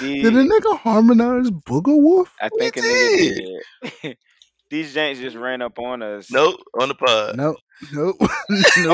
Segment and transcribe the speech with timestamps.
[0.00, 2.34] These, Did a nigga harmonize Booger Wolf?
[2.40, 3.62] I think a nigga
[4.02, 4.16] did.
[4.70, 6.30] These janks just ran up on us.
[6.30, 7.36] Nope, on the pod.
[7.36, 7.56] Nope,
[7.92, 8.12] no.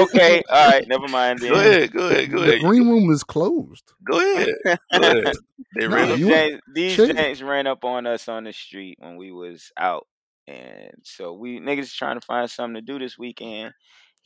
[0.04, 1.40] Okay, all right, never mind.
[1.40, 1.50] Then.
[1.50, 2.60] Go ahead, go ahead, go The ahead.
[2.60, 3.92] green room is closed.
[4.08, 4.48] Go ahead.
[4.64, 5.34] Go ahead.
[5.76, 6.16] They No, ran up.
[6.16, 7.08] these you- janks, these chill.
[7.08, 10.06] janks ran up on us on the street when we was out,
[10.46, 13.72] and so we niggas trying to find something to do this weekend.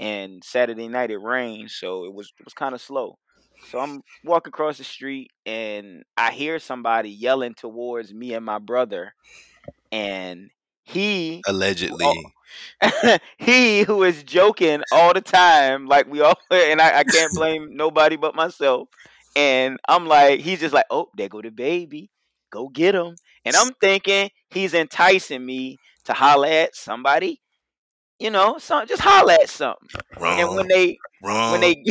[0.01, 3.17] And Saturday night it rained, so it was it was kind of slow.
[3.67, 8.59] So I'm walking across the street, and I hear somebody yelling towards me and my
[8.59, 9.15] brother,
[9.93, 10.51] and
[10.85, 12.07] he Allegedly.
[12.07, 13.19] Oh.
[13.39, 17.77] he who is joking all the time, like we all, and I, I can't blame
[17.77, 18.89] nobody but myself.
[19.37, 22.11] And I'm like, he's just like, oh, there go the baby,
[22.51, 23.15] go get him.
[23.45, 27.41] And I'm thinking he's enticing me to holler at somebody,
[28.19, 29.89] you know, some just holler at something.
[30.19, 30.41] Wrong.
[30.41, 31.53] And when they wrong.
[31.53, 31.83] when they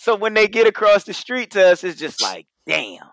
[0.00, 3.04] so when they get across the street to us, it's just like, damn,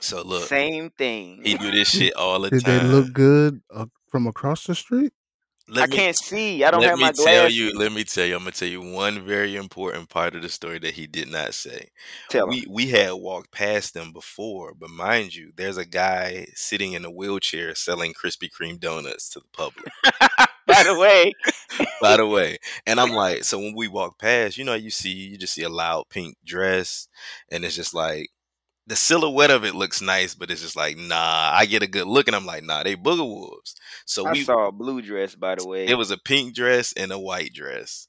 [0.00, 1.40] so look, same thing.
[1.44, 2.78] he do this shit all the Did time.
[2.86, 5.12] they look good uh, from across the street?
[5.66, 6.62] Let I me- can't see.
[6.62, 7.24] I don't have my glasses.
[7.24, 7.78] let me tell you.
[7.78, 8.34] Let me tell you.
[8.36, 11.54] I'm gonna tell you one very important part of the story that he did not
[11.54, 11.88] say.
[12.28, 12.50] Tell 'em.
[12.50, 17.06] we we had walked past them before, but mind you, there's a guy sitting in
[17.06, 19.86] a wheelchair selling Krispy Kreme donuts to the public.
[20.84, 21.32] By the way,
[22.00, 25.12] by the way, and I'm like, so when we walk past, you know, you see,
[25.12, 27.08] you just see a loud pink dress,
[27.50, 28.30] and it's just like
[28.86, 31.50] the silhouette of it looks nice, but it's just like, nah.
[31.54, 33.74] I get a good look, and I'm like, nah, they booger wolves.
[34.04, 35.34] So I we saw a blue dress.
[35.34, 38.08] By the way, it was a pink dress and a white dress.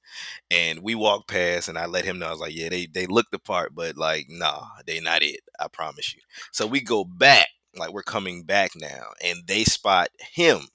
[0.52, 3.06] And we walked past and I let him know I was like, Yeah, they they
[3.08, 5.42] look the part, but like, nah, they not it.
[5.60, 6.22] I promise you.
[6.52, 10.68] So we go back, like we're coming back now, and they spot him.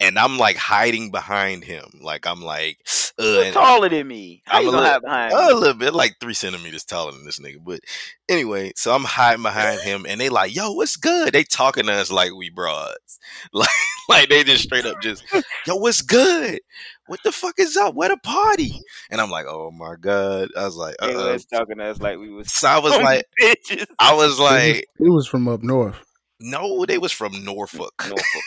[0.00, 1.84] And I'm like hiding behind him.
[2.00, 2.78] Like I'm like,
[3.18, 4.42] uh, You're taller than me.
[4.46, 7.12] How I'm you a gonna little- hide behind a little bit, like three centimeters taller
[7.12, 7.58] than this nigga.
[7.64, 7.80] But
[8.28, 11.92] anyway, so I'm hiding behind him, and they like, "Yo, what's good?" They talking to
[11.92, 13.18] us like we broads,
[13.52, 13.68] like
[14.08, 15.24] like they just straight up just,
[15.66, 16.60] "Yo, what's good?
[17.06, 17.94] What the fuck is up?
[17.94, 18.80] Where the party?"
[19.10, 22.00] And I'm like, "Oh my god!" I was like, They "Uh." was talking to us
[22.00, 22.52] like we was.
[22.52, 23.86] So I was like, bitches.
[23.98, 25.96] I was It was, like, it was from up north.
[26.40, 28.44] "No, they was from Norfolk." Norfolk.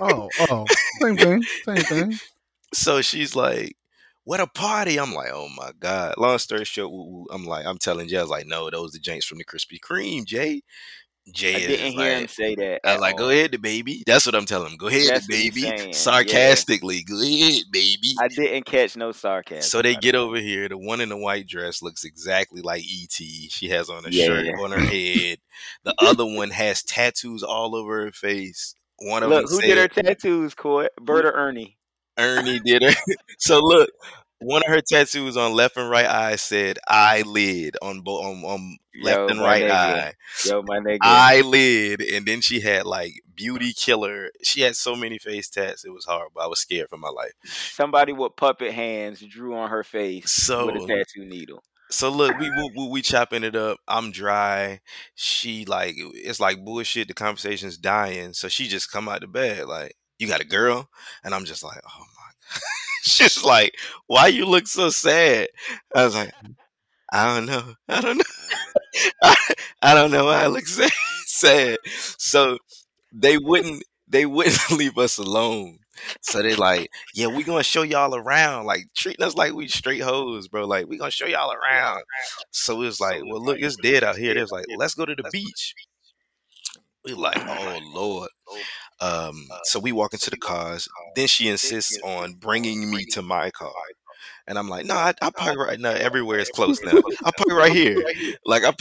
[0.00, 0.64] Oh, oh,
[1.00, 2.18] same thing, same thing.
[2.74, 3.76] So she's like,
[4.24, 7.64] "What a party!" I'm like, "Oh my god!" Long story short, woo, woo, I'm like,
[7.64, 10.60] I'm telling Jay, I was like, "No, those the Janks from the Krispy Kreme, Jay."
[11.32, 12.80] Jay I didn't hear him say that.
[12.84, 14.76] I was at like, "Go ahead, the baby." That's what I'm telling him.
[14.78, 15.60] Go ahead, That's the what he's baby.
[15.62, 15.94] saying, yeah.
[15.94, 18.14] Sarcastically, go ahead, baby.
[18.20, 19.62] I didn't catch no sarcasm.
[19.62, 20.68] So they get over here.
[20.68, 23.12] The one in the white dress looks exactly like ET.
[23.50, 24.26] She has on a Yeah.
[24.26, 25.38] shirt on her head.
[25.84, 28.74] The other one has tattoos all over her face.
[29.00, 30.90] One of Look, them who said, did her tattoos, Court?
[31.00, 31.78] Bert or Ernie?
[32.18, 33.14] Ernie did her.
[33.38, 33.90] so look,
[34.40, 38.76] one of her tattoos on left and right eye said eyelid on both on, on
[39.02, 39.70] left Yo, and right nigga.
[39.70, 40.12] eye.
[40.44, 40.98] Yo, my nigga.
[41.02, 42.00] Eyelid.
[42.00, 44.30] And then she had like beauty killer.
[44.42, 46.40] She had so many face tats, it was horrible.
[46.40, 47.32] I was scared for my life.
[47.44, 51.62] Somebody with puppet hands drew on her face So with a tattoo needle.
[51.90, 53.78] So look, we, we we chopping it up.
[53.88, 54.80] I'm dry.
[55.14, 57.08] She like it's like bullshit.
[57.08, 58.32] The conversation's dying.
[58.34, 60.88] So she just come out the bed like, "You got a girl?"
[61.24, 62.04] And I'm just like, "Oh my."
[62.54, 62.62] God.
[63.02, 63.74] She's like,
[64.06, 65.48] "Why you look so sad?"
[65.94, 66.32] I was like,
[67.12, 67.74] "I don't know.
[67.88, 68.24] I don't know.
[69.22, 69.36] I,
[69.82, 70.90] I don't know why I look sad."
[71.26, 71.78] sad.
[72.18, 72.58] So
[73.12, 75.78] they wouldn't they wouldn't leave us alone.
[76.20, 80.02] So they like, yeah, we gonna show y'all around, like treating us like we straight
[80.02, 80.66] hoes, bro.
[80.66, 82.02] Like we gonna show y'all around.
[82.50, 84.34] So it was like, well, look, it's dead out here.
[84.34, 85.74] They was like, let's go to the beach.
[87.04, 88.30] We like, oh lord.
[89.00, 90.88] Um, so we walk into the cars.
[91.14, 93.72] Then she insists on bringing me to my car,
[94.48, 95.90] and I'm like, no, I, I park right now.
[95.92, 96.92] Everywhere is close now.
[97.24, 98.02] I park right here.
[98.44, 98.72] Like I,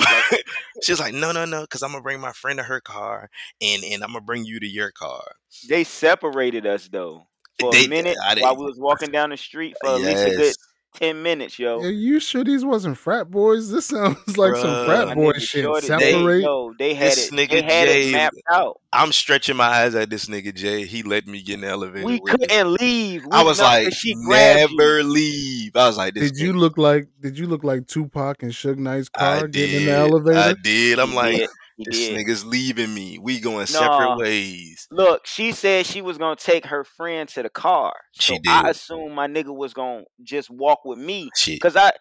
[0.83, 3.29] she's like, no, no, no, because I'm gonna bring my friend to her car,
[3.61, 5.23] and and I'm gonna bring you to your car.
[5.69, 7.27] They separated us though
[7.59, 10.29] for They- a minute while we was walking down the street for at least a
[10.31, 10.57] good Yes.
[10.97, 11.79] Ten minutes, yo.
[11.79, 13.71] Are you sure these wasn't frat boys?
[13.71, 15.63] This sounds like some frat boy shit.
[15.63, 16.41] Shorty, They- they, Separate.
[16.43, 17.33] yo, they had This it.
[17.35, 18.81] nigga They had Jay- it mapped out.
[18.93, 20.85] I'm stretching my eyes at this nigga Jay.
[20.85, 22.05] He let me get in the elevator.
[22.05, 23.23] We couldn't leave.
[23.25, 24.77] We I was like, she grabbed you.
[24.77, 25.75] never leave.
[25.75, 27.07] I was like, this Did you look like?
[27.21, 30.39] Did you look like Tupac and Suge Knight's I car getting in the elevator?
[30.39, 30.99] I did.
[30.99, 31.49] I'm like, did.
[31.77, 32.17] He this did.
[32.17, 33.19] nigga's leaving me.
[33.19, 33.65] We going Nah.
[33.65, 34.87] separate ways.
[34.91, 37.93] Look, she said she was gonna take her friend to the car.
[38.13, 38.71] So She I did.
[38.71, 41.29] assumed my nigga was gonna just walk with me.
[41.35, 41.61] Shit.
[41.61, 41.91] Cause I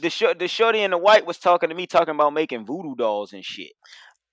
[0.00, 2.94] the short the shorty in the white was talking to me talking about making voodoo
[2.94, 3.72] dolls and shit.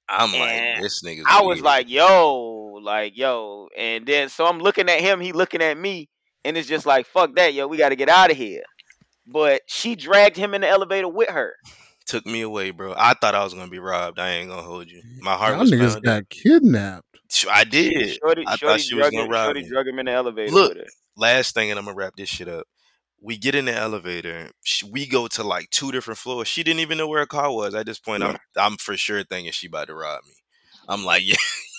[0.07, 1.65] I'm like, this nigga's I was weird.
[1.65, 3.67] like, yo, like, yo.
[3.75, 6.09] And then so I'm looking at him, he looking at me,
[6.43, 8.61] and it's just like, fuck that, yo, we gotta get out of here.
[9.25, 11.55] But she dragged him in the elevator with her.
[12.05, 12.93] Took me away, bro.
[12.97, 14.19] I thought I was gonna be robbed.
[14.19, 14.99] I ain't gonna hold you.
[14.99, 16.03] Mm, My heart Y'all was niggas pounding.
[16.03, 17.05] got kidnapped.
[17.49, 18.17] I did.
[18.21, 19.69] Shorty, I Shorty thought she was gonna him, rob Shorty me.
[19.69, 20.77] drug him in the elevator Look.
[21.17, 22.67] Last thing, and I'm gonna wrap this shit up.
[23.21, 24.49] We get in the elevator.
[24.91, 26.47] We go to like two different floors.
[26.47, 27.73] She didn't even know where her car was.
[27.73, 30.33] At this point, I'm I'm for sure thinking she about to rob me.
[30.87, 31.35] I'm like, yeah,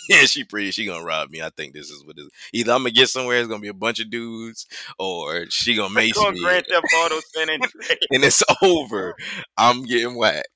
[0.08, 0.70] yeah, she pretty.
[0.70, 1.42] She gonna rob me.
[1.42, 2.30] I think this is what it is.
[2.52, 3.38] Either I'm gonna get somewhere.
[3.38, 4.66] It's gonna be a bunch of dudes,
[4.98, 7.98] or she gonna Going me, Grand Theft Auto San Andreas.
[8.10, 9.14] and it's over.
[9.56, 10.48] I'm getting whacked.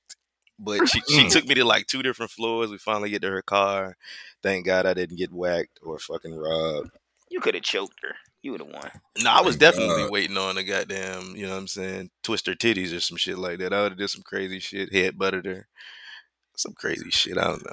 [0.59, 1.31] But she, she Mm.
[1.31, 2.69] took me to like two different floors.
[2.69, 3.97] We finally get to her car.
[4.43, 6.91] Thank God I didn't get whacked or fucking robbed.
[7.29, 8.13] You could have choked her.
[8.43, 8.91] You would have won.
[9.23, 10.11] No, I was definitely God.
[10.11, 13.37] waiting on a goddamn, you know what I'm saying, twist her titties or some shit
[13.37, 13.73] like that.
[13.73, 15.67] I would have did some crazy shit, head butted her.
[16.57, 17.37] Some crazy shit.
[17.37, 17.71] I don't know.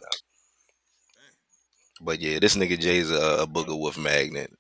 [2.01, 4.53] But yeah, this nigga Jay's a, a booger wolf magnet.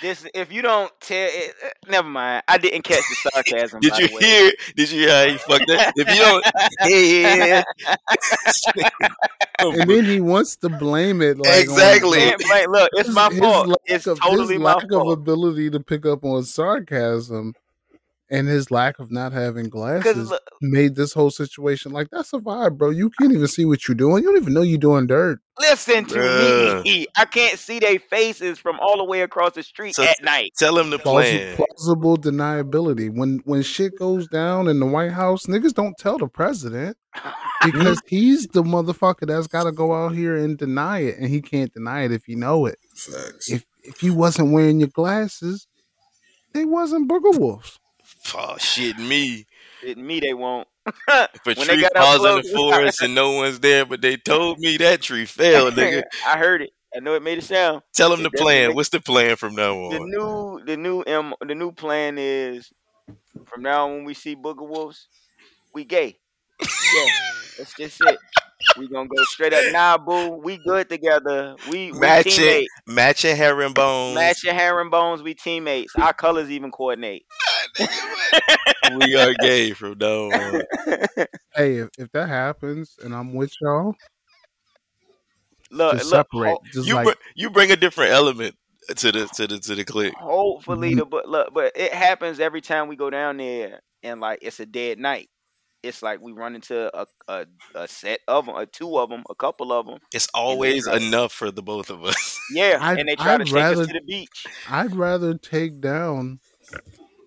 [0.00, 2.42] This, if you don't tell, it, eh, never mind.
[2.48, 3.80] I didn't catch the sarcasm.
[3.80, 4.20] Did by you way.
[4.22, 4.52] hear?
[4.76, 5.92] Did you hear how he fucked that?
[5.96, 6.44] If you don't,
[6.88, 7.62] yeah,
[9.58, 11.38] And then he wants to blame it.
[11.38, 12.18] Like, Exactly.
[12.38, 13.68] Can't look, it's my his fault.
[13.68, 17.54] lack It's of- totally his my lack of ability to pick up on sarcasm
[18.30, 22.38] and his lack of not having glasses look, made this whole situation like that's a
[22.38, 22.90] vibe, bro.
[22.90, 24.22] You can't even see what you're doing.
[24.24, 25.38] You don't even know you're doing dirt.
[25.60, 26.82] listen to Bruh.
[26.84, 27.06] me.
[27.16, 30.52] I can't see their faces from all the way across the street So- at night.
[30.58, 31.56] tell him the Plausi- plan.
[31.56, 33.10] plausible deniability.
[33.16, 36.96] When when shit goes down in the White House, niggas don't tell the president
[37.64, 41.40] because he's the motherfucker that's got to go out here and deny it, and he
[41.40, 42.78] can't deny it if he know it.
[42.94, 43.50] Facts.
[43.50, 45.68] If if you wasn't wearing your glasses,
[46.52, 47.78] they wasn't booger wolves.
[48.34, 49.46] Oh shit, me.
[49.82, 50.66] It, me, they won't.
[50.86, 54.00] If a When they tree got falls in the forest and no one's there, but
[54.00, 56.02] they told me that tree fell, nigga.
[56.26, 56.70] I heard it.
[56.94, 57.82] I know it made a sound.
[57.92, 58.68] Tell them It the plan.
[58.68, 59.90] make- What's the plan from now on?
[59.92, 62.72] The new, the new, M, the new plan is
[63.46, 65.08] from now on when we see booger wolves,
[65.74, 66.18] we gay.
[66.62, 67.04] Yeah,
[67.58, 68.18] that's just it.
[68.78, 69.62] We gonna go straight up.
[69.72, 71.56] Nah, boo, we good together.
[71.70, 72.30] We, we Match it.
[72.36, 72.72] teammates.
[72.86, 74.14] Matching herringbones.
[74.14, 75.22] Match your herringbones.
[75.22, 75.94] We teammates.
[75.96, 77.24] Our colors even coordinate.
[78.96, 80.62] we are gay from now on.
[81.54, 83.94] Hey, if, if that happens and I'm with y'all,
[85.70, 86.26] look, just look.
[86.32, 86.50] separate.
[86.50, 88.54] ho- just You like br- you bring a different element
[88.94, 90.14] to the to the to the clique.
[90.14, 90.98] hopefully Mhm.
[90.98, 94.60] the but look, but it happens every time we go down there, and like it's
[94.60, 95.30] a dead night.
[95.86, 99.22] It's like we run into a a, a set of them, a two of them,
[99.30, 99.98] a couple of them.
[100.12, 101.00] It's always right.
[101.02, 102.38] enough for the both of us.
[102.52, 104.46] Yeah, I'd- and they try to I'd take rather- us to the beach.
[104.70, 106.38] I'd rather take down.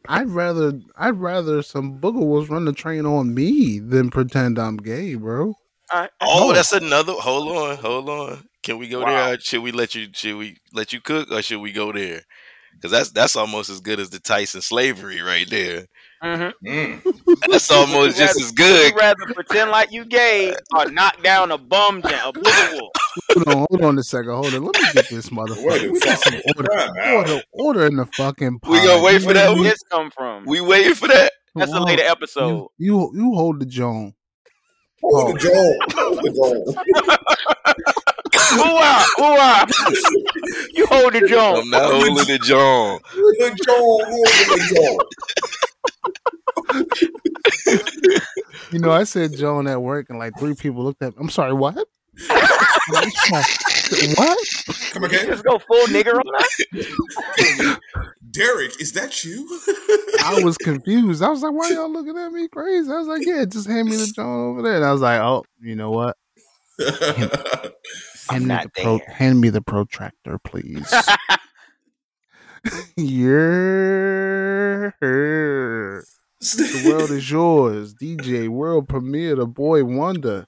[0.08, 4.78] I'd rather I'd rather some booger wolves run the train on me than pretend I'm
[4.78, 5.54] gay, bro.
[5.92, 6.10] All right.
[6.22, 6.54] Oh, No.
[6.54, 7.14] that's another.
[7.14, 8.48] Hold on, hold on.
[8.64, 9.28] Can we go Wow.
[9.28, 9.40] there?
[9.40, 10.08] Should we let you?
[10.14, 12.22] Should we let you cook, or should we go there?
[12.80, 15.86] Because that's that's almost as good as the Tyson slavery right there.
[16.24, 16.68] Mm-hmm.
[16.68, 17.48] Mm.
[17.50, 18.94] That's almost just as good.
[18.94, 22.92] You rather pretend like you gay or knock down a bum jam, a booger wolf.
[23.34, 24.32] Hold on, hold on a second.
[24.32, 24.64] Hold on.
[24.66, 25.92] Let me get this Wait motherfucker.
[25.92, 28.72] We got some order, order, order in the fucking pod.
[28.72, 30.46] We gonna wait for that Where did this come from?
[30.46, 31.34] We waiting for that.
[31.56, 32.68] That's a later episode.
[32.78, 34.14] You, you you hold the Joan.
[35.02, 35.98] Hold the jaw.
[35.98, 37.56] Hold the Ooh
[38.82, 39.66] ah, ooh ah.
[40.74, 41.60] You hold the joint.
[41.60, 43.00] I'm not holding the jaw.
[43.00, 43.00] jaw.
[43.14, 44.06] The jaw.
[44.06, 45.00] Hold the jaw.
[48.72, 51.18] You know, I said Joan at work, and like three people looked at me.
[51.20, 51.76] I'm sorry, what?
[51.76, 51.88] what?
[54.92, 55.26] Come again.
[55.26, 56.60] Just go full nigger on us.
[58.32, 59.48] Derek, is that you?
[60.24, 61.24] I was confused.
[61.24, 62.92] I was like, why y'all looking at me crazy?
[62.92, 64.76] I was like, yeah, just hand me the Joan over there.
[64.76, 66.16] And I was like, oh, you know what?
[68.30, 70.94] Hand me pro- hand me the protractor, please.
[72.98, 74.92] yeah.
[75.02, 77.94] The world is yours.
[77.96, 80.46] DJ World Premiere, the boy wonder.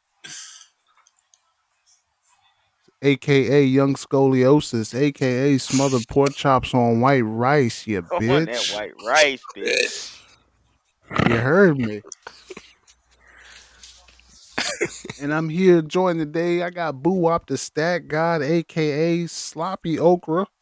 [3.03, 8.75] AKA Young Scoliosis, AKA Smothered Pork Chops on White Rice, you Come on, that bitch.
[8.75, 10.17] white rice, bitch.
[11.27, 12.01] You heard me.
[15.21, 16.63] and I'm here joining the day.
[16.63, 20.45] I got Boo Wop the Stat God, aka Sloppy Okra.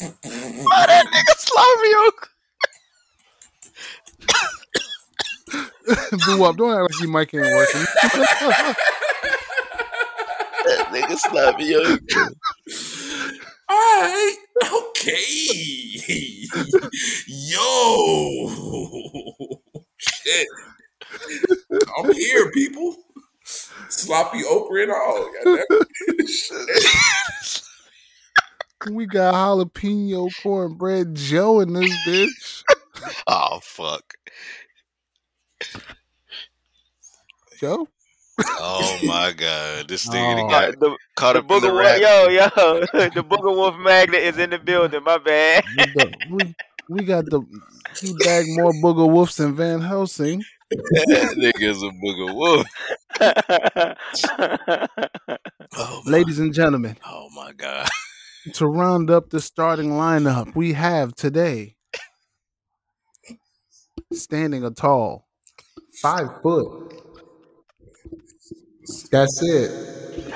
[0.00, 1.92] Why that nigga sloppy
[6.26, 8.74] Boo Wop, don't act like your mic ain't working.
[10.68, 12.28] That nigga sloppy okra.
[13.70, 14.36] All right.
[14.70, 16.46] Okay.
[17.26, 18.50] Yo
[20.28, 20.48] shit.
[21.98, 22.96] I'm here, people.
[23.44, 25.30] Sloppy okra and all.
[28.90, 32.62] we got jalapeno cornbread Joe in this bitch.
[33.28, 34.14] Oh fuck.
[37.60, 37.86] Joe?
[38.40, 39.88] oh my god!
[39.88, 40.48] This thing oh.
[40.48, 42.80] got the, caught the up Booger in the Yo, yo,
[43.14, 45.02] the Booger Wolf Magnet is in the building.
[45.04, 45.64] My bad
[46.88, 47.40] we got the
[48.00, 50.42] he bagged more booger wolves than Van Helsing.
[50.70, 52.66] that nigga's a booger wolf.
[55.76, 57.88] Oh Ladies and gentlemen, oh my god.
[58.54, 61.76] to round up the starting lineup, we have today
[64.12, 65.28] standing a tall,
[66.00, 66.94] five foot.
[69.10, 70.32] That's it.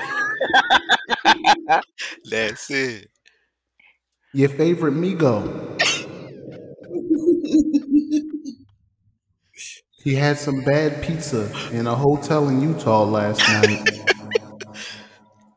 [2.29, 3.09] That's it.
[4.33, 6.02] Your favorite Migo.
[10.03, 13.87] He had some bad pizza in a hotel in Utah last night.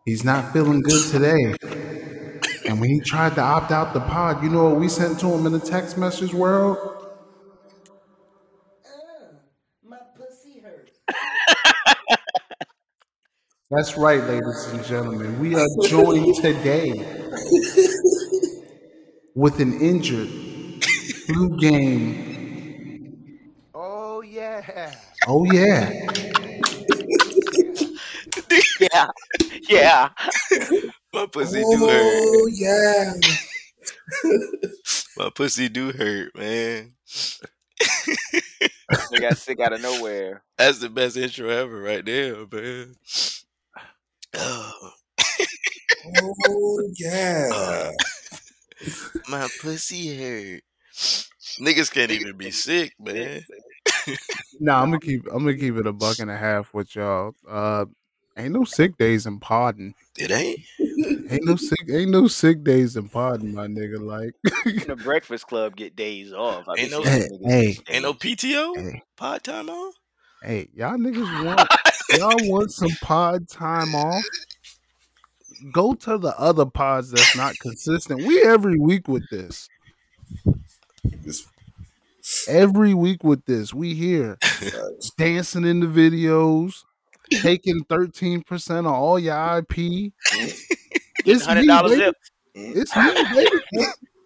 [0.05, 1.55] He's not feeling good today.
[2.69, 5.27] And when he tried to opt out the pod, you know what we sent to
[5.27, 6.79] him in the text message world?
[8.85, 8.89] Uh,
[9.85, 10.91] my pussy hurt.
[13.71, 15.41] That's right, ladies and gentlemen.
[15.41, 16.93] We are joined today
[19.35, 20.29] with an injured
[21.27, 23.41] flu game.
[23.75, 24.95] Oh yeah.
[25.27, 25.91] Oh, yeah.
[28.81, 29.07] yeah,
[29.69, 30.09] yeah.
[31.13, 32.13] My pussy do oh, hurt.
[32.17, 33.13] Oh yeah.
[35.17, 36.93] My pussy do hurt, man.
[39.11, 40.45] They got sick out of nowhere.
[40.57, 42.95] That's the best intro ever, right there, man.
[44.35, 44.91] Oh,
[46.49, 47.91] Oh yeah.
[49.29, 50.63] my pussy hurt.
[51.61, 53.45] Niggas can't even be sick, man.
[54.59, 55.27] Nah, I'm gonna keep.
[55.27, 57.35] I'm gonna keep it a buck and a half with y'all.
[57.49, 57.85] Uh,
[58.37, 59.95] ain't no sick days in podding.
[60.19, 60.61] It ain't.
[61.31, 61.79] Ain't no sick.
[61.91, 64.01] Ain't no sick days in podding, my nigga.
[64.01, 64.33] Like,
[64.67, 66.67] Even the Breakfast Club get days off.
[66.69, 67.79] I Ain't be no- Hey, hey.
[67.89, 68.15] Ain't no.
[68.15, 68.77] PTO.
[68.77, 69.93] hey, Pod time on.
[70.43, 71.69] hey, y'all niggas want
[72.19, 74.25] y'all want some pod time off?
[75.73, 78.25] Go to the other pods that's not consistent.
[78.27, 79.69] We every week with this.
[81.23, 81.47] This
[82.49, 83.73] Every week with this.
[83.73, 85.11] We here facts.
[85.19, 86.83] dancing in the videos,
[87.31, 89.69] taking thirteen percent of all your IP.
[89.71, 90.53] Getting
[91.25, 92.13] It's hundred me, baby.
[92.55, 93.13] It's me,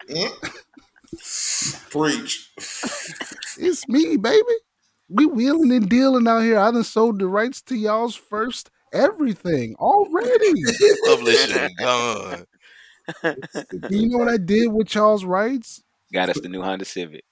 [0.09, 0.29] baby.
[1.91, 2.53] Preach.
[3.59, 4.43] It's me, baby.
[5.09, 6.59] We wheeling and dealing out here.
[6.59, 10.63] I done sold the rights to y'all's first everything already.
[11.07, 12.47] Publishing gone.
[13.91, 15.83] you know what I did with y'all's rights?
[16.13, 17.25] Got us the new Honda Civic.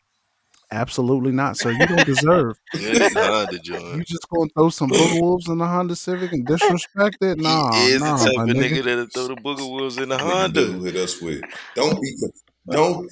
[0.71, 1.73] Absolutely not, sir.
[1.73, 2.59] You don't deserve.
[2.75, 7.17] You Honda You just gonna throw some booger wolves in the Honda Civic and disrespect
[7.23, 7.39] it?
[7.39, 8.71] Nah, he is nah, the type my of nigga.
[8.71, 10.67] nigga that'll throw the booger wolves in the Nigga Honda.
[10.67, 11.41] do hit us with.
[11.75, 12.31] Don't be con-
[12.71, 13.11] don't.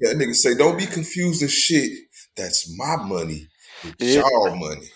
[0.00, 1.92] Yeah, nigga say don't be confused confusing shit.
[2.36, 3.46] That's my money.
[3.84, 4.22] It's Yeah.
[4.22, 4.88] y'all money.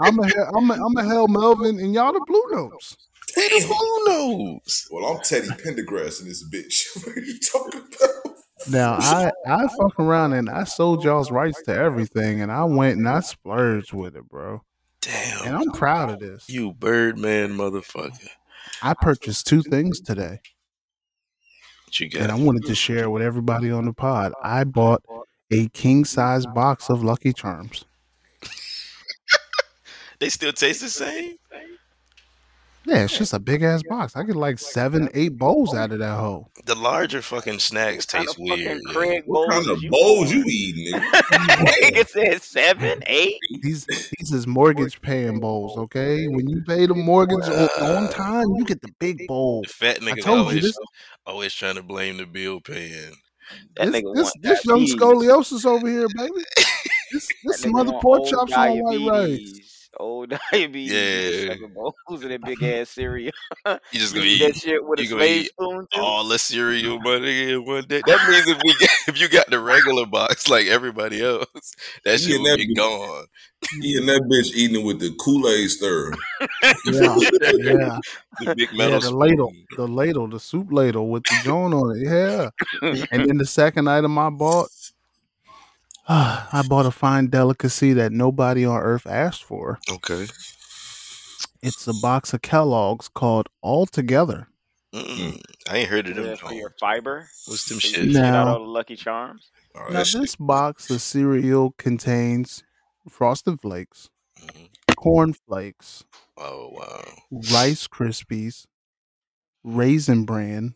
[0.00, 2.96] I'm a hell, I'm a, I'm a Harold Melvin and y'all the Blue Notes.
[3.34, 3.62] Damn.
[3.62, 4.88] Who knows?
[4.90, 6.86] Well, I'm Teddy Pendergrass in this bitch.
[7.06, 8.36] what are you talking about?
[8.68, 12.98] Now I I fuck around and I sold y'all's rights to everything and I went
[12.98, 14.62] and I splurged with it, bro.
[15.00, 16.48] Damn, and I'm proud of this.
[16.48, 18.28] You Birdman motherfucker.
[18.82, 20.40] I purchased two things today.
[21.86, 24.34] What you and I wanted to share with everybody on the pod.
[24.42, 25.02] I bought
[25.50, 27.84] a king size box of Lucky Charms.
[30.20, 31.36] They still taste the same?
[32.86, 34.16] Yeah, it's just a big ass box.
[34.16, 36.50] I get like seven, eight bowls out of that hole.
[36.64, 38.80] The larger fucking snacks What kind taste of weird.
[38.86, 38.92] yo.
[38.92, 41.66] Craig What bowls kind of you bowls you eating, nigga?
[41.82, 43.36] Nigga said seven, eight.
[43.62, 46.26] These these is mortgage paying bowls, okay?
[46.26, 49.62] When you pay the mortgage on, on time, you get the big bowl.
[49.62, 50.78] The fat I niggas always this
[51.26, 53.14] always trying to blame the bill paying.
[53.76, 56.32] That this, nigga this, this young scoliosis over here, baby.
[57.12, 59.69] This this That nigga mother pork chops on white rice.
[59.98, 59.98] diabetes.
[59.98, 60.92] Old diabetes.
[60.92, 61.52] Yeah.
[61.54, 63.32] Seven bowls of that big ass cereal.
[63.92, 66.00] You just gonna eat that shit with a you gonna eat spoon too.
[66.00, 68.00] all the cereal, my nigga, in one day.
[68.06, 71.46] That means if we get, if you got the regular box like everybody else,
[72.04, 73.24] that He shit and will that be bitch- gone.
[73.82, 76.12] He and that bitch eating it with the Kool Aid stir.
[76.86, 77.16] Yeah,
[77.58, 77.98] yeah,
[78.40, 78.78] The big yeah.
[78.78, 82.08] metal The ladle, the ladle, the soup ladle with the joint on it.
[82.08, 82.50] Yeah.
[83.12, 84.70] And then the second item I bought,
[86.08, 89.78] I bought a fine delicacy that nobody on earth asked for.
[89.90, 90.26] Okay.
[91.62, 94.48] It's a box of Kellogg's called All Together.
[94.94, 95.40] Mm-mm.
[95.68, 96.24] I ain't heard of them.
[96.26, 97.28] Yeah, for your fiber.
[97.46, 97.94] What's them shit?
[98.12, 99.50] can out Now- all the Lucky Charms.
[99.76, 100.20] Oh, Now, that shit.
[100.22, 102.64] this box of cereal contains
[103.08, 104.68] Frosted Flakes, Mhm.
[104.96, 106.04] Corn Flakes,
[106.36, 107.04] Oh wow.
[107.52, 108.66] Rice Krispies,
[109.62, 110.74] Raisin Bran,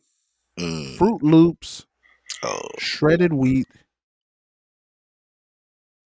[0.58, 0.96] Mm.
[0.96, 1.86] Froot Loops,
[2.44, 2.68] Oh.
[2.78, 3.66] shredded wheat,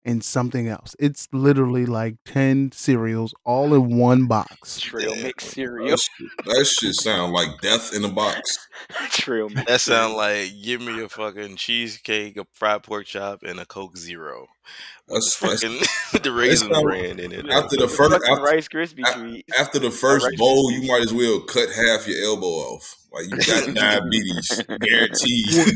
[0.08, 0.96] and something else.
[0.98, 4.80] It's literally like 10 cereals all in one box.
[4.80, 5.96] Trail Yeah, mix That cereal.
[5.96, 8.58] shit, that shit sound like death in a box.
[9.10, 9.70] Trail mix.
[9.70, 13.96] That sound like give me a fucking cheesecake, a fried pork chop, and a Coke
[13.98, 14.46] Zero.
[15.06, 17.48] With That's, the that's fucking the raisin sound- brand in it.
[17.48, 19.58] after the The first after, Rice Krispie a- treats.
[19.60, 20.82] after the first Rice bowl, Krispies.
[20.82, 22.94] you might as well cut half your elbow off.
[23.10, 25.74] Like you got diabetes, guaranteed.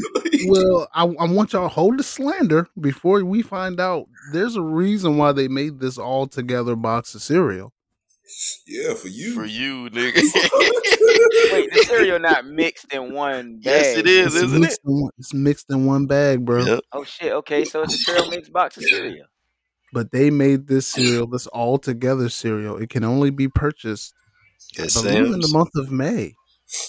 [0.49, 4.61] Well, I, I want y'all to hold the slander before we find out there's a
[4.63, 7.73] reason why they made this all together box of cereal.
[8.67, 9.35] yeah, for you.
[9.35, 10.21] For you, nigga.
[11.53, 13.65] Wait, the cereal not mixed in one bag.
[13.65, 14.61] Yes, it is, It's isn't it?
[14.61, 16.65] mixed, in one, it's mixed in one bag, bro.
[16.65, 16.81] Yep.
[16.93, 17.33] Oh shit.
[17.33, 19.27] Okay, so it's a trail mix box of cereal.
[19.93, 22.79] But they made this cereal, this all together cereal.
[22.79, 24.15] It can only be purchased,
[24.79, 26.35] I in the month of May.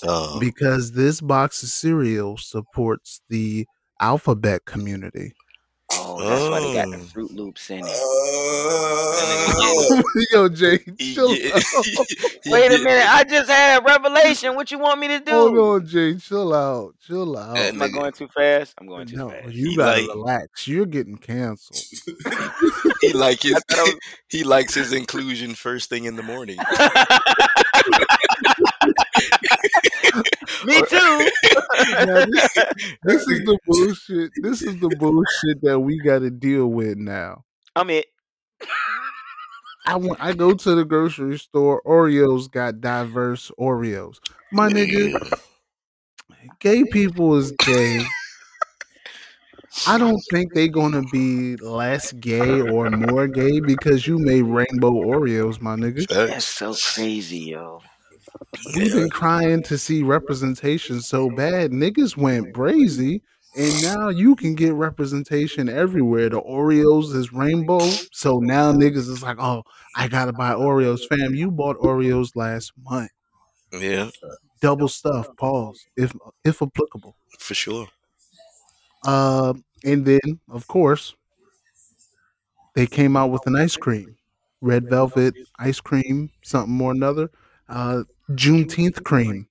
[0.07, 3.67] Uh, because this box of cereal supports the
[3.99, 5.33] alphabet community.
[6.05, 7.07] Oh, that's why they got the Oh.
[7.07, 7.85] Froot Loops in it.
[7.85, 7.89] Uh,
[10.31, 10.77] Yo, Jay,
[11.13, 11.63] chill get- out.
[12.47, 14.55] Wait a minute, I just had a revelation.
[14.55, 15.31] What you want me to do?
[15.31, 17.57] Hold on, Jay, chill out, chill out.
[17.57, 18.73] Am I going too fast?
[18.79, 19.53] I'm going too no, fast.
[19.53, 20.67] you He gotta like- relax.
[20.67, 21.79] You're getting canceled.
[23.01, 23.95] He like his I thought I was-
[24.29, 26.57] he likes his inclusion first thing in the morning.
[30.65, 31.31] Me too.
[32.05, 32.53] Now, this,
[33.03, 34.31] this is the bullshit.
[34.41, 37.43] This is the bullshit that we got to deal with now.
[37.75, 38.05] I'm it.
[39.85, 40.19] I want.
[40.21, 41.81] I go to the grocery store.
[41.85, 44.19] Oreos got diverse Oreos.
[44.51, 45.19] My nigga,
[46.59, 48.05] gay people is gay.
[49.87, 54.91] I don't think they gonna be less gay or more gay because you made rainbow
[54.91, 56.07] Oreos, my nigga.
[56.07, 57.81] That's so crazy, yo.
[58.75, 61.71] We've been crying to see representation so bad.
[61.71, 63.21] Niggas went brazy,
[63.55, 66.29] and now you can get representation everywhere.
[66.29, 67.79] The Oreos is rainbow,
[68.11, 69.63] so now niggas is like, oh,
[69.95, 71.35] I gotta buy Oreos, fam.
[71.35, 73.11] You bought Oreos last month,
[73.71, 74.09] Yeah,
[74.61, 75.27] double stuff.
[75.37, 77.15] Pause, if if applicable.
[77.39, 77.87] for sure.
[79.05, 79.53] Uh,
[79.83, 81.13] and then of course
[82.75, 84.15] they came out with an ice cream,
[84.61, 87.29] red velvet ice cream, something or another.
[87.69, 89.47] Uh, Juneteenth cream.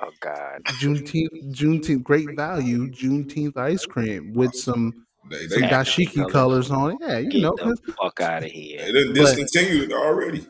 [0.00, 0.62] Oh God.
[0.80, 6.98] Juneteenth, Juneteenth, great value Juneteenth ice cream with some they, some dashiki colors on it.
[7.00, 8.92] Yeah, you Get know, the fuck out of here.
[8.92, 10.46] done discontinued it already.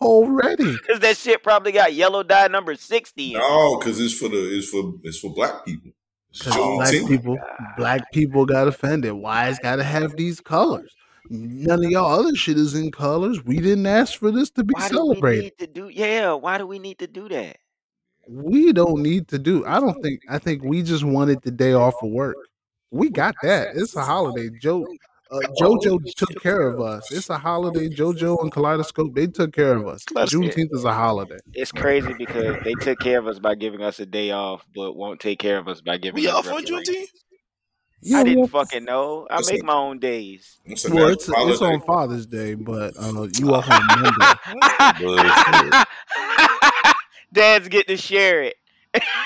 [0.00, 0.76] already.
[0.86, 3.34] Cause that shit probably got yellow dye number sixty.
[3.34, 5.92] No, because it's for the it's for it's for black people.
[6.30, 7.08] It's Because black Juneteenth.
[7.08, 9.12] people, oh, black people got offended.
[9.12, 10.92] Why it's got to have these colors?
[11.32, 13.44] None of y'all other shit is in colors.
[13.44, 15.42] We didn't ask for this to be Why do we celebrated.
[15.44, 15.88] need to do?
[15.88, 16.32] Yeah.
[16.32, 17.58] Why do we need to do that?
[18.28, 19.64] We don't need to do.
[19.64, 20.22] I don't think.
[20.28, 22.36] I think we just wanted the day off of work.
[22.90, 23.76] We got that.
[23.76, 24.50] It's a holiday.
[24.60, 24.84] Joe,
[25.30, 27.10] uh, JoJo took care of us.
[27.12, 27.88] It's a holiday.
[27.88, 30.04] JoJo and Kaleidoscope they took care of us.
[30.04, 31.38] Juneteenth is a holiday.
[31.54, 34.96] It's crazy because they took care of us by giving us a day off, but
[34.96, 36.64] won't take care of us by giving We us off on.
[36.64, 37.06] Juneteenth?
[38.02, 39.26] Yeah, I didn't well, fucking know.
[39.30, 39.66] I make up?
[39.66, 40.58] my own days.
[40.64, 44.10] It's well, it's, it's on Father's Day, but uh, you off on Monday.
[45.00, 45.86] Bullshit.
[47.32, 48.56] Dads get to share it.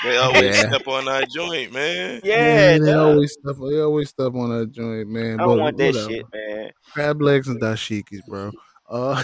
[0.03, 0.69] They always Yeah.
[0.69, 2.21] step on our joint, man.
[2.23, 3.13] Yeah, Man, they dog.
[3.13, 3.55] always step.
[3.57, 5.39] They always stuff on that joint, man.
[5.39, 6.09] I but don't want that whatever.
[6.11, 6.71] shit, man.
[6.93, 8.51] crab legs and dashikis, bro.
[8.87, 9.23] Uh,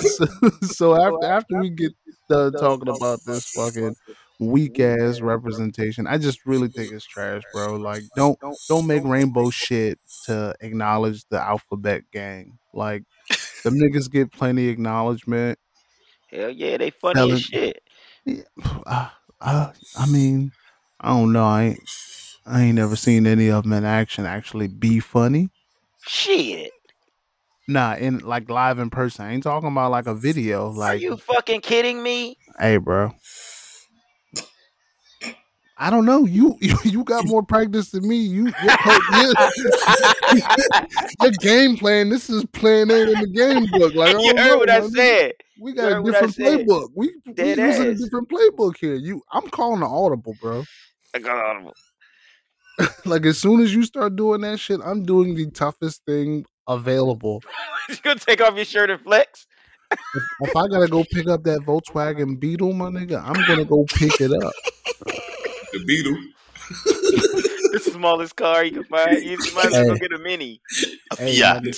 [0.00, 0.26] so,
[0.62, 1.92] so after after we get
[2.28, 3.94] done talking about this fucking
[4.38, 7.76] weak ass representation, I just really think it's trash, bro.
[7.76, 12.58] Like, don't don't make rainbow shit to acknowledge the alphabet gang.
[12.72, 13.04] Like,
[13.64, 15.58] them niggas get plenty acknowledgement.
[16.30, 17.82] Hell yeah, they funny Telling- as shit.
[18.24, 18.42] Yeah,
[18.86, 19.08] uh,
[19.40, 20.52] uh, I mean,
[21.00, 21.44] I don't know.
[21.44, 21.80] I ain't,
[22.46, 25.50] I ain't never seen any of them in action actually be funny.
[26.06, 26.70] Shit.
[27.66, 29.26] Nah, in like live in person.
[29.26, 30.68] I ain't talking about like a video.
[30.70, 32.36] Like, Are Like, you fucking kidding me?
[32.58, 33.12] hey, bro.
[35.78, 36.26] I don't know.
[36.38, 38.16] You you, got more practice than me.
[38.16, 38.52] You your,
[41.22, 42.08] your, game plan.
[42.10, 43.94] This is playing out in the game book.
[43.94, 45.32] Like you heard know, what I said.
[45.60, 46.88] We got a heard what I different playbook.
[46.94, 48.94] We we using a different playbook here.
[48.94, 50.64] You, I'm calling the audible, bro.
[51.14, 51.74] I got audible.
[53.04, 57.42] like as soon as you start doing that shit, I'm doing the toughest thing available.
[57.88, 59.46] you gonna take off your shirt and flex?
[59.90, 60.00] If,
[60.42, 64.20] if I gotta go pick up that Volkswagen Beetle, my nigga, I'm gonna go pick
[64.20, 64.52] it up.
[65.72, 66.16] The Beetle.
[67.72, 69.24] the smallest car you can find.
[69.24, 69.98] You might as well go Hey.
[70.00, 70.60] get a mini.
[71.18, 71.60] Hey, Yeah.
[71.60, 71.72] my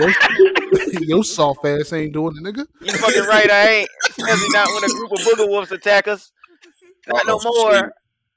[0.00, 2.66] your, your soft ass ain't doing it, nigga.
[2.80, 3.90] You fucking right, I ain't.
[4.08, 6.32] Especially not when a group of booger wolves attack us.
[7.06, 7.92] Not no Oh, more.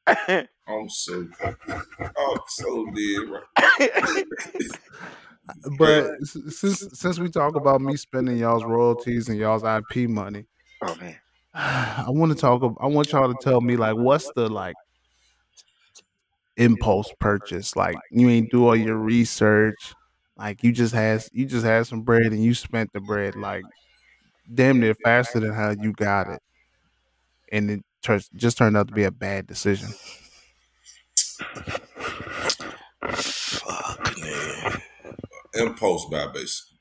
[0.08, 1.56] I'm oh, so, I'm
[2.18, 3.30] oh, so dead.
[3.30, 4.24] Right?
[5.78, 10.46] But since since we talk about me spending y'all's royalties and y'all's IP money,
[10.84, 11.18] oh man.
[11.54, 12.62] I want to talk.
[12.80, 14.76] I want y'all to tell me like, what's the like
[16.58, 17.76] impulse purchase?
[17.76, 19.94] Like, you ain't do all your research.
[20.38, 23.64] Like, you just had you just had some bread and you spent the bread like
[24.54, 26.42] damn near faster than how you got it,
[27.52, 29.90] and it turns just turned out to be a bad decision.
[33.02, 34.82] Fuck, nigga.
[35.56, 36.78] Impulse buy, basically.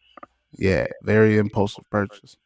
[0.53, 2.37] Yeah, very impulsive purchase.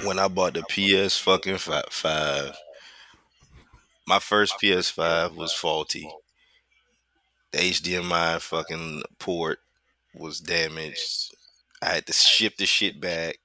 [0.00, 2.56] When I bought the PS fucking five.
[4.06, 6.10] my first PS5 was faulty.
[7.52, 9.60] The HDMI fucking port
[10.14, 11.34] was damaged.
[11.82, 13.36] I had to ship the shit back.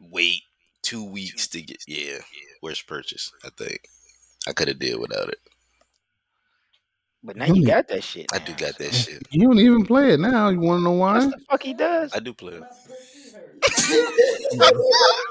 [0.00, 0.42] Wait
[0.82, 2.18] two weeks to get yeah.
[2.60, 3.86] Worst purchase, I think.
[4.46, 5.38] I could have did without it.
[7.24, 8.26] But now you got that shit.
[8.32, 9.22] I do got that shit.
[9.30, 10.48] You don't even play it now.
[10.48, 11.20] You want to know why?
[11.20, 12.12] That's the fuck he does.
[12.12, 12.62] I do play it.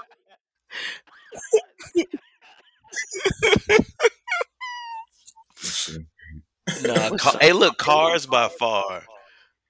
[6.84, 9.04] Nah, ca- hey, look, cars by far.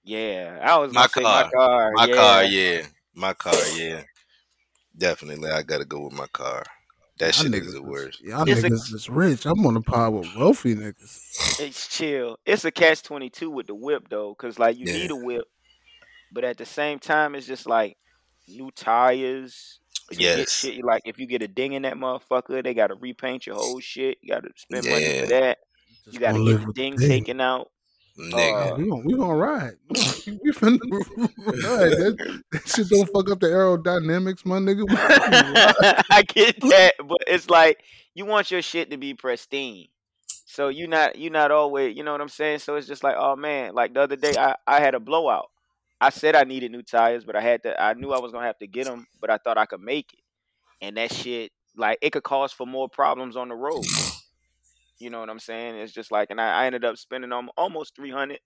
[0.03, 1.51] Yeah, I was My gonna my car.
[1.51, 1.91] car.
[1.93, 2.15] My yeah.
[2.15, 2.81] car, yeah.
[3.13, 4.03] My car, yeah.
[4.97, 6.63] Definitely, I gotta go with my car.
[7.19, 8.21] That Y'all shit niggas is the worst.
[8.21, 9.45] Y'all It's a- niggas is rich.
[9.45, 11.59] I'm on the pod with wealthy niggas.
[11.59, 12.37] It's chill.
[12.45, 14.93] It's a catch twenty two with the whip though, cause like you Yeah.
[14.93, 15.45] need a whip,
[16.31, 17.97] but at the same time, it's just like
[18.51, 19.79] new tires.
[20.11, 20.51] to Yes.
[20.61, 20.83] shit.
[20.83, 24.17] Like if you get a ding in that motherfucker, they gotta repaint your whole shit.
[24.21, 25.59] You gotta spend money for that.
[26.05, 26.99] Just You gotta gonna get the with ding thing.
[26.99, 27.71] taken out.
[28.19, 28.73] Nigga.
[28.73, 29.77] Uh, we gonna we gonna ride.
[30.43, 30.79] We finna
[31.63, 31.97] ride.
[31.97, 32.17] That,
[32.51, 34.87] that shit don't fuck up the aerodynamics, my nigga.
[34.89, 36.03] We finna ride.
[36.09, 37.83] I get that, but it's like
[38.13, 39.87] you want your shit to be pristine.
[40.45, 42.59] So you not you not always you know what I'm saying?
[42.59, 45.49] So it's just like, oh man, like the other day I, I had a blowout.
[46.01, 48.47] I said I needed new tires, but I had to I knew I was gonna
[48.47, 50.21] have to get them, but I thought I could make it.
[50.81, 53.93] And that shit like it could cause for more problems on the road.
[54.99, 55.75] You know what I'm saying?
[55.77, 58.39] It's just like, and I, I ended up spending almost 300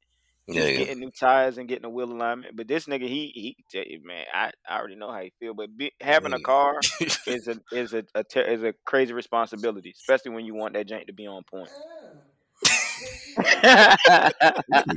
[0.51, 2.55] just Yeah, getting new tires and getting a wheel alignment.
[2.55, 5.53] But this nigga, he he, man, I, I already know how he feel.
[5.53, 6.85] But be, having a car
[7.27, 10.87] is a is a, a ter- is a crazy responsibility, especially when you want that
[10.87, 11.71] jank to be on point.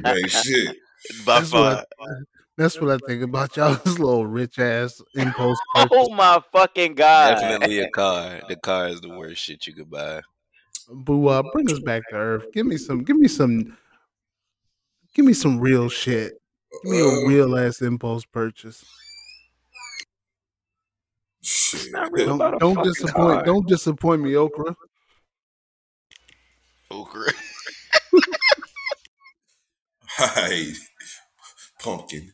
[0.05, 0.77] Hey, shit.
[1.25, 1.85] by That's far.
[2.01, 2.07] I,
[2.59, 5.89] that's what I think about y'all's little rich ass impulse purchase.
[5.93, 7.41] oh my fucking god!
[7.41, 8.43] Definitely a car.
[8.49, 10.21] The car is the worst shit you could buy.
[10.91, 12.47] Boo, uh, bring us back to earth.
[12.53, 13.05] Give me some.
[13.05, 13.77] Give me some.
[15.15, 16.35] Give me some real shit.
[16.85, 18.85] Give me a Uh, real ass impulse purchase.
[22.11, 23.15] really Don't don't disappoint.
[23.15, 23.45] car.
[23.45, 24.75] Don't disappoint me, Okra.
[26.91, 27.33] Okra.
[30.35, 30.73] Hey,
[31.81, 32.33] pumpkin.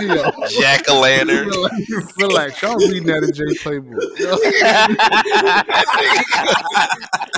[0.00, 1.48] Yo, Jack o' lantern.
[1.48, 1.74] relax,
[2.18, 2.62] relax.
[2.62, 4.04] Y'all reading that in J Playbook.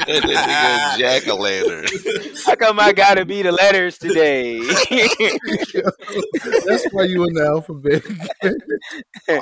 [0.06, 1.86] That nigga Jack o' lantern.
[2.44, 4.58] How come I gotta be the letters today?
[6.66, 8.04] That's why you in the alphabet.
[9.28, 9.40] I'm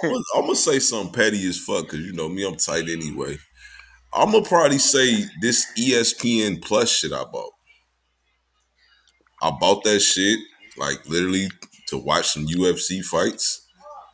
[0.00, 3.38] gonna, I'm gonna say something petty as fuck because you know me, I'm tight anyway.
[4.12, 7.52] I'm gonna probably say this ESPN Plus shit I bought.
[9.42, 10.38] I bought that shit
[10.76, 11.48] like literally
[11.88, 13.66] to watch some UFC fights,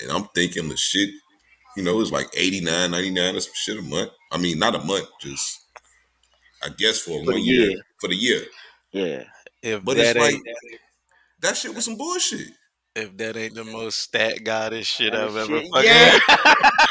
[0.02, 1.10] and I'm thinking the shit,
[1.76, 4.10] you know, it's like 89, 99 or some shit a month.
[4.32, 5.58] I mean, not a month, just
[6.62, 7.70] I guess for, For one year.
[7.70, 7.80] year.
[8.00, 8.42] for the year.
[8.92, 9.24] yeah.
[9.62, 10.42] If But that it's like
[11.40, 12.48] that shit was some bullshit.
[12.96, 16.18] if that ain't the most stat goddess shit That I've ever shit- fucking yeah.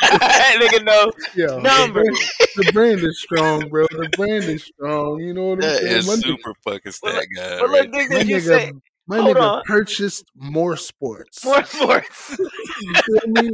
[0.01, 2.19] That nigga know Yo, numbers.
[2.55, 3.85] The brand is strong, bro.
[3.91, 5.19] The brand is strong.
[5.19, 5.97] You know what I'm That saying?
[5.97, 7.59] is My nigga- super fucking stat guy.
[7.59, 8.71] But right look, nigga, you nigga, say
[9.09, 9.63] my hold nigga on.
[9.65, 11.43] purchased more sports.
[11.43, 12.39] more sports.
[12.81, 13.51] You feel me?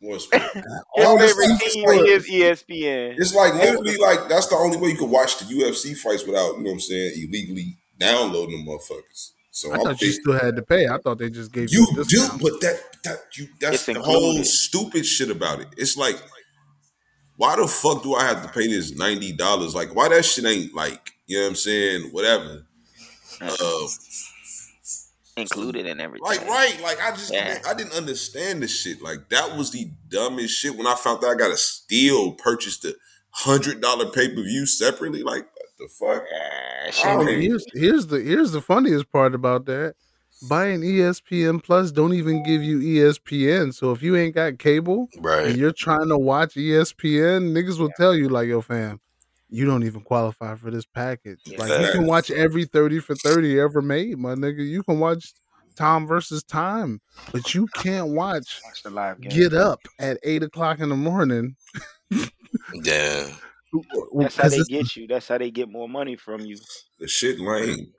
[0.00, 0.42] More sport.
[0.42, 0.64] His
[1.06, 3.14] All this favorite team like- is ESPN.
[3.18, 6.56] It's like literally like that's the only way you can watch the UFC fights without,
[6.56, 9.32] you know what I'm saying, illegally downloading them motherfuckers.
[9.50, 10.88] So I I'm thought you still had to pay.
[10.88, 13.86] I thought they just gave you you, a do, but that that you that's It's
[13.86, 15.68] the whole stupid shit about it.
[15.76, 16.16] It's like,
[17.36, 19.74] why the fuck do I have to pay this ninety dollars?
[19.74, 22.66] Like, why that shit ain't like, you know what I'm saying, whatever.
[23.40, 23.86] Uh,
[25.36, 26.24] Included in everything.
[26.24, 27.58] like right, like I just Yeah.
[27.66, 29.02] I didn't understand the shit.
[29.02, 32.94] Like that was the dumbest shit when I found out I gotta still purchase the
[33.30, 35.24] hundred dollar pay per view separately.
[35.24, 36.22] Like what the fuck?
[36.32, 37.46] Oh, shit And crazy.
[37.48, 39.96] here's here's the here's the funniest part about that.
[40.48, 43.74] Buying ESPN Plus don't even give you ESPN.
[43.74, 45.08] So if you ain't got cable
[45.48, 49.00] and you're trying to watch ESPN, niggas will tell you like, "Yo, fam,
[49.48, 51.40] you don't even qualify for this package.
[51.44, 51.58] Yeah.
[51.58, 54.66] Like you can watch every 30 for 30 ever made, my nigga.
[54.66, 55.32] You can watch
[55.76, 57.00] Time versus Time,
[57.32, 59.30] but you can't watch Watch the live game.
[59.30, 61.56] Get Up at eight o'clock in the morning.
[62.72, 63.28] Yeah.
[64.14, 65.06] That's how they get you.
[65.08, 66.58] That's how they get more money from you.
[66.98, 67.92] The shit lame.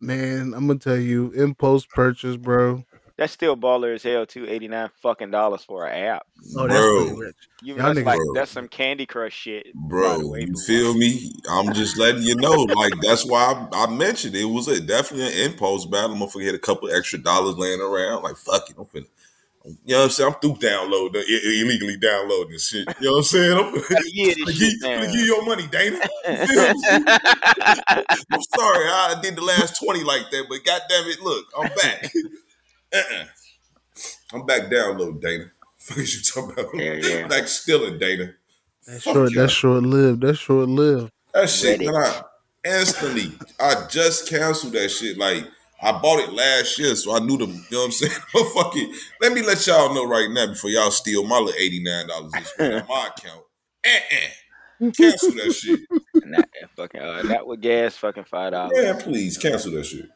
[0.00, 2.84] Man, I'm gonna tell you, impulse purchase, bro.
[3.16, 4.44] That's still baller as hell too.
[4.48, 6.26] Eighty nine fucking dollars for an app.
[6.56, 6.94] Oh, that's Bro.
[6.94, 7.36] really rich.
[7.62, 8.34] You that's like Bro.
[8.34, 9.72] that's some Candy Crush shit.
[9.74, 11.32] Bro, the way, you but feel me?
[11.48, 12.62] I'm just letting you know.
[12.62, 16.12] Like that's why I, I mentioned it was a definitely an impulse battle.
[16.12, 18.24] I'm gonna forget a couple extra dollars laying around.
[18.24, 19.06] Like fuck it, I'm finna.
[19.64, 20.34] You know what I'm saying?
[20.34, 22.86] I'm through downloading, illegally downloading this shit.
[23.00, 23.58] You know what I'm saying?
[23.58, 26.00] I'm finna, Gotta get finna this give, shit finna give you your money, Dana.
[26.28, 26.82] You feel me?
[28.30, 32.12] I'm sorry, I did the last 20 like that, but goddamn it, look, I'm back.
[32.94, 33.24] Uh-uh.
[34.32, 35.44] I'm back download, Dana.
[35.78, 36.74] Fuck is you talking about?
[36.74, 37.26] Yeah, yeah.
[37.28, 38.32] Back stealing, Dana.
[38.86, 39.32] That's Fuck short.
[39.32, 39.40] y'all.
[39.42, 40.22] That's short lived.
[40.22, 41.12] That's short lived.
[41.34, 41.92] That shit, Reddit.
[41.92, 42.22] man, I
[42.78, 45.18] instantly, I just canceled that shit.
[45.18, 45.44] Like,
[45.82, 47.50] I bought it last year, so I knew them.
[47.50, 48.12] You know what I'm saying?
[48.32, 48.96] But fuck it.
[49.20, 52.72] Let me let y'all know right now before y'all steal my little $89 this week
[52.82, 53.42] on my account.
[53.86, 54.90] Uh-uh.
[54.96, 55.80] Cancel that shit.
[56.24, 56.42] Nah,
[56.76, 58.72] fucking uh, that would gas fucking five dollars.
[58.76, 60.08] Yeah, please, cancel that shit.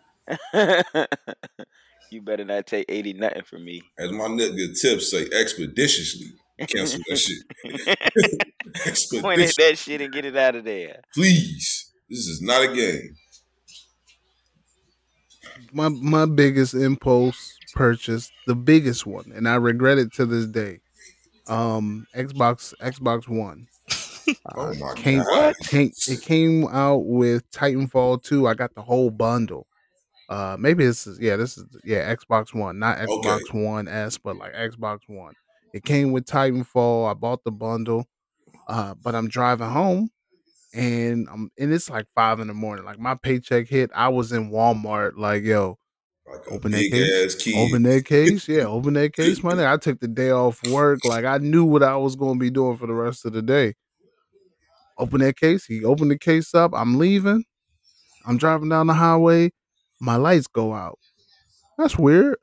[2.13, 3.83] You better not take eighty nothing from me.
[3.99, 6.33] As my nigga Tips say, expeditiously
[6.67, 9.21] cancel that shit.
[9.23, 11.03] Point at that shit and get it out of there.
[11.15, 11.93] Please.
[12.11, 13.15] This is not a game.
[15.73, 20.81] My my biggest impulse purchase, the biggest one, and I regret it to this day.
[21.49, 23.67] Um, Xbox Xbox One.
[24.57, 25.55] Oh my came, God.
[25.65, 28.47] came it came out with Titanfall 2.
[28.47, 29.67] I got the whole bundle.
[30.29, 34.37] Uh maybe this is yeah, this is yeah, Xbox One, not Xbox One S, but
[34.37, 35.35] like Xbox One.
[35.73, 37.11] It came with Titanfall.
[37.11, 38.07] I bought the bundle.
[38.67, 40.11] Uh, but I'm driving home
[40.75, 42.85] and I'm and it's like five in the morning.
[42.85, 43.91] Like my paycheck hit.
[43.95, 45.79] I was in Walmart, like, yo,
[46.31, 47.47] Like Open that case.
[47.57, 48.47] open that case.
[48.49, 49.65] Yeah, open that case, money.
[49.65, 51.05] I took the day off work.
[51.05, 53.75] Like I knew what I was gonna be doing for the rest of the day.
[54.99, 55.65] Open that case.
[55.65, 56.73] He opened the case up.
[56.75, 57.45] I'm leaving.
[58.27, 59.51] I'm driving down the highway.
[60.01, 60.99] My lights go out.
[61.77, 62.37] That's weird.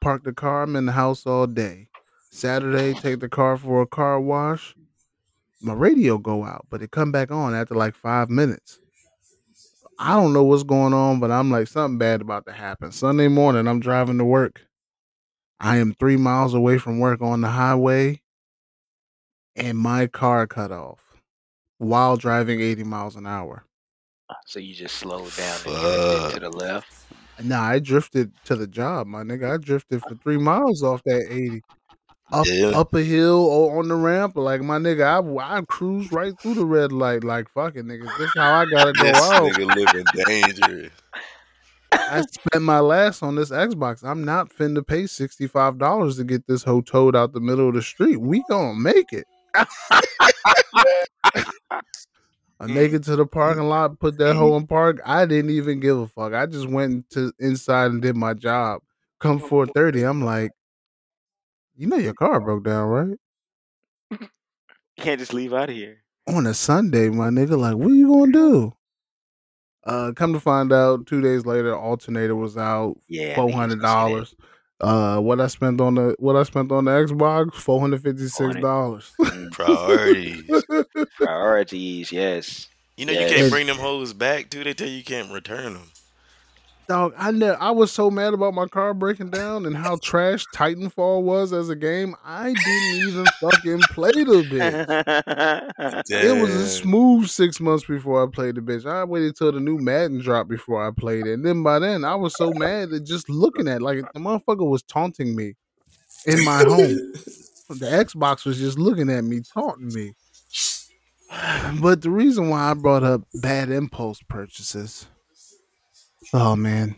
[0.00, 0.62] Park the car.
[0.62, 1.88] I'm in the house all day.
[2.30, 4.74] Saturday, take the car for a car wash.
[5.60, 8.80] My radio go out, but it come back on after like five minutes.
[9.98, 12.90] I don't know what's going on, but I'm like something bad about to happen.
[12.90, 14.62] Sunday morning, I'm driving to work.
[15.60, 18.22] I am three miles away from work on the highway,
[19.54, 21.00] and my car cut off
[21.76, 23.64] while driving 80 miles an hour.
[24.46, 26.92] So you just slowed down and drifted to the left.
[27.42, 29.54] Nah, I drifted to the job, my nigga.
[29.54, 31.62] I drifted for three miles off that 80.
[32.32, 32.68] Up, Yeah.
[32.68, 36.54] up a hill or on the ramp, like my nigga, I I cruised right through
[36.54, 38.06] the red light, like fucking nigga.
[38.18, 39.42] This how I gotta go This out.
[39.50, 40.92] nigga living dangerous.
[41.92, 44.04] I spent my last on this Xbox.
[44.04, 47.68] I'm not finna pay sixty five dollars to get this hoe towed out the middle
[47.68, 48.20] of the street.
[48.20, 49.26] We gonna make it.
[52.60, 55.00] I make it to the parking lot, put that hoe in park.
[55.04, 56.34] I didn't even give a fuck.
[56.34, 58.82] I just went to inside and did my job.
[59.18, 60.50] Come four thirty, I'm like,
[61.76, 63.18] you know your car broke down, right?
[64.96, 66.02] You can't just leave out of here.
[66.28, 67.56] On a Sunday, my nigga.
[67.58, 68.72] Like, what you gonna do?
[69.84, 72.96] Uh, come to find out, two days later, alternator was out.
[73.08, 74.34] Yeah, four knew you was hundred dollars.
[74.80, 78.28] Uh, what I spent on the what I spent on the Xbox, four hundred fifty
[78.28, 79.12] six dollars.
[79.52, 80.50] Priorities.
[81.16, 82.68] Priorities, yes.
[82.96, 84.64] You know Yeah, you can't bring them hoes back too.
[84.64, 85.90] They tell you you can't return them.
[86.90, 90.44] Dog, I ne- I was so mad about my car breaking down and how trash
[90.52, 92.16] Titanfall was as a game.
[92.24, 96.04] I didn't even fucking play the bitch.
[96.10, 98.86] It was a smooth six months before I played the bitch.
[98.90, 101.34] I waited till the new Madden dropped before I played it.
[101.34, 104.18] And then by then I was so mad that just looking at it, like the
[104.18, 105.54] motherfucker was taunting me
[106.26, 107.12] in my home.
[107.68, 110.14] The Xbox was just looking at me, taunting me.
[111.80, 115.06] But the reason why I brought up bad impulse purchases,
[116.32, 116.96] oh man,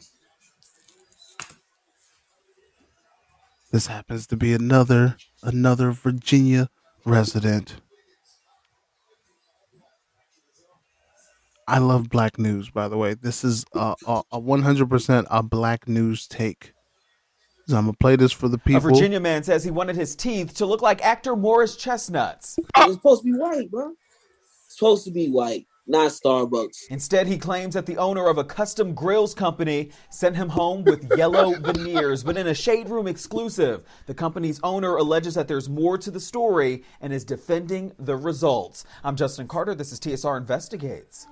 [3.72, 6.68] this happens to be another another Virginia
[7.04, 7.76] resident.
[11.68, 13.14] I love black news, by the way.
[13.14, 16.72] This is a a- a 100% a black news take.
[17.68, 18.78] So I'm gonna play this for the people.
[18.78, 18.96] A people.
[18.96, 22.58] Virginia man says he wanted his teeth to look like actor Morris Chestnut's.
[22.58, 23.92] It was supposed to be white, bro.
[24.66, 25.66] It's supposed to be white.
[25.86, 26.90] Not Starbucks.
[26.90, 31.10] Instead, he claims that the owner of a custom grills company sent him home with
[31.16, 32.22] yellow veneers.
[32.22, 36.20] But in a Shade Room exclusive, the company's owner alleges that there's more to the
[36.20, 38.84] story and is defending the results.
[39.02, 39.74] I'm Justin Carter.
[39.74, 41.26] This is TSR Investigates.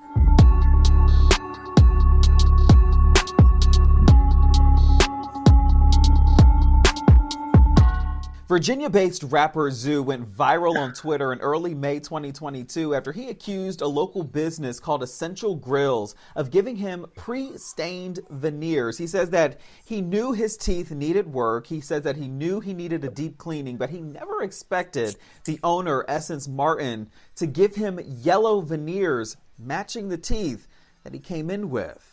[8.51, 13.81] Virginia based rapper Zoo went viral on Twitter in early May 2022 after he accused
[13.81, 18.99] a local business called Essential Grills of giving him pre stained veneers.
[18.99, 21.69] He says that he knew his teeth needed work.
[21.69, 25.61] He says that he knew he needed a deep cleaning, but he never expected the
[25.63, 30.67] owner, Essence Martin, to give him yellow veneers matching the teeth
[31.05, 32.10] that he came in with.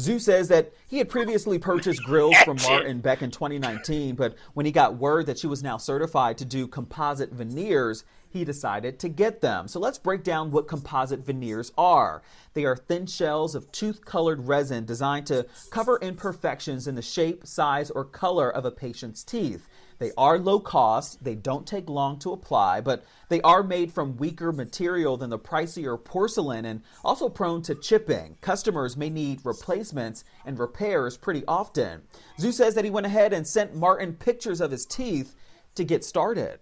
[0.00, 4.66] Zoo says that he had previously purchased grills from Martin back in 2019, but when
[4.66, 9.08] he got word that she was now certified to do composite veneers, he decided to
[9.08, 9.68] get them.
[9.68, 12.22] So let's break down what composite veneers are.
[12.54, 17.46] They are thin shells of tooth colored resin designed to cover imperfections in the shape,
[17.46, 19.68] size, or color of a patient's teeth.
[19.98, 24.16] They are low cost, they don't take long to apply, but they are made from
[24.16, 28.38] weaker material than the pricier porcelain and also prone to chipping.
[28.40, 32.00] Customers may need replacements and repairs pretty often.
[32.38, 35.34] Zoo says that he went ahead and sent Martin pictures of his teeth
[35.74, 36.60] to get started.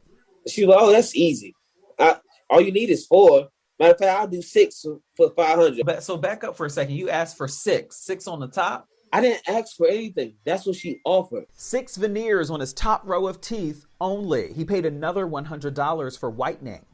[0.48, 1.54] She was like, oh, that's easy.
[1.98, 2.16] I,
[2.50, 3.48] all you need is four.
[3.78, 4.84] Matter of fact, I'll do six
[5.16, 5.84] for 500.
[5.84, 6.96] But so back up for a second.
[6.96, 8.88] You asked for six, six on the top.
[9.12, 10.34] I didn't ask for anything.
[10.44, 11.46] That's what she offered.
[11.54, 14.52] Six veneers on his top row of teeth only.
[14.52, 16.84] He paid another $100 for whitening.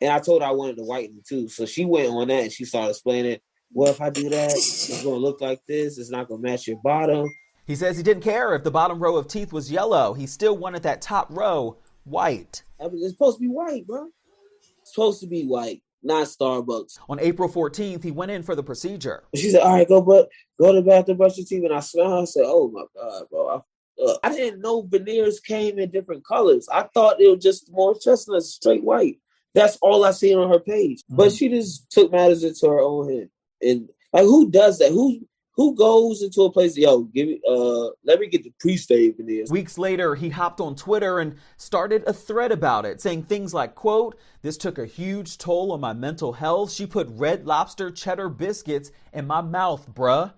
[0.00, 1.48] And I told her I wanted to whiten too.
[1.48, 3.38] So she went on that and she started explaining,
[3.72, 5.98] well, if I do that, it's going to look like this.
[5.98, 7.28] It's not going to match your bottom.
[7.66, 10.14] He says he didn't care if the bottom row of teeth was yellow.
[10.14, 12.62] He still wanted that top row white.
[12.78, 14.08] I mean, it's supposed to be white, bro.
[14.86, 16.98] Supposed to be white not Starbucks.
[17.08, 19.24] On April 14th, he went in for the procedure.
[19.34, 21.80] She said, "All right, go, but go to the bathroom, brush your teeth." And I
[21.80, 22.22] smell.
[22.22, 26.24] I said, "Oh my god, bro!" I, uh, I didn't know veneers came in different
[26.24, 26.68] colors.
[26.72, 29.18] I thought it was just more chestnut, straight white.
[29.54, 30.98] That's all I seen on her page.
[31.04, 31.16] Mm-hmm.
[31.16, 33.30] But she just took matters into her own hand.
[33.62, 34.92] And like, who does that?
[34.92, 35.20] Who
[35.56, 39.26] who goes into a place, yo, give me, uh, let me get the pre-save in
[39.26, 39.50] this.
[39.50, 43.74] Weeks later, he hopped on Twitter and started a thread about it, saying things like,
[43.74, 46.70] quote, this took a huge toll on my mental health.
[46.72, 50.34] She put red lobster cheddar biscuits in my mouth, bruh.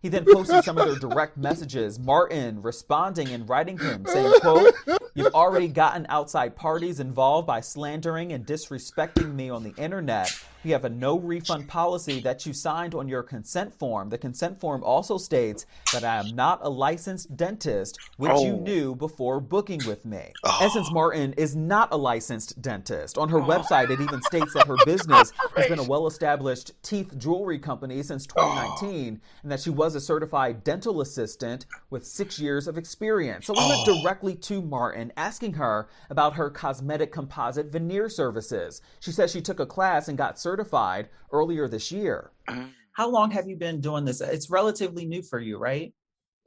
[0.00, 1.98] He then posted some of their direct messages.
[1.98, 4.74] Martin responding and writing him saying, quote,
[5.16, 10.36] You've already gotten outside parties involved by slandering and disrespecting me on the internet.
[10.64, 14.08] You have a no refund policy that you signed on your consent form.
[14.08, 18.44] The consent form also states that I am not a licensed dentist, which oh.
[18.44, 20.32] you knew before booking with me.
[20.42, 20.58] Oh.
[20.62, 23.18] Essence Martin is not a licensed dentist.
[23.18, 23.46] On her oh.
[23.46, 28.02] website, it even states that her business has been a well established teeth jewelry company
[28.02, 33.46] since 2019 and that she was a certified dental assistant with six years of experience.
[33.46, 34.00] So we went oh.
[34.02, 38.80] directly to Martin asking her about her cosmetic composite veneer services.
[39.00, 42.30] She says she took a class and got certified certified earlier this year.
[42.92, 44.20] How long have you been doing this?
[44.20, 45.92] It's relatively new for you, right?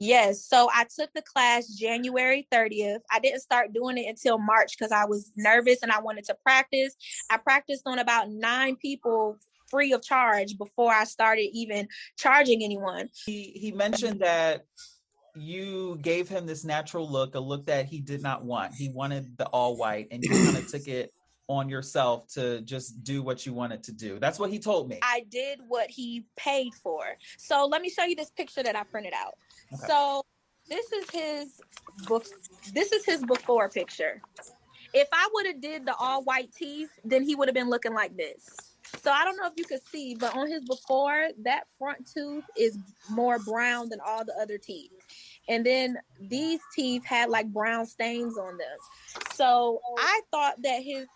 [0.00, 0.44] Yes.
[0.44, 3.00] So I took the class January 30th.
[3.10, 6.36] I didn't start doing it until March because I was nervous and I wanted to
[6.42, 6.94] practice.
[7.30, 9.36] I practiced on about nine people
[9.68, 13.10] free of charge before I started even charging anyone.
[13.26, 14.64] He he mentioned that
[15.40, 18.74] you gave him this natural look, a look that he did not want.
[18.74, 21.12] He wanted the all white, and you kind of took it
[21.48, 24.18] on yourself to just do what you wanted to do.
[24.18, 25.00] That's what he told me.
[25.02, 27.04] I did what he paid for.
[27.38, 29.34] So let me show you this picture that I printed out.
[29.72, 29.86] Okay.
[29.86, 30.24] So
[30.68, 31.60] this is his
[32.74, 34.20] this is his before picture.
[34.92, 37.94] If I would have did the all white teeth, then he would have been looking
[37.94, 38.46] like this.
[39.02, 42.44] So I don't know if you could see, but on his before, that front tooth
[42.56, 42.78] is
[43.10, 44.92] more brown than all the other teeth.
[45.48, 49.24] And then these teeth had like brown stains on them.
[49.34, 51.06] So I thought that his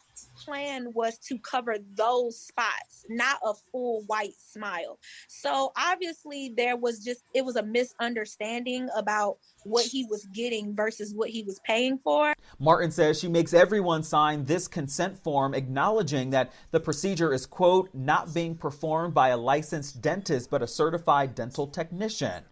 [0.45, 4.99] plan was to cover those spots, not a full white smile.
[5.29, 11.15] So obviously there was just it was a misunderstanding about what he was getting versus
[11.15, 12.35] what he was paying for.
[12.59, 17.89] Martin says she makes everyone sign this consent form acknowledging that the procedure is quote
[17.95, 22.45] not being performed by a licensed dentist but a certified dental technician.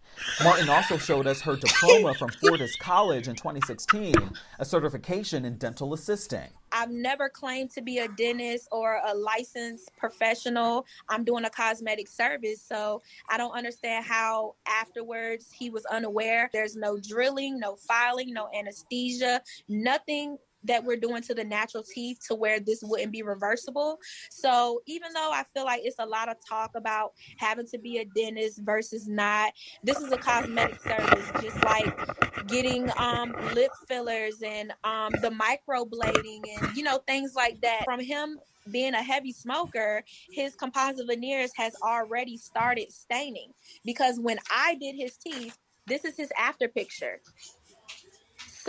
[0.43, 4.15] Martin also showed us her diploma from Fortis College in 2016,
[4.59, 6.49] a certification in dental assisting.
[6.73, 10.87] I've never claimed to be a dentist or a licensed professional.
[11.09, 16.49] I'm doing a cosmetic service, so I don't understand how afterwards he was unaware.
[16.53, 22.19] There's no drilling, no filing, no anesthesia, nothing that we're doing to the natural teeth
[22.29, 23.99] to where this wouldn't be reversible.
[24.31, 27.99] So even though I feel like it's a lot of talk about having to be
[27.99, 29.53] a dentist versus not,
[29.83, 36.41] this is a cosmetic service, just like getting um lip fillers and um the microblading
[36.59, 37.85] and you know things like that.
[37.85, 38.39] From him
[38.71, 43.53] being a heavy smoker, his composite veneers has already started staining
[43.85, 45.57] because when I did his teeth,
[45.87, 47.21] this is his after picture.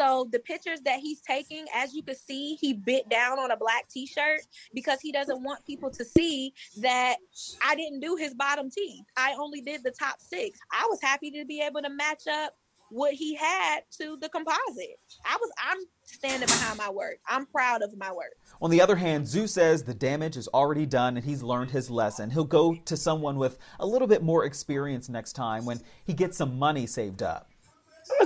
[0.01, 3.57] So the pictures that he's taking, as you can see, he bit down on a
[3.57, 4.41] black t-shirt
[4.73, 7.17] because he doesn't want people to see that
[7.63, 9.05] I didn't do his bottom teeth.
[9.15, 10.57] I only did the top six.
[10.71, 12.55] I was happy to be able to match up
[12.89, 14.97] what he had to the composite.
[15.23, 17.19] I was I'm standing behind my work.
[17.27, 18.35] I'm proud of my work.
[18.59, 21.91] On the other hand, Zoo says the damage is already done and he's learned his
[21.91, 22.31] lesson.
[22.31, 26.37] He'll go to someone with a little bit more experience next time when he gets
[26.37, 27.50] some money saved up.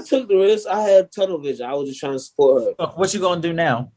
[0.06, 0.68] I took the risk.
[0.68, 1.66] I had tunnel vision.
[1.66, 2.74] I was just trying to support her.
[2.80, 3.92] Oh, What you gonna do now?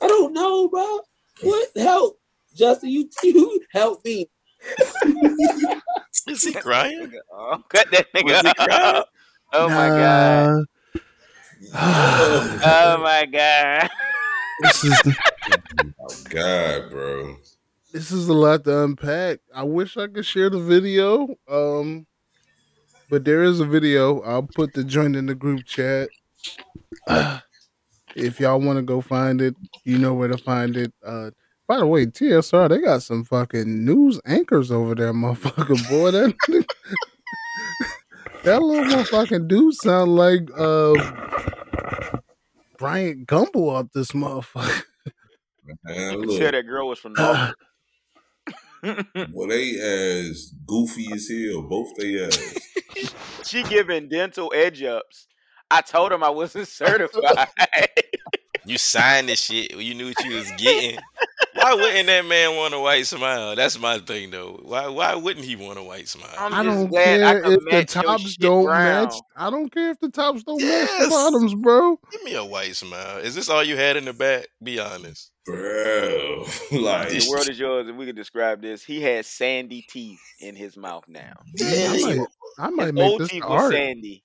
[0.00, 1.00] I don't know, bro.
[1.42, 2.18] What help?
[2.54, 4.28] Justin, you you help me.
[6.28, 7.12] Is he crying?
[7.32, 8.46] Oh, cut that Was nigga.
[8.46, 8.96] he crying?
[8.96, 9.06] off.
[9.52, 10.64] Oh my god.
[11.74, 13.88] Oh my god.
[14.60, 17.36] this is God, bro.
[17.92, 19.38] this is a lot to unpack.
[19.54, 21.34] I wish I could share the video.
[21.48, 22.06] Um
[23.12, 24.22] but there is a video.
[24.22, 26.08] I'll put the joint in the group chat.
[28.16, 29.54] if y'all want to go find it,
[29.84, 30.94] you know where to find it.
[31.04, 31.30] Uh
[31.68, 35.90] by the way, TSR, they got some fucking news anchors over there, motherfucker.
[35.90, 36.34] Boy, that
[38.44, 40.94] that little motherfucking dude sound like uh
[42.78, 44.84] Bryant Gumbel up this motherfucker.
[45.84, 47.58] Man, You can tell that girl was from Norfolk.
[49.32, 51.62] well, they as goofy as hell.
[51.62, 52.58] Both they ass.
[53.44, 55.28] she giving dental edge ups.
[55.70, 57.48] I told him I wasn't certified.
[58.64, 59.72] You signed this shit.
[59.76, 60.98] You knew what you was getting.
[61.62, 63.54] Why wouldn't that man want a white smile?
[63.56, 64.60] That's my thing, though.
[64.62, 64.88] Why?
[64.88, 66.30] Why wouldn't he want a white smile?
[66.38, 69.04] I'm I don't glad I care if the tops don't brown.
[69.04, 69.14] match.
[69.36, 71.98] I don't care if the tops don't match the bottoms, bro.
[72.10, 73.18] Give me a white smile.
[73.18, 74.46] Is this all you had in the back?
[74.62, 75.30] Be honest.
[75.44, 78.84] Bro, like The world is yours, and we can describe this.
[78.84, 81.32] He has sandy teeth in his mouth now.
[81.60, 82.26] I Yeah, might,
[82.58, 84.24] I might make this teeth the was art sandy.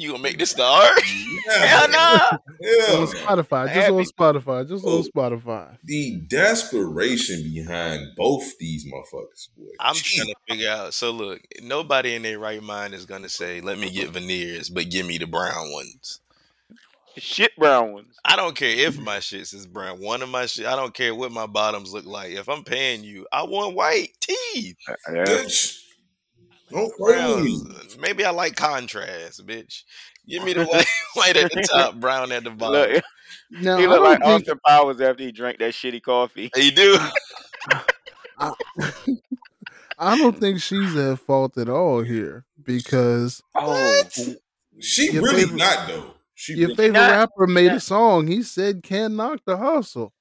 [0.00, 1.02] You gonna make this the art?
[1.58, 1.98] Hell no!
[1.98, 3.64] on Spotify.
[3.66, 4.68] Just Happy- on Spotify.
[4.68, 5.02] Just on Oh.
[5.02, 5.76] Spotify.
[5.82, 9.64] The desperation behind both these motherfuckers, boy.
[9.80, 10.14] I'm Jeez.
[10.14, 10.94] trying to figure out.
[10.94, 14.88] So look, nobody in their right mind is gonna say, "Let me get veneers, but
[14.88, 16.20] give me the brown ones."
[17.16, 18.14] Shit brown ones.
[18.24, 19.98] I don't care if my shits is brown.
[20.00, 22.30] One of my shit, I don't care what my bottoms look like.
[22.30, 24.76] If I'm paying you, I want white teeth.
[25.08, 25.80] Bitch.
[26.70, 27.64] Don't play with me.
[27.64, 27.98] Browns.
[27.98, 29.82] Maybe I like contrast, bitch.
[30.28, 32.92] Give me the white, white at the top, brown at the bottom.
[32.94, 33.04] Look,
[33.50, 36.50] Now, he I looked like don't think Austin Powers after he drank that shitty coffee.
[36.54, 36.98] He do.
[39.98, 44.02] I don't think she's at fault at all here because Oh,
[44.80, 46.14] She really favorite- not though.
[46.34, 48.28] She your really, favorite not- rapper made a song.
[48.28, 50.12] He said "Can't knock the hustle."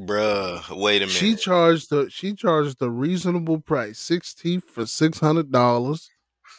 [0.00, 1.12] Bruh, wait a minute.
[1.14, 6.08] She charged the she charged the reasonable price, six teeth for six hundred dollars.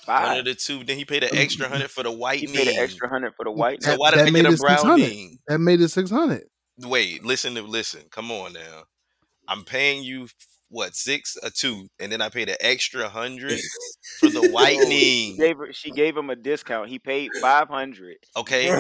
[0.06, 0.38] One five.
[0.40, 0.84] of the two.
[0.84, 2.54] Then he paid an extra hundred for the He whitening.
[2.54, 3.82] paid an extra hundred for the white.
[3.82, 4.86] So why did that they made get a it 600.
[4.86, 5.40] browning?
[5.48, 6.44] That made it six hundred.
[6.80, 8.04] Wait, listen to listen.
[8.12, 8.84] Come on now.
[9.48, 10.28] I'm paying you
[10.74, 13.60] what six a tooth, and then I paid an extra hundred
[14.20, 15.38] for the She whitening.
[15.38, 16.90] gave her, she gave him a discount.
[16.90, 18.76] He paid five hundred Okay, for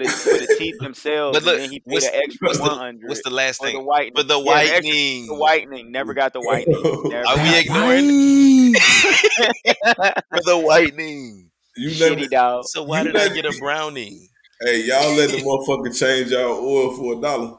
[0.00, 2.64] the, for the teeth themselves, but look, and then he paid what's, an extra the
[2.64, 3.74] hundred what's the last thing?
[3.74, 4.12] the thing whitening.
[4.16, 5.26] for the Yeah, the extra- whitening?
[5.28, 5.92] the whitening.
[5.92, 6.82] Never got the whitening.
[7.10, 11.50] Never Are we ignoring for the whitening?
[11.76, 12.64] you shitty let dog.
[12.66, 14.30] So why did I get a brownie?
[14.62, 17.58] hey y'all let the motherfucker change our oil for a dollar.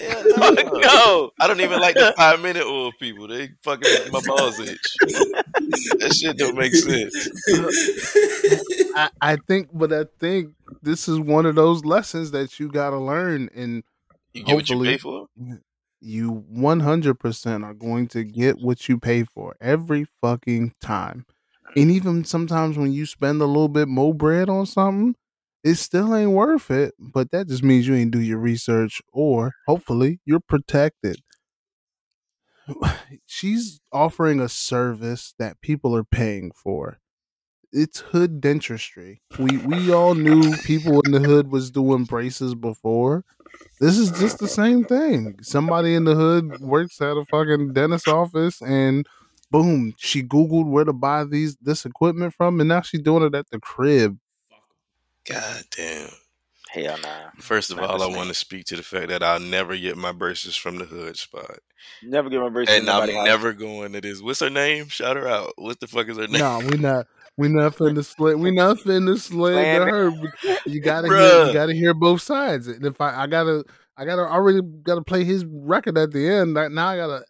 [0.00, 0.78] Hell Fuck no.
[0.80, 1.30] no.
[1.40, 3.28] I don't even like the five minute oil people.
[3.28, 4.96] They fucking make my balls itch.
[5.98, 7.28] that shit don't make sense.
[8.96, 12.90] I, I think, but I think this is one of those lessons that you got
[12.90, 13.82] to learn, and
[14.32, 15.26] You get what you pay for.
[16.00, 21.26] you 100% are going to get what you pay for every fucking time.
[21.76, 25.14] And even sometimes when you spend a little bit more bread on something,
[25.64, 26.94] it still ain't worth it.
[26.98, 31.18] But that just means you ain't do your research, or hopefully you're protected.
[33.26, 36.98] She's offering a service that people are paying for.
[37.72, 39.22] It's hood dentistry.
[39.38, 43.24] We we all knew people in the hood was doing braces before.
[43.80, 45.38] This is just the same thing.
[45.42, 49.06] Somebody in the hood works at a fucking dentist office and
[49.50, 53.34] boom, she googled where to buy these this equipment from and now she's doing it
[53.36, 54.18] at the crib.
[55.28, 56.10] God damn.
[56.70, 57.30] Hell nah.
[57.40, 59.96] First of Not all, I want to speak to the fact that I'll never get
[59.96, 61.58] my braces from the hood spot,
[62.02, 63.26] Never get my braces and I'm house.
[63.26, 64.22] never going to this.
[64.22, 64.88] What's her name?
[64.88, 65.52] Shout her out.
[65.56, 66.40] What the fuck is her name?
[66.40, 67.06] Nah, we not.
[67.36, 68.38] We not finna slit.
[68.38, 69.90] We not finna slander Slander.
[69.90, 70.10] her.
[70.66, 71.46] You gotta hear.
[71.46, 72.68] You gotta hear both sides.
[72.68, 73.64] And if I, I gotta,
[73.96, 76.54] I gotta already gotta play his record at the end.
[76.54, 77.24] Now I gotta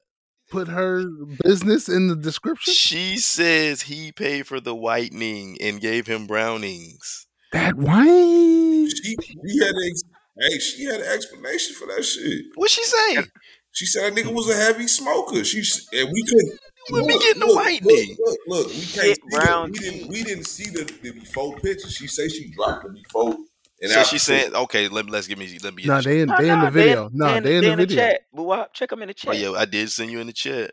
[0.51, 1.05] put her
[1.43, 2.75] business in the description.
[2.75, 7.27] She says he paid for the whitening and gave him brownings.
[7.53, 8.05] That why?
[8.07, 12.47] She, she had a, hey, she had an explanation for that shit.
[12.55, 13.25] What she say?
[13.73, 15.45] She said that nigga was a heavy smoker.
[15.45, 15.59] She
[15.93, 16.59] and we couldn't.
[16.93, 18.17] Let me get the look, whitening.
[18.19, 21.57] Look, look, look, we can't see brown we didn't we didn't see the, the before
[21.61, 21.89] picture.
[21.89, 23.37] She say she dropped the before
[23.83, 26.21] and so she said, "Okay, let let's give me let me." Get Nah, this they
[26.21, 27.09] in Nah, they in nah, the video.
[27.11, 27.97] They, Nah, in- they in the video.
[28.05, 28.21] chat.
[28.33, 29.37] Boo-wop, check them in the Oh chat.
[29.37, 30.73] yeah, I did send you in the chat.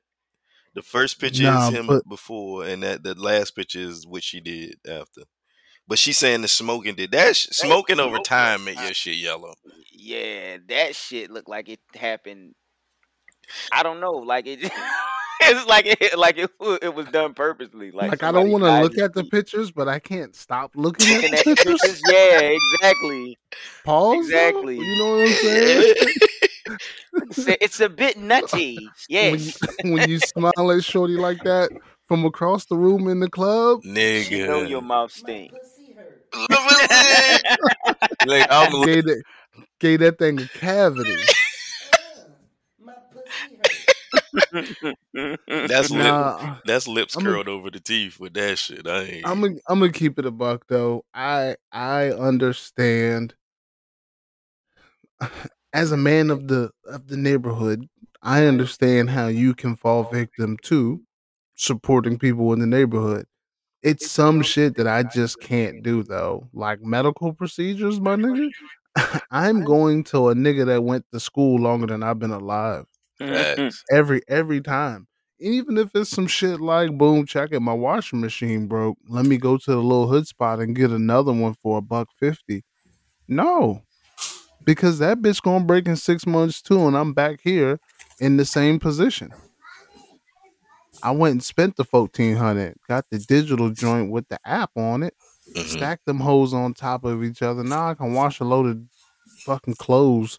[0.75, 4.23] The first picture Nah, is him but- before, and that the last picture is what
[4.23, 5.21] she did after.
[5.88, 7.35] But she's saying the smoking did that.
[7.35, 9.53] Sh- smoking over time make your shit yellow.
[9.91, 12.55] Yeah, that shit looked like it happened.
[13.71, 14.59] I don't know, like it.
[15.41, 17.91] it's like it, like it, it was done purposely.
[17.91, 21.07] Like, Like, I don't want to look at the pictures, but I can't stop looking
[21.07, 21.81] at Looking the at the pictures.
[21.81, 22.03] pictures.
[22.05, 22.39] Yeah,
[22.81, 23.38] exactly.
[23.85, 24.15] Pause.
[24.15, 24.21] though?
[24.21, 24.77] Exactly.
[24.77, 25.93] You know what I'm saying?
[27.29, 28.75] It's a, it's a bit nutty.
[29.09, 29.57] when Yes.
[29.83, 31.71] you, when you smile at Shorty like that
[32.07, 35.53] from across the room in the club, Nigga, You know your mouth stink.
[38.25, 39.23] Like I'm li- gave that,
[39.79, 41.15] gave that thing a cavity.
[45.67, 48.88] that's lip, that's lips I'm a- curled over the teeth with that shit.
[48.88, 49.25] I ain't.
[49.27, 51.03] I'm gonna I'm gonna keep it a buck though.
[51.13, 53.33] I I understand
[55.73, 57.88] as a man of the of the neighborhood,
[58.21, 61.01] I understand how you can fall victim to
[61.55, 63.25] supporting people in the neighborhood.
[63.84, 66.49] It's some shit that I just can't do though.
[66.53, 68.49] Like medical procedures, my nigga.
[69.32, 72.86] I'm going to a nigga that went to school longer than I've been alive.
[73.19, 73.84] Facts.
[73.91, 75.07] every every time.
[75.39, 78.97] Even if it's some shit like boom, check it, my washing machine broke.
[79.07, 82.09] Let me go to the little hood spot and get another one for a buck
[82.19, 82.63] fifty.
[83.28, 83.84] No.
[84.63, 87.80] Because that bitch gonna break in six months too, and I'm back here
[88.19, 89.32] in the same position.
[91.07, 95.03] I went and spent the fourteen hundred, got the digital joint with the app on
[95.03, 95.13] it,
[95.55, 95.65] Mhm.
[95.65, 97.63] stack them hoes on top of each other.
[97.63, 98.79] Now I can wash a load of
[99.45, 100.37] fucking clothes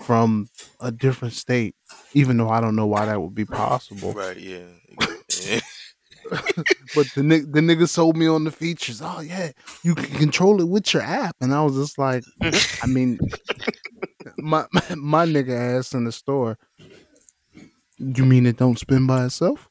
[0.00, 0.48] from
[0.80, 1.74] a different state,
[2.12, 4.12] even though I don't know why that would be possible.
[4.12, 4.36] Right?
[4.36, 4.66] Yeah.
[5.42, 5.60] yeah.
[6.94, 9.00] But the the nigga sold me on the features.
[9.02, 9.52] Oh yeah,
[9.84, 12.24] you can control it with your app, and I was just like,
[12.82, 13.18] I mean,
[14.38, 14.66] my
[14.96, 16.58] my nigga ass in the store.
[18.00, 19.68] You mean it don't spin by itself?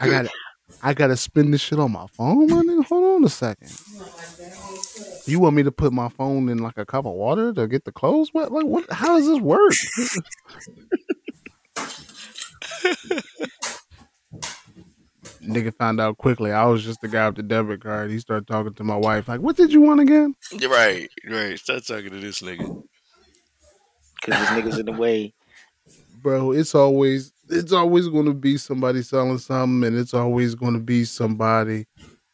[0.00, 0.26] I got
[0.82, 2.84] I gotta spin this shit on my phone, my nigga.
[2.86, 3.72] Hold on a second.
[5.26, 7.84] You want me to put my phone in like a cup of water to get
[7.84, 8.52] the clothes wet?
[8.52, 8.88] Like what?
[8.92, 9.72] How does this work?
[15.42, 16.52] Nigga found out quickly.
[16.52, 18.10] I was just the guy with the debit card.
[18.10, 19.28] He started talking to my wife.
[19.28, 20.34] Like, what did you want again?
[20.68, 21.10] Right.
[21.28, 21.58] Right.
[21.58, 22.82] Start talking to this nigga.
[24.24, 25.34] Cause this niggas in the way.
[26.22, 31.04] Bro, it's always it's always gonna be somebody selling something, and it's always gonna be
[31.04, 31.86] somebody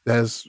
[0.07, 0.47] that's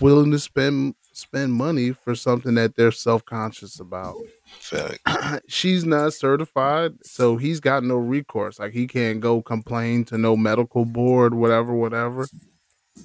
[0.00, 4.16] willing to spend spend money for something that they're self conscious about.
[4.60, 4.98] Fact.
[5.48, 8.58] She's not certified, so he's got no recourse.
[8.58, 12.26] Like he can't go complain to no medical board, whatever, whatever.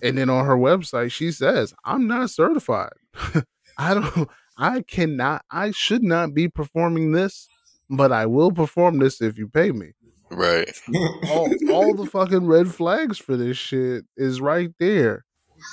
[0.01, 2.93] And then on her website, she says, "I'm not certified.
[3.77, 4.29] I don't.
[4.57, 5.43] I cannot.
[5.51, 7.47] I should not be performing this,
[7.89, 9.91] but I will perform this if you pay me."
[10.29, 10.71] Right.
[11.29, 15.25] all, all the fucking red flags for this shit is right there.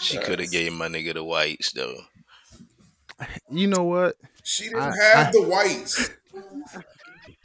[0.02, 1.96] She could have gave my nigga the whites though.
[3.50, 4.16] You know what?
[4.44, 6.10] She didn't I- have I- the whites.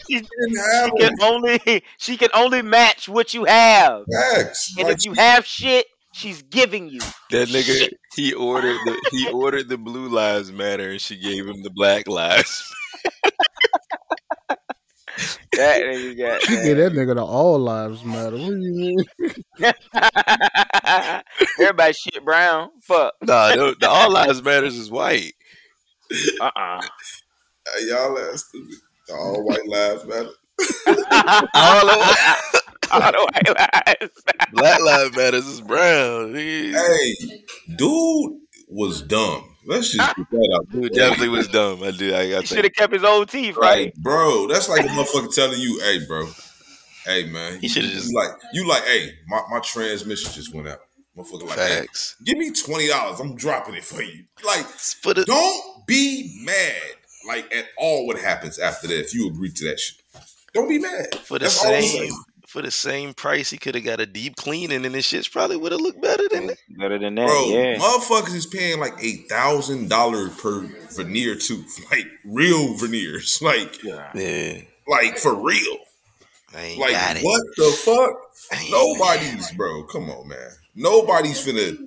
[0.07, 4.03] She, She didn't have she can only she can only match what you have.
[4.11, 4.73] Facts.
[4.77, 5.85] And Like, if you have shit,
[6.15, 7.01] she's giving you.
[7.31, 11.61] That nigga, he ordered the he ordered the blue lives matter, and she gave him
[11.61, 12.73] the black lives.
[15.53, 18.37] That nigga got She gave that nigga the all lives matter.
[18.37, 18.97] What do you mean?
[19.59, 21.23] that.
[21.59, 22.69] Everybody shit brown.
[22.81, 23.13] Fuck.
[23.21, 25.33] nah, the, the all lives matters is white.
[26.39, 28.75] Uh uh hey, y'all ass stupid.
[29.09, 30.31] All white lives matter.
[30.87, 32.35] All the
[32.91, 34.09] All the white lies.
[34.53, 36.35] black lives matters is brown.
[36.35, 37.15] He, Hey,
[37.75, 38.39] dude
[38.69, 39.43] was dumb.
[39.67, 40.69] Let's just get that out.
[40.71, 41.81] Dude definitely was dumb.
[41.81, 42.13] I did.
[42.13, 43.85] I got He should have kept his old teeth, right?
[43.85, 44.47] Right, bro.
[44.47, 46.27] That's like a motherfucker telling you, "Hey, bro,
[47.05, 50.79] hey, man, He shoulda just- like you like, hey, my, my transmission just went out.
[51.17, 51.87] Motherfucker, like, hey,
[52.23, 53.19] give me twenty dollars.
[53.19, 54.25] I'm dropping it for you.
[54.45, 56.81] Like, For the don't be mad.
[57.27, 59.97] Like at all, what happens after that if you agree to that shit?
[60.55, 61.13] Don't be mad.
[61.15, 62.11] for the That's same
[62.47, 65.57] for the same price, he could have got a deep cleaning, and this shit's probably
[65.57, 66.57] would have looked better than that.
[66.69, 67.75] Better than that, Bro, yeah.
[67.75, 70.61] motherfuckers is paying like a thousand dollars per
[70.95, 75.77] veneer tooth, like real veneers, like, Yeah, like for real.
[76.53, 76.77] Like
[77.21, 78.15] what the fuck?
[78.57, 79.83] Ain't Nobody's, bro.
[79.83, 80.51] Come on, man.
[80.73, 81.77] Nobody's finna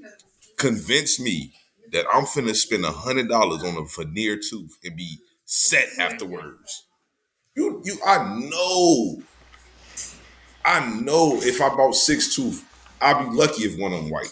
[0.59, 1.55] convince me
[1.93, 6.85] that I'm finna spend a hundred dollars on a veneer tooth and be set afterwards.
[7.59, 9.21] You, you, I know.
[10.65, 12.65] I know if I bought six tooth,
[13.01, 14.31] I'd be lucky if one of them white.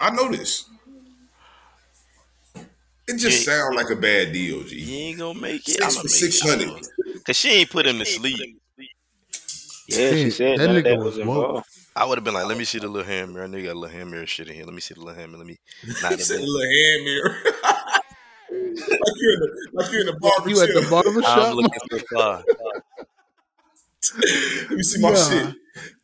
[0.00, 0.64] I know this.
[3.08, 3.52] It just Yeah.
[3.52, 4.76] sounds like a bad deal, G.
[4.80, 5.72] You ain't gonna make it.
[5.72, 6.48] Six I'm for gonna make six it.
[6.48, 6.68] hundred.
[6.68, 7.20] I know.
[7.24, 8.60] Cause she ain't put him to sleep.
[9.88, 11.36] Yeah, she said that none nigga that was was woke.
[11.38, 11.66] involved.
[11.96, 13.44] I would have been like, let me see the little hand mirror.
[13.44, 14.64] I know you got a little hand mirror shit in here.
[14.66, 15.38] Let me see the little hand mirror.
[15.44, 15.56] Let me.
[16.02, 17.36] Nah, He said bitch- little hand mirror.
[18.76, 21.54] like you're in the like you're in the barber You at the barber I'm shop?
[21.54, 22.44] looking so far.
[24.18, 25.54] Let me see my Nah, shit.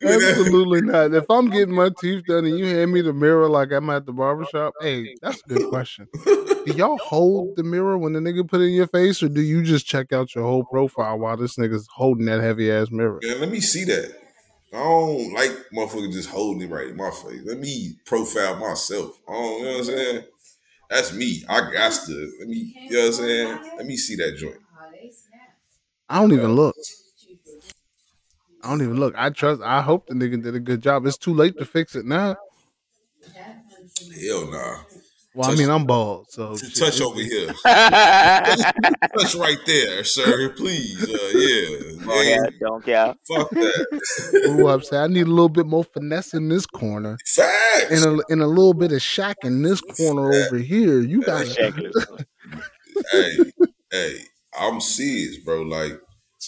[0.01, 0.31] You in there?
[0.31, 1.13] Absolutely not.
[1.13, 4.05] If I'm getting my teeth done and you hand me the mirror like I'm at
[4.05, 6.07] the barber shop, hey, that's a good question.
[6.25, 9.41] Do y'all hold the mirror when the nigga put it in your face, or do
[9.41, 13.19] you just check out your whole profile while this nigga's holding that heavy ass mirror?
[13.21, 14.15] Man, let me see that.
[14.73, 17.41] I don't like motherfucker just holding it right in my face.
[17.45, 19.19] Let me profile myself.
[19.27, 20.23] I don't, you know what I'm saying?
[20.93, 21.43] That's me.
[21.49, 22.33] I got to.
[22.39, 23.59] Let me, you know what I'm saying?
[23.77, 24.61] Let me see that joint.
[26.09, 26.75] I don't even look.
[28.63, 29.13] I don't even look.
[29.17, 29.61] I trust.
[29.61, 31.05] I hope the nigga did a good job.
[31.05, 32.37] It's too late to fix it now.
[34.21, 34.77] Hell nah.
[35.35, 37.47] Well, I mean, I'm bald, so Touch over here.
[37.63, 40.49] Touch right there, sir.
[40.49, 41.03] Please.
[41.03, 42.05] Uh, yeah.
[42.05, 43.15] Man, don't care.
[43.27, 44.45] fuck that.
[44.49, 47.85] Ooh, I'm saying I need a little bit more finesse in this corner, Facts.
[47.89, 50.99] and a and a little bit of shack in this corner over here.
[50.99, 52.25] You got Shackless.
[53.11, 53.37] hey,
[53.91, 54.17] hey,
[54.59, 55.63] I'm serious, bro.
[55.63, 55.93] Like,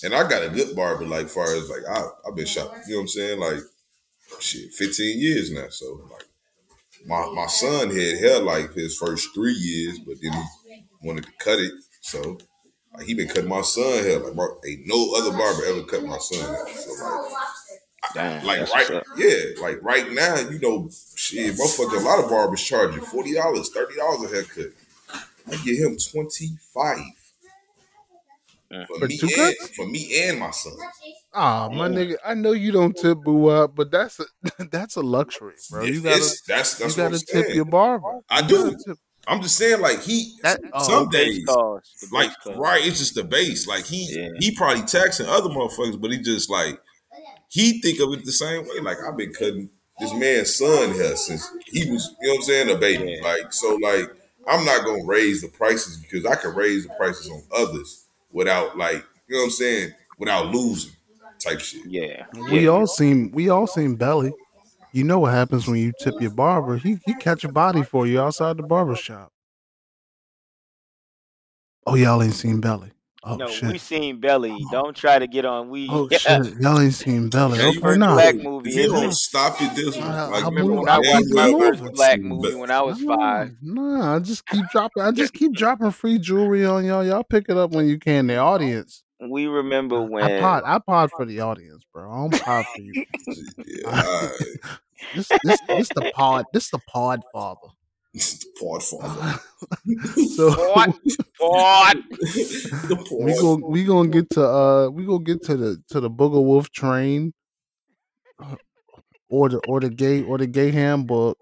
[0.03, 1.05] and I got a good barber.
[1.05, 2.71] Like, far as like, I I've been shot.
[2.87, 3.39] You know what I'm saying?
[3.39, 3.59] Like,
[4.39, 5.69] shit, 15 years now.
[5.69, 6.24] So like,
[7.05, 11.31] my my son had hair like his first three years, but then he wanted to
[11.39, 11.73] cut it.
[12.01, 12.37] So
[12.95, 14.19] like, he been cutting my son hair.
[14.19, 16.67] Like, ain't no other barber ever cut my son hair.
[16.75, 17.31] So like.
[18.13, 22.63] Damn, Like right, yeah, like right now, you know, shit, motherfucker, a lot of barbers
[22.63, 24.71] charging forty dollars, thirty dollars a haircut.
[25.51, 27.24] I get him twenty five.
[28.87, 30.73] For For me and for me and my son.
[31.33, 34.25] Ah, my nigga, I know you don't tip boo up, but that's a
[34.71, 35.83] that's a luxury, bro.
[35.83, 37.55] You gotta It's- that's you that's what I'm gotta tip saying.
[37.55, 38.19] your barber.
[38.29, 38.75] I do.
[39.27, 42.85] I'm just saying, like he That- oh, some The base days, cost, like base right,
[42.85, 43.67] it's just the base.
[43.67, 44.29] Like he Yeah.
[44.39, 46.79] he probably taxing other motherfuckers, but he just like
[47.49, 48.79] he think of it the same way.
[48.81, 52.43] Like I've been cutting this man's son hair since he was, you know what I'm
[52.43, 53.17] saying, a baby.
[53.21, 53.23] Yeah.
[53.27, 54.09] Like so, like
[54.47, 58.04] I'm not gonna raise the prices because I can raise the prices on others
[58.35, 60.91] without like you know what I'm saying, without losing
[61.39, 61.85] type shit.
[61.87, 62.25] Yeah.
[62.51, 64.33] We all seen we all seen Belly.
[64.91, 66.77] You know what happens when you tip your barber?
[66.77, 69.31] He he catch a body for you outside the barber shop.
[71.87, 72.91] Oh, y'all ain't seen Belly.
[73.27, 73.71] Oh no, shit.
[73.71, 74.55] we seen Belly.
[74.71, 75.87] Don't try to get on we.
[75.89, 76.53] Oh shit.
[76.61, 77.57] Y'all ain't seen Belly.
[77.57, 78.13] Yeah, you Okay, first nah.
[78.13, 79.13] black If movie, you don't it?
[79.13, 80.11] stop it, this one.
[80.11, 83.15] I'll- Like I'll remember when I watched my first black movie when I was Nah,
[83.17, 83.55] five.
[83.63, 85.01] Nah, I just keep dropping.
[85.03, 87.03] I just keep dropping free jewelry on y'all.
[87.03, 88.27] Y'all pick it up when you can.
[88.27, 89.01] The audience.
[89.19, 90.63] We remember I when pod.
[90.65, 92.11] I pod for the audience, bro.
[92.11, 93.05] I don't pod for you.
[93.65, 94.31] Yeah, all right.
[95.15, 96.45] This this this the pod.
[96.53, 97.67] This the pod father.
[98.39, 99.39] the pod father.
[100.35, 100.93] so Pod.
[101.39, 101.97] Pod.
[102.87, 105.99] the pod we go we gonna get to uh we gonna get to the to
[105.99, 107.33] the booger wolf train
[109.29, 111.37] or the or the gay or the gay handbook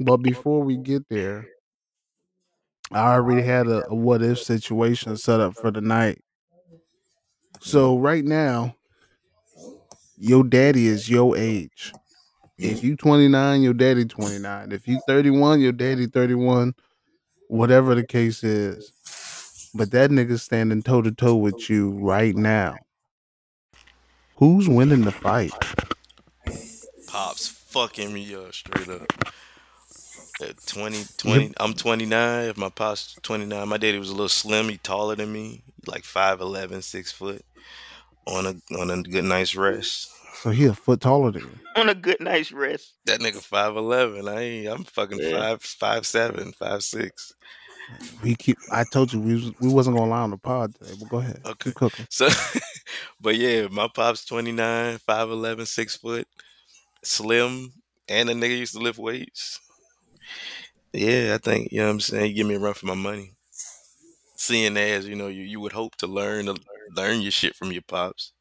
[0.00, 1.46] but before we get there
[2.92, 6.22] i already had a, a what if situation set up for the night
[7.60, 8.74] so right now
[10.18, 11.92] your daddy is your age
[12.58, 16.74] if you 29 your daddy 29 if you 31 your daddy 31
[17.48, 18.92] whatever the case is
[19.74, 22.76] but that nigga standing toe to toe with you right now.
[24.36, 25.52] Who's winning the fight?
[27.08, 29.06] Pops fucking me up straight up.
[30.40, 32.48] At 20, 20, I'm 29.
[32.48, 34.68] If my pops 29, my daddy was a little slim.
[34.68, 37.44] He taller than me, like 5'11", 6 foot.
[38.26, 40.10] On a on a good nice rest.
[40.44, 41.58] So he a foot taller than you.
[41.76, 42.96] On a good night's rest.
[43.06, 44.28] That nigga 5'11".
[44.30, 44.68] I ain't.
[44.68, 45.40] I'm fucking Yeah.
[45.40, 47.32] five five seven, five six.
[48.22, 48.58] We keep.
[48.70, 50.92] I told you we was, we wasn't gonna lie on the pod today.
[51.00, 51.40] But go ahead.
[51.46, 51.70] Okay.
[51.70, 52.06] Keep cooking.
[52.10, 52.28] So,
[53.22, 56.28] but yeah, my pop's 29, 5'11", 6 foot.
[57.02, 57.72] Slim
[58.10, 59.60] and the nigga used to lift weights.
[60.92, 62.28] Yeah, I think you know what I'm saying.
[62.32, 63.32] You give me a run for my money.
[64.36, 66.56] Seeing as you know, you you would hope to learn to
[66.94, 68.33] learn your shit from your pops.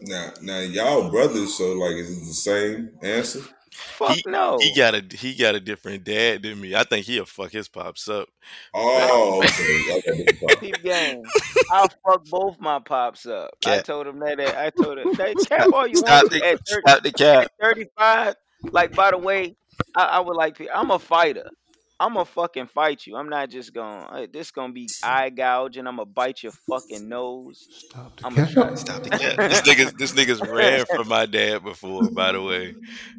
[0.00, 3.40] Now, now y'all brothers, so like, is it the same answer?
[3.72, 4.58] Fuck he, no.
[4.58, 6.74] He got a he got a different dad than me.
[6.74, 8.28] I think he'll fuck his pops up.
[8.72, 9.84] Oh, okay.
[9.88, 10.56] Y'all got different pops.
[10.56, 11.22] Peep game.
[11.70, 13.50] I'll fuck both my pops up.
[13.66, 14.40] I told him that.
[14.40, 17.44] I told him that cap all you Stop want the, at 30, stop the cap.
[17.44, 18.34] at 35.
[18.72, 19.56] Like by the way,
[19.94, 20.60] I, I would like.
[20.74, 21.50] I'm a fighter.
[21.98, 23.16] I'm gonna fucking fight you.
[23.16, 24.26] I'm not just gonna.
[24.30, 25.86] This gonna be eye gouging.
[25.86, 27.66] I'm gonna bite your fucking nose.
[27.70, 28.54] Stop the I'm gonna cap.
[28.54, 28.74] try.
[28.74, 29.36] Stop the cap.
[29.38, 32.10] This nigga's this nigga's ran from my dad before.
[32.10, 32.74] By the way,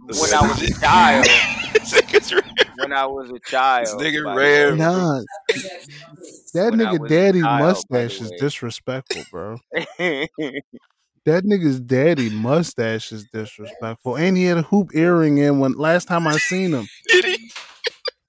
[0.05, 1.25] When I was a child.
[1.73, 2.43] this nigga's ran.
[2.77, 3.99] When I was a child.
[3.99, 4.77] This nigga by the ran.
[4.77, 5.21] Nah,
[6.53, 9.57] that When nigga daddy child, mustache is disrespectful, bro.
[11.25, 16.07] That nigga's daddy mustache is disrespectful, and he had a hoop earring in when last
[16.07, 16.87] time I seen him.
[17.09, 17.51] Did he?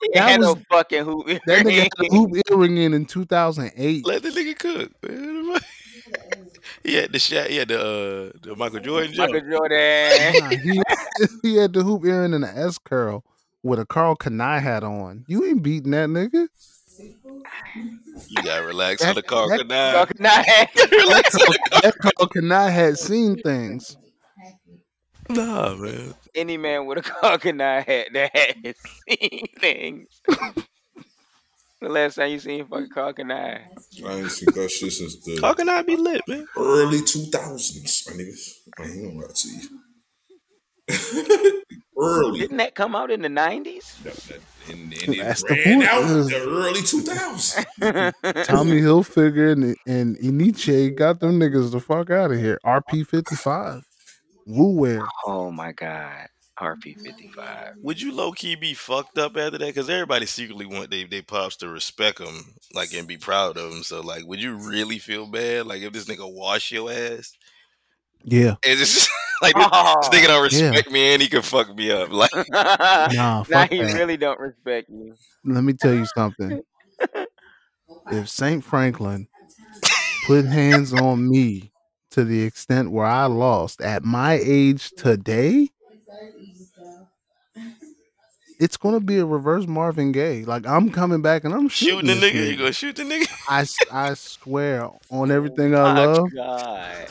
[0.02, 1.26] He That had no fucking hoop.
[1.46, 4.06] That nigga had a hoop earring in in 2008.
[4.06, 4.92] Let the nigga cook.
[5.02, 5.58] man.
[6.84, 7.48] He had the shot.
[7.48, 9.32] He had the uh, the Michael Jordan jump.
[9.32, 10.32] Michael Jordan.
[10.40, 10.82] Nah, he,
[11.42, 13.24] he had the hoop earring and an S curl
[13.62, 15.24] with a Karl Kani hat on.
[15.28, 16.46] You ain't beating that nigga.
[18.28, 19.48] You gotta relax That- on the car.
[19.48, 19.68] that- Good
[20.20, 20.68] night.
[20.74, 21.80] Fucking relax on the.
[21.82, 23.96] That Karl Kani had seen things.
[25.28, 26.14] Nah, man.
[26.38, 28.74] Any man with a coconut hat that has
[29.08, 30.20] seen things.
[31.80, 33.60] the last time you seen fucking coconut?
[34.06, 36.46] I ain't seen that shit since the How can I be lit, man?
[36.56, 38.50] early 2000s, my niggas.
[38.78, 39.68] I ain't gonna lie to you.
[42.00, 42.40] early.
[42.40, 43.96] Didn't that come out in the nineties?
[44.04, 45.88] That- that- And, and it That's the ran point.
[45.88, 48.44] out Is- the early 2000s.
[48.46, 52.58] Tommy Hilfiger and and Enyce got them niggas the fuck out of here.
[52.64, 53.82] RP fifty five.
[54.48, 55.06] Wu Wear.
[55.26, 56.26] oh my god.
[56.58, 57.74] RP fifty five.
[57.82, 59.66] Would you low key be fucked up after that?
[59.66, 63.70] Because everybody secretly want they they pops to respect them, like and be proud of
[63.70, 63.84] them.
[63.84, 65.66] So like, would you really feel bad?
[65.66, 67.30] Like if this nigga wash your ass,
[68.24, 68.56] Yeah.
[68.64, 69.08] is this
[69.40, 70.00] like this, this oh.
[70.12, 70.70] nigga don't Yeah.
[70.70, 72.10] respect me and he can fuck me up?
[72.10, 73.94] Like Nah, now fuck he that.
[73.94, 75.14] really don't respect you.
[75.44, 76.60] Let me tell you something.
[78.10, 79.28] If Saint Franklin
[80.26, 81.67] put hands on me
[82.18, 85.68] to the extent where I lost at my age today,
[88.58, 90.42] it's gonna be a reverse Marvin Gaye.
[90.44, 93.04] Like I'm coming back and I'm shooting, shooting the this nigga, you gonna shoot the
[93.04, 93.28] nigga?
[93.48, 97.06] I, I swear on everything I love, God.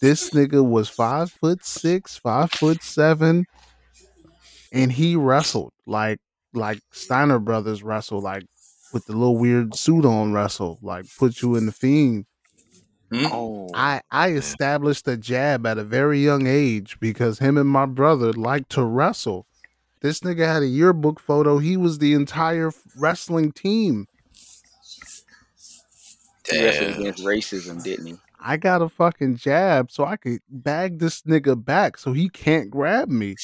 [0.00, 3.44] this nigga was five foot six, five foot seven,
[4.72, 6.18] and he wrestled like
[6.54, 8.44] like Steiner brothers wrestle, like
[8.94, 12.24] with the little weird suit on wrestle, like put you in the fiend.
[13.12, 13.70] Oh.
[13.74, 18.32] I I established a jab at a very young age because him and my brother
[18.32, 19.46] liked to wrestle.
[20.00, 21.58] This nigga had a yearbook photo.
[21.58, 24.06] He was the entire wrestling team.
[26.50, 28.14] He wrestled against racism, didn't he?
[28.38, 32.70] I got a fucking jab so I could bag this nigga back so he can't
[32.70, 33.34] grab me.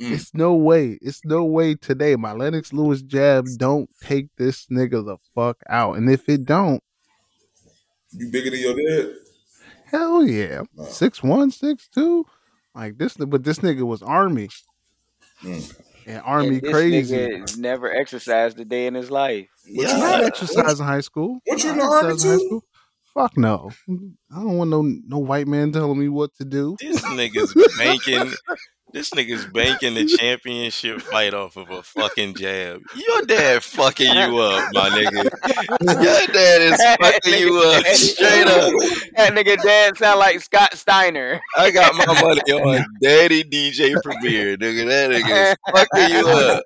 [0.00, 0.12] Mm.
[0.12, 0.98] It's no way.
[1.02, 2.16] It's no way today.
[2.16, 5.96] My Lennox Lewis jab don't take this nigga the fuck out.
[5.96, 6.82] And if it don't,
[8.16, 9.14] You bigger than your dad?
[9.86, 10.62] hell yeah.
[10.74, 10.84] Wow.
[10.86, 12.26] Six one, six two.
[12.74, 14.48] Like this but this nigga was army.
[15.42, 15.80] Mm.
[16.06, 17.16] And army And this crazy.
[17.16, 19.48] nigga never exercised a day in his life.
[19.72, 21.40] What I you had exercise in high school.
[21.46, 22.62] What you in the army exercised in high too?
[23.14, 23.22] School.
[23.22, 23.70] Fuck no.
[24.32, 26.76] I don't want no no white man telling me what to do.
[26.80, 28.32] This nigga's banking.
[28.92, 32.80] This nigga's banking the championship fight off of a fucking jab.
[32.94, 35.24] Your dad fucking you up, my nigga.
[35.80, 38.72] Your dad is fucking you up straight up.
[39.16, 41.40] That nigga dad sound like Scott Steiner.
[41.56, 44.86] I got my money on Daddy DJ Premier, nigga.
[44.86, 46.62] That nigga is fucking you up.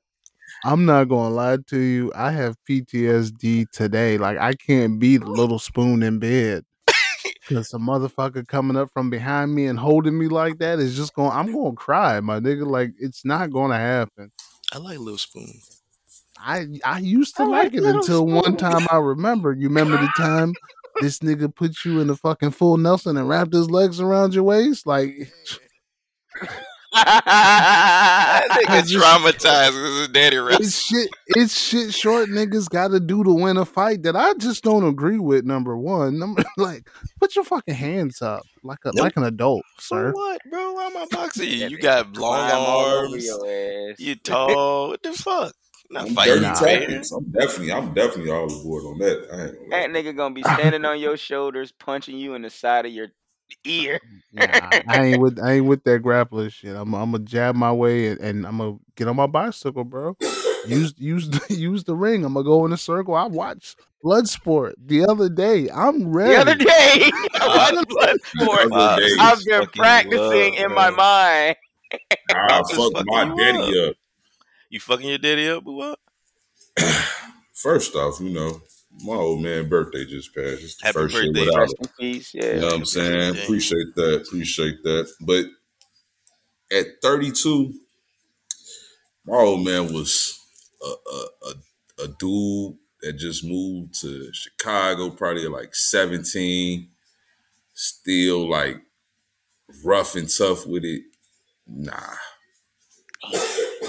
[0.64, 2.12] I'm not gonna lie to you.
[2.14, 4.18] I have PTSD today.
[4.18, 6.64] Like I can't be the little spoon in bed.
[7.48, 11.14] Cause a motherfucker coming up from behind me and holding me like that is just
[11.14, 12.66] going I'm gonna cry, my nigga.
[12.66, 14.32] Like it's not gonna happen.
[14.72, 15.52] I like Little Spoon.
[16.38, 19.52] I I used to I like, like it until one time I remember.
[19.52, 20.54] You remember the time
[21.00, 24.44] this nigga put you in the fucking full Nelson and wrapped his legs around your
[24.44, 24.86] waist?
[24.86, 25.32] Like
[27.04, 33.00] That nigga I just- traumatized because his daddy it's shit it's shit short niggas gotta
[33.00, 36.18] do to win a fight that I just don't agree with, number one.
[36.18, 36.88] Number like
[37.20, 40.12] put your fucking hands up like a like an adult, For sir.
[40.12, 40.72] what, bro?
[40.72, 41.68] Why am I boxing you?
[41.68, 43.24] You got long climb all arms.
[43.24, 43.46] your
[43.90, 43.96] ass.
[43.98, 44.88] You tall.
[44.88, 45.52] What the fuck?
[45.90, 46.54] Not I'm fighting dirty Nah.
[46.54, 47.12] tactics.
[47.12, 49.26] I'm definitely, I'm definitely all aboard on that.
[49.32, 49.70] I ain't.
[49.70, 53.08] That nigga gonna be standing on your shoulders, punching you in the side of your
[53.64, 54.00] ear.
[54.30, 56.76] Nah, I ain't with I ain't with that grappler shit.
[56.76, 60.18] I'm I'm gonna jab my way and, and I'm gonna get on my bicycle, bro.
[60.66, 62.24] Use use the, use the ring.
[62.26, 63.14] I'm gonna go in a circle.
[63.14, 65.68] I watched Bloodsport the other day.
[65.70, 66.34] I'm ready.
[66.34, 68.70] The other day, I watched Bloodsport.
[68.70, 69.16] Other days.
[69.18, 71.56] I've been practicing you up, in my mind.
[72.30, 73.96] I just fucked my daddy up.
[74.68, 75.98] You fucking your daddy up, but what?
[77.54, 78.60] First off, you know,
[79.04, 80.62] my old man birthday just passed.
[80.62, 81.40] It's the Happy first birthday.
[81.40, 81.90] year without him.
[81.98, 82.34] peace.
[82.34, 83.34] You know what I'm saying?
[83.34, 83.42] Yeah.
[83.42, 84.22] Appreciate that.
[84.26, 85.10] Appreciate that.
[85.20, 85.46] But
[86.70, 87.72] at 32,
[89.24, 90.38] my old man was
[90.82, 96.88] a, a, a, a dude that just moved to Chicago, probably like 17,
[97.74, 98.82] still like
[99.84, 101.02] rough and tough with it.
[101.66, 102.14] Nah.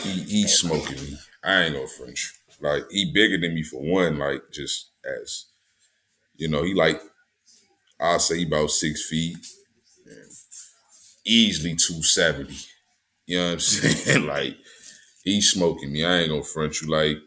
[0.04, 1.18] He, he's smoking me.
[1.44, 2.34] I ain't gonna French.
[2.62, 5.46] Like he bigger than me for one, like just as
[6.36, 7.02] you know, he like
[8.00, 9.38] I'll say he about six feet
[11.26, 12.56] easily 270.
[13.28, 14.26] You know what I'm saying?
[14.26, 14.58] like,
[15.24, 16.04] he's smoking me.
[16.04, 16.90] I ain't gonna front you.
[16.90, 17.18] Like,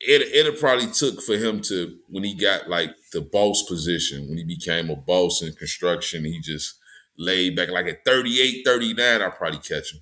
[0.00, 4.38] it it probably took for him to when he got like the boss position, when
[4.38, 6.74] he became a boss in construction, he just
[7.16, 7.70] laid back.
[7.70, 10.00] Like at 38, 39, I'll probably catch him.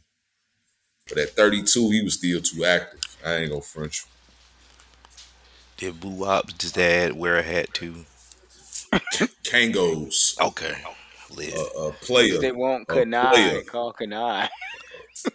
[1.09, 3.01] But at 32, he was still too active.
[3.25, 4.16] I ain't gonna front you.
[5.77, 8.05] Did Boo Wop's dad wear a hat too?
[9.45, 10.75] Kangos, Okay.
[11.35, 11.55] Lit.
[11.55, 12.39] a, a player.
[12.39, 13.05] They want a player.
[13.61, 13.67] Kani.
[13.67, 14.49] Karl Kani.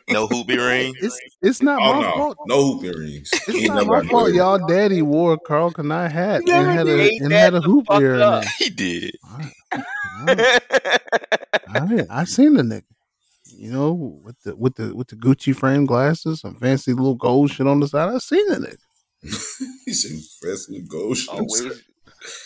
[0.10, 0.96] no hoopy ring.
[1.00, 2.38] It's it's not Oh my no, fault.
[2.48, 3.30] no hooping rings.
[3.34, 4.34] It's He not my fault.
[4.34, 7.62] Y'all daddy wore a Karl Kani hat and never had a ate and had a
[7.62, 8.44] hoop ear in up.
[8.44, 8.52] there.
[8.58, 9.16] He did.
[9.24, 10.60] I,
[11.68, 12.84] I, I seen the nigga.
[13.54, 13.92] You know,
[14.24, 17.80] with the with the with the Gucci frame glasses, some fancy little gold shit on
[17.80, 18.10] the side.
[18.14, 18.78] I seen the nigga.
[19.24, 21.84] He said, "Fresh with gold." Always.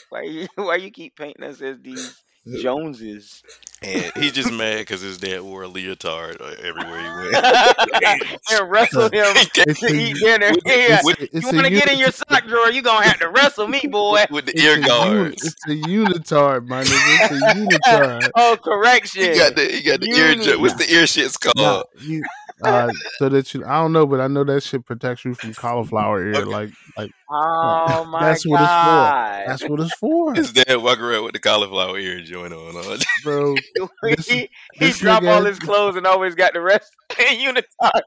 [0.10, 2.22] Why you why you keep painting us as these
[2.62, 3.44] Joneses?
[3.82, 8.40] And he's just mad because his dad wore a leotard uh, everywhere he went.
[8.52, 10.52] and wrestle him to eat dinner.
[10.66, 11.02] Yeah.
[11.34, 12.72] You want to get in your sock drawer?
[12.72, 14.26] You gonna have to wrestle me, boy.
[14.32, 15.44] with the it's ear a guards.
[15.44, 17.18] It's a unitard, my nigga.
[17.22, 18.32] It's a unitard.
[18.36, 19.24] Oh, correction.
[19.24, 20.60] He got the he got the ear.
[20.60, 21.58] What's the ear shits called?
[21.58, 22.24] Nah, you,
[22.64, 25.54] uh, so that you, I don't know, but I know that shit protects you from
[25.54, 26.36] cauliflower ear.
[26.36, 26.44] Okay.
[26.46, 29.44] Like, like Oh my That's what it's for.
[29.48, 32.74] that's what it's for, His dad walk around with the cauliflower ear joint on.
[32.76, 32.98] Huh?
[33.24, 33.56] bro.
[34.04, 37.40] This- he he this drop nigga- all his clothes and always got the rest in
[37.40, 38.02] unitard.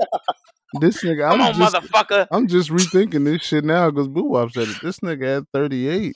[0.81, 2.27] This nigga, Come I'm on, just, motherfucker.
[2.31, 4.77] I'm just rethinking this shit now because Boo Wop said it.
[4.83, 6.15] This nigga at 38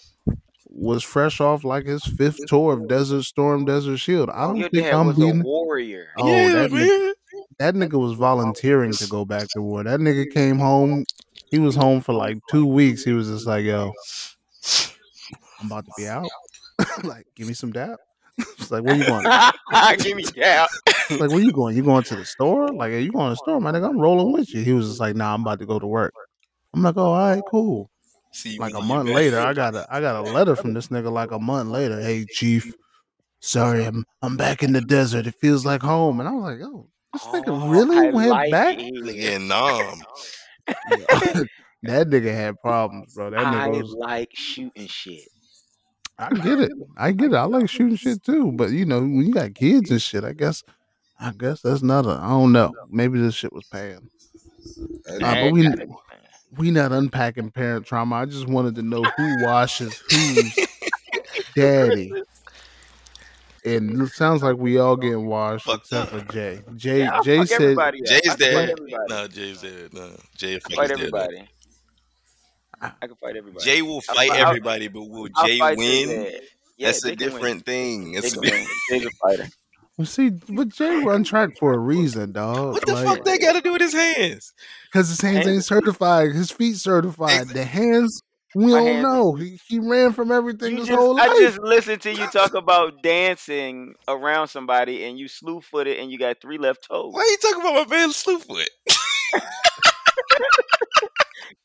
[0.74, 4.28] was fresh off like his fifth tour of Desert Storm, Desert Shield.
[4.30, 5.42] I don't Your think dad I'm was a being.
[5.42, 6.08] warrior.
[6.18, 7.12] Oh, that nigga,
[7.58, 9.82] that nigga was volunteering to go back to war.
[9.84, 11.04] That nigga came home.
[11.50, 13.04] He was home for like two weeks.
[13.04, 13.92] He was just like, "Yo,
[15.60, 16.28] I'm about to be out.
[17.04, 17.98] like, give me some dap."
[18.38, 19.24] it's like, where you going?
[19.98, 20.66] Give me that.
[21.10, 21.76] like, where you going?
[21.76, 22.68] You going to the store?
[22.68, 23.90] Like, hey, you going to the store, my nigga?
[23.90, 24.62] I'm rolling with you.
[24.62, 26.14] He was just like, "Nah, I'm about to go to work."
[26.72, 27.90] I'm like, "Oh, all right, cool."
[28.32, 31.12] See, Like a month later, I got a I got a letter from this nigga.
[31.12, 32.72] Like a month later, hey chief,
[33.40, 35.26] sorry, I'm I'm back in the desert.
[35.26, 36.18] It feels like home.
[36.18, 38.76] And I was like, oh, this Oh, nigga really I went like back.
[38.78, 39.14] it.
[39.14, 39.86] Yeah,
[41.82, 43.30] that nigga had problems, bro.
[43.30, 43.92] That I nigga was.
[43.92, 45.28] like shooting shit.
[46.18, 46.72] I get it.
[46.96, 47.36] I get it.
[47.36, 48.52] I like shooting shit too.
[48.52, 50.62] But you know, when you got kids and shit, I guess.
[51.20, 52.18] I guess that's not a.
[52.20, 52.72] I don't know.
[52.90, 54.08] Maybe this shit was paying.
[55.08, 55.68] Uh, but we
[56.58, 58.16] we not unpacking parent trauma.
[58.16, 60.66] I just wanted to know who washes whose
[61.54, 62.12] daddy.
[63.64, 66.32] And it sounds like we all getting washed Fuck except for up.
[66.32, 66.62] Jay.
[66.76, 68.04] Jay Yeah, Jay fuck said everybody up.
[68.08, 69.92] I Jay's can fight No, Jay's dad.
[69.94, 71.14] No, Jay Fight fight his dad.
[71.14, 71.20] up.
[71.30, 71.48] everybody.
[72.80, 73.64] I can fight everybody.
[73.64, 76.32] Jay will I'll fight fi- I'll- everybody, but will I'll Jay win?
[76.76, 77.18] Yeah, That's a can win.
[77.34, 78.14] different thing.
[78.14, 78.66] It's can win.
[78.90, 79.48] Jay's a fighter.
[79.96, 82.72] well, see, but Jay run track for a reason, dog.
[82.72, 84.52] what the like, fuck that got to do with his hands?
[84.90, 87.48] Because his hands ain't certified, his feet certified.
[87.50, 88.20] The hands,
[88.54, 89.34] we don't know.
[89.34, 92.54] He, he ran from everything You his just, whole I just listened to you talk
[92.54, 97.12] about dancing around somebody and you slew footed and you got three left toes.
[97.14, 98.66] Why are you talking about my man Slewfoot?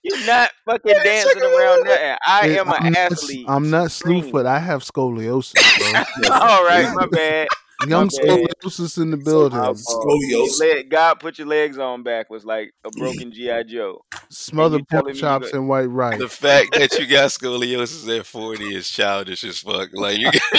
[0.03, 2.15] You're not fucking dancing around nothing.
[2.25, 3.45] I am I'm an not, athlete.
[3.47, 4.45] I'm not slew foot.
[4.45, 6.31] I have scoliosis, bro.
[6.31, 7.47] All right, my bad.
[7.85, 9.59] Young scoliosis in the My building.
[9.59, 9.77] fault.
[9.77, 10.59] Uh, scoliosis.
[10.59, 14.03] Leg, God put your legs on back was like a broken GI Joe.
[14.29, 16.17] Smothered you pork chops and white rice.
[16.17, 19.89] The fact that you got scoliosis at 40 is childish as fuck.
[19.93, 20.29] Like you,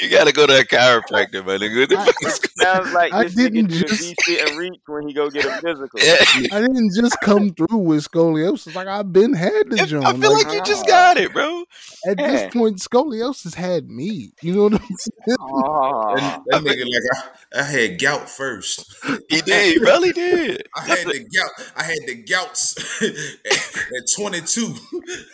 [0.00, 1.88] you gotta go to a chiropractor, my nigga.
[1.96, 2.28] I-
[2.62, 5.44] Sounds like I this nigga didn't just- be sit and reach when he go get
[5.46, 6.00] a physical.
[6.00, 6.16] Yeah.
[6.56, 8.74] I didn't just come through with scoliosis.
[8.74, 10.00] Like I've been had the I feel
[10.32, 11.64] Like, like you just got it, bro.
[12.06, 12.26] at Yeah.
[12.30, 12.50] this uh-huh.
[12.52, 14.32] point, scoliosis had me.
[14.42, 15.36] You know what I'm saying?
[15.78, 16.14] Aw.
[16.16, 18.84] That, that nigga like I, I had gout first.
[19.28, 19.74] He did.
[19.74, 20.66] He really did.
[20.76, 21.72] I had the gout.
[21.76, 23.08] I had the gouts at,
[23.96, 24.74] at 22.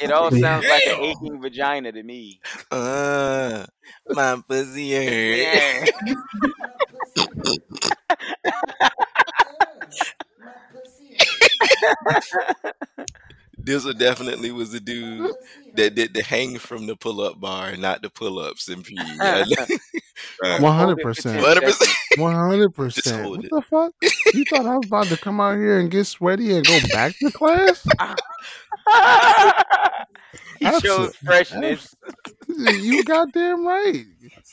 [0.01, 2.41] It all sounds like an aching vagina to me.
[2.71, 3.65] Uh,
[4.09, 5.39] my pussy hurt.
[5.39, 6.15] Yeah.
[13.63, 15.31] Dizzle definitely was the dude
[15.77, 18.95] that did the hang from the pull up bar, not the pull ups in PE.
[20.61, 21.43] One hundred percent.
[21.43, 21.91] One hundred percent.
[22.19, 23.29] One hundred percent.
[23.31, 23.93] What the fuck?
[24.35, 27.15] You thought I was about to come out here and get sweaty and go back
[27.19, 27.85] to class?
[30.61, 31.95] he Absolute- shows freshness.
[32.49, 34.05] you goddamn right.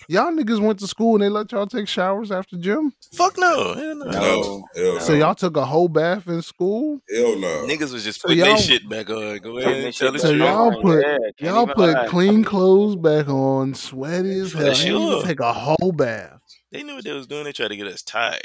[0.07, 2.91] Y'all niggas went to school and they let y'all take showers after gym.
[3.13, 3.73] Fuck no.
[3.73, 4.05] Hell no.
[4.05, 4.99] No, hell no.
[4.99, 6.99] So y'all took a whole bath in school.
[7.13, 7.65] hell no.
[7.67, 9.37] Niggas was just So putting their shit back on.
[9.37, 9.83] Go Putting ahead.
[9.85, 11.03] this Tell shit the So y'all put
[11.39, 12.07] Yeah, y'all put lie.
[12.07, 14.67] clean clothes back on, sweaty as hell.
[14.67, 15.23] You sure.
[15.23, 16.39] take a whole bath.
[16.71, 17.43] They knew what they was doing.
[17.43, 18.41] They tried to get us tired.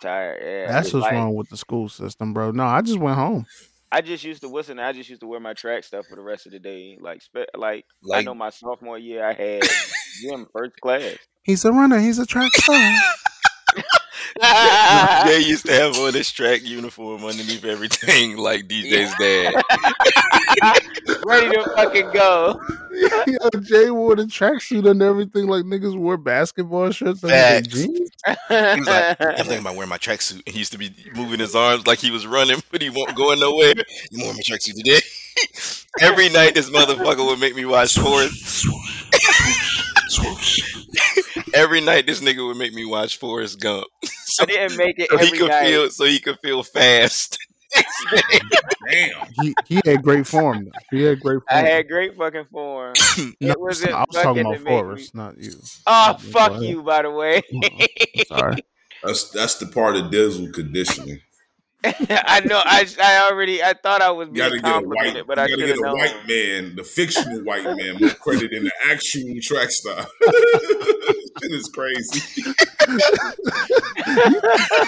[0.00, 0.42] Tired.
[0.42, 0.72] Yeah.
[0.72, 2.50] That's what's Like, wrong with the school system, bro.
[2.50, 3.46] No, I just went home.
[3.92, 4.78] I just used to listen.
[4.80, 6.98] I just used to wear my track stuff for the rest of the day.
[7.00, 9.62] Like, spe- like, I know my sophomore year, I had
[10.20, 11.16] gym first class.
[11.44, 12.00] He's a runner.
[12.00, 12.92] He's a track star.
[15.26, 19.54] they used to have all this track uniform underneath everything, like DJ's dad.
[21.26, 22.60] Ready to fucking go.
[23.26, 28.10] Yo, Jay wore the tracksuit and everything like niggas wore basketball shirts and their jeans.
[28.26, 30.42] He was like, I'm thinking about wearing my tracksuit.
[30.46, 33.14] And he used to be moving his arms like he was running, but he won't
[33.16, 33.74] going nowhere.
[34.10, 35.00] You wearing my tracksuit today?
[36.00, 38.66] Every night, this motherfucker would make me watch sports.
[41.54, 43.86] Every night, this nigga would make me watch Forrest Gump.
[44.04, 45.66] so, I didn't make it so he every could night.
[45.66, 47.38] feel, so he could feel fast.
[48.90, 49.26] Damn.
[49.40, 50.64] He he had great form.
[50.66, 50.70] Though.
[50.90, 51.44] He had great form.
[51.50, 52.94] I had great fucking form.
[53.40, 55.52] No, it wasn't I was talking about to make me- not you.
[55.86, 57.42] Oh, fuck you, by the way.
[58.28, 58.56] Sorry.
[59.02, 61.20] That's that's the part of Dizzle conditioning.
[62.10, 62.60] I know.
[62.64, 63.62] I I already.
[63.62, 65.78] I thought I was You gotta being get a white, but I gotta should get
[65.78, 65.98] a known.
[65.98, 70.06] white man, the fictional white man, more credit than the actual track star.
[71.42, 72.42] Shit is crazy.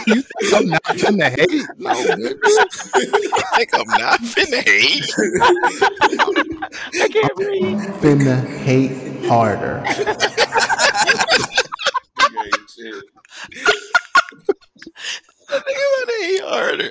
[0.07, 1.66] You think I'm not finna hate?
[1.78, 2.38] No, nigga.
[2.94, 5.12] I think I'm not finna hate.
[7.03, 7.80] I can't breathe.
[8.01, 9.82] Finna hate harder.
[15.53, 15.61] Okay, shit.
[15.61, 16.90] I think I'm gonna hate harder.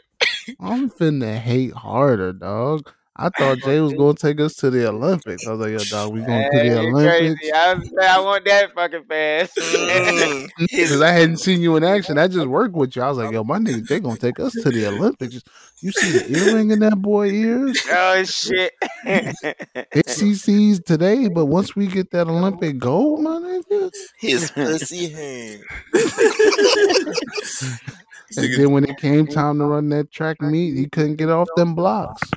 [0.59, 2.91] I'm finna hate harder, dog.
[3.17, 5.47] I thought Jay was gonna take us to the Olympics.
[5.47, 7.39] I was like, yo, dog, we going to Hey, the Olympics.
[7.39, 7.53] crazy.
[7.53, 9.57] I, I want that fucking fast.
[9.95, 10.49] Mm.
[10.57, 12.17] Because I hadn't seen you in action.
[12.17, 13.01] I just worked with you.
[13.01, 15.41] I was like, yo, my nigga, they gonna take us to the Olympics.
[15.81, 17.81] You see the earring in that boy ears?
[17.91, 18.73] oh shit.
[19.05, 25.61] It's CC's today, but once we get that Olympic gold, my nigga, His pussy hurt.
[28.37, 31.47] and then when it came time to run that track meet, he couldn't get off
[31.55, 32.29] them blocks.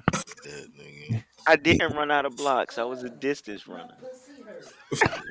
[1.46, 2.78] I didn't run out of blocks.
[2.78, 3.96] I was a distance runner.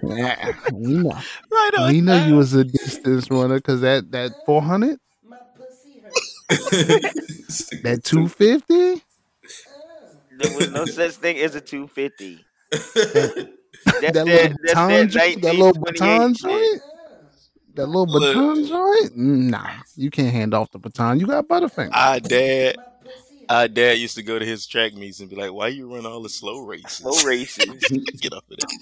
[0.04, 1.10] Yeah, we know,
[1.52, 1.92] Right on.
[1.92, 5.00] we know you was a distance runner because that that four hundred,
[6.50, 9.02] that two fifty,
[10.32, 12.46] There was no such thing as a 250.
[12.72, 16.42] That's that that, little baton that joint, that little baton shit.
[16.42, 16.82] joint,
[17.78, 18.36] that little Look.
[18.36, 19.16] baton joint.
[19.18, 21.20] Nah, you can't hand off the baton.
[21.20, 21.90] You got Butterfinger.
[21.94, 22.76] Our dad,
[23.50, 26.06] our dad used to go to his track meets and be like, "Why you run
[26.06, 26.92] all the slow races?
[26.98, 27.66] Slow races.
[28.22, 28.80] Get off of that."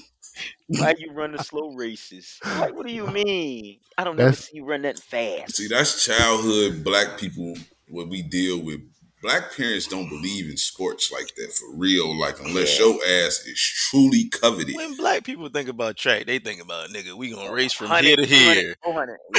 [0.68, 2.40] Why you run the slow races?
[2.44, 3.78] Like, what do you mean?
[3.98, 5.56] I don't never That's- see you run that fast.
[5.56, 7.56] See, that's childhood black people
[7.88, 8.82] what we deal with.
[9.26, 12.16] Black parents don't believe in sports like that for real.
[12.18, 12.86] Like unless Yeah.
[12.86, 12.96] your
[13.26, 13.60] ass is
[13.90, 14.76] truly coveted.
[14.76, 17.14] When black people think about track, they think about nigga.
[17.18, 18.76] We gonna race from 100, here to 200, here.
[18.84, 19.18] 400.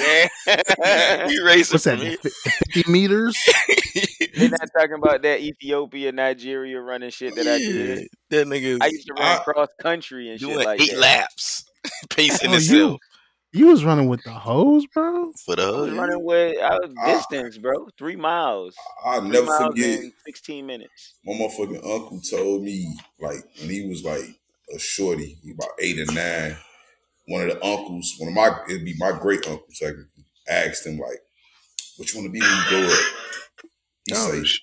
[0.48, 1.26] Yeah.
[1.28, 1.98] we racing What's that?
[1.98, 2.16] from here.
[2.18, 3.36] Fifty meters.
[4.34, 8.08] They're not talking about that Ethiopia, Nigeria running shit that I did.
[8.30, 10.98] that nigga I used to run I- cross country and shit doing like eight that.
[10.98, 11.64] laps,
[12.10, 13.00] pacing Oh, you, himself
[13.56, 15.32] you was running with the hose, bro.
[15.44, 17.06] for the I was running with I was Ah.
[17.06, 17.88] distance, bro.
[17.98, 18.74] Three miles.
[19.04, 20.00] I'll Three never miles forget.
[20.00, 21.14] in sixteen minutes.
[21.24, 24.24] My motherfucking uncle told me, like, when he was like
[24.74, 26.56] a shorty, he about eight or nine.
[27.28, 30.98] one of the uncles, one of my it'd be my great uncle technically, asked him
[30.98, 31.18] like,
[31.96, 33.04] "What you want to be when you grow up?"
[34.06, 34.62] He Oh, say, sh-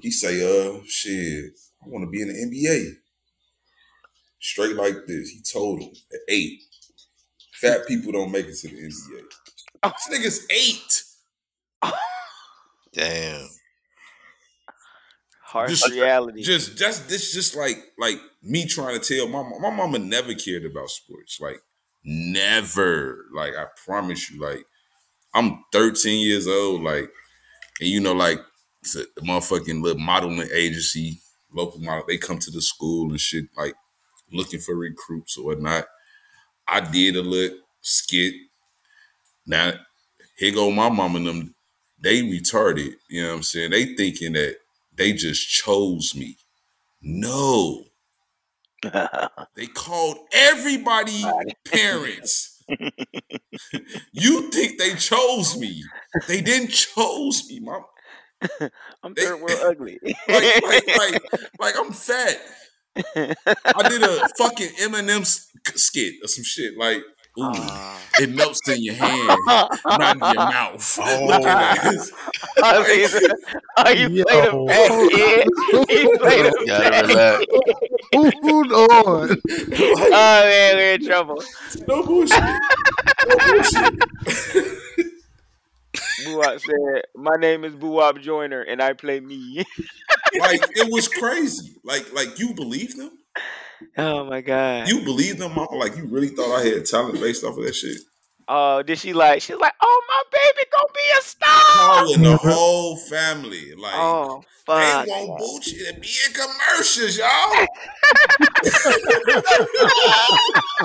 [0.00, 2.96] he say, "Uh, shit, I want to be in the NBA."
[4.40, 6.60] Straight like this, he told him at eight,
[7.64, 9.24] fat people don't make it to the NBA.
[9.82, 11.92] This nigga's eight.
[12.92, 13.48] Damn.
[15.42, 16.42] Harsh Just- reality.
[16.42, 20.34] Just just this just like like me trying to tell my mom- my mama never
[20.34, 21.38] cared about sports.
[21.40, 21.60] Like
[22.04, 23.24] never.
[23.34, 24.40] Like I promise you.
[24.40, 24.64] Like
[25.34, 26.82] I'm 13 years old.
[26.82, 27.10] Like
[27.80, 28.40] and you know like
[28.82, 31.20] it's a motherfucking little modeling agency,
[31.52, 32.04] local model.
[32.06, 33.74] They come to the school and shit like
[34.32, 35.86] looking for recruits or whatnot.
[36.68, 38.34] I did a little skit.
[39.46, 39.72] Now
[40.36, 41.54] here go my mom and them.
[42.00, 42.94] They retarded.
[43.08, 43.70] You know what I'm saying?
[43.70, 44.56] They thinking that
[44.94, 46.36] they just chose me.
[47.02, 47.84] No.
[49.56, 51.24] They called everybody
[51.64, 52.62] parents.
[54.12, 55.82] you think they chose me.
[56.28, 57.84] They didn't chose me, mom.
[59.02, 59.98] I'm They- third world ugly.
[60.28, 61.22] Like, like, like,
[61.60, 62.38] like I'm fat.
[62.96, 66.76] I did a fucking M&M s- skit or some shit.
[66.78, 66.98] Like,
[67.38, 67.98] ooh, Ah.
[68.20, 70.98] it melts in your hand, not in your mouth.
[71.02, 71.26] Oh.
[71.26, 72.12] Looking at this.
[72.62, 73.14] Oh, he's-
[73.76, 74.66] oh, you played a Yo.
[75.08, 75.48] kid.
[75.90, 77.48] You played a Gotta fat.
[78.14, 79.28] Hold on.
[79.28, 81.42] Like, Oh man, we're in trouble.
[81.88, 82.38] no bullshit.
[82.38, 83.94] No bullshit.
[86.26, 89.64] Buwap said, "My name is Buwap Joyner, and I play me."
[90.38, 91.76] Like, it was crazy.
[91.84, 93.10] Like, like you believe them?
[93.98, 94.88] oh my god.
[94.88, 95.74] You believe them, mama?
[95.76, 97.98] Like, you really thought I had talent based off of that shit?
[98.46, 99.40] Oh, did she like?
[99.40, 103.74] She's like, "Oh, my baby gonna be a star." Calling the whole family.
[103.74, 105.06] Like, Oh they fuck.
[105.06, 107.66] want Bucci to be in commercials, y'all.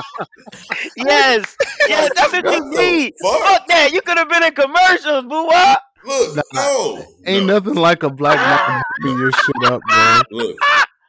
[0.96, 1.56] Yes,
[1.88, 3.14] yes, that's what you need.
[3.22, 3.40] fuck?
[3.42, 3.92] Fuck that.
[3.94, 5.78] You could have been in commercials, Buwap.
[6.06, 7.06] Look, no.
[7.26, 7.60] Ain't no.
[7.60, 8.82] nothing like a black man ah!
[9.02, 10.22] picking your shit up, bro.
[10.32, 10.58] Look,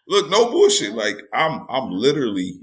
[0.08, 0.92] look, no bullshit.
[0.92, 2.58] Like I'm, I'm literally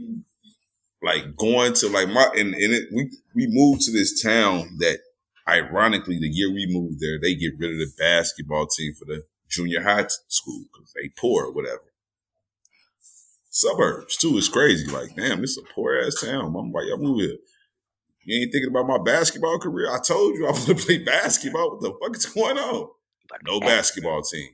[1.01, 4.99] like going to like my and, and it, we we moved to this town that
[5.47, 9.23] ironically the year we moved there they get rid of the basketball team for the
[9.47, 11.83] junior high school because they poor or whatever.
[13.49, 14.91] Suburbs too is crazy.
[14.91, 16.55] Like damn, this is a poor ass town.
[16.55, 17.37] I'm why y'all move here.
[18.27, 19.89] You ain't thinking about my basketball career.
[19.89, 21.71] I told you I was gonna play basketball.
[21.71, 22.89] What the fuck is going on?
[23.45, 24.49] No basketball team.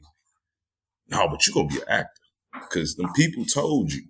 [1.10, 2.22] No, but you gonna be an actor.
[2.70, 4.04] Cause the people told you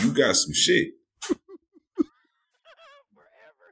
[0.00, 0.92] you got some shit.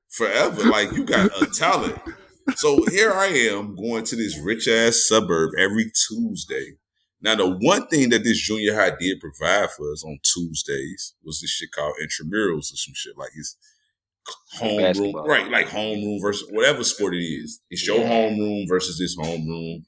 [0.08, 0.64] Forever.
[0.64, 1.96] Like you got a talent.
[2.56, 6.78] So here I am going to this rich ass suburb every Tuesday.
[7.20, 11.40] Now the one thing that this junior high did provide for us on Tuesdays was
[11.40, 13.16] this shit called intramurals or some shit.
[13.16, 13.56] Like it's
[14.58, 15.50] homeroom, right?
[15.50, 17.60] Like homeroom versus whatever sport it is.
[17.70, 18.10] It's your Yeah.
[18.10, 19.82] homeroom versus this homeroom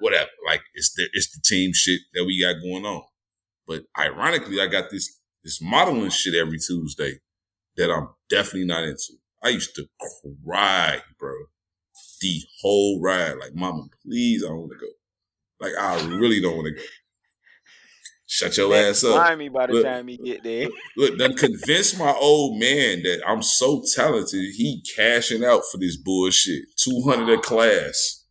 [0.00, 0.30] whatever.
[0.46, 3.02] Like it's the it's the team shit that we got going on.
[3.66, 7.20] But ironically, I got this this modeling shit every Tuesday
[7.76, 9.14] that I'm definitely not into.
[9.42, 9.86] I used to
[10.44, 11.34] cry, bro,
[12.20, 13.36] the whole ride.
[13.38, 14.92] Like, mama, please, I don't want to go.
[15.60, 16.82] Like, I really don't want to go.
[18.26, 19.12] Shut your ass up.
[19.12, 19.84] Slimy by the Look.
[19.84, 20.68] time he get there.
[20.96, 24.54] Look, done convince my old man that I'm so talented.
[24.56, 26.64] He cashing out for this bullshit.
[26.76, 28.24] Two hundred a class.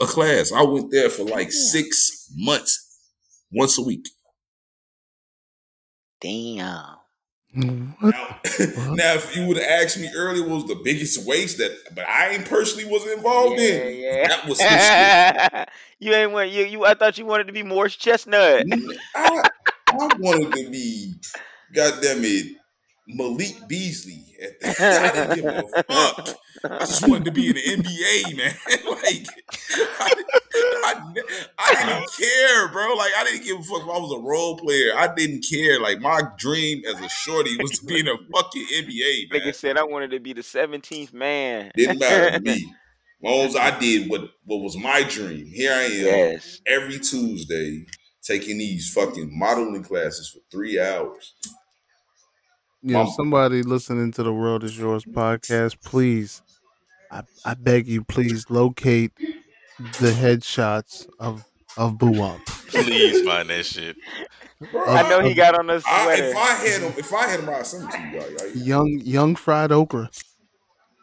[0.00, 0.50] A class.
[0.52, 2.98] I went there for like six months,
[3.52, 4.08] once a week.
[6.20, 6.99] Damn.
[7.52, 8.14] What?
[8.14, 8.40] Now,
[8.94, 12.06] now, if you would have asked me earlier, what was the biggest waste that, but
[12.06, 13.96] I ain't personally wasn't involved Yeah, in.
[13.98, 14.28] yeah.
[14.28, 16.84] That was his you ain't want you you.
[16.84, 18.66] I thought you wanted to be Morris Chestnut.
[19.14, 19.42] I,
[19.88, 21.14] I wanted to be,
[21.72, 22.56] goddamn it,
[23.14, 24.24] Malik Beasley.
[24.42, 26.36] At the, I didn't give a fuck.
[26.64, 28.54] I just wanted to be in the NBA, man.
[28.88, 29.26] like,
[30.00, 30.14] I,
[30.84, 30.94] I,
[31.58, 32.94] I didn't care, bro.
[32.94, 34.92] Like, I didn't give a fuck if I was a role player.
[34.96, 35.80] I didn't care.
[35.80, 39.40] Like, my dream as a shorty was to be in a fucking NBA, man.
[39.40, 41.72] Nigga said I wanted to be the seventeenth man.
[41.76, 42.74] Didn't matter to me.
[43.22, 45.46] As long I did what, what was my dream.
[45.46, 46.62] Here I am yes.
[46.66, 47.84] every Tuesday
[48.22, 51.34] taking these fucking modeling classes for three hours.
[52.82, 56.40] You know, somebody listening to the World Is Yours podcast, please,
[57.10, 59.12] I, I beg you, please locate
[59.78, 61.44] the headshots of
[61.76, 62.44] of Buwap.
[62.68, 63.96] Please find that shit.
[64.72, 66.24] Bro, I know he got on a I, sweater.
[66.24, 68.18] if I had him, if I had him, I'd send him to you.
[68.20, 70.10] Like, like, Young young fried okra.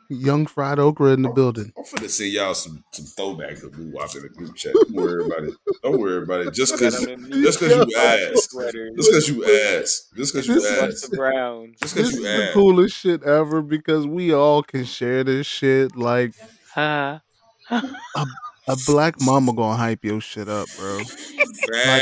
[0.09, 1.71] Young fried okra in the building.
[1.77, 4.73] I'm finna send y'all some some throwback of Blue Wop in the group chat.
[4.73, 5.53] Don't worry about it.
[5.83, 6.53] Don't worry about it.
[6.53, 8.51] Just cause just cause you new asked.
[8.51, 8.91] sweaters.
[8.95, 10.15] Just cause you asked.
[10.15, 11.01] Just cause you This is- asked.
[11.01, 11.77] Buster Browns.
[11.81, 12.53] This cause is the asked.
[12.53, 15.95] coolest shit ever because we all can share this shit.
[15.95, 16.33] Like
[16.73, 17.21] Ha.
[17.69, 20.97] a black mama gonna hype your shit up, bro.
[20.97, 21.07] Like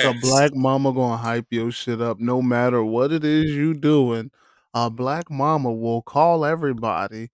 [0.04, 0.20] a Facts.
[0.22, 4.32] black mama gonna hype your shit up no matter what it is you doing.
[4.74, 7.30] A black mama will call everybody,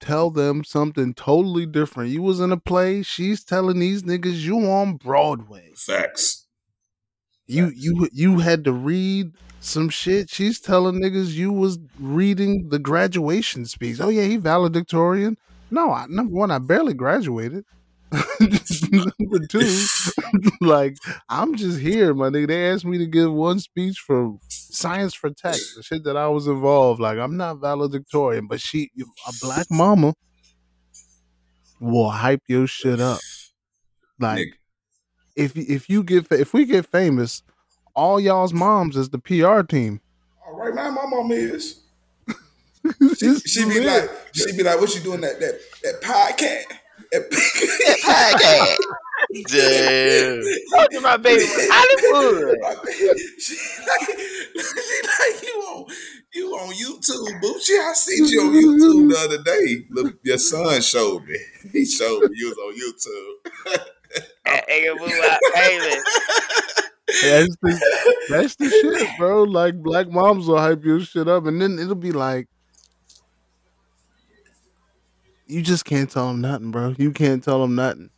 [0.00, 2.10] tell them something totally different.
[2.10, 5.72] You was in a play, she's telling these niggas you on Broadway.
[5.76, 6.46] Facts.
[7.46, 10.30] You you you had to read some shit.
[10.30, 14.00] She's telling niggas you was reading the graduation speech.
[14.00, 15.36] Oh yeah, he valedictorian.
[15.70, 17.64] No, I, number one, I barely graduated.
[18.90, 19.86] number two,
[20.60, 20.96] like
[21.28, 22.48] I'm just here, my nigga.
[22.48, 26.26] They asked me to give one speech for science for tech, the shit that I
[26.28, 27.00] was involved.
[27.00, 30.14] Like I'm not valedictorian, but she, a black mama,
[31.80, 33.20] will hype your shit up.
[34.18, 34.52] Like Nigga.
[35.36, 37.42] if if you get if we get famous,
[37.94, 40.00] all y'all's moms is the PR team.
[40.46, 41.80] All right now, my mom is.
[42.82, 46.78] It's She be like, she be like, what you doing that that that podcast?
[47.12, 47.30] That
[48.04, 48.76] Podcast.
[49.48, 50.42] Damn.
[50.72, 52.56] Told you my baby was Hollywood.
[53.38, 53.54] she
[53.86, 54.18] like,
[54.54, 55.86] she like you on
[56.32, 57.58] you on YouTube, boo.
[57.62, 59.84] She I seen you on YouTube the other day.
[59.90, 61.36] Look, your son showed me.
[61.72, 62.74] He showed me you was on
[63.76, 63.86] YouTube.
[64.46, 65.78] Hey, boo, I- hey.
[67.22, 67.80] That's the
[68.28, 69.42] that's the shit, bro.
[69.42, 72.46] Like black moms will hype your shit up, and then it'll be like,
[75.50, 76.94] you just can't tell them nothing, bro.
[76.96, 78.10] You can't tell them nothing.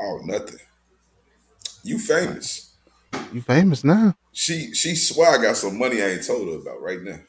[0.00, 0.58] Oh, nothing.
[1.82, 2.74] You famous.
[3.32, 4.14] You famous now.
[4.32, 7.20] She she swear I got some money I ain't told her about right now.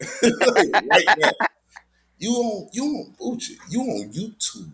[0.22, 1.30] right now.
[2.18, 3.56] You on you on Gucci.
[3.68, 4.70] You on YouTube.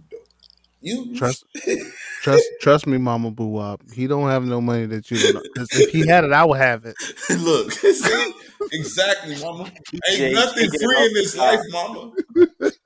[0.80, 1.44] You Trust,
[2.22, 3.82] trust, trust me, Mama Boo Wop.
[3.92, 5.42] He don't have no money that you don't know.
[5.56, 6.94] 'Cause if he had it, I would have it.
[7.40, 8.32] Look, see?
[8.72, 9.64] exactly, mama.
[9.64, 11.88] Ain't Jay nothing free in this life, top.
[11.88, 12.12] mama.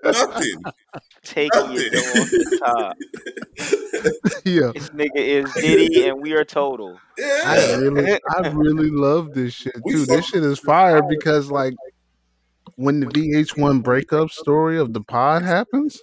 [0.05, 0.63] Nothing.
[1.23, 2.97] Taking your dough off the top.
[4.45, 6.99] Yeah, This nigga is Diddy, and we are total.
[7.19, 10.07] I really, I really love this shit We too.
[10.07, 11.75] fuck- This shit is fire because like
[12.77, 16.01] when the VH1 breakup story of the pod happens,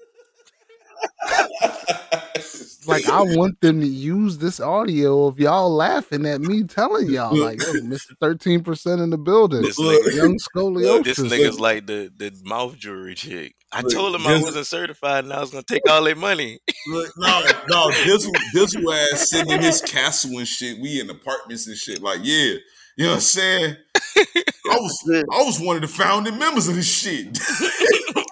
[2.89, 7.35] like I want them to use this audio of y'all laughing at me telling y'all
[7.38, 8.11] like, yo, Mr.
[8.21, 9.61] 13% in the building.
[9.61, 11.03] This nigga, Young scoliosis.
[11.03, 13.55] this nigga's like the, the mouth jewelry chick.
[13.71, 16.59] I Look, told him I wasn't certified and I was gonna take all their money.
[16.88, 20.80] Look, no, no, this this ass sitting in his castle and shit.
[20.80, 22.01] We in apartments and shit.
[22.01, 22.55] Like, yeah.
[22.97, 23.76] You know what I'm saying?
[24.17, 27.27] I was I was one of the founding members of this shit.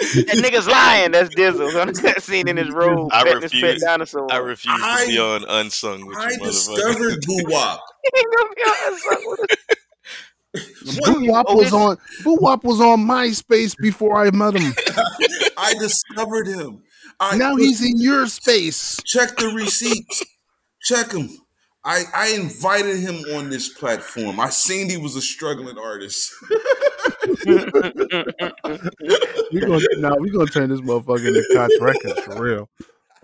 [0.00, 1.12] That nigga's lying.
[1.12, 1.80] That's Dizzle.
[1.86, 3.82] On that scene in his robe, I petting his pet refuse.
[3.82, 4.32] dinosaur.
[4.32, 6.46] I refuse I- to be on unsung with I you, motherfucker.
[6.76, 7.80] discovered Boo Wop.
[8.04, 11.00] He ain't gonna be on that song with us.
[11.06, 14.72] Boo Wop Oh, was on Boo Wop was on MySpace before I met him.
[15.56, 16.82] I discovered him.
[17.20, 19.00] I, Now he's in your space.
[19.04, 20.22] check the receipts.
[20.82, 21.30] check him.
[21.84, 24.40] I, I invited him on this platform.
[24.40, 26.32] I seen he was a struggling artist.
[29.52, 32.68] We gonna now we gonna turn this motherfucker into Koch Records for real.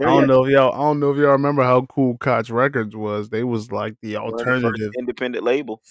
[0.01, 2.95] I don't know if y'all I don't know if y'all remember how cool Koch Records
[2.95, 3.31] was.
[3.31, 5.83] They was like the One the alternative independent label.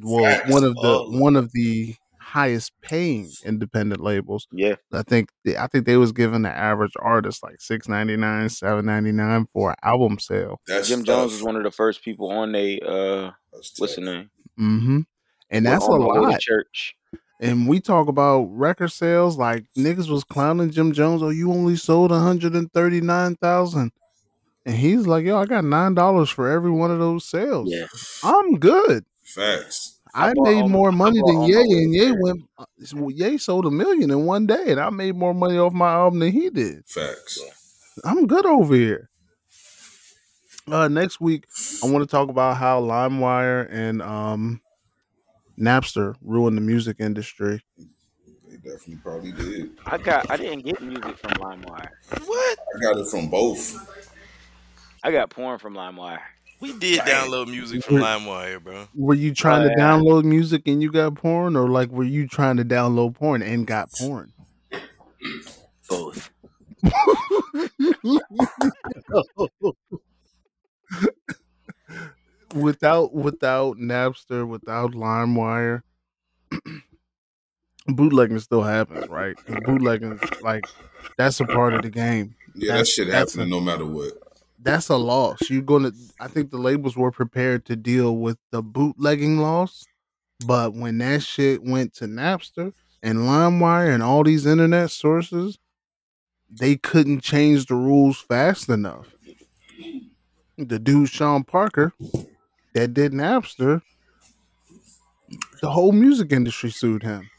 [0.00, 0.50] well Facts.
[0.50, 1.94] one of the one of the
[2.36, 4.46] highest paying independent labels.
[4.52, 8.16] Yeah, I think they, I think they was giving the average artist like six ninety
[8.16, 10.60] nine, seven ninety nine for an album sale.
[10.66, 14.02] That's Jim Jones was one of the first people on they uh, That's what's the
[14.02, 14.30] name?
[14.60, 15.00] Mm-hmm.
[15.50, 16.40] And Were that's a on the lot.
[16.40, 16.94] Church.
[17.40, 21.22] And we talk about record sales, like niggas was clowning Jim Jones.
[21.22, 23.92] Oh, you only sold one hundred and thirty nine thousand,
[24.66, 27.70] and he's like, "Yo, I got nine dollars for every one of those sales.
[27.70, 27.86] Yeah,
[28.22, 29.04] I'm good.
[29.22, 29.95] Facts.
[30.16, 32.42] I, I made more money than all Ye, and Ye went.
[32.58, 32.64] uh,
[32.94, 35.92] well, Ye sold a million in one day, and I made more money off my
[35.92, 36.84] album than he did.
[36.86, 37.38] Facts.
[38.04, 39.10] I'm good over here.
[40.68, 41.44] Uh, next week,
[41.82, 44.60] I want to talk about how LimeWire and um,
[45.58, 47.62] Napster ruined the music industry.
[47.78, 49.70] They definitely probably did.
[49.86, 50.30] I got.
[50.30, 51.88] I didn't get music from LimeWire.
[52.24, 52.58] What?
[52.74, 53.76] I got it from both.
[55.04, 56.18] I got porn from LimeWire.
[56.60, 57.28] We did Damn.
[57.30, 58.88] download music from We're- LimeWire, bro.
[58.94, 62.56] Were you trying to download music and you got porn, or like were you trying
[62.56, 64.32] to download porn and got porn?
[65.88, 66.30] Both.
[72.54, 75.82] without without Napster, without LimeWire,
[77.86, 79.36] bootlegging still happens, right?
[79.36, 80.64] 'Cause bootlegging's like
[81.16, 82.34] that's a part of the game.
[82.54, 84.12] Yeah, that shit that's happening no matter what.
[84.66, 85.48] That's a loss.
[85.48, 85.92] You're gonna.
[86.18, 89.84] I think the labels were prepared to deal with the bootlegging loss,
[90.44, 95.56] but when that shit went to Napster and LimeWire and all these internet sources,
[96.50, 99.14] they couldn't change the rules fast enough.
[100.58, 101.92] The dude Sean Parker
[102.74, 103.82] that did Napster,
[105.62, 107.30] the whole music industry sued him.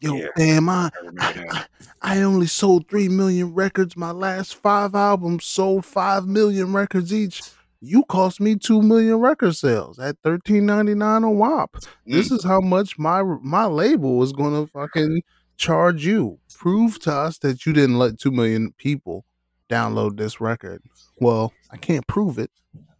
[0.00, 0.28] Yo, Yeah.
[0.36, 1.68] damn, I, I that.
[2.02, 3.96] I only sold three million records.
[3.96, 7.42] My last five albums sold five million records each.
[7.80, 11.76] You cost me two million record sales at thirteen ninety nine on WAP.
[12.06, 12.36] This mm.
[12.36, 15.22] is how much my my label is gonna fucking
[15.56, 16.38] charge you.
[16.54, 19.24] Prove to us that you didn't let two million people
[19.68, 20.82] download this record.
[21.16, 22.50] Well, I can't prove it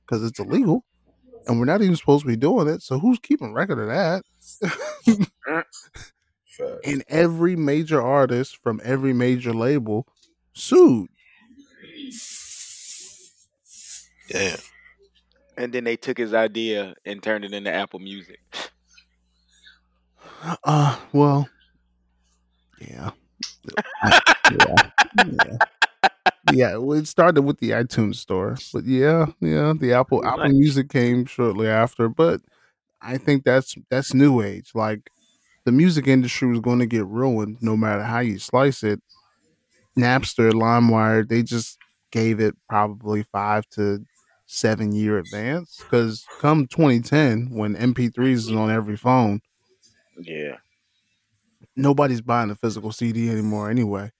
[0.05, 0.85] because it's illegal,
[1.47, 2.83] and we're not even supposed to be doing it.
[2.83, 4.23] So who's keeping record of that?
[5.49, 5.65] Mm.
[6.59, 6.87] Fact.
[6.87, 10.07] and every major artist from every major label
[10.53, 11.09] sued.
[14.29, 14.57] Yeah.
[15.57, 18.41] And then they took his idea and turned it into Apple Music.
[20.65, 21.49] Uh, well,
[22.81, 23.11] yeah,
[24.05, 24.75] yeah,
[25.17, 25.59] yeah.
[26.53, 30.89] Yeah, well, it started with the iTunes store, but yeah, yeah, the Apple Apple Music
[30.89, 32.09] came shortly after.
[32.09, 32.41] But
[33.03, 34.71] I think that's that's new age.
[34.75, 35.11] Like
[35.69, 39.03] the music industry was going to get ruined no matter how you slice it.
[39.99, 41.77] Napster, LimeWire, they just
[42.11, 44.03] gave it probably five to
[44.47, 49.41] seven year advance because come 2010, when MP3s is on every phone,
[50.19, 50.57] Yeah.
[51.77, 54.11] nobody's buying a physical CD anymore anyway.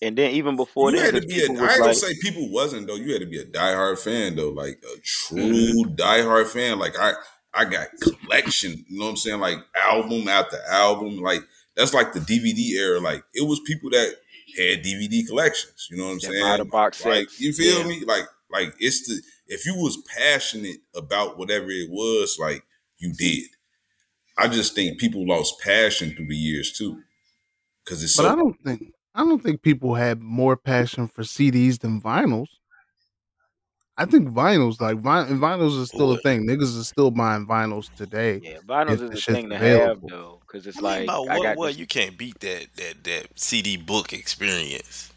[0.00, 1.44] And then even before You then, had to 'cause be a.
[1.44, 2.96] I ain't was gonna say people wasn't though.
[2.96, 5.94] You had to be a diehard fan though, like a true Mm-hmm.
[5.94, 6.80] diehard fan.
[6.80, 7.12] Like I,
[7.54, 8.84] I got collection.
[8.88, 9.40] You know what I'm saying?
[9.40, 11.18] Like album after album.
[11.18, 11.40] Like
[11.76, 13.00] that's like the DVD era.
[13.00, 14.16] Like it was people that
[14.56, 15.88] had DVD collections.
[15.90, 16.44] You know what I'm That saying?
[16.44, 17.40] Out of box like sets.
[17.40, 17.86] you feel Yeah.
[17.86, 18.04] me?
[18.04, 22.64] Like like it's the if you was passionate about whatever it was, like
[22.98, 23.44] you did.
[24.38, 27.02] I just think people lost passion through the years too,
[27.84, 31.22] because it's But so I don't think I don't think people had more passion for
[31.22, 32.48] CDs than vinyls.
[33.98, 36.46] I think vinyls, like vin- vinyls, is still a thing.
[36.46, 38.40] Niggas are still buying vinyls today.
[38.42, 41.38] yeah, vinyls is a thing to have though, because it's I mean, like about I
[41.38, 41.42] what?
[41.44, 45.12] got What this, you can't beat that that that CD book experience,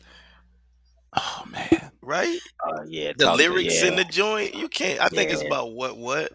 [1.18, 2.38] Oh man, right?
[2.68, 3.88] uh, yeah, The talk- lyrics yeah.
[3.90, 5.00] in the joint, you can't.
[5.00, 6.34] I think it's about what what.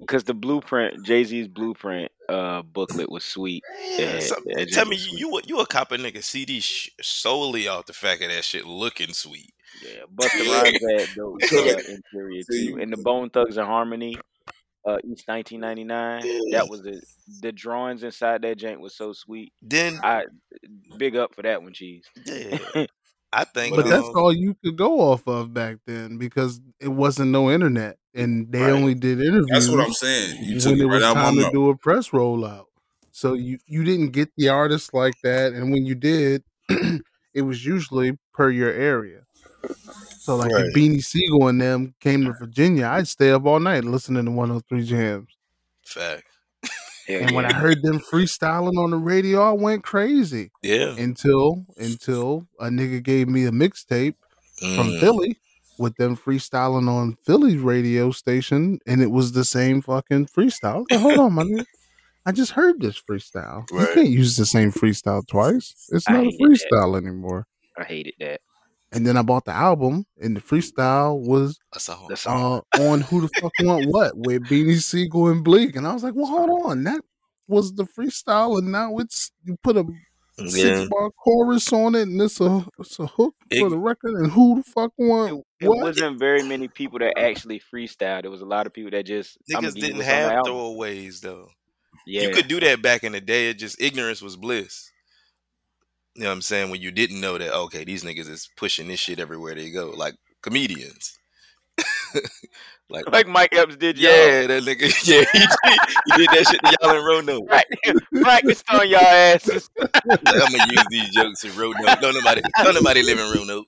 [0.00, 3.62] because the blueprint, Jay Z's blueprint uh booklet was sweet.
[3.90, 6.24] Yeah, Yeah, so- that tell me, was you you a- you a cop a nigga
[6.24, 9.52] CD sh- solely off the fact of that shit looking sweet.
[9.82, 14.18] Yeah, Busta Rhymes had dope uh, interior See, too, and the Bone Thugs and Harmony,
[14.86, 16.52] uh, East 1999.
[16.52, 17.00] That was the
[17.40, 19.52] the drawings inside that jank was so sweet.
[19.62, 20.24] Then I
[20.96, 22.04] big up for that one, cheese.
[22.24, 22.58] yeah,
[23.32, 23.76] I think.
[23.76, 27.50] but that's um, all you could go off of back then because it wasn't no
[27.50, 28.70] internet, and they Right.
[28.72, 29.46] only did interviews.
[29.50, 30.42] that's what I'm saying.
[30.44, 31.52] You took when it it right was out time to mouth.
[31.52, 32.64] do a press rollout.
[33.12, 36.44] So you you didn't get the artists like that, and when you did,
[37.34, 39.25] it was usually per your area.
[40.18, 40.64] So like Right.
[40.66, 44.30] if Beanie Sigel and them came to Virginia, I'd stay up all night listening to
[44.30, 45.26] 103 Jamz.
[45.84, 46.24] fact.
[47.06, 47.44] Hell And when.
[47.44, 50.96] I heard them freestyling on the radio, I went crazy Yeah.
[50.98, 54.14] until until a nigga gave me a mixtape
[54.58, 55.00] from Mm.
[55.00, 55.38] Philly
[55.78, 60.84] with them freestyling on Philly's radio station, and it was the same fucking freestyle.
[60.90, 61.64] Like, hold on, my nigga.
[62.24, 63.70] I just heard this freestyle.
[63.70, 65.74] You can't use the same freestyle twice.
[65.92, 66.60] It's not a hated that.
[66.72, 67.46] freestyle anymore.
[67.78, 68.40] I hated that.
[68.96, 72.08] And then I bought the album, and the freestyle was That's all.
[72.08, 72.62] The song.
[72.74, 75.76] uh, on Who the Fuck Want What with Beanie Sigel and Bleek.
[75.76, 76.84] And I was like, well, hold on.
[76.84, 77.00] That
[77.46, 79.84] was the freestyle, and now it's you put a
[80.48, 84.14] six bar chorus on it, and it's a it's a hook It- for the record.
[84.14, 85.78] And who the fuck want It what?
[85.82, 88.22] wasn't very many people that actually freestyled.
[88.22, 91.20] There was a lot of people that just Niggas didn't what's on the have throwaways
[91.20, 91.48] though.
[92.06, 93.50] Yeah, You could do that back in the day.
[93.50, 94.90] It just ignorance was bliss.
[96.16, 96.70] You know what I'm saying?
[96.70, 99.90] When you didn't know that, okay, these niggas is pushing this shit everywhere they go,
[99.90, 101.18] like comedians.
[102.88, 103.98] like, like Mike Epps did.
[103.98, 104.10] y'all.
[104.10, 107.50] yeah, that nigga, yeah, he did, he did that shit to y'all in Roanoke.
[107.50, 107.66] right.
[108.22, 109.68] Practiced on y'all asses.
[109.78, 112.00] Like, I'm gonna use these jokes in Roanoke.
[112.00, 113.66] Don't nobody, don't nobody live in Roanoke.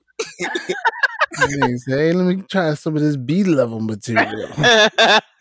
[1.41, 4.49] And he said, hey, let me try some of this B level material.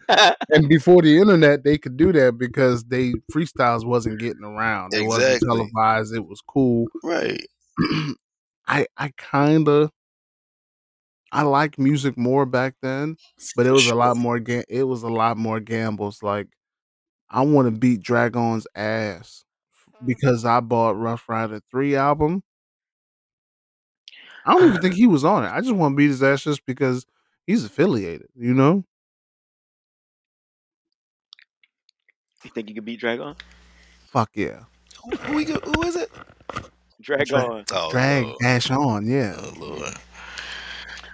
[0.51, 4.95] and before the internet, they could do that because they freestyles wasn't getting around.
[4.95, 6.15] It wasn't televised.
[6.15, 6.87] It was cool.
[7.03, 7.47] Right.
[8.67, 9.91] I I kind of
[11.31, 13.17] I like music more back then,
[13.55, 14.39] but it was a lot more.
[14.39, 16.23] Ga- it was a lot more gambles.
[16.23, 16.49] Like
[17.31, 19.45] I want to beat Drag-On's ass
[20.07, 22.43] because I bought Ruff Ryder three album.
[24.47, 25.51] I don't even think he was on it.
[25.51, 27.05] I just want to beat his ass just because
[27.47, 28.29] he's affiliated.
[28.35, 28.85] You know?
[32.45, 33.35] You think you can beat Drag-On?
[34.07, 34.61] Fuck yeah.
[35.05, 36.11] Who, who, we who is it?
[37.01, 37.65] Drag Dra- on.
[37.73, 38.37] Oh, Drag Lord.
[38.41, 39.35] dash on, yeah.
[39.39, 39.95] Oh, Lord.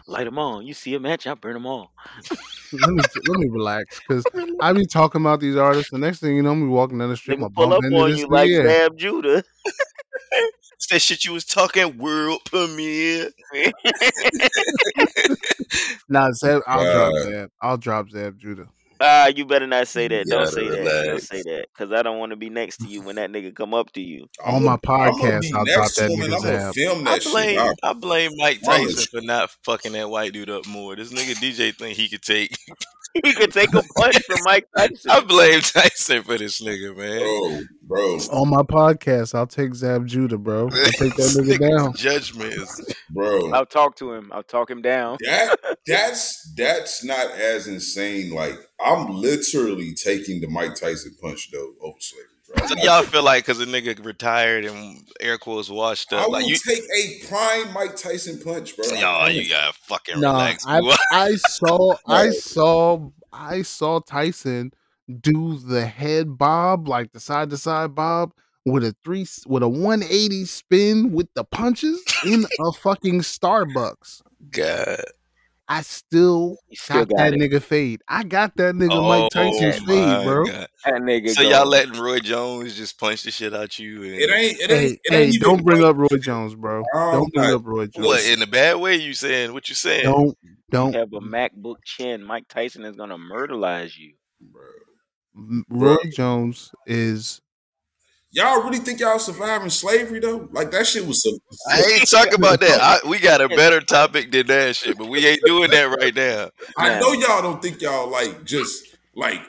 [0.06, 0.66] Light them on.
[0.66, 1.90] You see a match, I burn them all.
[2.72, 4.24] let me let me relax because
[4.60, 5.90] I be talking about these artists.
[5.90, 7.82] The next thing you know, I'm be walking down the street, Nigga I'm pull up
[7.84, 8.66] on this you like nigga.
[8.66, 9.42] Zab Judah.
[10.76, 13.30] It's that shit you was talking world premiere.
[16.08, 17.22] Nah, Zab, I'll drop Right.
[17.32, 17.50] Zab.
[17.62, 18.66] I'll drop Zab Judah.
[19.06, 20.26] Ah, you better not say that.
[20.26, 21.04] Don't gotta say that.
[21.06, 21.66] Don't say that.
[21.76, 24.00] Cause I don't want to be next to you when that nigga come up to
[24.00, 24.28] you.
[24.44, 27.32] On my podcast, I'll drop that him and nigga I'm gonna film that shit.
[27.32, 28.94] blame I I blame Mike promise.
[28.94, 30.96] Tyson for not fucking that white dude up more.
[30.96, 32.56] This nigga DJ think he could take.
[33.22, 35.10] He could take a punch from Mike Tyson.
[35.10, 37.20] I blame Tyson for this nigga, man.
[37.86, 40.64] bro, bro, On my podcast, I'll take Zab Judah, bro.
[40.64, 41.94] I'll take that nigga down.
[41.94, 42.68] Judgment
[43.14, 43.52] bro.
[43.52, 44.30] I'll talk to him.
[44.32, 45.18] I'll talk him down.
[45.20, 48.32] That that's that's not as insane.
[48.32, 52.33] Like I'm literally taking the Mike Tyson punch though over slavery, bro.
[52.66, 56.46] So y'all feel like because a nigga retired and air quotes washed up, will like
[56.48, 58.86] you, take a prime Mike Tyson punch, bro.
[58.94, 60.64] I y'all, you gotta fucking Nah, relax.
[60.66, 60.80] I.
[61.12, 62.34] I saw I Right.
[62.34, 64.72] saw I saw Tyson
[65.20, 68.32] do the head bob, like the side to side bob,
[68.64, 74.22] with a three with a 180 spin with the punches in a fucking Starbucks.
[74.50, 75.02] God,
[75.66, 77.40] I still still got, got that it.
[77.40, 78.02] nigga fade.
[78.06, 80.44] I got that nigga oh Mike Tyson's my fade, bro.
[80.44, 80.68] God.
[80.84, 81.48] That nigga So go.
[81.48, 84.02] y'all letting Roy Jones just punch the shit out you?
[84.02, 84.60] And, It ain't.
[84.60, 84.70] It ain't.
[84.70, 86.82] Hey, It ain't even don't bring like- up Roy Jones, bro.
[86.94, 88.06] I'm Don't bring not- up Roy Jones.
[88.06, 88.96] what in a bad way?
[88.96, 90.04] You saying what you saying?
[90.04, 90.36] Don't
[90.70, 92.22] don't have a MacBook chin.
[92.22, 94.12] Mike Tyson is gonna murderize you.
[94.40, 94.62] bro.
[95.68, 97.40] Roy Jones is
[98.34, 100.48] Y'all really think y'all surviving slavery though?
[100.52, 101.22] Like that shit was.
[101.22, 101.38] Some,
[101.70, 102.80] I ain't talking about that.
[102.82, 106.14] I, we got a better topic than that shit, but we ain't doing that right
[106.14, 106.50] now.
[106.76, 109.40] I know y'all don't think y'all like just like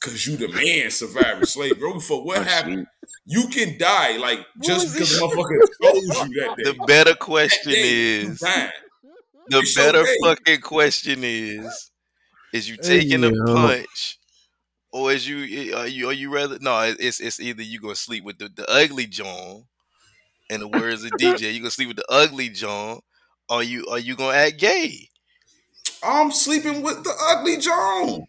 [0.00, 1.78] cause you the man surviving slavery.
[1.78, 2.86] Bro, for what Oh, happened?
[3.26, 6.72] You can die like just because this motherfucker told you that day.
[6.72, 10.16] The better question day, is the It's better okay.
[10.24, 11.90] fucking question is
[12.54, 13.44] is you taking a Yo.
[13.44, 14.18] punch
[14.92, 18.24] or is you are you are you rather no it's it's either you gonna sleep
[18.24, 19.64] with the, the ugly John
[20.50, 23.00] in the words of DJ you gonna sleep with the ugly John
[23.48, 25.08] or you are you gonna act gay
[26.02, 28.26] I'm sleeping with the ugly John.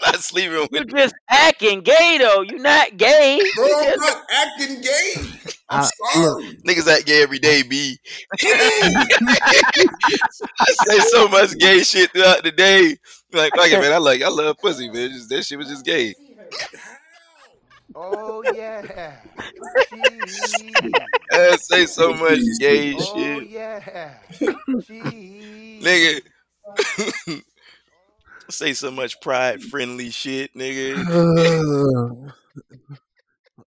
[0.06, 2.42] not sleeping You with just acting gay though.
[2.42, 3.40] You're not gay.
[3.54, 5.14] Bro, You I'm not acting gay.
[5.70, 6.56] I'm I- sorry.
[6.66, 7.98] niggas act gay every day B
[8.42, 9.06] I
[10.86, 12.96] say so much gay shit throughout the day
[13.32, 15.84] like fuck it man I like I love pussy man just, that shit was just
[15.84, 16.14] gay
[17.94, 19.16] Oh yeah.
[21.32, 22.94] I say so much gay.
[22.96, 24.14] Oh shit yeah.
[24.30, 25.82] Jeez.
[25.82, 27.42] nigga.
[28.50, 30.96] Say so much pride friendly shit, nigga.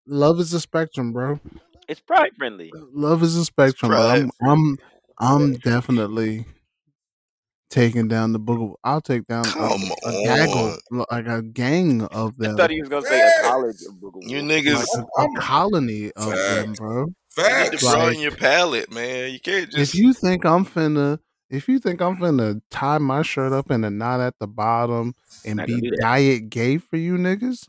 [0.08, 1.40] love is a spectrum, bro.
[1.88, 2.72] It's pride friendly.
[2.74, 4.78] Love is a spectrum, but I'm I'm
[5.20, 6.46] I'm definitely
[7.70, 8.80] taking down the book.
[8.84, 10.78] I'll take down a, Come a gaggle,
[11.10, 12.56] like a gang of them.
[12.56, 14.30] I thought he was gonna say a college of Boogaloo.
[14.30, 17.06] You like niggas a, a colony of them, bro.
[17.38, 19.32] you need to broaden your palate, man.
[19.32, 19.96] You can't just.
[19.96, 21.20] If you think I'm finna,
[21.52, 25.16] if you think I'm finna tie my shirt up in a knot at the bottom
[25.46, 27.68] and be diet gay for you niggas,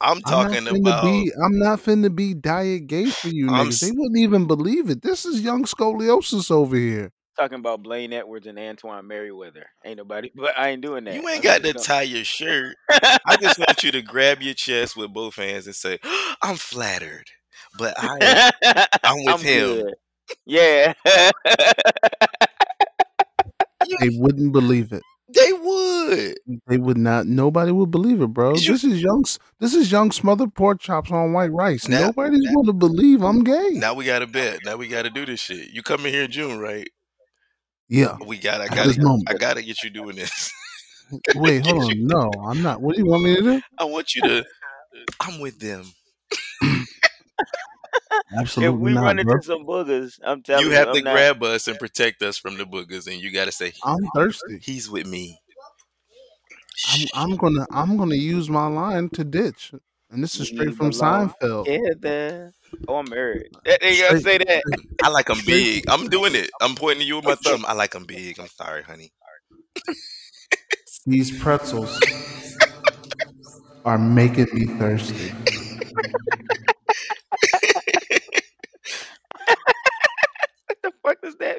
[0.00, 1.32] I'm I'm talking finna about be.
[1.44, 3.80] I'm not finna be diet gay for you I'm niggas.
[3.80, 5.02] They wouldn't even believe it.
[5.02, 7.12] This is young scoliosis over here.
[7.38, 9.66] talking about Blaine Edwards and Antoine Merriweather.
[9.84, 11.14] Ain't nobody, but I ain't doing that.
[11.14, 12.76] you ain't I'm got to just tie your shirt.
[12.90, 15.98] I just want you to grab your chest with both hands and say,
[16.42, 17.26] I'm flattered.
[17.78, 19.84] But I gonna- I'm with him.
[19.84, 19.94] good.
[20.46, 20.92] Yeah.
[24.00, 25.02] They wouldn't believe it.
[25.28, 26.34] they would.
[26.68, 27.26] They would not.
[27.26, 28.54] Nobody would believe it, bro.
[28.54, 29.24] You- This is young.
[29.60, 31.88] This is young smothered pork chops on white rice.
[31.88, 33.70] Now- Nobody's going to believe I'm gay.
[33.72, 34.60] Now we gotta bet.
[34.64, 35.70] Now we gotta do this shit.
[35.70, 36.88] You coming here in June, right?
[37.88, 38.16] Yeah.
[38.26, 39.22] We got I At gotta.
[39.28, 40.52] I gotta get you doing this.
[41.36, 42.04] Wait, hold on.
[42.04, 42.80] No, I'm not.
[42.80, 43.60] What do you want me to do?
[43.78, 44.44] I want you to
[45.20, 45.84] I'm with them.
[48.32, 49.34] if Absolutely we not, run bro.
[49.34, 52.22] into some boogers, I'm telling you, You have I'm to not- grab us and protect
[52.22, 54.58] us from the boogers, and you gotta say I'm thirsty.
[54.62, 55.40] he's with me.
[56.88, 57.66] I'm, I'm gonna.
[57.70, 59.72] I'm gonna use my line to ditch,
[60.10, 60.90] and this is straight from.
[60.90, 61.66] Seinfeld.
[61.66, 62.52] Yeah, the
[62.86, 63.48] oh, I'm married.
[63.64, 64.62] They they gonna say that.
[65.02, 65.84] I like them big.
[65.88, 66.50] I'm doing it.
[66.60, 67.64] I'm pointing to you with my thumb.
[67.66, 68.38] I like them big.
[68.38, 69.10] I'm sorry, honey.
[71.06, 71.98] These pretzels
[73.86, 75.32] are making me thirsty.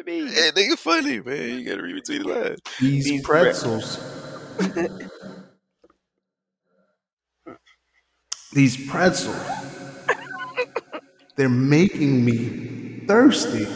[0.06, 0.30] be?
[0.30, 1.60] Hey, nigga, funny man.
[1.60, 2.60] You gotta read between the lines.
[2.80, 4.00] These, These pretzels.
[8.54, 9.36] These pretzels.
[11.36, 13.68] They're making me thirsty.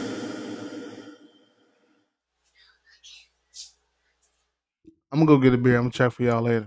[5.12, 5.76] I'm gonna go get a beer.
[5.76, 6.66] I'm gonna check for y'all later.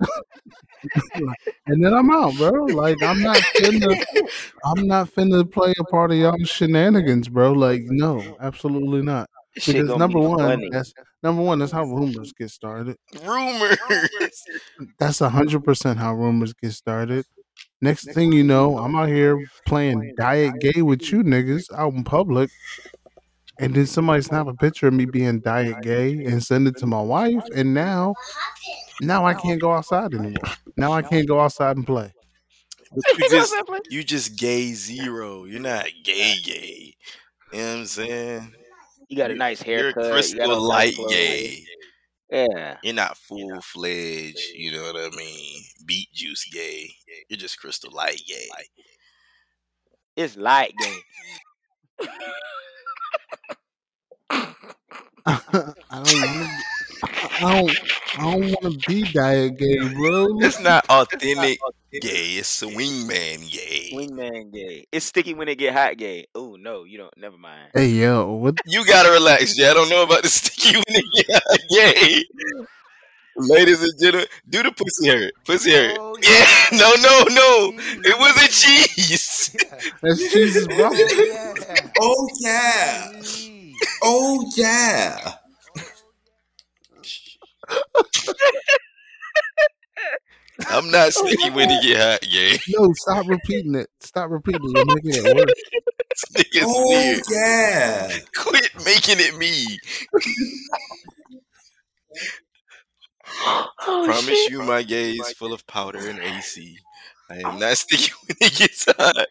[1.66, 2.64] and then I'm out, bro.
[2.64, 4.04] Like I'm not finna
[4.64, 7.52] I'm not finna play a part of y'all shenanigans, bro.
[7.52, 9.28] Like, no, absolutely not.
[9.54, 10.68] Because number be one, funny.
[10.70, 12.96] that's number one, that's how rumors get started.
[13.24, 13.78] Rumors.
[14.98, 17.24] That's hundred percent how rumors get started.
[17.82, 22.04] Next thing you know, I'm out here playing diet gay with you niggas out in
[22.04, 22.50] public.
[23.58, 26.86] And then somebody snap a picture of me being diet gay and send it to
[26.86, 27.44] my wife.
[27.54, 28.14] And now
[29.00, 30.52] now I can't go outside anymore.
[30.76, 32.12] Now I can't go outside and play.
[33.18, 33.54] You just
[33.88, 35.44] you just gay zero.
[35.44, 36.94] You're not gay gay.
[37.52, 38.54] You know what I'm saying?
[39.08, 40.22] You got a nice You're haircut.
[40.32, 41.12] you got crystal on nice light clothes.
[41.12, 41.64] gay.
[42.30, 42.78] Yeah.
[42.82, 44.52] You're not full fledged.
[44.54, 45.62] You know what I mean?
[45.86, 46.90] Beet juice gay.
[47.28, 48.48] You're just crystal light gay.
[50.16, 50.98] It's light gay.
[55.26, 56.48] I don't wanna,
[57.42, 57.70] I don't
[58.18, 60.38] I don't wanna be diet gay, bro.
[60.40, 61.58] It's not authentic
[61.90, 62.36] gay.
[62.36, 63.90] It's swingman gay.
[63.94, 64.84] Wingman gay.
[64.92, 66.26] It's sticky when it get hot gay.
[66.34, 67.16] Oh no, you don't.
[67.16, 67.70] Never mind.
[67.72, 69.70] Hey yo, what You gotta relax, Jay.
[69.70, 72.24] I don't know about the sticky when it get hot gay.
[73.36, 75.32] Ladies and gentlemen, do the pussy hurt.
[75.46, 75.96] Pussy hurt.
[75.98, 77.72] Oh, Yeah, no, no, no.
[78.04, 78.18] It mm.
[78.18, 79.56] wasn't cheese.
[80.02, 80.90] that's Jesus, bro.
[80.92, 81.54] Yeah.
[82.00, 83.12] Oh yeah.
[84.02, 85.34] Oh yeah.
[90.68, 92.56] I'm not oh, sticky when it get hot, yeah.
[92.68, 93.88] No, stop repeating it.
[94.00, 94.76] Stop repeating it.
[94.76, 95.54] You're making it worse.
[96.10, 97.22] This nigga's Oh weird.
[97.30, 98.18] yeah.
[98.36, 99.78] Quit making it me.
[103.42, 104.50] Oh, Promise shit.
[104.50, 106.76] you, my gay is full of powder and AC.
[107.30, 109.26] I am not sticky when it gets hot.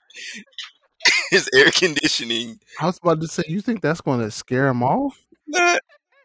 [1.32, 2.60] It's air conditioning.
[2.80, 5.20] I was about to say, you think that's gonna scare him off?
[5.48, 5.82] Not,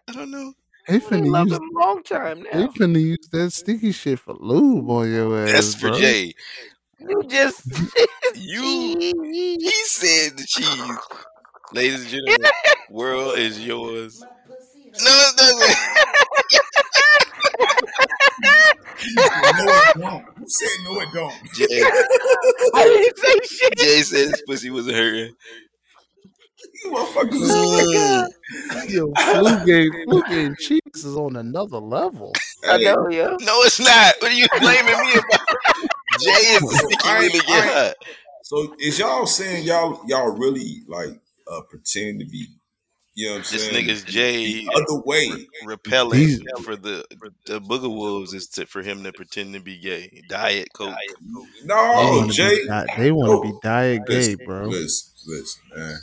[0.09, 0.55] I don't know.
[0.87, 2.67] They Been finna love use him long time they now.
[2.69, 5.99] finna use that sticky shit for lube on your ass, That's for bro.
[5.99, 6.35] Jay.
[6.99, 7.63] You just
[8.35, 10.99] You, he said the cheese.
[11.73, 12.51] Ladies and gentlemen,
[12.91, 14.21] world is yours.
[14.23, 14.29] No,
[15.11, 15.77] it doesn't.
[19.17, 19.25] No,
[19.67, 20.25] it don't.
[20.37, 21.01] Who said no?
[21.01, 21.35] It don't.
[21.55, 21.83] Jay,
[22.75, 23.79] I didn't say shit.
[23.79, 25.35] Jay said his pussy wasn't hurting.
[26.85, 28.29] You motherfuckers
[28.85, 32.33] is Yo, flu game, flu game cheeks is on another level.
[32.69, 33.37] I know, yeah.
[33.41, 34.15] No, it's not.
[34.21, 35.47] What are you blaming me about?
[36.21, 37.95] Jay is the sticky I when ain't- it get I ain't- hot.
[38.43, 41.19] So is y'all saying y'all y'all really like
[41.51, 42.49] uh pretend to be
[43.17, 43.87] you know what I'm This saying?
[43.87, 45.31] nigga's Jay the other way.
[45.65, 47.05] repelling These- for the
[47.47, 50.23] the booger wolves is to, for him to pretend to be gay.
[50.29, 50.91] Diet coke.
[50.95, 52.51] They No, wanna Jay.
[52.67, 54.67] be they want to be diet gay, Listen, bro.
[54.67, 55.99] Listen, listen, man.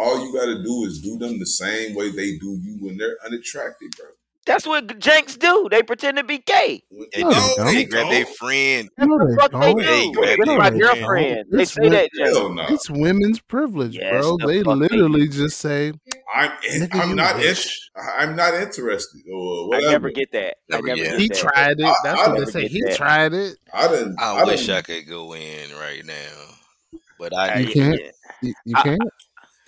[0.00, 3.16] All you gotta do is do them the same way they do you when they're
[3.26, 4.06] unattractive, bro.
[4.46, 5.68] That's what Janks do.
[5.70, 6.82] They pretend to be gay.
[7.14, 7.64] They No, do.
[7.64, 7.90] they They don't.
[7.90, 8.88] grab their friend.
[8.96, 9.82] That's No, the they fuck they don't.
[10.14, 10.20] do.
[10.22, 10.80] They grab This their my friend.
[10.80, 11.46] girlfriend.
[11.50, 12.26] They say what- that, Janks.
[12.32, 12.66] Hell no.
[12.70, 14.36] It's women's privilege, Yes, bro.
[14.38, 15.92] the They fuck they literally just say,
[16.34, 17.66] I'm eh, Nigga, I'm not bitch.
[17.96, 19.74] in, I'm not interested or whatever.
[19.86, 19.90] I whatever.
[19.90, 20.54] never get that.
[20.70, 21.36] I Never never get get he that.
[21.36, 21.84] tried it.
[21.84, 22.68] I- That's I what they say.
[22.68, 22.96] He that.
[22.96, 23.56] tried it.
[23.74, 27.58] I didn't I I wish done- I could go in right now, but I, I
[27.58, 28.00] You can't.
[28.40, 29.02] You, you I- can't.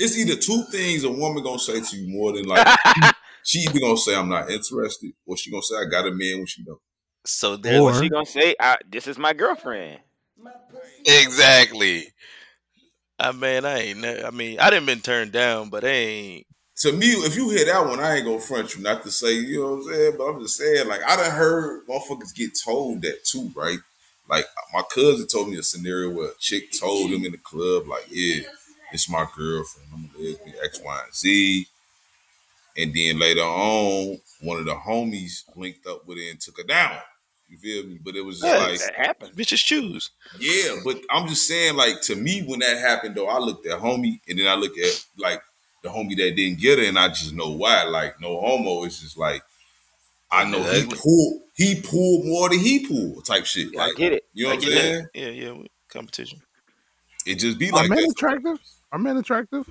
[0.01, 2.67] It's either two things a woman gonna say to you more than like
[3.45, 6.39] she either gonna say I'm not interested or she gonna say I got a man
[6.39, 6.81] when she don't.
[7.25, 8.55] so then Or- What she gonna say?
[8.59, 10.01] I, this is my girlfriend.
[11.07, 12.13] exactly.
[13.19, 14.05] I mean, I ain't.
[14.05, 16.47] I mean, I didn't been turned down, but I ain't.
[16.79, 18.83] To me, if you hear that one, I ain't gonna front you.
[18.83, 21.31] Not to say, you know what I'm saying, but I'm just saying, like I done
[21.31, 23.79] heard motherfuckers get told that too, right?
[24.31, 27.87] Like my cousin told me a scenario where a chick told him in the club,
[27.87, 28.41] like, yeah,
[28.93, 29.89] it's my girlfriend.
[29.93, 31.67] I'm a lesbian, X, Y, and Z.
[32.77, 36.65] And then later on, one of the homies linked up with her and took her
[36.65, 36.99] down.
[37.49, 37.99] You feel me?
[38.03, 39.33] But it was just Yeah, like, That happened.
[39.37, 40.11] Bitches choose.
[40.39, 43.81] yeah, but I'm just saying, like, to me, when that happened, though, I looked at
[43.81, 45.43] homie and then I look at, like,
[45.83, 47.85] the homie that didn't get her, and I just know why.
[47.85, 48.85] Like, no homo.
[48.85, 49.43] It's just like,
[50.31, 50.99] I know he Ugly.
[50.99, 53.77] pulled, he pulled more than he pulled type shit.
[53.77, 54.25] I Like, get it.
[54.33, 54.93] you know I what I'm saying?
[54.93, 55.11] that.
[55.15, 55.63] Yeah, yeah.
[55.89, 56.41] Competition.
[57.27, 58.11] It just be Are like men that.
[58.17, 58.59] attractive?
[58.93, 59.69] Are men attractive?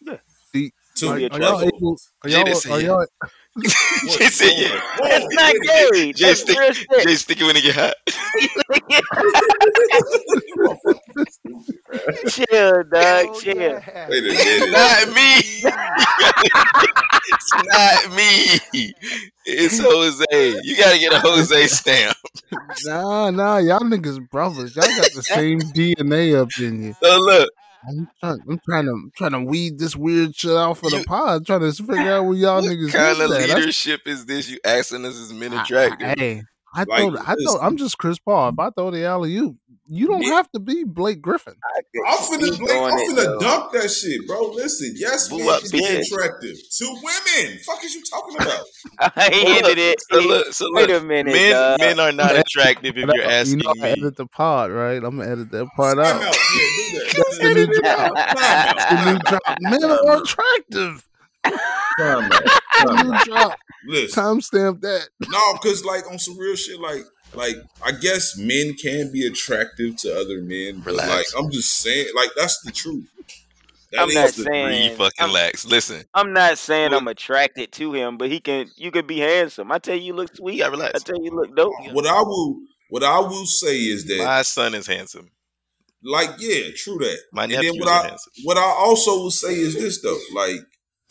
[0.00, 0.16] Yeah.
[0.52, 1.98] The, To are, are y'all able?
[2.22, 2.72] Are y'all?
[2.72, 3.06] Are y'all?
[3.62, 4.80] Jay said yeah.
[5.00, 5.54] That's not
[5.92, 6.12] gay.
[6.12, 6.88] Jay That's stick- real shit.
[7.02, 7.94] Jay sticky when it get hot.
[12.28, 13.26] chill, dog.
[13.28, 13.56] Oh, chill.
[13.56, 14.06] yeah.
[14.08, 14.70] Wait a minute.
[14.72, 15.38] not me.
[17.28, 18.60] it's not me.
[19.44, 20.60] It's Jose.
[20.62, 22.16] You gotta get a Jose stamp.
[22.84, 24.74] Nah, nah, y'all niggas brothers.
[24.76, 26.94] Y'all got the same DNA up in you.
[27.02, 27.50] So look,
[27.88, 31.04] I'm trying, I'm trying to, I'm trying to weed this weird shit out for the
[31.04, 31.46] pod.
[31.46, 33.40] Trying to figure out where y'all what niggas kind is of at.
[33.40, 34.48] That's- leadership is this?
[34.48, 36.08] You asking us as men attractive?
[36.08, 36.42] I- Hey,
[36.74, 38.50] I Like, thought, I thought, I'm just Chris Paul.
[38.50, 39.56] If I throw the alley oop,
[39.88, 40.34] you don't Yeah.
[40.34, 41.54] have to be Blake Griffin.
[42.06, 44.50] I'm finna, Keep Blake, I'm doing it, finna dunk that shit, bro.
[44.52, 46.06] Listen, yes, Boo men up, be bitch.
[46.12, 47.58] attractive to women.
[47.66, 48.64] Fuck is you talking about?
[49.16, 49.96] I So ended it.
[50.10, 51.02] so look, so Wait look.
[51.02, 51.80] a minute, men, dog.
[51.80, 53.82] men are not attractive if you're asking you know, me.
[53.90, 55.02] edit the pod, right?
[55.02, 56.06] I'm gonna edit that part out.
[56.22, 56.22] out.
[56.22, 57.00] Yeah.
[57.16, 58.14] That's the new drop.
[58.14, 59.24] Time That's the new out.
[59.26, 59.58] drop.
[59.60, 61.08] Men are attractive.
[61.44, 61.52] Time
[62.24, 62.30] out.
[62.42, 63.24] The Time new out.
[63.26, 63.58] drop.
[63.88, 65.08] Listen, Timestamp that.
[65.28, 67.02] no, because like on some real shit, like
[67.36, 71.08] like I guess men can be attractive to other men, but Relax.
[71.34, 73.04] like I'm just saying, like that's the truth.
[73.92, 75.64] That I'm not the saying- Three fucking I'm- lax.
[75.64, 77.00] Listen, I'm not saying Look.
[77.00, 78.68] I'm attracted to him, but he can.
[78.76, 79.70] You could be handsome.
[79.70, 80.58] I tell you, you look sweet.
[80.58, 81.02] gotta I relax.
[81.04, 81.72] tell you, you look dope.
[81.92, 82.58] What I will
[82.90, 85.30] what I will say is that My son is handsome.
[86.02, 87.18] like yeah, true that.
[87.32, 88.32] My and then what I handsome.
[88.44, 90.60] what I also will say is this though, like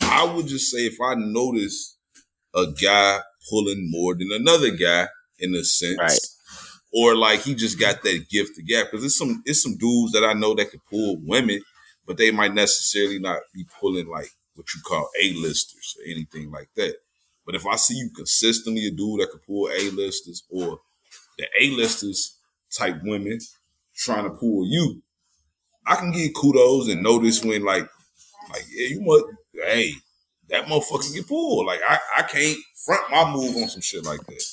[0.02, 1.96] I would just say if I notice
[2.54, 3.20] a guy
[3.50, 6.18] pulling more than another guy in a sense, Right.
[6.92, 10.12] or like he just got that gift to gap because it's some it's some dudes
[10.12, 11.62] that I know that can pull women,
[12.06, 16.50] but they might necessarily not be pulling like what you call a listers or anything
[16.50, 16.96] like that.
[17.44, 20.80] But if I see you consistently a dude that can pull a listers or
[21.38, 22.36] the a listers
[22.76, 23.38] type women
[23.96, 25.02] trying to pull you,
[25.86, 27.88] I can give kudos and notice when like
[28.50, 29.24] like yeah you must
[29.66, 29.92] hey
[30.50, 34.20] that motherfucker get pulled like I I can't front my move on some shit like
[34.26, 34.44] that.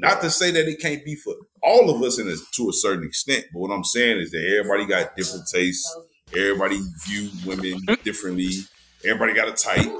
[0.00, 2.72] Not to say that it can't be for all of us in a, to a
[2.72, 5.94] certain extent, but what I'm saying is that everybody got different tastes.
[6.34, 7.94] Everybody view women hmm?
[8.02, 8.50] differently.
[9.04, 9.92] Everybody got a type,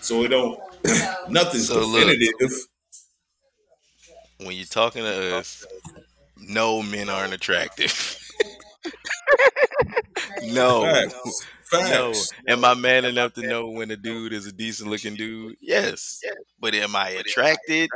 [0.00, 0.58] so it don't
[1.28, 2.08] nothing's So look.
[2.08, 2.58] definitive.
[4.38, 5.64] When you're talking to us,
[6.36, 8.20] no men aren't attractive.
[10.42, 11.08] no.
[11.70, 12.32] Facts.
[12.46, 12.52] No.
[12.52, 15.56] Am I man enough to know when a dude is a decent looking dude?
[15.60, 16.20] Yes.
[16.60, 17.90] But am I attracted?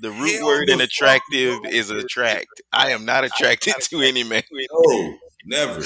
[0.00, 2.62] The root word in attractive is attract.
[2.72, 4.42] I am not attracted to any man.
[4.50, 5.80] No, never.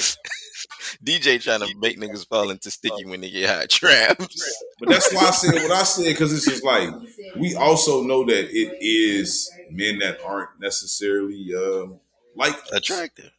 [1.03, 4.63] DJ trying to make niggas fall into sticky when they get hot traps.
[4.79, 6.89] But that's why I said what I said because it's just like
[7.37, 11.99] we also know that it is men that aren't necessarily um,
[12.35, 12.55] like.
[12.73, 13.31] Attractive.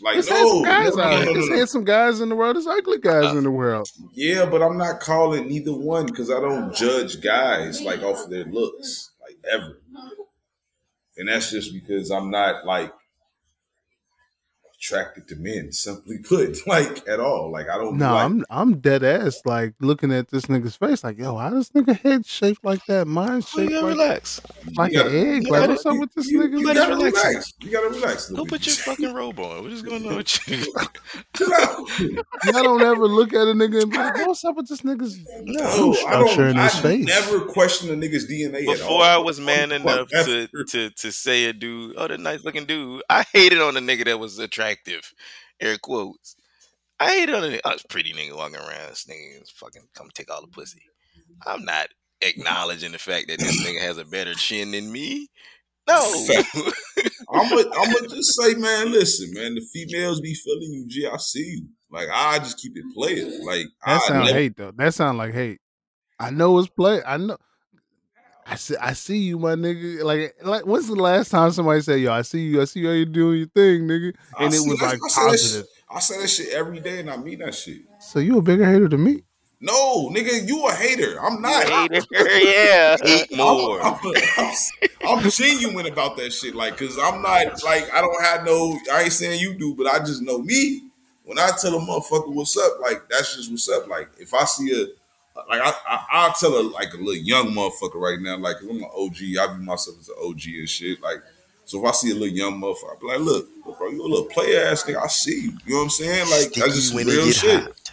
[0.00, 2.56] Like There's no, handsome guys no, out no, no, There's handsome guys in the world.
[2.56, 3.88] There's ugly guys Uh, in the world.
[4.14, 8.30] Yeah, but I'm not calling neither one because I don't judge guys like off of
[8.30, 9.78] their looks, like ever.
[11.16, 12.90] And that's just because I'm not like
[14.82, 17.50] attracted to men, simply put, like at all.
[17.52, 21.04] Like I don't No, like I'm I'm dead ass like looking at this nigga's face
[21.04, 23.06] like, yo, how this nigga head shaped like that?
[23.06, 24.40] Mine You shaped gotta like, relax.
[24.76, 25.42] like you an gotta- egg.
[25.44, 26.58] you Like, gotta- what's up with this you, nigga?
[26.58, 27.24] you gotta gotta relax.
[27.24, 27.52] relax.
[27.60, 28.26] You gotta relax.
[28.26, 29.62] a Go little put your fucking robe on.
[29.62, 30.74] What is going on with you?
[31.36, 32.00] Chill out.
[32.00, 35.18] Y'all don't ever look at a nigga and be like, what's up with this nigga's
[35.44, 36.50] No, I structure don't.
[36.50, 37.06] in his I face?
[37.06, 38.74] never question a nigga's DNA at all.
[38.74, 42.44] Before I was man Fuck enough to, to to say a dude, oh, the nice
[42.44, 43.02] looking dude.
[43.08, 44.71] I hated on a nigga that was attractive.
[45.60, 46.36] Air quotes.
[47.00, 47.60] I hated on a nigga.
[47.64, 48.90] I was pretty nigga walking around.
[48.90, 50.82] This nigga is fucking come take all the pussy.
[51.46, 51.88] I'm not
[52.20, 55.28] acknowledging the fact that this nigga has a better chin than me.
[55.88, 55.98] No.
[57.34, 61.08] I'm gonna I'm gonna just say, man, listen, man, the females be feeling you, G.
[61.12, 61.68] I see you.
[61.90, 63.44] Like I just keep it playing.
[63.44, 64.72] Like That I sound never, hate though.
[64.76, 65.60] That sound like hate.
[66.20, 67.02] I know it's play.
[67.04, 67.36] I know.
[68.46, 68.76] I see.
[68.76, 70.02] I see you, my nigga.
[70.02, 72.60] Like, like, when's the last time somebody said, "Yo, I see you.
[72.60, 72.88] I see you.
[72.88, 75.22] How you doing your thing, nigga?" I And it see was that- like I say
[75.22, 75.60] that positive.
[75.62, 77.82] shit- I say that shit every day, and I mean that shit.
[78.00, 79.22] So you a bigger hater than me?
[79.60, 81.20] No, nigga, you a hater.
[81.22, 81.68] I'm not.
[81.68, 82.96] Hater, yeah.
[83.04, 83.80] Eight I'm, more.
[83.80, 83.94] I'm,
[84.38, 84.54] I'm,
[85.06, 86.54] I'm genuine about that shit.
[86.56, 88.76] Like, cause I'm not like I don't have no.
[88.92, 90.88] I ain't saying you do, but I just know me.
[91.24, 93.86] When I tell a motherfucker what's up, like that's just what's up.
[93.86, 94.86] Like if I see a,
[95.48, 98.36] like I, I I'll tell a like a little young motherfucker right now.
[98.36, 99.16] Like 'cause I'm an OG.
[99.38, 101.02] I view myself as an OG and shit.
[101.02, 101.18] Like
[101.64, 104.02] so if I see a little young motherfucker, I be like, look, look, bro, you
[104.02, 105.02] a little player ass nigga.
[105.02, 105.52] I see you.
[105.64, 106.30] You know what I'm saying?
[106.30, 107.62] Like that's just some when it real get shit.
[107.62, 107.92] hot.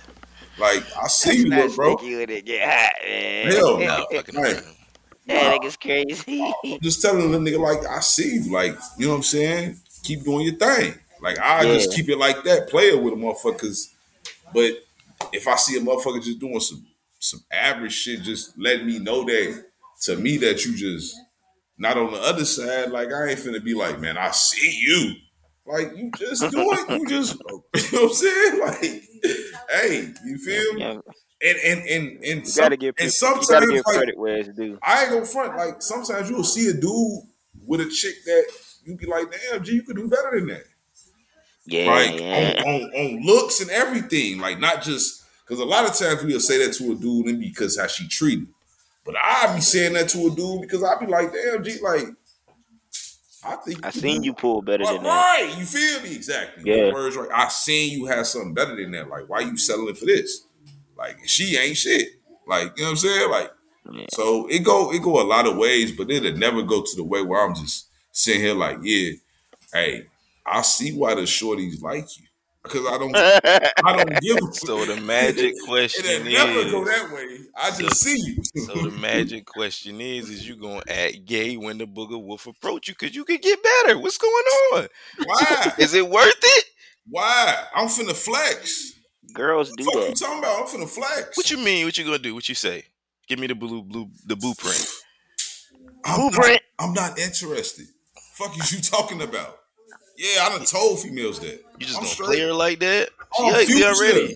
[0.57, 1.97] Like I see you, Not little bro.
[1.97, 3.51] sticky when it get hot, man.
[3.51, 4.57] Hell No, fucking Right.
[5.27, 6.41] That nigga's crazy.
[6.65, 9.79] I'm just telling the nigga like I see you, like you know what I'm saying.
[10.03, 10.95] Keep doing your thing.
[11.21, 11.73] Like I Yeah.
[11.73, 13.93] just keep it like that, play it with a motherfuckers.
[14.53, 14.71] But
[15.31, 16.83] if I see a motherfucker just doing some
[17.19, 19.65] some average shit, just let me know that
[20.03, 21.15] to me that you just
[21.77, 22.91] not on the other side.
[22.91, 25.13] Like I ain't finna be like, man, I see you.
[25.65, 26.89] Like you just do it.
[26.89, 28.59] You just you know what I'm saying?
[28.59, 29.03] Like,
[29.69, 30.81] hey, you feel me?
[30.81, 30.97] Yeah,
[31.43, 34.37] And and and and, some, gotta give and people, you gotta sometimes give like where
[34.37, 34.79] it's due.
[34.81, 35.57] I ain't gonna front.
[35.57, 37.23] Like sometimes you'll see a dude
[37.65, 38.45] with a chick that
[38.83, 40.63] you be like, damn, G, you could do better than that.
[41.65, 42.63] Yeah, Like yeah.
[42.65, 44.39] on, on on looks and everything.
[44.39, 45.18] Like not just
[45.49, 48.07] because a lot of times we'll say that to a dude and because how she
[48.07, 48.47] treated.
[49.03, 52.05] But I be saying that to a dude because I be like, damn, G, like
[53.43, 55.09] I think I seen you pull better than that.
[55.09, 56.63] right, you feel me exactly.
[56.71, 56.93] Yeah.
[56.93, 57.29] Words right.
[57.33, 59.09] I seen you have something better than that.
[59.09, 60.45] Like, why you settling for this?
[60.95, 62.09] Like, she ain't shit.
[62.45, 63.31] Like, you know what I'm saying?
[63.31, 63.51] Like,
[63.91, 64.05] Yeah.
[64.13, 67.03] so it go it go a lot of ways, but it'll never go to the
[67.03, 69.13] way where I'm just sitting here like, yeah,
[69.73, 70.03] hey,
[70.45, 72.25] I see why the shorties like you
[72.63, 73.15] because I don't
[73.85, 77.39] I don't give a So the magic question It'll never go that way.
[77.55, 78.43] I just see you.
[78.61, 82.87] So the magic question is: Is you gonna act gay when the booger wolf approach
[82.87, 82.95] you?
[82.95, 83.99] Cause you could get better.
[83.99, 84.33] What's going
[84.73, 84.87] on?
[85.25, 85.73] why?
[85.77, 86.65] Is it worth it?
[87.09, 87.55] Why?
[87.75, 88.93] I'm finna flex.
[89.33, 90.59] Girls do Fuck you talking about?
[90.61, 91.37] I'm finna flex.
[91.37, 91.85] What you mean?
[91.85, 92.33] What you gonna do?
[92.33, 92.85] What you say?
[93.27, 94.85] Give me the blue, blue, the blueprint.
[96.03, 96.61] I'm not, Blueprint.
[96.79, 97.85] I'm not interested.
[98.33, 99.59] Fuck is you talking about?
[100.17, 101.61] Yeah, I done told females that.
[101.79, 102.27] You just I'm gonna straight.
[102.27, 103.09] play her like that?
[103.37, 103.85] She Oh, ugly future.
[103.87, 104.35] already.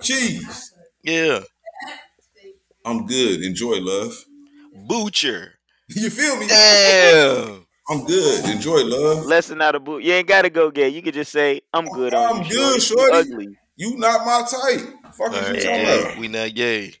[0.00, 0.70] Jeez.
[1.02, 1.40] Yeah,
[2.84, 3.42] I'm good.
[3.42, 4.24] Enjoy, love.
[4.86, 5.52] butcher.
[5.88, 6.46] You feel me?
[6.48, 7.66] Damn.
[7.90, 8.46] I'm good.
[8.48, 9.26] Enjoy, love.
[9.26, 10.02] Lesson out of boot.
[10.02, 10.88] You ain't gotta go gay.
[10.88, 13.02] You could just say, "I'm good on I'm you, good, shorty.
[13.02, 13.32] You shorty.
[13.34, 13.58] ugly.
[13.76, 14.94] You not my type.
[15.14, 16.18] Fuck is you Alright, talking Yeah.
[16.20, 16.94] we not gay.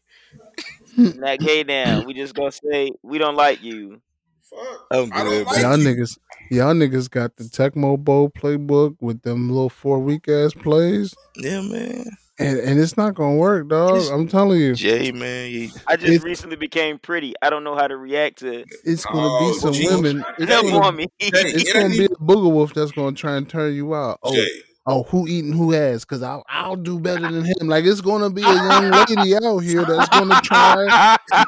[0.98, 2.02] Not gay now.
[2.04, 4.02] We just gonna say we don't like you.
[4.42, 4.86] Fuck.
[4.90, 5.88] I'm I good, don't like Y'all you.
[5.88, 6.18] niggas,
[6.50, 11.60] y'all niggas got the Tecmo Bowl playbook with them little four week ass plays, Yeah,
[11.62, 12.04] man.
[12.38, 13.94] and and it's not gonna work, dog.
[13.96, 15.48] Just- I'm telling you, Jay, man.
[15.50, 17.34] He, I just It- recently became pretty.
[17.42, 18.60] I don't know how to react to.
[18.60, 18.68] It.
[18.84, 19.90] It's gonna Oh, be some geez.
[19.90, 20.24] women.
[20.38, 21.08] It's Help gonna, on me.
[21.18, 24.18] Hey, it's gonna be a even booger wolf that's gonna try and turn you out.
[24.22, 24.46] Oh, Jay.
[24.86, 26.04] Oh, who eating who ass?
[26.04, 27.68] Because I'll I'll do better than him.
[27.68, 30.84] Like it's gonna be a young lady out here that's gonna try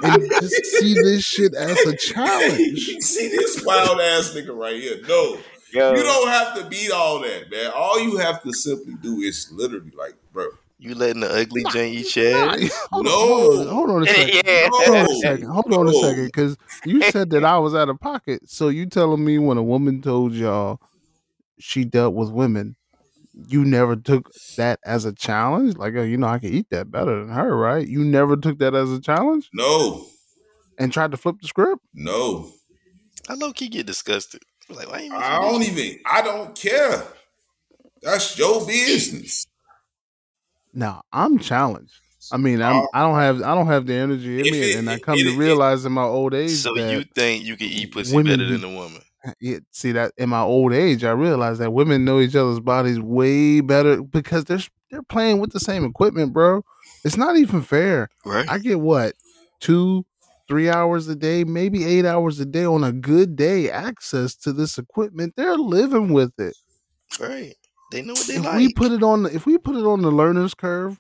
[0.03, 2.97] and just see this shit as a challenge.
[3.01, 5.01] See this wild ass nigga right here.
[5.07, 5.39] No.
[5.73, 7.71] Yo, You don't have to beat all that, man.
[7.75, 10.47] All you have to simply do is literally like, bro.
[10.79, 12.71] you letting the ugly Jane eat Nah, Chad?
[12.91, 13.11] hold, No.
[13.11, 14.43] on, hold on, hold on a second.
[14.47, 14.69] yeah.
[14.71, 15.21] Hold on a No.
[15.21, 15.49] second.
[15.49, 16.01] Hold on a No.
[16.01, 18.49] second, because you said that I was out of pocket.
[18.49, 20.81] So you telling me when a woman told y'all
[21.59, 22.77] she dealt with women,
[23.49, 25.77] you never took that as a challenge?
[25.77, 27.87] Like, oh, you know, I can eat that better than her, right?
[27.87, 30.07] You never took that as a challenge No.
[30.79, 31.83] and tried to flip the script?
[31.95, 32.51] No.
[33.29, 34.43] I low key get disgusted.
[34.69, 37.05] Like, why you I don't even I don't care.
[38.03, 39.47] That's your business.
[40.73, 41.95] Now I'm challenged.
[42.33, 44.77] I mean, I'm Uh, I don't have I don't have the energy in me, it-
[44.77, 47.45] and I come it- to it- realize in my old age So that you think
[47.45, 49.03] you can eat pussy women better than a woman?
[49.27, 52.61] Uh, yeah, see that in my old age, I realized that women know each other's
[52.61, 56.63] bodies way better because they're they're playing with the same equipment, bro.
[57.05, 58.09] It's not even fair.
[58.25, 58.49] Right.
[58.49, 59.15] I get what
[59.61, 60.07] two,
[60.49, 64.53] three hours a day, maybe eight hours a day on a good day access to
[64.53, 65.35] this equipment.
[65.37, 66.57] They're living with it.
[67.21, 67.55] right.
[67.93, 68.57] They know what they If like.
[68.57, 70.99] we put it on, if we put it on the learner's curve,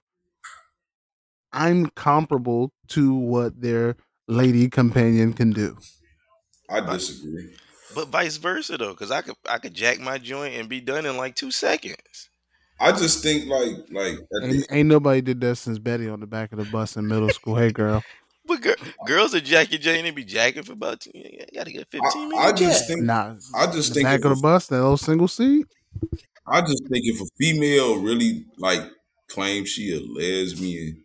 [1.53, 3.97] I'm comparable to what their
[4.28, 5.77] lady companion can do.
[6.70, 7.55] I disagree.
[7.94, 11.06] But vice versa though, because I could I could jack my joint and be done
[11.06, 12.28] in like two seconds.
[12.80, 16.20] I just think like like at the- Ain't, ain't nobody did that since Betty on
[16.20, 17.56] the back of the bus in middle school.
[17.56, 18.02] Hey, girl.
[18.46, 21.90] But gir- girls are jacking Jane and be jacking for about two, you gotta get
[21.90, 22.80] fifteen I, I minutes.
[22.80, 25.66] just think Nah, I just the think back of the bus, that little single seat.
[26.46, 28.82] I just think if a female really like
[29.28, 31.02] claims she a lesbian,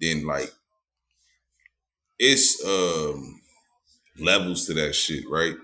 [0.00, 0.52] then like
[2.18, 3.40] it's um
[4.18, 5.54] levels to that shit, right?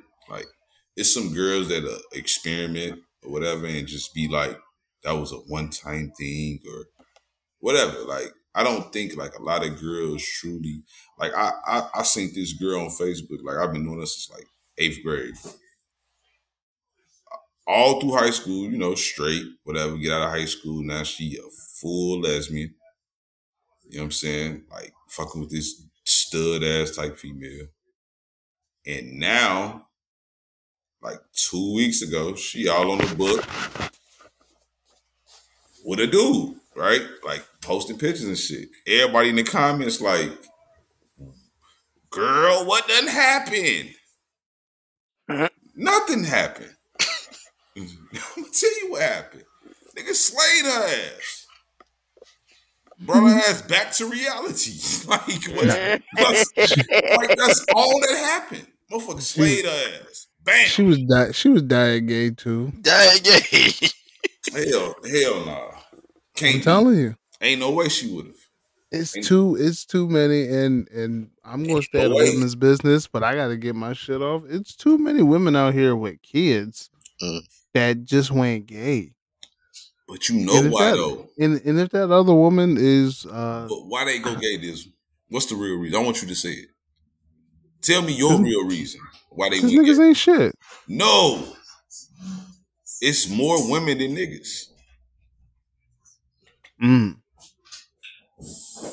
[0.97, 4.59] It's some girls that uh, experiment or whatever and just be like
[5.03, 6.87] that was a one time thing or
[7.61, 8.01] whatever.
[8.01, 10.83] Like I don't think like a lot of girls truly
[11.19, 13.43] like I I, I seen this girl on Facebook.
[13.43, 14.49] Like I've been doing this since like
[14.79, 15.35] eighth grade.
[17.67, 20.83] All through high school, you know, straight, whatever, get out of high school.
[20.83, 21.49] Now she a
[21.81, 22.75] full lesbian.
[23.85, 24.65] You know what I'm saying?
[24.71, 27.67] Like fucking with this stud ass type female.
[28.87, 29.89] And now,
[31.05, 33.45] like two weeks ago, she all on the book
[35.85, 37.03] with a dude, right?
[37.23, 38.71] Like posting pictures and shit.
[38.87, 40.33] Everybody in the comments like,
[42.11, 43.91] girl, what done happened?
[45.77, 46.75] Nothing happened.
[47.77, 47.87] I'm
[48.37, 49.45] gonna tell you what happened.
[49.97, 51.47] Nigga slayed her ass.
[53.01, 54.73] Brought her ass back to reality.
[55.07, 55.21] like,
[55.55, 55.67] what,
[56.17, 58.69] that's, like that's all that happened.
[58.91, 60.24] Motherfucker slayed her ass.
[60.45, 60.67] Bam.
[60.67, 62.73] She was di- she was dying gay too.
[62.85, 63.71] Yeah, gay.
[64.53, 65.71] Hell, hell nah.
[66.37, 67.17] Can't I'm telling you.
[67.41, 68.35] Ain't no way she would have.
[68.93, 72.55] It's Ain't- too it's too many and and I'm gonna stay no out of women's
[72.55, 74.43] business, but I gotta get my shit off.
[74.49, 76.91] It's too many women out here with kids
[77.23, 77.41] Mm.
[77.75, 79.13] that just went gay.
[80.09, 81.29] But you know And if why that- though?
[81.39, 84.87] And and if that other woman is uh But why they go gay this?
[85.29, 85.99] What's the real reason?
[85.99, 86.69] I want you to say it.
[87.85, 89.01] Tell me your real reason
[89.31, 90.07] why they because niggas gay.
[90.09, 90.55] ain't shit.
[90.89, 91.55] No.
[93.01, 94.69] It's more women than niggas.
[96.83, 97.17] Mm.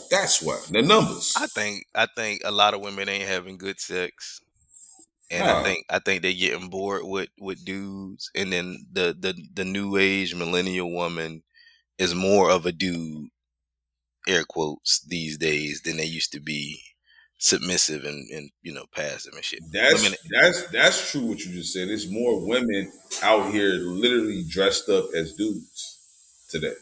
[0.10, 0.60] That's why.
[0.70, 1.34] The numbers.
[1.38, 4.42] I think I think a lot of women ain't having good sex.
[5.30, 5.60] And Nah.
[5.62, 8.30] I think I think they're getting bored with, with dudes.
[8.36, 11.44] And then the, the the new age millennial woman
[11.98, 13.30] is more of a dude,
[14.28, 16.84] air quotes, these days than they used to be
[17.42, 19.60] submissive and, and you know, passive and shit.
[19.72, 21.90] That's Women that's that's true what you just said.
[21.90, 22.92] It's more women
[23.24, 25.98] out here literally dressed up as dudes
[26.50, 26.74] today.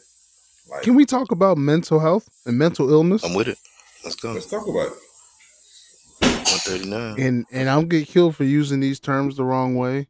[0.70, 3.24] Like Can we talk about mental health and mental illness?
[3.24, 3.58] I'm with it.
[4.04, 4.34] Let's go.
[4.34, 4.94] let's talk about it.
[6.22, 7.20] 139.
[7.20, 10.08] and and I'm get killed for using these terms the wrong way,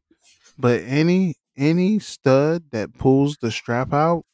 [0.58, 4.26] but any any stud that pulls the strap out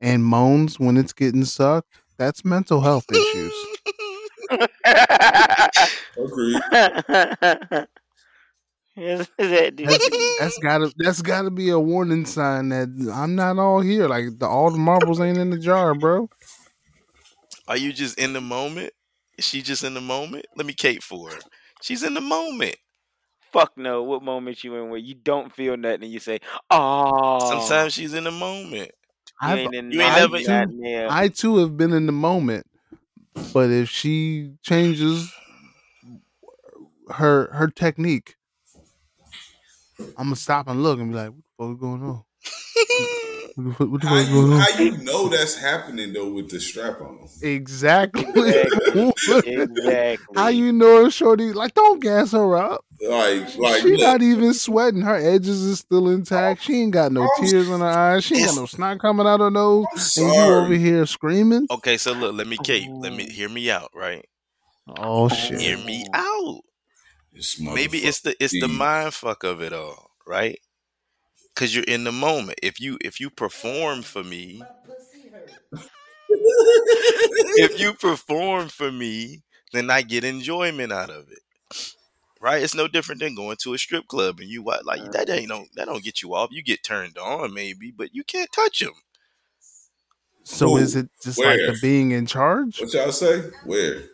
[0.00, 3.54] and moans when it's getting sucked, that's mental health issues.
[6.16, 6.60] Agreed.
[8.98, 10.08] Is that, that's,
[10.40, 14.08] that's gotta that's gotta be a warning sign that I'm not all here.
[14.08, 16.30] Like the, all the marbles ain't in the jar, bro.
[17.68, 18.94] Are you just in the moment?
[19.36, 20.46] Is she just in the moment?
[20.56, 21.36] Let me cape for her.
[21.82, 22.76] She's in the moment.
[23.52, 24.02] Fuck no.
[24.02, 26.40] What moment you in where you don't feel nothing and you say,
[26.70, 28.92] "Oh." Sometimes she's in the moment.
[29.42, 32.12] you I've- ain't, in you ain't not never- goddamn- I too have been in the
[32.12, 32.66] moment,
[33.52, 35.32] but if she changes
[37.10, 38.36] her her technique,
[40.16, 42.24] I'm gonna stop and look and be like, "What the fuck going on?
[43.56, 47.26] What the what How you how you know that's happening though with the strap on?
[47.40, 48.26] Exactly.
[48.26, 49.12] Exactly.
[49.46, 50.34] exactly.
[50.34, 51.54] How you know, Shorty?
[51.54, 52.84] Like, don't gas her up.
[53.00, 55.00] Like like she look, not even sweating.
[55.00, 56.64] Her edges is still intact.
[56.64, 58.24] She ain't got no I'm- tears in her eyes.
[58.24, 59.86] She ain't got no snot coming out her nose.
[60.18, 61.66] And you over here screaming?
[61.70, 62.90] Okay, so look, let me cape.
[62.90, 63.32] Let me oh.
[63.32, 64.24] hear me out, right?
[64.88, 65.60] Oh, oh shit!
[65.60, 66.60] Hear me out.
[67.32, 70.58] This Maybe it's the it's the mind fuck of it all, right?
[71.56, 72.60] Cause you're in the moment.
[72.62, 74.68] If you if you perform for me,
[77.56, 79.42] if you perform for me,
[79.72, 81.40] then I get enjoyment out of it.
[82.40, 82.62] Right?
[82.62, 85.48] It's no different than going to a strip club and you wa- like that ain't
[85.48, 86.50] no that don't get you off.
[86.52, 88.94] You get turned on maybe, but you can't touch them.
[90.44, 92.80] So is it just like the being in charge?
[92.80, 93.40] What y'all say?
[93.64, 94.04] Where?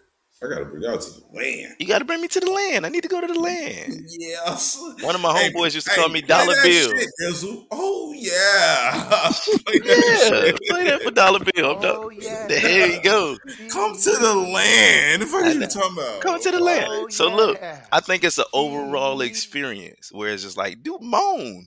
[0.43, 1.77] I gotta bring y'all to the land.
[1.79, 2.85] You got to bring me to the land.
[2.85, 4.01] I need to go to the land.
[4.19, 4.79] Yes.
[5.01, 6.91] One of my Hey, homeboys used to hey, call me play Dollar that Bill.
[6.91, 9.33] shit, Oh yeah.
[9.65, 10.61] Play that Yeah, shit.
[10.69, 11.79] play that for Dollar Bill.
[11.83, 12.47] Oh, yeah.
[12.49, 13.37] There you go.
[13.71, 15.23] Come to the land.
[15.23, 15.67] What the fuck are you know.
[15.67, 16.21] talking about?
[16.21, 16.87] Come to the oh, land.
[16.89, 17.61] Oh, So look.
[17.93, 18.77] I think it's an mm-hmm.
[18.77, 21.67] overall experience where it's just like, dude, moan.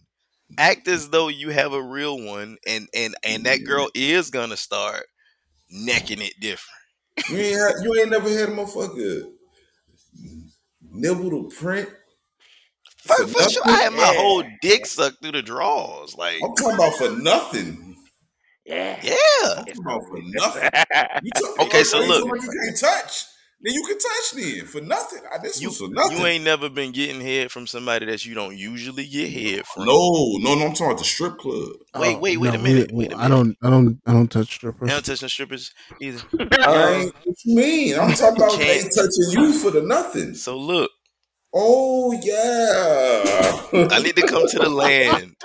[0.57, 3.65] Act as though you have a real one, and and and that mm-hmm.
[3.65, 5.05] girl is gonna start
[5.71, 6.84] necking it different.
[7.29, 9.31] You ain't had, you ain't never had a motherfucker
[10.91, 11.89] nibble the print.
[13.03, 14.13] For, For for sure, I had my Yeah.
[14.13, 16.15] whole dick sucked through the drawers.
[16.15, 17.95] Like, I'm talking about for nothing.
[18.65, 18.99] yeah.
[19.03, 19.15] yeah.
[19.57, 20.69] I'm talking about for nothing.
[21.23, 22.25] You talk, Okay, so like, look.
[22.25, 23.25] like you can't touch.
[23.65, 25.21] Then you can touch then for nothing.
[25.33, 26.17] I, this You, was for nothing.
[26.19, 29.87] you ain't never been getting head from somebody that you don't usually get head from.
[29.87, 30.65] no, no, no.
[30.67, 31.69] I'm talking about the strip club.
[31.95, 32.91] Wait, Oh, wait, wait no, a minute.
[32.91, 33.37] we- Wait a I minute.
[33.37, 34.91] don't, I don't, I don't touch strippers.
[34.91, 34.93] I strippers.
[34.93, 36.21] don't touch no strippers either.
[36.63, 37.99] I um, ain't, what you mean?
[37.99, 38.93] I'm talking about they Can't.
[38.93, 40.35] touching you for the nothing.
[40.35, 40.91] So look,
[41.53, 43.87] Oh yeah.
[43.91, 45.35] I need to come to the land.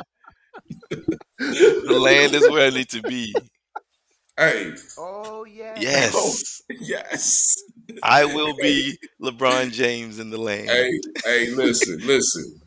[1.39, 3.49] The land is where I need to be.
[4.37, 5.81] hey, Oh yeah.
[5.81, 6.63] Yes.
[6.81, 7.57] yes.
[8.03, 10.69] I will be LeBron James in the land.
[10.69, 10.91] Hey,
[11.25, 12.61] hey, listen, listen,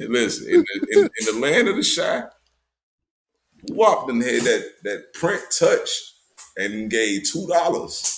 [0.00, 0.46] listen.
[0.52, 2.24] In the, in, in the land of the Chi,
[3.74, 5.90] Wop done had that that print touch
[6.56, 8.14] and gave two dollars.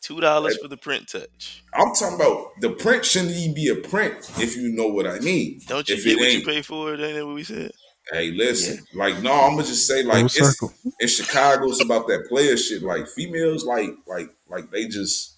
[0.00, 1.62] Two dollars for the print touch.
[1.74, 5.18] I'm talking about the print shouldn't even be a print if you know what I
[5.18, 5.60] mean.
[5.66, 7.00] Don't you if get what you pay for it?
[7.00, 7.72] Ain't that what we said?
[8.10, 10.62] Hey, listen, like no, I'm gonna just say like it's,
[10.98, 12.82] in Chicago, it's about that player shit.
[12.82, 15.37] Like females, like like like they just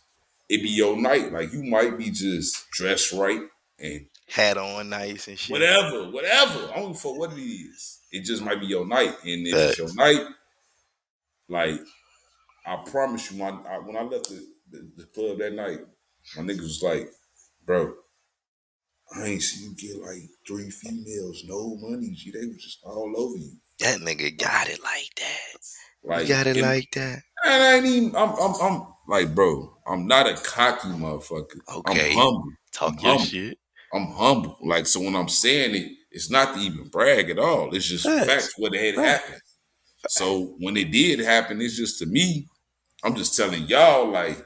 [0.51, 1.33] it be your night.
[1.33, 3.41] Like you might be just dressed right
[3.79, 5.51] and Hat on nice and shit.
[5.53, 6.71] whatever, whatever.
[6.73, 7.99] I don't for what it is.
[8.13, 10.25] It just might be your night, and if it's your night,
[11.49, 11.81] like
[12.67, 15.79] I promise you, my I, when I left the, the, the club that night,
[16.37, 17.09] my niggas was like,
[17.65, 17.95] "Bro,
[19.17, 22.11] I ain't see you get like three females, no money.
[22.11, 23.53] G, they was just all over you.
[23.81, 25.61] That nigga got it like that.
[26.05, 27.23] Like you got it and- like that.
[27.45, 28.17] And I ain't even.
[28.17, 28.31] I'm.
[28.31, 28.55] I'm.
[28.61, 29.77] I'm like, bro.
[29.87, 31.59] I'm not a cocky motherfucker.
[31.69, 32.13] Okay.
[32.13, 32.45] I'm humble.
[32.73, 33.25] Talk I'm your humble.
[33.27, 33.59] shit.
[33.93, 34.57] I'm humble.
[34.63, 37.75] Like, so when I'm saying it, it's not to even brag at all.
[37.75, 38.27] It's just Facts.
[38.27, 39.23] facts what had Facts.
[39.25, 39.43] happened.
[40.09, 42.47] So when it did happen, it's just to me.
[43.03, 44.39] I'm just telling y'all, like,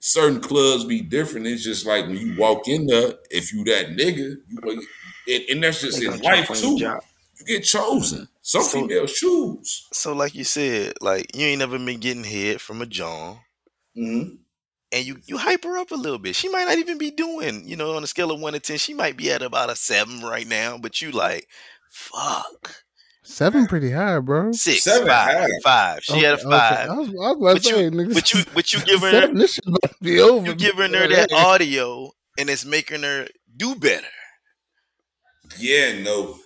[0.00, 1.46] certain clubs be different.
[1.48, 4.86] It's just like when you walk in there, if you that nigga, you
[5.28, 7.06] and, and that's just They in life jump on your too.
[7.40, 8.28] You get chosen.
[8.42, 9.88] Some So- females choose.
[9.92, 13.38] So like you said, like you ain't never been getting hit from a John.
[13.96, 14.38] Mhm.
[14.92, 16.36] and you you hype her up a little bit.
[16.36, 18.78] She might not even be doing, you know, on a scale of one to ten,
[18.78, 20.78] she might be at about a seven right now.
[20.78, 21.48] But you like,
[21.90, 22.74] fuck,
[23.24, 24.52] Seven pretty high, bro.
[24.52, 25.48] six, Seven five, high.
[25.64, 26.04] five.
[26.04, 26.50] She had a Okay, okay.
[26.58, 26.90] five.
[26.90, 28.14] I was, I was about But to you- say, nigga.
[28.14, 30.46] But you, but you giving her, seven, this shit about be over.
[30.46, 34.06] you giving her that audio, and it's making her do better.
[35.58, 36.38] Yeah, no.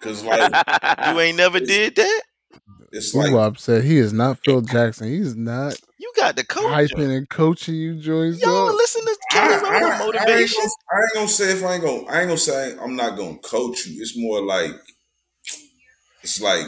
[0.00, 0.52] Cause like
[1.06, 2.22] You ain't never did that.
[2.92, 3.84] It's like Boo upset.
[3.84, 5.08] He is not Phil Jackson.
[5.08, 6.64] He's not You got the coach.
[6.92, 8.40] hyping and coaching you Joyce.
[8.40, 8.74] Y'all up.
[8.74, 10.58] listen to I, Kelly I- I ain't motivation.
[10.60, 13.16] gonna, I ain't gonna say if I ain't gonna I ain't gonna say I'm not
[13.16, 14.00] gonna coach you.
[14.02, 14.72] It's more like
[16.22, 16.66] it's like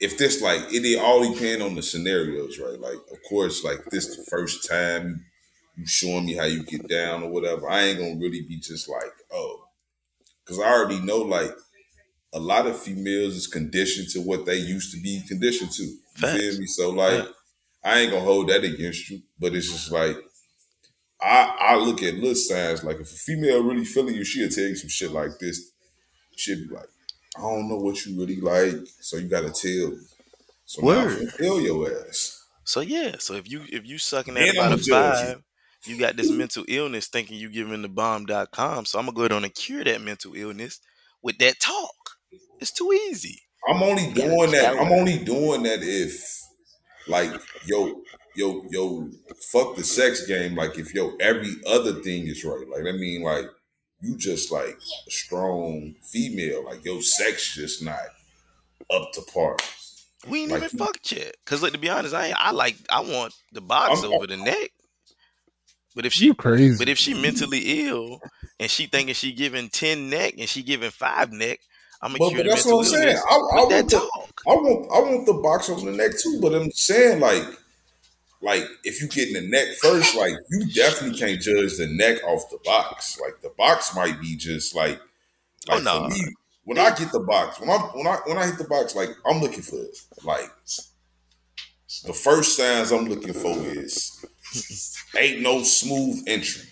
[0.00, 2.78] if this like it all depend on the scenarios, right?
[2.80, 5.24] Like of course, like this the first time
[5.76, 7.68] you showing me how you get down or whatever.
[7.70, 9.64] I ain't gonna really be just like oh,
[10.44, 11.52] because I already know like
[12.32, 15.82] a lot of females is conditioned to what they used to be conditioned to.
[15.82, 16.38] You Facts.
[16.38, 16.66] feel me?
[16.66, 17.32] So like Yeah.
[17.82, 20.16] I ain't gonna hold that against you, but it's just like
[21.20, 24.64] I I look at little signs like if a female really feeling you, she'll tell
[24.64, 25.70] you some shit like this.
[26.36, 26.88] She'll be like,
[27.36, 29.98] I don't know what you really like, so you gotta tell me.
[30.64, 31.32] So Word.
[31.32, 32.44] feel your ass.
[32.64, 34.92] So yeah, so if you if you sucking at about a judge you.
[34.92, 35.42] five,
[35.86, 38.84] you got this mental illness thinking you giving the bomb.com.
[38.84, 40.80] So I'm gonna go ahead on and cure that mental illness
[41.22, 41.90] with that talk.
[42.60, 43.40] It's too easy.
[43.68, 44.76] I'm only gotta doing that.
[44.78, 46.40] I'm only doing that if
[47.08, 47.30] like
[47.66, 48.00] yo,
[48.36, 49.08] yo, yo,
[49.52, 50.54] fuck the sex game.
[50.54, 52.66] Like if yo every other thing is right.
[52.68, 53.46] Like I mean, like
[54.00, 56.64] you just like a strong female.
[56.64, 57.98] Like yo sex just not
[58.92, 59.56] up to par.
[60.28, 61.34] We ain't Like even you- fucked yet.
[61.46, 64.26] Cause look, to be honest, I ain't, I like I want the box I'm- over
[64.26, 64.70] the neck.
[65.94, 66.78] But if she You crazy.
[66.78, 68.20] but if she mentally ill
[68.60, 71.58] and she thinking she giving ten neck and she giving five neck,
[72.02, 73.16] I'm gonna But, but that's what I'm saying.
[73.16, 73.96] I, I want the.
[73.98, 76.38] I want I want the box on the neck too.
[76.40, 77.44] But I'm saying like
[78.42, 82.22] like if you get in the neck first, like you definitely can't judge the neck
[82.24, 83.18] off the box.
[83.20, 85.00] Like the box might be just like
[85.68, 86.04] Oh, no.
[86.04, 86.24] for me,
[86.64, 89.10] when I get the box, when I when I when I hit the box, like
[89.26, 89.76] I'm looking for
[90.24, 90.50] like
[92.06, 94.24] the first signs I'm looking for is
[95.16, 96.69] ain't no smooth entry.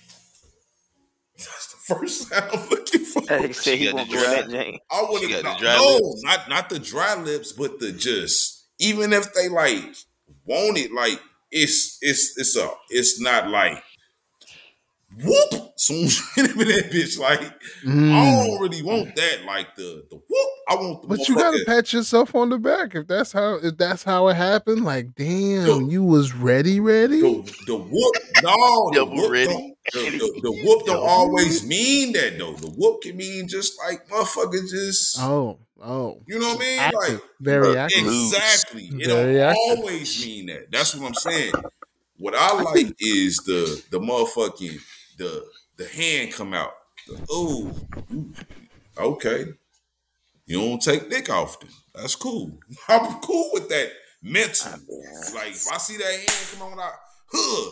[1.88, 3.22] That's the first sign I'm looking for.
[3.28, 4.78] Hey, say She he got won't the dry- Jane.
[4.90, 6.22] I would She have got the no, dry no, lips.
[6.24, 9.82] not not the dry lips, but the just even if they like
[10.44, 11.20] want it, like
[11.50, 13.82] it's it's it's a it's not like
[15.24, 15.64] whoop.
[15.76, 18.46] Soon as you get that bitch, like I Mm.
[18.48, 19.44] don't really want that.
[19.46, 20.48] Like the the whoop.
[20.68, 23.76] I want the But you gotta pat yourself on the back if that's how if
[23.78, 24.84] that's how it happened.
[24.84, 25.78] Like, damn, Yo.
[25.88, 27.20] you was ready, ready.
[27.20, 28.14] the the whoop.
[28.42, 29.76] No, the Double whoop ready.
[29.92, 30.12] Don't.
[30.12, 32.54] The, the, the whoop don't always mean that though.
[32.54, 36.78] The whoop can mean just like motherfucker, just Oh, oh, you know what I mean?
[36.80, 38.02] active, Like very look, active.
[38.04, 38.32] Loose.
[38.34, 38.84] Exactly.
[38.86, 39.78] It Very don't active.
[39.78, 40.70] always mean that.
[40.70, 41.52] That's what I'm saying.
[42.18, 44.80] What I like is the the motherfucking
[45.18, 45.44] the
[45.76, 46.72] the hand come out.
[47.06, 47.74] The, oh,
[48.96, 49.46] okay.
[50.46, 51.68] You don't take dick often.
[51.94, 52.58] That's cool.
[52.88, 53.90] I'm cool with that
[54.22, 54.82] mentally.
[55.34, 56.90] Like if I see that hand come on, I
[57.30, 57.70] huh,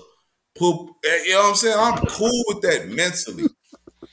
[0.58, 0.90] poop.
[1.04, 1.78] You know what I'm saying?
[1.78, 3.48] I'm cool with that mentally.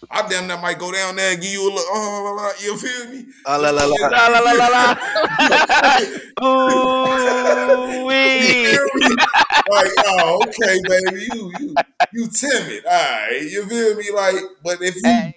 [0.09, 1.85] I damn that might go down there and give you a look.
[1.87, 3.25] Oh, la, la, you feel me?
[3.45, 4.07] Ah, la, la, la.
[4.07, 4.95] La la la la la.
[6.43, 8.77] Ooh wee.
[9.69, 11.75] like, oh, okay, baby, you you
[12.13, 14.05] you timid, all right, you feel me?
[14.13, 15.33] Like, but if you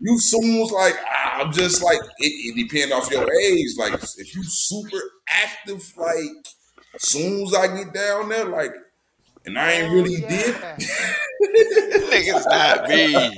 [0.00, 3.70] you soon was like, ah, I'm just like, it, it depends off your age.
[3.76, 6.46] Like, if you super active, like,
[6.98, 8.70] soon as I get down there, like,
[9.48, 10.76] and I ain't really Oh, did, yeah.
[12.10, 13.14] Niggas not me.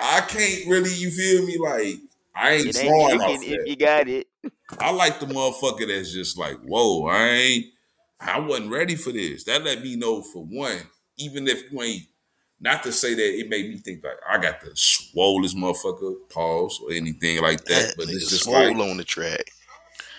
[0.00, 1.58] I can't really, you feel me?
[1.58, 1.96] Like,
[2.34, 4.26] I ain't It ain't drawing off kicking if you got it.
[4.78, 7.66] I like the motherfucker that's just like, whoa, I ain't,
[8.20, 9.44] I wasn't ready for this.
[9.44, 10.78] That let me know for one,
[11.18, 12.02] even if you ain't,
[12.60, 16.80] not to say that it made me think like I got the swollest motherfucker, pause
[16.82, 19.44] or anything like that, That but it's just swole like on the track.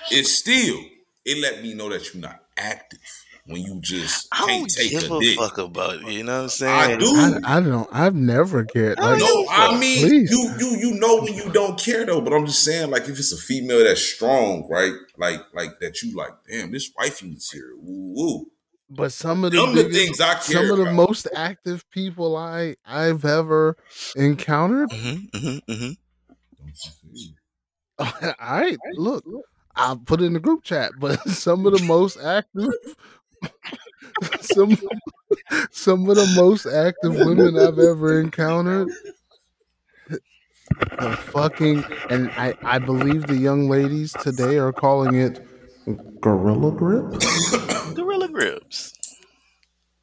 [0.10, 0.80] it's still,
[1.26, 3.19] it let me know that you're not active.
[3.50, 5.38] When you just I can't don't take give a a dick.
[5.38, 6.08] fuck about it.
[6.08, 6.94] You know what I'm saying?
[6.94, 7.06] I do.
[7.16, 7.90] I, I don't.
[7.92, 9.00] I've never cared.
[9.00, 10.32] Like, no, I mean please.
[10.32, 13.20] you you you know when you don't care though, but I'm just saying like if
[13.20, 14.94] it's a female that's strong, right?
[15.18, 17.74] Like like that you like, damn, this wifey is here.
[17.78, 18.46] Woo woo.
[18.90, 20.96] But some of the Them the biggest, things I care some of the about.
[20.96, 23.78] most active people I I've ever
[24.16, 24.90] encountered.
[24.92, 25.92] Mm-hmm, mm-hmm, mm-hmm.
[28.00, 29.26] All right, look,
[29.76, 30.94] I'll put it in the group chat.
[31.00, 32.70] But some of the most active,
[34.42, 34.78] some
[35.72, 38.90] some of the most active women I've ever encountered.
[40.10, 45.40] The fucking and I I believe the young ladies today are calling it
[46.22, 47.06] gorilla grip.
[47.96, 48.94] Gorilla grips.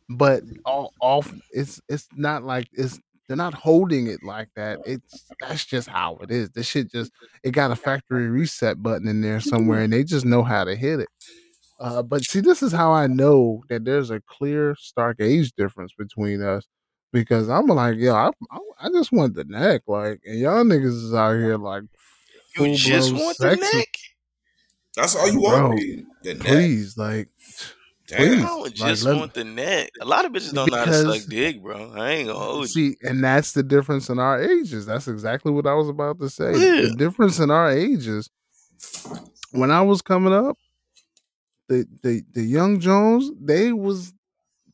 [0.08, 2.98] but all off it's it's not like it's
[3.28, 4.78] they're not holding it like that.
[4.86, 6.50] It's that's just how it is.
[6.50, 7.10] This shit just
[7.42, 10.76] it got a factory reset button in there somewhere and they just know how to
[10.76, 11.08] hit it.
[11.78, 15.92] Uh, but see, this is how I know that there's a clear, stark age difference
[15.96, 16.66] between us
[17.12, 21.04] because I'm like, yo, I, I, I just want the neck, like, and y'all niggas
[21.04, 21.82] is out here like,
[22.58, 23.88] You just full-blown want the neck?
[24.96, 25.80] That's all you Bro, want.
[26.22, 26.46] The neck.
[26.46, 27.28] Please, like,
[28.08, 28.18] Damn.
[28.18, 29.90] please, I don't like, just let- want the neck.
[30.00, 31.92] A lot of bitches don't know how to Because- suck dick, bro.
[31.94, 32.68] I ain't gonna hold you.
[32.68, 34.86] See, and that's the difference in our ages.
[34.86, 36.52] That's exactly what I was about to say.
[36.52, 36.88] Yeah.
[36.88, 38.30] The difference in our ages.
[39.52, 40.56] When I was coming up,
[41.68, 44.12] the the the young Jones, they was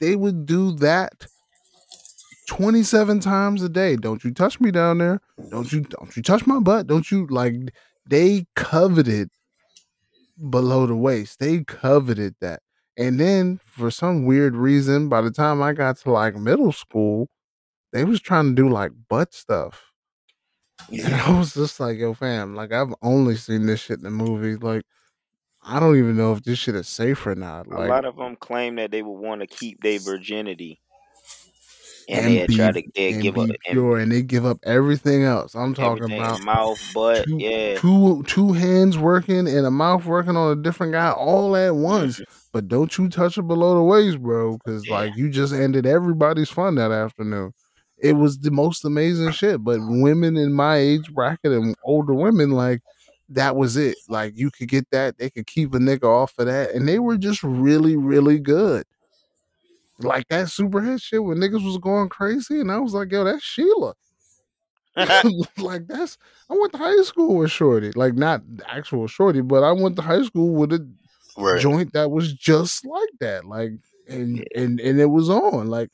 [0.00, 1.26] they would do that
[2.48, 3.96] 27 times a day.
[3.96, 5.20] Don't you touch me down there.
[5.50, 6.86] Don't you don't you touch my butt.
[6.86, 7.54] Don't you like
[8.08, 9.30] they coveted
[10.50, 11.38] below the waist.
[11.38, 12.60] They coveted that.
[12.96, 17.28] And then for some weird reason, by the time I got to like middle school,
[17.92, 19.92] they was trying to do like butt stuff.
[20.90, 24.10] And I was just like, yo, fam, like I've only seen this shit in the
[24.10, 24.62] movies.
[24.62, 24.82] Like,
[25.64, 27.66] I don't even know if this shit is safe or not.
[27.68, 30.80] A lot of them claim that they would want to keep their virginity,
[32.08, 34.44] and, and they'd be, try to they'd and give up and pure and they give
[34.44, 35.54] up everything else.
[35.54, 37.78] I'm talking about mouth, butt, two, yeah.
[37.78, 42.16] two two hands working and a mouth working on a different guy all at once.
[42.16, 42.32] Mm-hmm.
[42.52, 44.94] But don't you touch it below the waist, bro, because Yeah.
[44.94, 47.54] like you just ended everybody's fun that afternoon.
[47.98, 49.62] It was the most amazing shit.
[49.62, 52.80] But women in my age bracket and older women, like
[53.34, 53.96] that was it.
[54.08, 56.98] Like you could get that, they could keep a nigga off of that, and they
[56.98, 58.84] were just really, really good.
[59.98, 63.42] Like that superhead shit when niggas was going crazy, and I was like, yo, that's
[63.42, 63.94] Sheila.
[65.58, 66.18] like that's
[66.50, 67.92] I went to high school with Shorty.
[67.94, 70.86] Like not the actual Shorty, but I went to high school with a
[71.36, 71.60] Right.
[71.60, 73.44] joint that was just like that.
[73.44, 73.72] Like
[74.08, 75.68] and and and it was on.
[75.68, 75.90] Like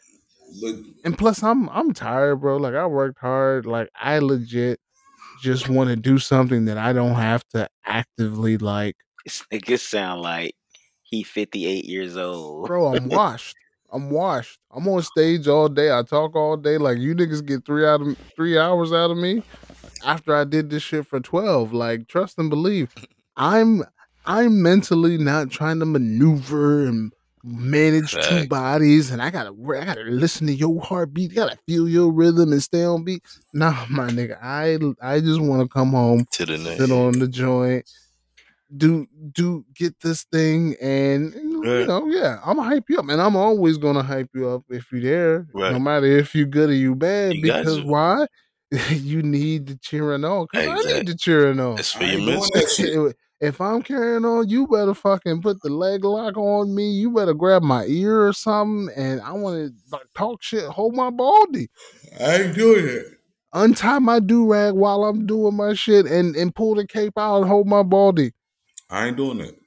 [1.04, 2.56] and plus I'm I'm tired, bro.
[2.56, 3.66] Like I worked hard.
[3.66, 4.80] Like I legit
[5.40, 10.22] just want to do something that I don't have to actively like, This nigga sound
[10.22, 10.54] like
[11.02, 12.66] he 58 years old.
[12.66, 12.94] bro.
[12.94, 13.56] I'm washed.
[13.90, 14.58] I'm washed.
[14.70, 15.90] I'm on stage all day.
[15.90, 16.76] I talk all day.
[16.78, 19.42] Like you niggas get three out of three hours out of me
[20.04, 21.72] after I did this shit for twelve.
[21.72, 22.94] Like trust and believe.
[23.36, 23.82] I'm
[24.26, 27.12] I'm mentally not trying to maneuver and
[27.44, 31.34] manage two bodies, and I gotta I gotta listen to your heartbeat.
[31.34, 33.22] gotta feel your rhythm and stay on beat.
[33.52, 34.38] Nah, my nigga.
[34.42, 36.78] I I just want to come home, To the neck.
[36.78, 37.90] sit on the joint,
[38.76, 43.20] do do get this thing, and you know, yeah, I'm gonna hype you up, and
[43.20, 46.74] I'm always gonna hype you up if you're there, no matter if you good or
[46.74, 47.34] you bad.
[47.34, 48.26] You because why?
[48.90, 50.46] you need the cheering on.
[50.48, 51.76] Cause I need the cheering on.
[51.76, 53.54] That's for your ain't doing mental.
[53.54, 53.54] that shit.
[53.54, 56.90] if I'm carrying on, you better fucking put the leg lock on me.
[56.90, 60.64] You better grab my ear or something, and I want to like talk shit.
[60.64, 61.68] Hold my baldy,
[62.20, 63.06] I ain't doing it.
[63.52, 67.40] untie my do rag while I'm doing my shit, and and pull the cape out
[67.40, 68.32] and hold my baldy.
[68.90, 69.58] I ain't doing it.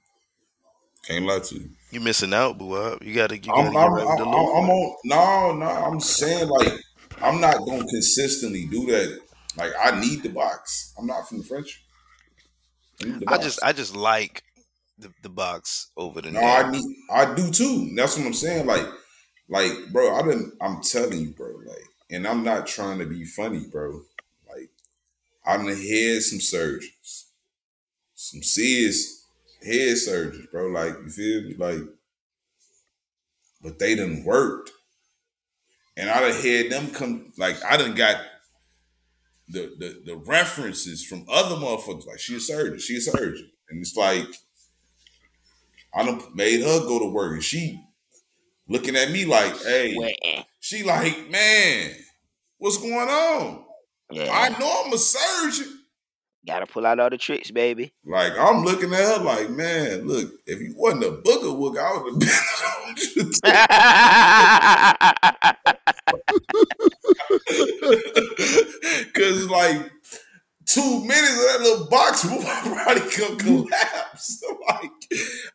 [1.07, 1.69] Can't lie to you.
[1.91, 2.73] You missing out, boo.
[2.73, 3.03] up.
[3.03, 4.95] You gotta, you I'm, gotta I'm, get right with the I'm, I'm on.
[5.05, 5.65] No, no.
[5.65, 6.73] I'm saying like
[7.21, 9.19] I'm not gonna consistently do that.
[9.57, 10.93] Like I need the box.
[10.97, 11.80] I'm not from the French.
[13.01, 13.43] I need the I box.
[13.43, 14.43] just, I just like
[14.97, 16.65] the, the box over the no, neck.
[16.65, 16.95] I need.
[17.11, 17.93] I do too.
[17.95, 18.65] That's what I'm saying.
[18.65, 18.85] Like,
[19.49, 20.15] like, bro.
[20.15, 20.51] I've been.
[20.61, 21.53] I'm telling you, bro.
[21.65, 24.01] Like, and I'm not trying to be funny, bro.
[24.49, 24.69] Like,
[25.45, 27.27] I done had some surgeons,
[28.15, 29.25] some serious
[29.65, 30.67] head surgeons, bro.
[30.67, 31.55] Like, you feel me?
[31.55, 31.87] Like,
[33.61, 34.71] but they done worked.
[35.97, 38.15] And I done had them come, like, I done got
[39.51, 42.07] the, the, the references from other motherfuckers.
[42.07, 43.51] Like, she a surgeon, she a surgeon.
[43.69, 44.27] And it's like,
[45.93, 47.81] I done made her go to work and she
[48.67, 51.91] looking at me like, hey, she like, man,
[52.57, 53.65] what's going on?
[54.11, 54.29] Yeah.
[54.31, 55.79] I know I'm a surgeon.
[56.47, 57.93] Gotta pull out all the tricks, baby.
[58.03, 62.01] Like I'm looking at her like, man, look, if you wasn't a booger wook, I
[62.01, 62.29] would have
[66.63, 66.91] been.
[69.13, 69.91] Cause like
[70.65, 74.43] two minutes of that little box will probably come collapse.
[74.69, 74.91] like,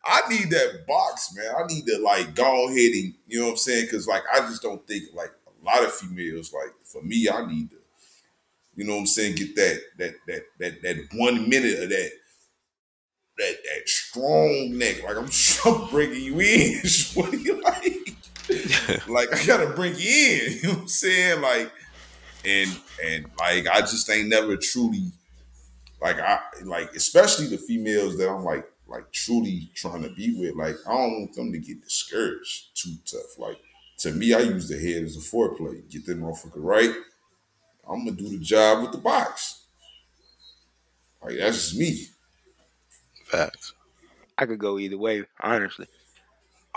[0.05, 1.53] I need that box, man.
[1.57, 3.87] I need to like go ahead and you know what I'm saying?
[3.89, 7.45] Cause like I just don't think like a lot of females, like for me, I
[7.45, 7.77] need to,
[8.75, 12.11] you know what I'm saying, get that that that that that one minute of that
[13.37, 15.03] that that strong neck.
[15.03, 15.29] Like I'm,
[15.65, 16.81] I'm bringing you in.
[17.15, 19.07] what do you like?
[19.07, 20.53] like I gotta bring you in.
[20.53, 21.41] You know what I'm saying?
[21.41, 21.71] Like
[22.47, 25.11] and and like I just ain't never truly
[26.01, 30.55] like I like especially the females that I'm like like truly trying to be with.
[30.55, 33.37] Like I don't want them to get discouraged too tough.
[33.37, 33.57] Like
[33.99, 35.89] to me, I use the head as a foreplay.
[35.89, 36.93] Get that motherfucker right.
[37.89, 39.65] I'm gonna do the job with the box.
[41.23, 42.07] Like that's just me.
[43.25, 43.73] Facts.
[44.37, 45.87] I could go either way, honestly.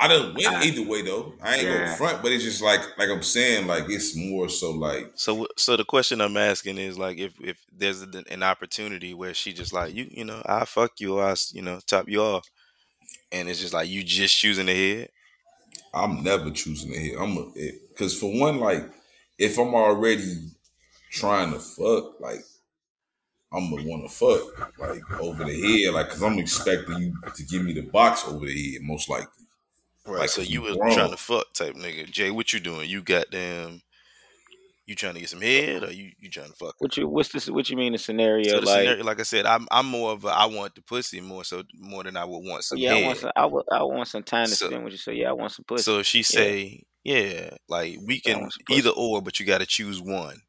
[0.01, 1.35] I done went I- either way though.
[1.43, 1.85] I ain't Yeah.
[1.85, 5.47] going front, but it's just like like I'm saying, like it's more so like So,
[5.57, 9.53] so the question I'm asking is like, if if there's an an opportunity where she
[9.53, 12.23] just like you, you know, I fuck you or I, s- you know, top you
[12.23, 12.49] off,
[13.33, 15.11] and it's just like you just choosing the head.
[15.95, 17.19] I'm never choosing to hit.
[17.19, 17.53] I'm a
[17.91, 18.85] because for one, like
[19.39, 20.51] if I'm already
[21.11, 22.41] trying to fuck, like
[23.53, 27.43] I'm gonna want to fuck like over the head, like because I'm expecting you to
[27.45, 29.47] give me the box over the head, most likely.
[30.11, 30.21] Right.
[30.21, 32.11] Like, so you was trying to fuck type nigga.
[32.11, 32.89] Jay, what you doing?
[32.89, 33.83] You got them.
[34.87, 36.75] You trying to get some head or you you trying to fuck?
[36.79, 37.49] What you what's this?
[37.49, 38.49] What you mean the scenario?
[38.51, 40.83] So the like, scenario, like I said, I'm I'm more of a I want the
[40.83, 43.31] pussy more so more than I would want some yeah, I want some.
[43.37, 44.99] I, would, I want some time to So- spend with you.
[44.99, 45.85] So yeah, I want some pussy.
[45.85, 48.79] So she say, yeah, like we can want some pussy.
[48.81, 50.41] either or, but you got to choose one.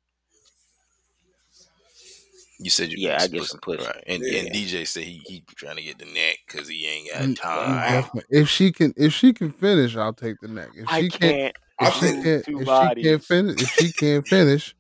[2.62, 3.88] You said you Yeah, want I get some pussy.
[3.88, 4.04] right?
[4.08, 4.40] And Yeah.
[4.40, 7.38] and DJ said he he trying to get the neck because he ain't got Mm,
[7.54, 8.24] mm, time.
[8.30, 10.72] If she can, if she can finish, I'll take the neck.
[10.76, 11.40] If I she can't.
[11.80, 14.76] If she can't, two if she can't finish, if she can't finish,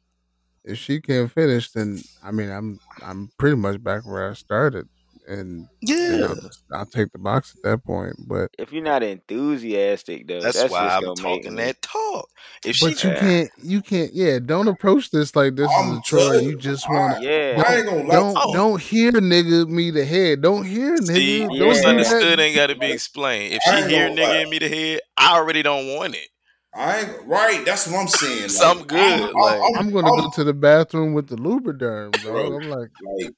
[0.65, 4.89] if she can't finish, then I mean, I'm I'm pretty much back where I started,
[5.27, 6.49] and Yeah, I'll,
[6.79, 8.15] I'll take the box at that point.
[8.27, 11.63] But If you're not enthusiastic though, that's, that's, why I'm gonna talking me.
[11.63, 12.29] that talk.
[12.65, 13.19] If she you Yeah.
[13.19, 14.39] can't, you can't, yeah.
[14.39, 16.35] Don't approach this like this is I'm a chore.
[16.35, 17.23] You you, just want to.
[17.23, 18.15] Yeah, I ain't gonna lie.
[18.15, 18.53] Don't Oh.
[18.53, 20.41] don't hear nigga me the head.
[20.41, 21.13] Don't hear nigga.
[21.13, 21.87] see, don't yeah.
[21.89, 23.53] understood ain't got to be explained.
[23.53, 26.27] If she hear nigga in me the head, I already don't want it.
[26.73, 27.65] I ain't right.
[27.65, 28.47] That's what I'm saying.
[28.47, 31.27] So I'm Like, good, I'm, like- I'm, I'm gonna I'm- go to the bathroom with
[31.27, 32.21] the Lubriderm.
[32.23, 32.55] Bro.
[32.61, 32.89] I'm like,
[33.19, 33.33] like,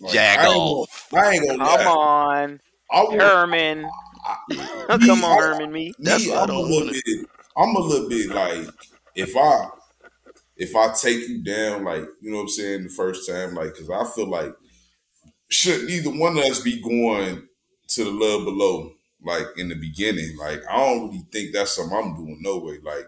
[0.00, 1.08] like, Jag I ain't off.
[1.12, 1.84] gonna, I ain't gonna come lie.
[1.86, 2.60] on,
[2.90, 3.84] I would, Herman.
[4.26, 4.36] I-
[5.00, 5.72] Come me, on, I- Herman.
[5.72, 5.92] Me.
[5.98, 7.04] That's me, I I'm a don't little want it.
[7.04, 7.26] bit.
[7.56, 8.68] I'm a little bit like
[9.14, 9.68] if I
[10.56, 13.74] if I take you down, like you know what I'm saying, the first time, like
[13.74, 14.52] because I feel like
[15.50, 17.48] should neither one of us be going
[17.88, 18.92] to the love below,
[19.22, 20.36] like in the beginning.
[20.36, 22.38] Like I don't really think that's something I'm doing.
[22.40, 22.78] No way.
[22.82, 23.06] Like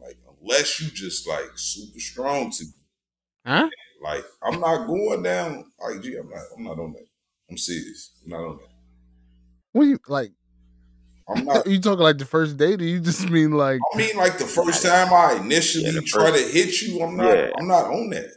[0.00, 2.70] like unless you just like super strong to me.
[3.46, 3.68] huh?
[4.02, 5.70] Like I'm not going down.
[5.80, 6.40] Like gee, I'm not.
[6.56, 7.06] I'm not on that.
[7.50, 8.12] I'm serious.
[8.24, 8.68] I'm not on that.
[9.72, 10.32] What you like?
[11.28, 11.66] I'm not.
[11.68, 13.80] you talking like the first date, or you just mean like?
[13.94, 17.26] I mean, like the first time I initially Yeah, try to hit you, I'm not.
[17.28, 17.50] Yeah.
[17.58, 18.30] I'm not on that.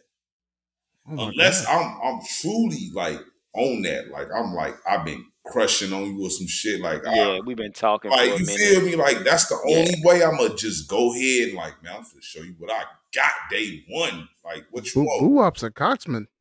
[1.09, 1.75] Oh Unless God.
[1.75, 2.01] I'm.
[2.15, 3.19] I'm truly like
[3.53, 4.09] on that.
[4.09, 6.81] Like I'm like I've been crushing on you or some shit.
[6.81, 8.59] Like Yeah, I, we've been talking for like a you minute.
[8.59, 8.95] feel me?
[8.95, 9.77] Like that's the Yeah.
[9.77, 12.71] only way I'm gonna just go ahead and like man, I'm gonna show you what
[12.71, 12.83] I
[13.15, 14.27] got day one.
[14.43, 15.21] Like what you Boo want?
[15.21, 16.27] Boo Wop's a coxman.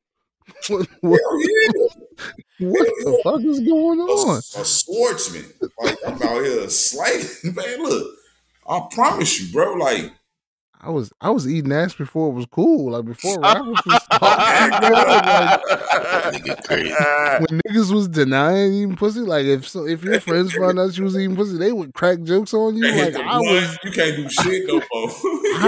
[0.68, 1.20] What, what,
[2.58, 2.68] yeah.
[2.68, 4.38] what the fuck is going a, on?
[4.38, 5.46] a swordsman.
[5.80, 7.24] Like I'm out here slaying.
[7.44, 8.14] Man, look,
[8.68, 9.72] I promise you, bro.
[9.72, 10.12] Like
[10.84, 12.92] I was I was eating ass before it was cool.
[12.92, 15.62] Like before rappers was talking, bro, like,
[17.40, 19.20] when niggas was denying eating pussy.
[19.20, 22.20] Like if so, if your friends found out you was eating pussy, they would crack
[22.22, 22.86] jokes on you.
[22.86, 25.10] Like I was you can't do shit no more.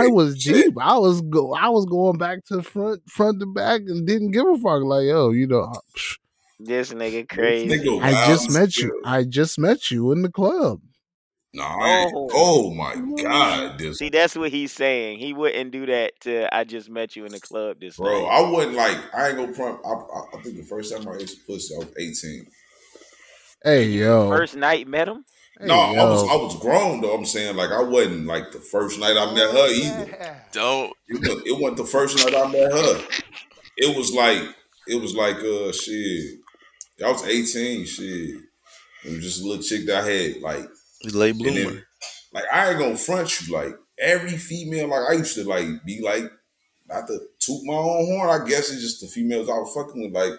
[0.03, 0.75] I was deep.
[0.81, 1.55] I was go.
[1.55, 4.83] I was going back to front, front to back, and didn't give a fuck.
[4.83, 6.17] Like, yo, you know, psh,
[6.61, 7.69] This nigga This crazy.
[7.69, 9.03] nigga I just as met you.
[9.05, 10.81] I just met you in the club.
[11.55, 12.11] No, I.
[12.15, 12.29] Oh.
[12.35, 15.19] Oh my god, this See, that's what he's saying.
[15.19, 18.25] He wouldn't do that to I just met you in the club this bro.
[18.25, 18.29] night.
[18.31, 19.81] I wasn't like I ain't gonna prom.
[19.85, 22.47] I, I, I think the first time I ate pussy, I was eighteen.
[23.65, 24.29] Hey, yo.
[24.29, 25.25] First night met him?
[25.59, 26.23] Hey, no, I was.
[26.25, 27.15] I was grown though.
[27.15, 30.43] I'm saying like I wasn't like the first night I met her either.
[30.53, 30.93] Don't.
[31.09, 33.05] It wasn't, it wasn't the first night I met her.
[33.79, 34.43] It was like
[34.89, 36.41] it was like uh shit.
[37.05, 38.37] I was 18, shit.
[39.05, 40.69] It was just a little chick that I had like
[41.13, 41.71] Late And bloomer.
[41.71, 41.83] then,
[42.33, 43.55] like I ain't gonna front you.
[43.55, 46.25] Like every female, like I used to like be like
[46.89, 48.29] not to toot my own horn.
[48.43, 50.39] I guess it's just the females I was fucking with, like.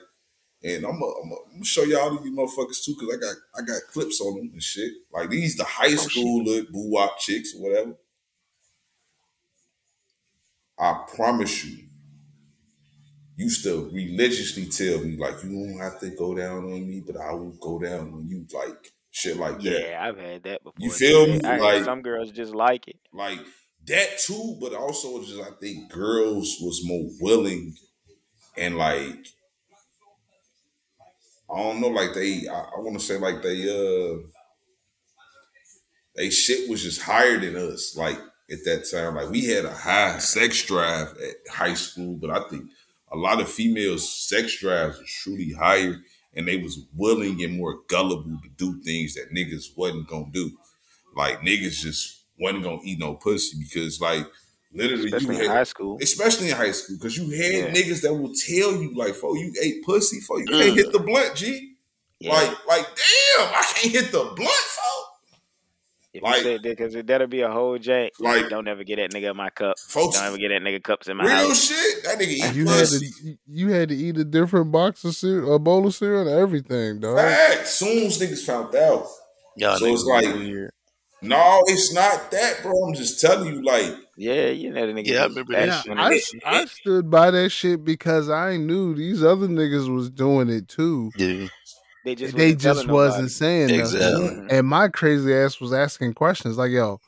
[0.63, 4.37] And I'm gonna show y'all these motherfuckers too, cause I got I got clips on
[4.37, 4.91] them and shit.
[5.13, 7.95] Like these the high oh, school little boo wop chicks or whatever.
[10.79, 11.87] I promise you,
[13.35, 17.17] used to religiously tell me like you don't have to go down on me, but
[17.17, 19.89] I will go down on you, like shit like that.
[19.89, 20.73] Yeah, I've had that before.
[20.79, 20.95] You too.
[20.95, 21.41] feel me?
[21.43, 22.97] I Like some girls just like it.
[23.13, 23.39] like
[23.85, 27.75] that too, but also just I think girls was more willing
[28.57, 29.27] and like
[31.49, 34.17] I don't know, like they I, I want to say like they uh
[36.15, 37.95] they shit was just higher than us.
[37.95, 38.17] Like
[38.51, 42.47] at that time, like we had a high sex drive at high school, but I
[42.49, 42.69] think
[43.11, 45.97] a lot of females' sex drives was truly higher,
[46.35, 50.51] and they was willing and more gullible to do things that niggas wasn't gonna do.
[51.15, 54.25] Like niggas just wasn't gonna eat no pussy because like
[54.73, 55.97] literally Especially you in had, high school.
[56.01, 57.81] especially in high school, because you had Yeah.
[57.81, 60.75] niggas that will tell you like, "Fo, you ate pussy, for you can't Mm.
[60.75, 61.73] hit the blunt, G."
[62.19, 62.33] Yeah.
[62.33, 64.81] Like, like, damn, I can't hit the blunt, fo.
[66.13, 68.09] If like- you said that, because that'll be a whole jank.
[68.19, 69.77] Like- don't ever get that nigga in my cup.
[69.77, 71.65] Folks, Don't ever get that nigga cups in my real house.
[71.65, 72.03] shit.
[72.05, 73.09] That nigga eat You had pussy.
[73.11, 76.29] to you had to eat a different box of cereal, a bowl of cereal, and
[76.39, 77.17] everything, dog.
[77.17, 77.67] Fact.
[77.67, 79.07] Soon as niggas found out.
[79.57, 80.71] Y'all So it's like- weird.
[81.21, 82.73] No, it's not that, bro.
[82.85, 85.07] I'm just telling you, like, Yeah, you know the nigga.
[85.07, 89.23] Yeah, I remember that Yeah, I, I stood by that shit because I knew these
[89.23, 91.11] other niggas was doing it too.
[91.17, 91.47] Yeah,
[92.05, 93.29] they just they just wasn't nobody.
[93.29, 94.09] saying Exactly.
[94.25, 94.37] nothing.
[94.43, 94.51] Mhm.
[94.51, 96.99] And my crazy ass was asking questions like, yo,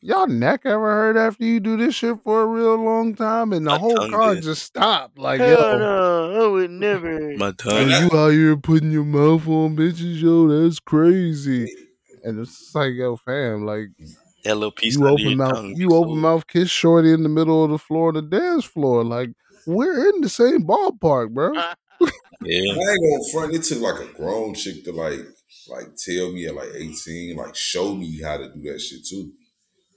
[0.00, 3.52] y'all neck ever hurt after you do this shit for a real long time?
[3.52, 4.44] And the My whole car did.
[4.44, 5.18] just stopped.
[5.18, 7.36] Like, Hell yo, no, I would never.
[7.36, 7.88] my yo, tongue.
[7.90, 11.68] you out here putting your mouth on bitches, yo, that's crazy.
[12.24, 13.88] And it's just like, yo, fam, like
[14.44, 15.74] That little piece you open your mouth, tongue.
[15.76, 19.04] you open mouth kiss shorty in the middle of the floor of the dance floor.
[19.04, 19.30] Like
[19.66, 21.52] we're in the same ballpark, bro.
[22.46, 23.54] Yeah, I ain't gonna front.
[23.54, 25.20] It took like a grown chick to like,
[25.70, 29.32] like tell me at like 18, like show me how to do that shit too.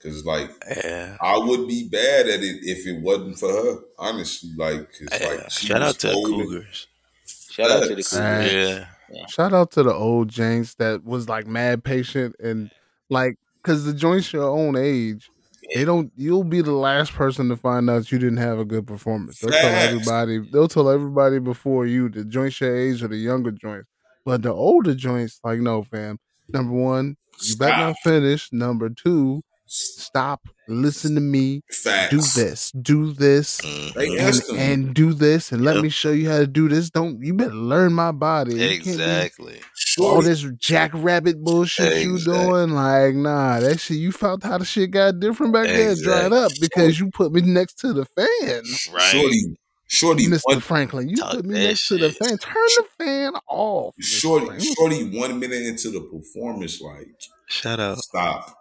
[0.02, 1.16] Cause like yeah.
[1.20, 3.80] I would be bad at it if it wasn't for her.
[3.98, 5.28] Honestly, like, cause yeah.
[5.28, 6.44] like she Shout was out to the older.
[6.44, 6.86] Cougars.
[7.50, 8.52] Shout out to the Cougars.
[8.52, 8.86] Yeah,
[9.28, 12.70] Shout out to the old James that was like mad patient and
[13.10, 15.30] like because the joints your own age.
[15.74, 16.10] They don't.
[16.16, 19.40] You'll be the last person to find out you didn't have a good performance.
[19.40, 20.38] They'll tell everybody.
[20.38, 23.88] They'll tell everybody before you the joints your age or the younger joints.
[24.24, 26.18] But the older joints, like no, fam.
[26.48, 28.50] Number one, you better not finish.
[28.52, 30.48] Number two, stop.
[30.68, 31.62] Listen to me.
[31.72, 32.10] Facts.
[32.10, 32.70] Do this.
[32.72, 33.60] Do this.
[33.62, 34.50] Mhm.
[34.52, 35.82] And, and do this and let Yep.
[35.84, 36.90] me show you how to do this.
[36.90, 38.52] Don't you better learn my body.
[38.52, 39.60] You be exactly.
[39.98, 44.90] all this jackrabbit bullshit you doing, like, nah, that shit, you felt how the shit
[44.92, 48.62] got different back then, dried up because you put me next to the fan.
[48.92, 49.02] Right.
[49.10, 49.58] Shorty,
[49.88, 50.42] Shorty, Mr.
[50.44, 52.36] one, Franklin, you Talk put me that next to the fan.
[52.38, 53.94] Turn the fan off.
[54.00, 54.04] Mr.
[54.04, 54.74] Shorty, Franklin.
[54.76, 57.08] Shorty, one minute into the performance, like,
[57.48, 57.98] shut up.
[57.98, 58.54] stop,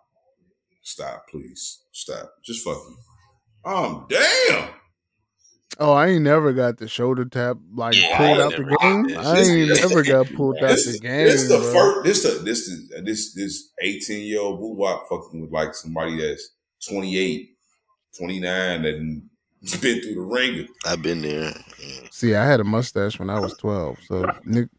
[0.87, 2.95] stop, please, stop, just fuck me.
[3.65, 4.69] Um, damn.
[5.79, 9.07] Oh, I ain't never got the shoulder tap like Yeah, pulled out the game.
[9.07, 9.17] did.
[9.17, 11.25] I ain't This- never got pulled out the game.
[11.25, 11.71] this the bro.
[11.73, 12.05] first.
[12.05, 16.17] This the this is this this eighteen year old boo wop fucking with like somebody
[16.19, 16.49] that's
[16.89, 17.49] 28,
[18.17, 19.23] 29 and
[19.81, 20.67] been through the ringer.
[20.85, 21.53] I've been there.
[22.11, 24.69] See, I had a mustache when I was twelve, so Nick,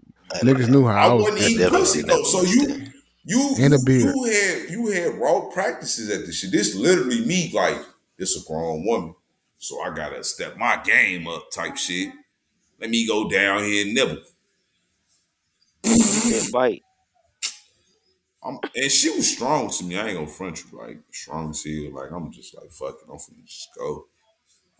[0.43, 1.25] niggas knew how I I was.
[1.31, 2.23] wasn't I eating pussy though.
[2.25, 2.89] So you day.
[3.29, 4.15] You And a you, beard.
[4.15, 6.53] you had you had raw practices at this shit.
[6.53, 7.81] This literally me like
[8.19, 9.15] this a grown woman,
[9.59, 12.13] so I gotta step my game up type shit.
[12.81, 14.23] Let me go down here and nibble.
[15.83, 16.83] That bite.
[18.43, 19.99] I'm, and she was strong to me.
[19.99, 21.93] I ain't gonna front you like strong as hell.
[21.93, 23.09] Like I'm just like fucking.
[23.09, 23.13] it.
[23.13, 24.07] I'm finna just go.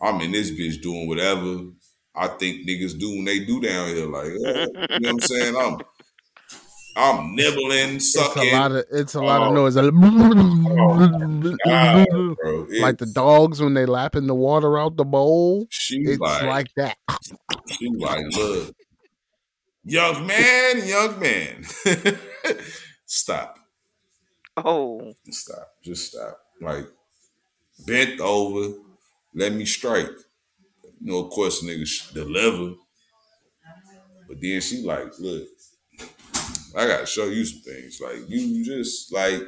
[0.01, 1.67] I'm in this bitch doing whatever
[2.15, 4.07] I think niggas do when they do down here.
[4.07, 5.57] Like uh, you know what I'm saying?
[5.57, 5.79] I'm
[6.99, 8.43] I'm nibbling, sucking.
[8.43, 9.55] It's a lot of it's a lot of Oh.
[9.55, 9.77] noise.
[9.77, 12.07] Oh, God,
[12.43, 12.67] bro.
[12.81, 15.67] like the dogs when they lapping the water out the bowl.
[15.71, 16.97] she It's like, like that.
[17.71, 18.75] she like look,
[19.85, 21.65] young man, young man.
[23.07, 23.59] stop,
[24.57, 26.39] Oh, stop, just stop.
[26.61, 26.87] Like
[27.87, 28.75] bent over,
[29.35, 30.11] let me strike.
[31.01, 32.75] You know, of course, niggas deliver.
[34.29, 35.45] But then she like, look,
[36.77, 38.01] I gotta show you some things.
[38.01, 39.43] Like you just like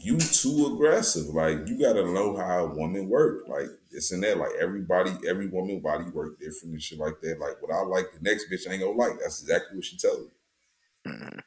[0.00, 1.26] you too aggressive.
[1.26, 3.48] Like you gotta know how a woman work.
[3.48, 4.38] Like it's in that.
[4.38, 7.38] Like everybody, every woman body work different and shit like that.
[7.38, 9.18] Like what I like, the next bitch ain't gonna like.
[9.20, 10.28] That's exactly what she tell me.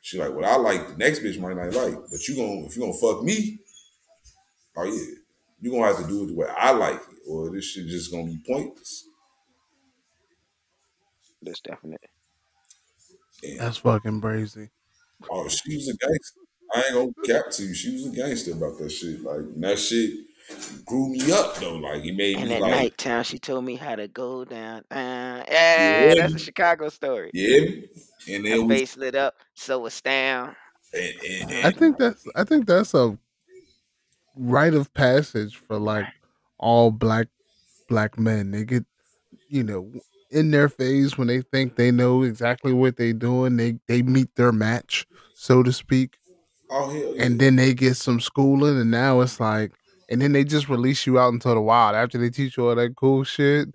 [0.02, 1.96] She like what I like, the next bitch might not like.
[2.12, 3.60] But you gonna if you gonna fuck me,
[4.78, 5.16] oh yeah,
[5.62, 7.20] you gonna have to do it the way I like it.
[7.28, 9.08] or this shit just gonna be pointless.
[11.42, 12.02] That's definite.
[13.44, 14.70] And That's fucking crazy.
[15.30, 16.40] oh, she was a gangster.
[16.74, 17.74] I ain't gonna cap to you.
[17.74, 19.22] She was a gangster about that shit.
[19.22, 20.12] Like and that shit
[20.86, 21.76] grew me up though.
[21.76, 24.84] Like he made And me at like nighttime, she told me how to go down.
[24.92, 27.34] Uh, yeah, that's a Chicago story.
[27.34, 27.82] yeah.
[28.28, 30.56] And Her then we face lit up, so was down.
[30.94, 33.18] and, and, I and think that's I think that's a
[34.36, 36.08] rite of passage for like
[36.58, 37.28] all black
[37.90, 38.52] black men.
[38.52, 38.86] They get
[39.50, 39.92] you know
[40.36, 43.56] in their phase when they think they know exactly what they're doing.
[43.56, 46.18] They they meet their match, so to speak,
[46.70, 47.24] oh hell yeah.
[47.24, 49.72] and then they get some schooling, and now it's like,
[50.10, 52.76] and then they just release you out into the wild after they teach you all
[52.76, 53.70] that cool shit.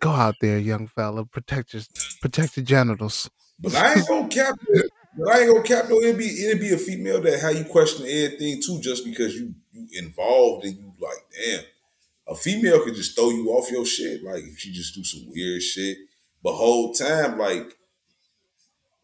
[0.00, 1.26] Go out there, young fella.
[1.26, 1.82] Protect your
[2.22, 3.28] protect your genitals.
[3.58, 4.90] But I ain't gonna cap it.
[5.18, 6.00] But I ain't gonna cap no.
[6.00, 9.54] It'd be it'd be a female that how you question everything too, just because you
[9.72, 11.64] you involved and you like, damn.
[12.28, 15.28] A female could just throw you off your shit, like if she just do some
[15.28, 15.98] weird shit.
[16.42, 17.76] But whole time, like,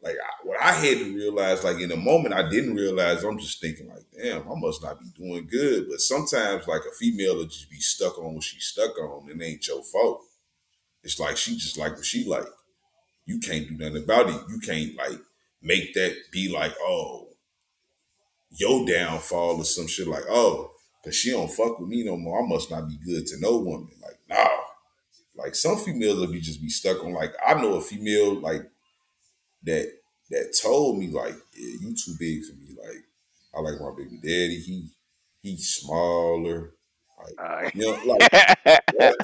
[0.03, 3.23] like I, what I had to realize, like in the moment, I didn't realize.
[3.23, 5.87] I'm just thinking, like, damn, I must not be doing good.
[5.89, 9.41] But sometimes, like a female will just be stuck on what she's stuck on, and
[9.41, 10.23] it ain't your fault.
[11.05, 12.47] It's like she just like what she like.
[13.25, 14.41] You can't do nothing about it.
[14.49, 15.21] You can't like
[15.63, 17.29] make that be like, oh,
[18.51, 20.72] your downfall or some shit like, oh,
[21.05, 22.43] cause she don't fuck with me no more.
[22.43, 23.91] I must not be good to no woman.
[24.03, 24.49] Like, nah.
[25.35, 28.71] Like some females will be just be stuck on like I know a female like
[29.65, 29.91] that
[30.31, 32.77] that told me like, yeah, you too big for me.
[32.79, 33.05] Like,
[33.55, 34.61] I like my baby daddy.
[34.61, 34.89] He
[35.43, 36.73] he's smaller.
[37.37, 38.33] Like, you know, like
[38.95, 39.17] what?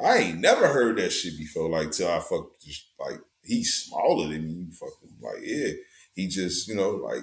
[0.00, 1.68] I ain't never heard that shit before.
[1.68, 4.52] Like till I fuck just like he's smaller than me.
[4.52, 5.72] You fucking like yeah.
[6.14, 7.22] He just you know like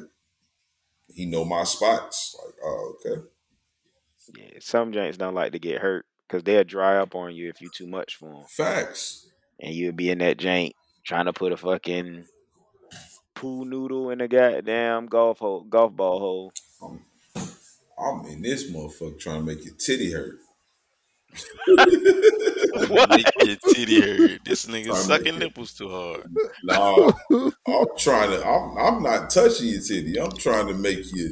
[1.13, 2.35] he know my spots.
[2.43, 3.21] Like oh okay.
[4.33, 7.61] Yeah, some joints don't like to get hurt because they'll dry up on you if
[7.61, 8.43] you too much for them.
[8.49, 9.27] Facts.
[9.59, 10.71] And you'll be in that jank
[11.05, 12.25] trying to put a fucking
[13.35, 16.53] pool noodle in a goddamn golf hole, golf ball hole.
[16.83, 16.99] I'm,
[17.99, 20.39] I'm in this motherfucker trying to make your titty hurt.
[21.67, 24.39] Make your titty hurt.
[24.45, 26.23] This nigga Trying to sucking it- nipples too hard.
[26.63, 27.11] Nah,
[27.67, 28.45] I'm trying to.
[28.45, 30.19] I'm, I'm not touching your titty.
[30.19, 31.29] I'm trying to make your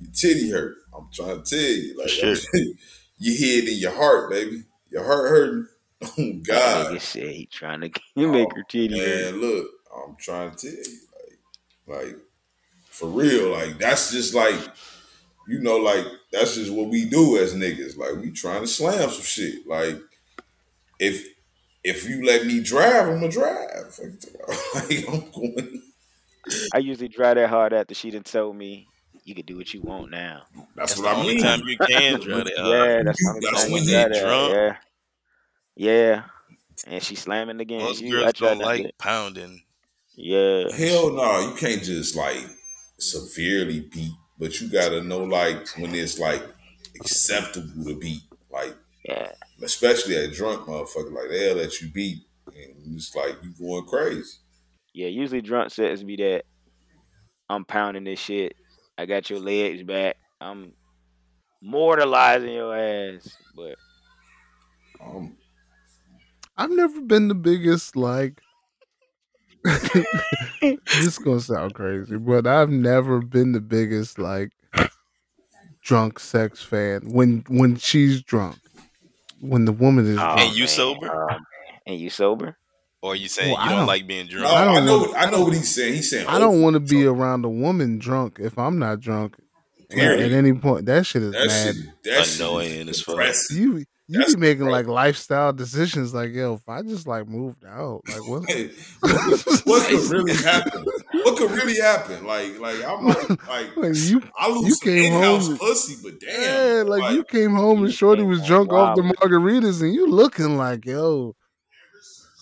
[0.00, 0.74] your titty hurt.
[0.96, 2.34] I'm trying to tell you, like Sure.
[3.18, 4.64] hear it in your heart, baby.
[4.90, 5.66] Your heart hurting.
[6.02, 9.66] Oh God, nigga said he trying to you oh, make her titty man, look,
[9.96, 10.98] I'm trying to tell you,
[11.88, 12.16] like, like
[12.90, 14.58] for real, like that's just like,
[15.48, 17.96] you know, like that's just what we do as niggas.
[17.96, 19.66] Like we trying to slam some shit.
[19.66, 19.96] Like
[20.98, 21.26] if
[21.82, 23.98] if you let me drive, I'm gonna drive.
[24.74, 25.82] Like I'm going.
[26.74, 28.86] I usually drive that hard after she done told me
[29.26, 30.44] you can do what you want now.
[30.76, 31.42] That's, That's what the I only mean.
[31.42, 32.58] time you can dry that.
[32.58, 34.76] Uh, yeah, that's You- the only that's when you you dry drunk.
[35.76, 36.22] Yeah, yeah.
[36.86, 37.80] And she slamming again.
[37.80, 39.62] Most You, girls don't not to- like pounding.
[40.18, 42.42] Yeah, Hell no, you can't just like
[42.98, 46.42] severely beat, but you gotta know like when it's like
[46.98, 48.74] acceptable to beat, like
[49.04, 49.32] yeah.
[49.62, 54.38] especially a drunk motherfucker, like they'll let you beat, and it's like you going crazy.
[54.94, 56.44] Yeah, usually drunk sets be that
[57.50, 58.54] I'm pounding this shit.
[58.98, 60.16] I got your legs back.
[60.40, 60.72] I'm
[61.62, 63.36] mortalizing your ass.
[63.54, 63.76] But
[65.00, 65.36] Um,
[66.56, 68.40] I've never been the biggest like.
[69.64, 74.50] this is gonna sound crazy, but I've never been the biggest like
[75.82, 77.02] drunk sex fan.
[77.12, 78.58] When when she's drunk,
[79.40, 81.28] when the woman is oh, drunk, And you sober?
[81.30, 81.36] oh.
[81.86, 82.56] And you sober?
[83.02, 84.46] Or you saying Well, I you don't, don't- like being drunk?
[84.52, 85.94] I I, don't know, want- I know what he's saying.
[85.94, 88.78] He's saying I don't oh, want to be so, around a woman drunk if I'm
[88.78, 89.36] not drunk.
[89.90, 90.32] At, Period.
[90.32, 91.74] at any point, that shit is That mad.
[91.76, 93.20] shit, that Annoying as fuck.
[93.52, 94.72] You you That's be making gross.
[94.72, 96.12] like lifestyle decisions.
[96.14, 98.42] Like yo, if I just like moved out, like what?
[98.50, 98.70] Hey,
[99.00, 99.12] what,
[99.44, 100.84] could, what could really happen?
[101.12, 102.26] What could really happen?
[102.26, 105.96] Like, like I'm like, like Like you, I lose you some came in-house home- pussy,
[106.02, 106.40] but damn,
[106.78, 109.14] yeah, like, you came home and Shorty was home drunk off the wild.
[109.16, 111.36] margaritas, and you looking like yo.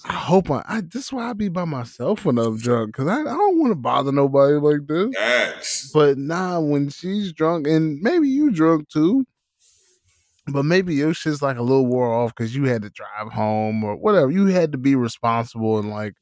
[0.07, 0.81] I hope I, I.
[0.83, 3.71] This is why I be by myself when I'm drunk, cause I, I don't want
[3.71, 5.15] to bother nobody like this.
[5.17, 5.91] Facts.
[5.93, 9.25] But nah, when she's drunk, and maybe you drunk too,
[10.47, 13.83] but maybe your shit's like a little wore off because you had to drive home
[13.83, 14.31] or whatever.
[14.31, 16.15] You had to be responsible and like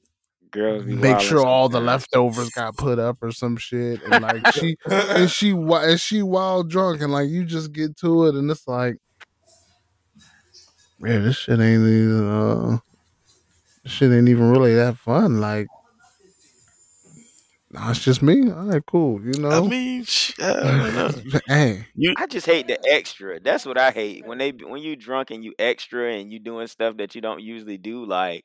[0.53, 4.01] Girls make sure all the leftovers got put up or some shit.
[4.05, 8.27] And like she and she and she wild drunk and like you just get to
[8.27, 8.99] it and it's like,
[11.01, 12.79] man, this shit ain't even uh,
[13.85, 15.41] shit ain't even really that fun.
[15.41, 15.69] Like
[17.71, 18.51] Nah, it's just me.
[18.51, 19.23] All right, cool.
[19.23, 21.11] You know, I mean, sh- I don't know.
[21.47, 23.41] hey, You I just hate the extra.
[23.41, 26.67] That's what I hate when they when you drunk and you extra and you doing
[26.67, 28.45] stuff that you don't usually do, like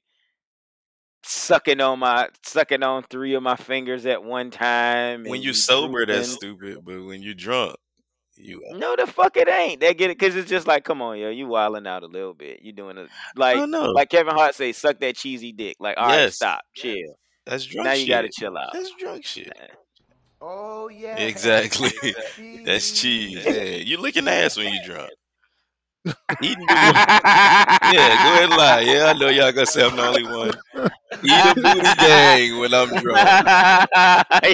[1.24, 5.26] sucking on my sucking on three of my fingers at one time.
[5.26, 6.84] when and you you sober, that's stupid.
[6.86, 7.76] But when you drunk,
[8.38, 9.80] you No, the fuck it ain't.
[9.80, 12.34] They get it because it's just like, come on, yo, you wilding out a little
[12.34, 12.62] bit.
[12.62, 13.92] You doing it like I don't know.
[13.92, 15.78] like Kevin Hart say, suck that cheesy dick.
[15.80, 16.36] Like, all right, Yes.
[16.36, 17.18] stop, chill.
[17.46, 18.02] That's drunk Now shit.
[18.02, 18.70] you gotta chill out.
[18.74, 19.52] That's drunk shit.
[20.42, 21.18] Oh yeah.
[21.18, 21.92] Exactly.
[22.64, 23.44] That's cheese.
[23.46, 25.10] Yeah, you licking ass when you drunk.
[26.42, 27.06] Eating booty.
[27.84, 28.82] Yeah, go ahead and lie.
[28.82, 30.52] Yeah, I know y'all gonna say I'm the only one.
[31.24, 33.28] Eat a booty gang when I'm drunk.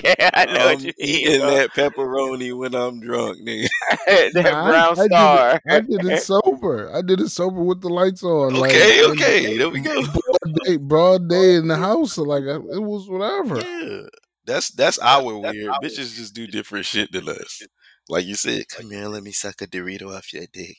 [0.04, 1.40] yeah, I know I'm what you eating mean.
[1.42, 1.56] bro.
[1.56, 3.68] that pepperoni when I'm drunk, nigga.
[4.08, 5.52] that Nah, I- brown I, star.
[5.52, 6.92] Did it, I did it sober.
[6.96, 8.56] I did it sober with the lights on.
[8.56, 10.02] Okay, like, okay, there we go.
[10.04, 12.14] Broad day, broad day in the house.
[12.14, 13.60] so, Like it was whatever.
[13.60, 14.02] Yeah,
[14.46, 15.74] that's that's our weird.
[15.84, 17.62] Bitches just do different shit than us.
[18.10, 20.78] Like you said, come here, let me suck a Dorito off your dick.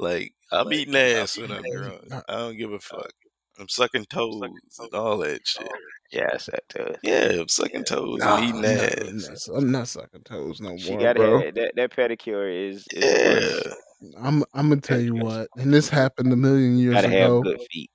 [0.00, 2.04] Like I'm eating ass when I'm drunk.
[2.26, 3.12] I don't give a fuck.
[3.58, 4.40] I'm sucking toes
[4.78, 5.68] and all that shit.
[6.10, 6.94] Yeah, it's that too.
[7.02, 9.46] Yeah, I'm sucking toes Nah, and eating no, ass.
[9.48, 11.40] no, I'm not sucking toes no She more, got bro.
[11.54, 13.62] That that pedicure is, is
[14.02, 14.14] Yeah.
[14.18, 17.42] I'm I'm gonna tell you what, and this happened a million years gotta have ago.
[17.42, 17.90] good feet.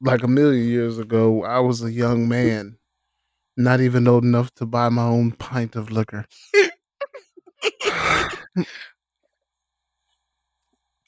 [0.00, 2.78] Like a million years ago, I was a young man,
[3.56, 6.26] not even old enough to buy my own pint of liquor.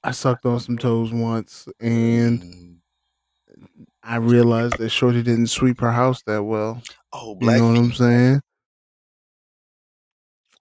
[0.05, 2.77] I sucked on some toes once, and Mm.
[4.03, 6.83] I realized that Shorty didn't sweep her house that well.
[7.13, 8.41] Oh, You know what I'm saying?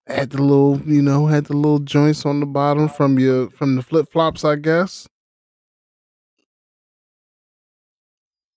[0.07, 3.75] Had the little, you know, had the little joints on the bottom from your from
[3.75, 5.07] the flip flops, I guess.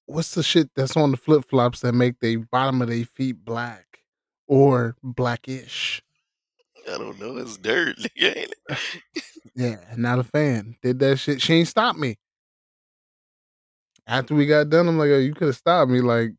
[0.07, 3.45] What's the shit that's on the flip flops that make the bottom of their feet
[3.45, 4.01] black
[4.47, 6.04] or blackish?
[6.89, 7.37] I don't know.
[7.39, 8.79] It's dirt, nigga, ain't it?
[9.57, 10.75] Yeah, not a fan.
[10.83, 11.41] Did that shit.
[11.41, 12.17] She ain't stopped me.
[14.07, 16.01] After we got done, I'm like, oh, you could have stopped me.
[16.01, 16.33] Like,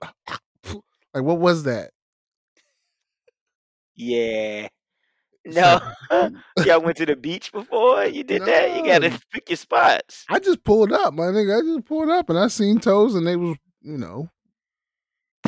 [0.64, 1.90] like what was that?
[3.96, 4.68] Yeah.
[5.44, 5.80] No.
[6.64, 8.04] Y'all went to the beach before?
[8.06, 8.74] You did that?
[8.74, 9.16] You gotta No.
[9.32, 10.24] pick your spots.
[10.28, 11.58] I just pulled up, my nigga.
[11.58, 14.30] I just pulled up and I seen toes and they was, you know,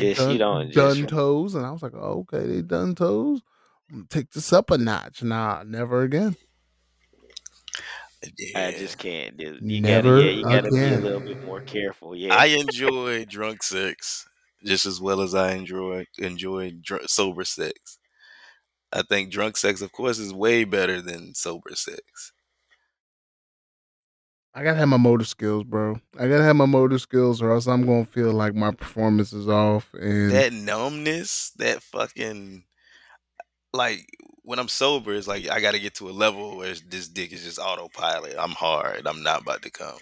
[0.02, 1.54] Yeah, she done, don't done just toes.
[1.54, 3.40] And I was like, oh, okay, they done toes.
[4.08, 5.22] Take this up a notch.
[5.22, 6.36] Nah, never again.
[8.54, 9.36] I just can't.
[9.36, 9.58] dude.
[9.62, 12.14] You Never gotta yeah, you gotta be a little bit more careful.
[12.14, 12.34] Yeah.
[12.34, 14.28] I enjoy drunk sex
[14.64, 17.98] just as well as I enjoy enjoy dr- sober sex.
[18.92, 22.31] I think drunk sex, of course, is way better than sober sex.
[24.54, 26.00] I gotta have my motor skills, bro.
[26.18, 29.48] I gotta have my motor skills, or else I'm gonna feel like my performance is
[29.48, 29.92] off.
[29.94, 32.64] And That numbness, that fucking
[33.72, 34.06] like
[34.42, 37.32] when I'm sober, it's like I got to get to a level where this dick
[37.32, 38.34] is just autopilot.
[38.38, 39.06] I'm hard.
[39.06, 39.98] I'm not about to come.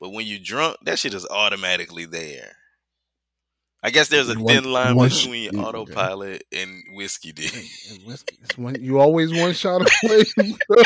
[0.00, 2.52] But when you're drunk, that shit is automatically there.
[3.88, 5.62] I guess there's a One- thin line one sh- between yeah.
[5.62, 7.54] autopilot and whiskey dick.
[7.90, 10.24] and whiskey, it's one, you always one shot away,
[10.68, 10.82] bro.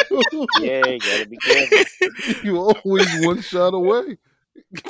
[0.61, 2.45] yeah, you gotta be careful.
[2.45, 4.19] you always one shot away.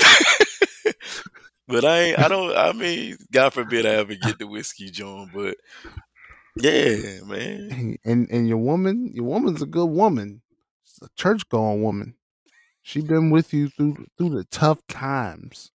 [1.69, 5.31] But I ain't, I don't I mean, God forbid I ever get the whiskey John,
[5.33, 5.57] but
[6.57, 7.69] yeah, man.
[7.71, 10.43] And, and and your woman, your woman's a good woman.
[10.85, 12.15] She's a church going woman.
[12.83, 15.71] She been with you through through the tough times.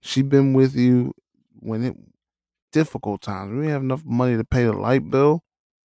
[0.00, 1.12] She been with you
[1.58, 1.96] when it
[2.72, 3.50] difficult times.
[3.50, 5.42] We didn't have enough money to pay the light bill.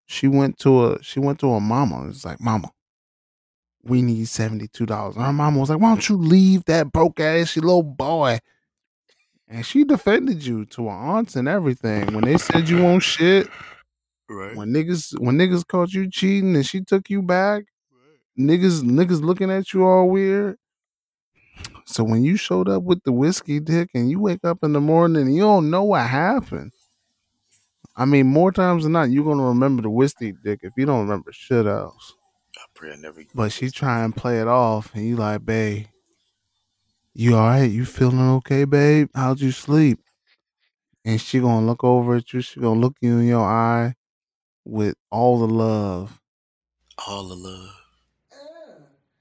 [0.06, 2.06] She went to a she went to her mama.
[2.08, 2.70] It's like, Mama,
[3.82, 5.16] we need seventy two dollars.
[5.16, 8.38] And Her mama was like, Why don't you leave that broke ass little boy?
[9.48, 12.14] And she defended you to her aunts and everything.
[12.14, 13.48] When they said you won't shit,
[14.28, 14.56] Right.
[14.56, 17.64] when niggas when niggas caught you cheating and she took you back,
[18.38, 20.56] niggas niggas looking at you all weird.
[21.86, 24.80] So when you showed up with the whiskey dick and you wake up in the
[24.80, 26.72] morning and you don't know what happened.
[27.96, 31.00] I mean, more times than not, you're gonna remember the whiskey dick if you don't
[31.00, 32.14] remember shit else.
[32.58, 35.86] I pray I never But she try and play it off, and you like, babe,
[37.14, 37.70] you all right?
[37.70, 39.08] You feeling okay, babe?
[39.14, 40.00] How'd you sleep?
[41.04, 42.40] And she gonna look over at you.
[42.42, 43.94] She gonna look you in your eye
[44.64, 46.20] with all the love.
[47.06, 47.70] all the love.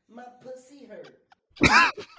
[0.09, 1.95] my pussy hurt.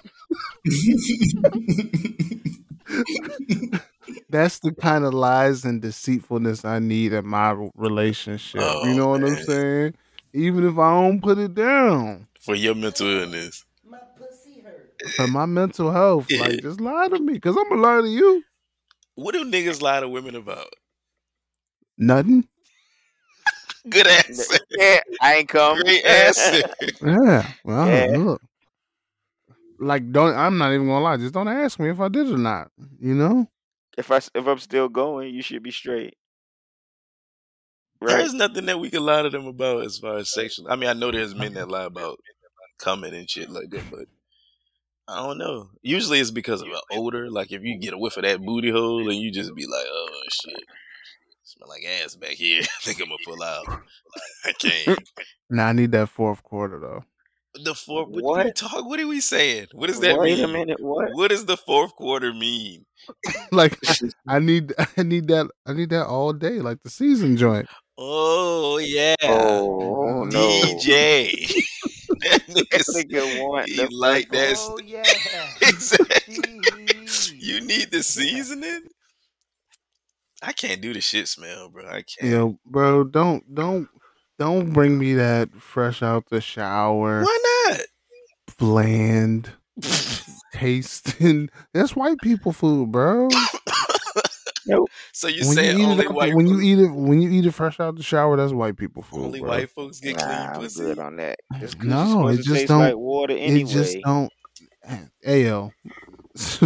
[4.29, 8.77] That's the kind of lies and deceitfulness I need in my relationship.
[8.81, 9.93] you Oh, know what I'm saying?
[10.33, 13.63] Even if I don't put it down For your mental illness.
[13.89, 14.93] My pussy hurt.
[15.15, 16.39] for my mental health, Yeah.
[16.39, 18.43] like just lie to me, cause I'm gonna lie to you.
[19.15, 20.67] What do niggas lie to women about?
[21.97, 22.47] Nothing.
[23.89, 24.57] Good answer.
[24.71, 25.79] Yeah, I ain't come.
[25.79, 26.63] Great answer.
[27.01, 27.53] Yeah.
[27.63, 28.05] Well, Yeah.
[28.07, 28.41] look.
[29.79, 30.35] Like, don't.
[30.35, 31.17] I'm not even gonna lie.
[31.17, 32.71] Just don't ask me if I did or not.
[32.99, 33.49] You know.
[33.97, 36.15] if I if I'm still going, you should be straight.
[37.99, 38.17] Right?
[38.17, 40.71] There's nothing that we can lie to them about as far as sexual.
[40.71, 42.19] I mean, I know there's men that lie about
[42.77, 44.07] coming and shit like that, but
[45.07, 45.69] I don't know.
[45.81, 47.29] Usually it's because of an odor.
[47.31, 49.85] Like if you get a whiff of that booty hole and you just be like,
[49.87, 50.63] oh shit,
[51.43, 52.61] smell like ass back here.
[52.61, 53.81] I think I'm gonna pull out.
[54.45, 54.99] I can't.
[55.49, 57.05] Now I need that fourth quarter though.
[57.63, 58.09] The fourth.
[58.09, 58.23] What?
[58.23, 58.45] What?
[58.45, 58.55] What?
[58.55, 59.67] Talk, what are we saying?
[59.73, 60.45] What does that Wait mean?
[60.45, 61.09] a minute, what?
[61.13, 62.85] What does the fourth quarter mean?
[63.51, 63.77] like
[64.27, 67.67] I need I need that I need that all day, like the season joint.
[67.97, 70.39] Oh yeah, Oh no.
[70.61, 71.31] DJ.
[72.21, 74.55] that nigga, Nigga want he the like that.
[74.57, 75.03] Oh yeah.
[75.61, 76.35] exactly.
[76.35, 77.33] Jeez.
[77.35, 78.83] You need the seasoning.
[80.43, 81.87] I can't do the shit smell, bro.
[81.87, 82.31] I can't.
[82.31, 83.87] Yo, bro, don't don't
[84.39, 87.79] don't bring me that fresh out the shower, Why not?
[88.57, 89.51] bland
[90.53, 91.49] tasting.
[91.73, 93.27] That's white people food, bro.
[94.69, 94.89] Nope.
[95.13, 97.29] So you when saying you only it white the, when you eat it when you
[97.29, 99.23] eat it fresh out the shower, that's white people food.
[99.25, 99.47] only bro.
[99.49, 101.39] white folks get clean Nah, I'm good on that.
[101.59, 103.61] This coochie No, it to just don't- like water anyway.
[103.61, 104.29] It just don't.
[105.21, 105.71] Hey yo,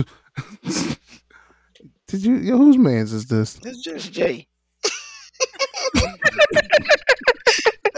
[2.08, 2.38] did you?
[2.38, 3.60] Yo, whose man's is this?
[3.64, 4.48] It's just Jay.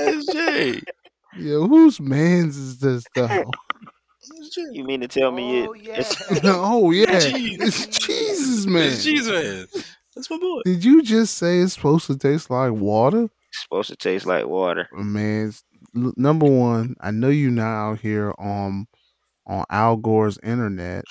[0.05, 0.81] That's Jay.
[1.37, 3.45] Yo, whose man's is this though?
[4.71, 5.93] You mean to tell me Oh it, yeah.
[5.97, 7.57] it's oh yeah, Cheese.
[7.59, 8.89] it's Jesus man.
[8.89, 9.65] That's Cheese man.
[10.15, 10.61] That's my boy.
[10.63, 13.23] Did you just say it's supposed to taste like water?
[13.23, 14.87] It's supposed to taste like water?
[14.95, 15.51] Oh, man,
[15.93, 18.85] number one, I know you not out here on
[19.47, 21.03] on Al Gore's internet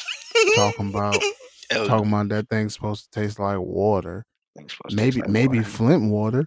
[0.56, 1.16] talking about
[1.74, 1.86] oh.
[1.86, 4.24] talking about that thing's supposed to taste like water.
[4.56, 5.69] It's supposed to taste Maybe like maybe water.
[5.70, 6.47] Flint water,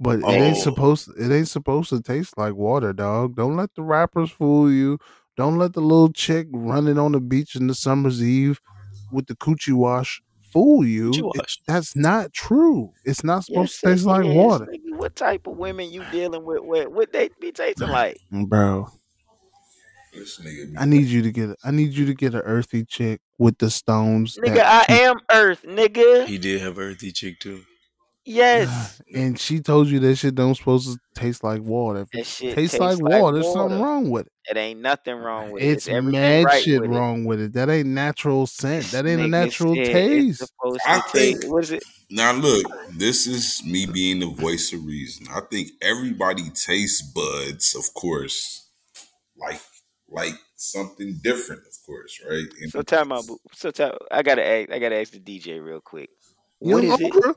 [0.00, 0.60] but it ain't Oh.
[0.60, 3.36] supposed it ain't supposed to taste like water, dog.
[3.36, 4.98] Don't let the rappers fool you.
[5.36, 8.60] Don't let the little chick running on the beach in the summer's eve
[9.12, 10.20] with the coochie wash
[10.52, 11.10] fool you.
[11.10, 12.92] Coochie It- that's not true.
[13.04, 14.34] It's not supposed Yes, to taste like is.
[14.34, 14.66] water,
[14.96, 16.60] what type of women you dealing with?
[16.62, 18.18] What what they be tasting like?
[18.32, 18.88] bro.
[20.14, 20.74] This nigga.
[20.78, 21.50] I need you to get.
[21.50, 24.38] A, I need you to get an earthy chick with the stones.
[24.42, 26.26] Nigga, I am Earth, nigga.
[26.26, 27.60] He did have earthy chick too.
[28.28, 28.94] Yes.
[29.14, 32.00] And she told you that shit don't supposed to taste like water.
[32.02, 34.32] If That it shit tastes, tastes like, like water, there's something wrong with it.
[34.50, 35.66] It ain't nothing wrong with it.
[35.66, 36.94] It's mad right shit with it.
[36.94, 37.54] wrong with it.
[37.54, 38.84] That ain't natural scent.
[38.90, 40.42] That ain't a natural taste.
[40.86, 41.40] I to taste.
[41.40, 41.82] think- What is it?
[42.10, 45.26] Now look, this is me being the voice of reason.
[45.34, 48.68] I think everybody tastes buds, of course,
[49.38, 49.60] like
[50.10, 52.44] like something different, of course, right?
[52.60, 53.26] And So time out.
[53.26, 54.70] boo- So time, I gotta ask.
[54.70, 56.10] I gotta ask the DJ real quick.
[56.60, 57.36] Young What is it?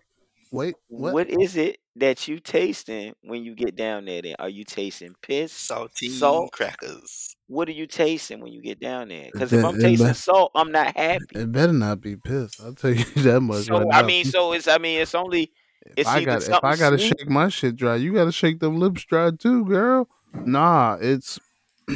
[0.52, 0.58] Okra?
[0.60, 1.14] Wait, what?
[1.14, 4.22] what is it that you tasting when you get down there?
[4.22, 5.54] Then are you tasting piss?
[5.54, 6.52] Saltine Salt?
[6.52, 7.36] crackers.
[7.48, 9.30] What are you tasting when you get down there?
[9.32, 11.26] Because if I'm tasting be- salt, I'm not happy.
[11.36, 12.60] It better not be piss.
[12.62, 13.66] I'll tell you that much.
[13.66, 14.08] So right I now.
[14.08, 15.52] mean, so it's I mean, it's only
[15.86, 18.60] if it's I got if I gotta sweet- shake my shit dry, you gotta shake
[18.60, 20.08] them lips dry too, girl.
[20.34, 21.40] Nah, it's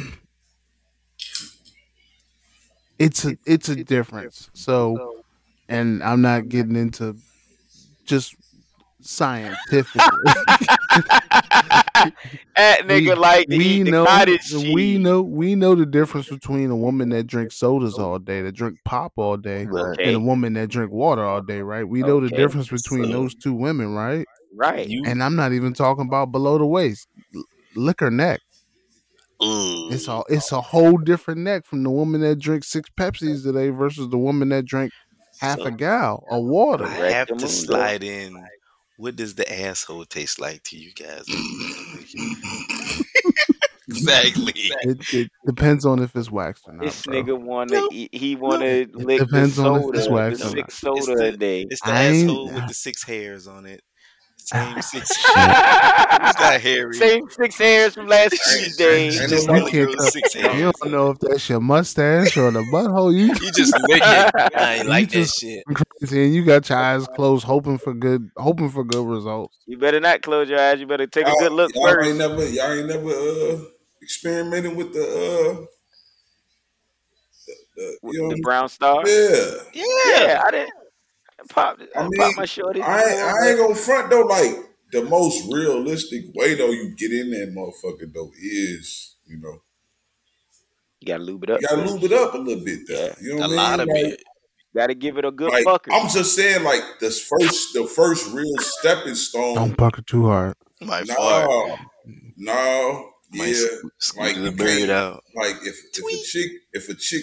[2.98, 4.50] it's a it's a difference.
[4.54, 5.22] So,
[5.68, 7.16] and I'm not getting into
[8.04, 8.34] just
[9.06, 9.94] scientific.
[12.56, 14.74] that nigga like to eat the cottage cheese.
[14.74, 18.10] we know we know the difference between a woman that drinks sodas oh.
[18.12, 20.04] all day, that drink pop all day, Okay.
[20.04, 21.86] and a woman that drink water all day, right?
[21.88, 24.26] We know the difference between So- those two women, right?
[24.54, 24.88] right.
[24.88, 27.44] And I'm not even talking about below the waist, L-
[27.74, 28.40] liquor neck.
[29.40, 29.92] Ugh.
[29.92, 33.68] It's a it's a whole different neck from the woman that drinks six Pepsis today
[33.68, 34.92] versus the woman that drank
[35.40, 36.86] half So- a gal of water.
[36.86, 38.42] I have to slide in.
[38.98, 41.24] What does the asshole taste like to you guys?
[43.88, 44.52] exactly.
[44.56, 46.86] It, it depends on if it's waxed or not.
[46.86, 47.22] This bro.
[47.22, 50.48] nigga wanna No, eat, he wanna lick the depends on if it's the waxed or
[50.48, 50.96] six not.
[50.96, 51.66] It's soda a day.
[51.68, 53.82] It's the I asshole with the six hairs on it.
[54.46, 55.16] Same six.
[55.16, 56.60] Who's got?
[56.94, 59.08] Same six hairs from last Tuesday.
[59.08, 61.48] It's Ain't just no all You can't girls tell- six You don't know if that's
[61.48, 63.12] your mustache or the butthole.
[63.12, 64.54] You You just lick it.
[64.56, 65.64] I ain't like that shit.
[65.74, 69.56] crazy, and you got your eyes closed, hoping for good, hoping for good results.
[69.66, 70.78] You better not close your eyes.
[70.78, 73.58] You better take a y'all, good look y'all ain't never y'all ain't never uh
[74.00, 75.64] experimenting with the uh
[77.76, 79.02] the, With you know, the brown star.
[79.08, 79.50] yeah.
[79.74, 80.70] Yeah, I didn't
[81.48, 81.78] pop.
[81.94, 82.82] I, I mean, pop my shorty.
[82.82, 84.22] I ain't, I ain't gonna front though.
[84.22, 84.54] Like
[84.92, 89.60] the most realistic way though you get in that motherfucker though is you know
[91.00, 91.60] You gotta lube it up.
[91.60, 91.94] you gotta first.
[91.94, 92.80] lube it up a little bit.
[92.88, 93.14] Though, Yeah.
[93.20, 93.80] you know A what I lot mean?
[93.80, 94.22] of Like, it.
[94.74, 95.88] Gotta give it a good Like fucker.
[95.90, 99.54] I'm just saying, like the first, the first real stepping stone.
[99.54, 100.54] Don't buck it too hard.
[100.82, 101.48] Might fart.
[101.48, 101.78] No,
[102.36, 105.24] no, Might yeah, s- squeeze like the you bird can't- out.
[105.34, 107.22] Like if if a chick if a chick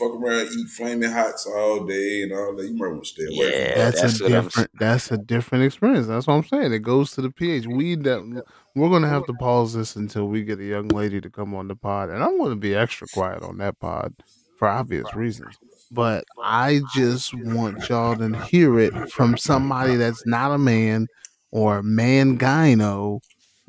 [0.00, 3.24] fuck around eat flaming hots all day and all that, you might want to stay
[3.24, 3.76] away Yeah, from that.
[3.76, 4.70] That's, that's a what I'm different.
[4.78, 6.06] That's a different experience.
[6.06, 6.72] That's what I'm saying.
[6.72, 7.66] It goes to the pH.
[7.66, 11.30] We that we're gonna have to pause this until we get a young lady to
[11.30, 14.14] come on the pod, and I'm gonna be extra quiet on that pod
[14.58, 15.56] for obvious reasons.
[15.92, 21.08] But I just want y'all to hear it from somebody that's not a man
[21.50, 23.20] or man gyno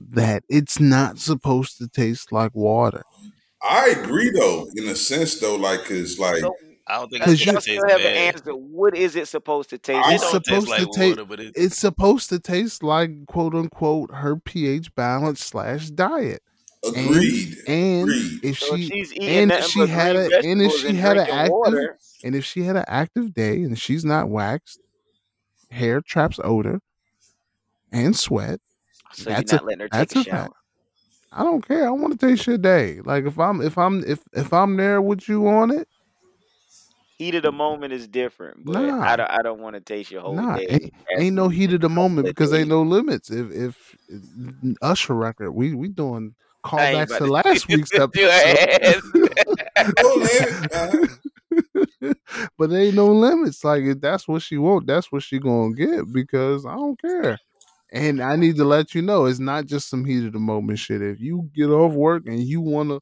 [0.10, 3.04] that it's not supposed to taste like water.
[3.64, 6.56] I agree though, in a sense though, like cause like So
[6.88, 8.36] I don't think Cause it's you- still taste haven't bad.
[8.36, 8.54] answered.
[8.54, 10.02] What is it supposed to taste?
[10.10, 11.18] It's don't taste supposed like to taste.
[11.20, 16.42] water, but It's supposed to taste like quote unquote her pH balance slash diet.
[16.84, 18.40] agreed, And agreed.
[18.44, 21.18] if So she she's and nothing she had green a and if she and had
[21.18, 24.80] an active water, and if she had an active day and she's not waxed,
[25.70, 26.82] hair traps odor
[27.92, 28.60] and sweat.
[29.14, 30.54] so That's you're a- letting her that's take a a fact.
[31.32, 31.42] Shower.
[31.42, 31.88] I don't care.
[31.88, 33.02] I want to taste your day.
[33.04, 35.88] Like if I'm if I'm if if I'm there with you on it,
[37.22, 39.00] Heat of the moment is different, but Nah.
[39.00, 39.30] I don't.
[39.30, 40.66] I don't want to taste your whole nah, day.
[40.70, 43.30] ain't, ain't no heat of the moment because ain't no limits.
[43.30, 43.96] If if
[44.82, 49.04] Usher record, we we doing I ain't callbacks to to last week's do episode.
[50.02, 51.12] No limit,
[52.58, 53.64] but there ain't no limits.
[53.64, 57.38] Like if that's what she want, that's what she gonna get because I don't care.
[57.92, 60.80] And I need to let you know it's not just some heat of the moment
[60.80, 61.02] shit.
[61.02, 63.00] If you get off work and you wanna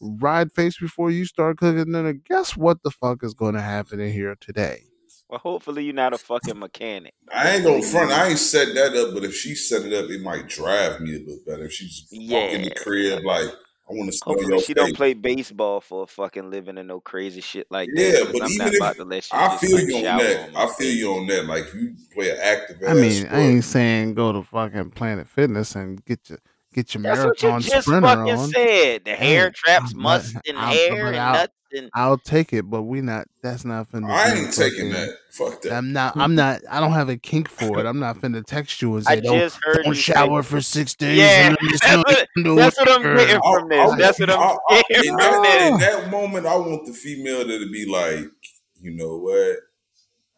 [0.00, 4.12] ride face before you start cooking dinner, guess what the fuck is gonna happen in
[4.12, 4.84] here today?
[5.28, 7.14] Well, hopefully you're not a fucking mechanic.
[7.32, 8.10] I ain't gonna front.
[8.10, 11.14] I ain't set that up, but if she set it up, it might drive me
[11.14, 11.64] a little better.
[11.64, 13.52] If she's walking the crib like I
[13.96, 17.00] want to smell Hopefully your she don't play baseball for a fucking living and no
[17.00, 18.18] crazy shit like Yeah, that.
[18.24, 19.96] 'cause but I'm even not if about to let you I just feel like you
[19.96, 21.44] on that, on I feel you on that.
[21.46, 25.26] Like you play an active I ass mean, I ain't saying go to fucking Planet
[25.28, 26.38] Fitness and get your
[26.74, 28.48] get your That's what you marathon just sprinter fucking on.
[28.48, 29.04] said.
[29.04, 33.00] The hair traps, must and hair and I'll, nuts and I'll take it, but we
[33.00, 33.26] not.
[33.42, 35.08] That's not finna I ain't taking that.
[35.30, 35.72] Fuck that.
[35.72, 36.16] I'm not.
[36.16, 36.60] I'm not.
[36.70, 37.86] I don't have a kink for it.
[37.86, 40.42] I'm not finna text you and I say, "Don't just heard don't you say shower
[40.42, 43.90] for six days Yeah, and that's what, that's what I'm underwear." getting I, from this.
[43.90, 46.86] I, That's what I'm I, I, getting in, from that, in that moment, I want
[46.86, 48.30] the female to be like,
[48.80, 49.56] you know what?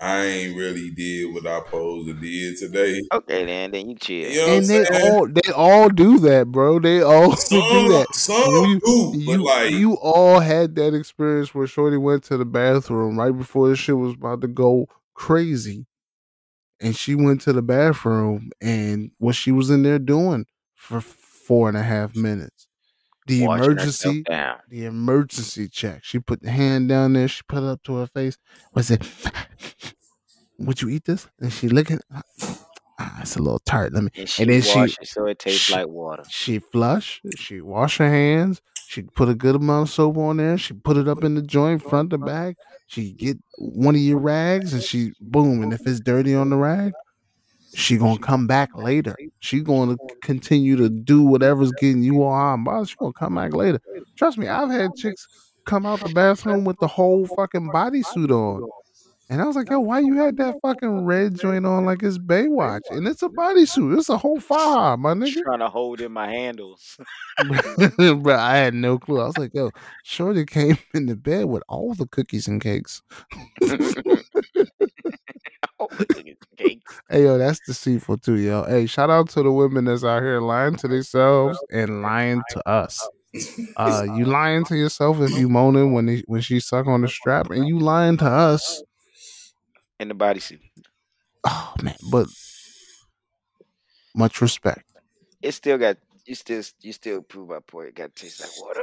[0.00, 3.00] I ain't really did what I supposed to did today.
[3.12, 4.30] Okay, then, then you chill.
[4.30, 5.04] You know And they saying?
[5.04, 6.78] all they all do that, bro.
[6.80, 8.08] They all do that.
[8.12, 12.36] some You do, but you like you all had that experience where Shorty went to
[12.36, 15.86] the bathroom right before the shit was about to go crazy,
[16.80, 21.68] and she went to the bathroom, and what she was in there doing for four
[21.68, 22.66] and a half minutes.
[23.26, 24.24] The emergency,
[24.68, 26.04] the emergency check.
[26.04, 27.26] She put the hand down there.
[27.28, 28.36] She put it up to her face.
[28.74, 29.02] Was it?
[30.58, 31.26] Would you eat this?
[31.40, 32.00] And she looking.
[32.98, 33.92] Ah, it's a little tart.
[33.92, 34.10] Let me.
[34.16, 36.22] And she And then she it so it tastes she- like water.
[36.28, 37.20] she flush.
[37.36, 38.60] She wash her hands.
[38.86, 40.56] She put a good amount of soap on there.
[40.58, 42.56] She put it up in the joint, front to back.
[42.86, 45.62] She get one of your rags and she boom.
[45.62, 46.92] And if it's dirty on the rag,
[47.74, 49.16] she gonna come back later.
[49.40, 52.64] She gonna continue to do whatever's getting you all on.
[52.64, 53.80] But she gonna come back later.
[54.16, 55.26] Trust me, I've had chicks
[55.66, 58.68] come out the bathroom with the whole fucking bodysuit on.
[59.30, 62.18] And I was like, yo, why you had that fucking red joint on like it's
[62.18, 62.82] Baywatch?
[62.90, 63.96] And it's a bodysuit.
[63.96, 65.42] It's a whole fire, my nigga.
[65.42, 66.98] Trying to hold in my handles.
[67.96, 69.20] Bro, I had no clue.
[69.20, 69.70] I was like, yo,
[70.02, 73.02] Shorty came in the bed with all the cookies and cakes.
[73.60, 73.72] Look
[76.00, 77.00] at the cakes.
[77.08, 78.64] Hey, yo, that's deceitful too, yo.
[78.64, 82.68] Hey, shout out to the women that's out here lying to themselves and lying to
[82.68, 83.06] us.
[83.76, 87.08] Uh, you lying to yourself if you moaning when they, when she suck on the
[87.08, 88.82] strap, and you lying to us.
[90.00, 90.60] In the bodysuit.
[91.44, 92.26] Oh man, but
[94.14, 94.84] much respect.
[95.42, 97.88] It still got you still you still prove my point.
[97.88, 98.82] It got to taste like water.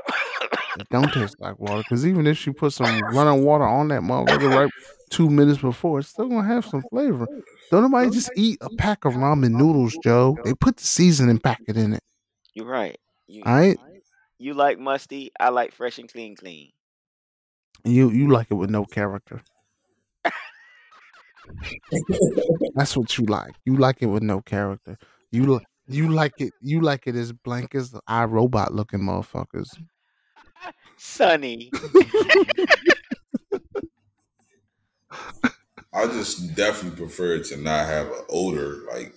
[0.80, 4.02] It don't taste like water because even if she put some running water on that
[4.02, 4.72] motherfucker right
[5.10, 7.28] two minutes before, it's still gonna have some flavor.
[7.70, 10.38] Don't nobody just eat a pack of ramen noodles, Joe.
[10.44, 12.04] They put the seasoning packet in it.
[12.54, 13.00] You're right.
[13.28, 13.78] You All right,
[14.40, 15.32] you like musty.
[15.40, 16.72] I like fresh and clean, clean.
[17.84, 19.42] you you like it with no character.
[22.76, 23.54] That's what you like.
[23.66, 24.98] You like it with no character.
[25.32, 26.54] You li- you like it.
[26.62, 29.70] You like it as blank as the iRobot looking motherfuckers.
[30.98, 31.72] Sunny.
[35.94, 39.14] I just definitely prefer to not have an odor like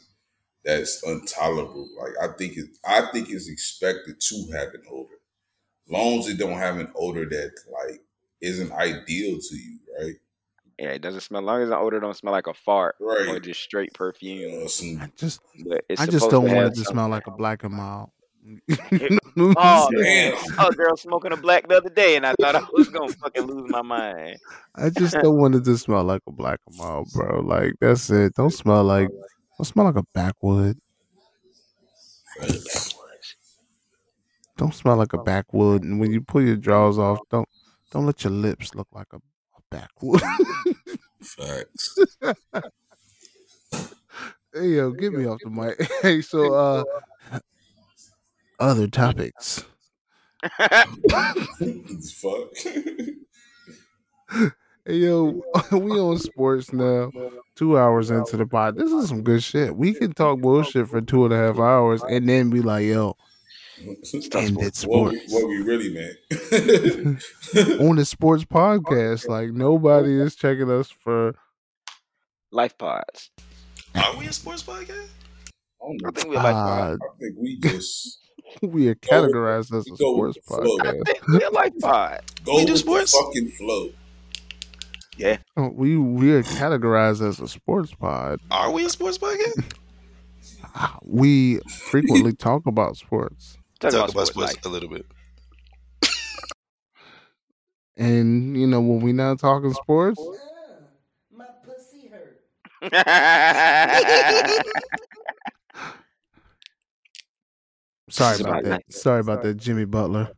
[0.64, 1.88] that's intolerable.
[1.98, 5.20] Like I think it, I think it's expected to have an odor,
[5.88, 8.00] long as it don't have an odor that like
[8.40, 10.14] isn't ideal to you, right?
[10.78, 11.42] Yeah, it doesn't smell.
[11.42, 14.66] As long as the odor don't smell like a fart or just straight perfume.
[15.00, 15.40] I just
[15.88, 18.10] it's I just don't want it to smell like a black and mild.
[19.36, 20.00] Oh Damn.
[20.00, 23.12] man, I girl smoking a black the other day, and I thought I was gonna
[23.12, 24.38] fucking lose my mind.
[24.76, 27.40] I just don't want it to smell like a black and mild, bro.
[27.40, 28.34] Like that's it.
[28.34, 29.08] Don't smell like
[29.58, 30.78] don't smell like a backwood.
[34.56, 35.82] Don't smell like a backwood.
[35.82, 37.48] And when you pull your drawers off, don't
[37.90, 39.18] don't let your lips look like a,
[39.74, 40.22] a backwood.
[41.22, 41.98] facts.
[44.52, 45.90] hey yo, get me off the mic.
[46.02, 46.84] Hey, so uh
[48.58, 49.64] other topics.
[50.58, 52.50] Fuck.
[54.86, 57.10] Hey yo, we on sports now.
[57.56, 58.76] Two hours into the pod.
[58.76, 59.74] This is some good shit.
[59.76, 63.16] We can talk bullshit for two and a half hours and then be like, yo,
[63.78, 65.32] end it what, we, sports.
[65.32, 67.20] what we really meant.
[67.80, 69.28] on the sports podcast.
[69.28, 71.34] Like nobody is checking us for
[72.50, 73.30] Life pods.
[73.94, 75.08] Are we a sports podcast?
[75.82, 76.08] I don't know.
[76.08, 77.00] I think we're life pods.
[77.02, 78.18] uh, I think we just
[78.62, 80.76] we are categorized as a sports the flow.
[80.80, 81.06] I podcast.
[81.06, 82.20] think we're a life pod.
[82.44, 83.12] go We do sports?
[83.16, 83.90] fucking flow.
[85.16, 85.38] Yeah.
[85.56, 88.40] Oh, We we are categorized as a sports pod.
[88.50, 89.72] Are we a sports podcast?
[91.04, 93.56] We frequently talk about sports.
[93.90, 94.56] Talk, Talk about, sports.
[94.64, 95.06] a little bit.
[97.96, 100.20] And you know, when we not talking sports,
[101.30, 102.40] my pussy hurt.
[108.10, 108.70] sorry about about that.
[108.70, 108.82] life.
[108.90, 110.30] Sorry about that, Jimmy Butler.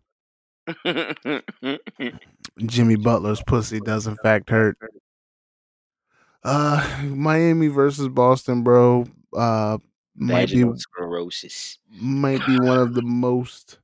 [2.67, 4.77] Jimmy Butler's pussy does in fact hurt.
[6.43, 9.07] Uh Miami versus Boston, bro.
[9.37, 9.79] Uh
[10.17, 11.79] might be sclerosis.
[11.91, 13.79] might be one of the most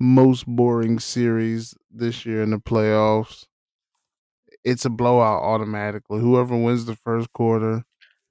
[0.00, 3.46] most boring series this year in the playoffs.
[4.64, 6.20] It's a blowout automatically.
[6.20, 7.84] Whoever wins the first quarter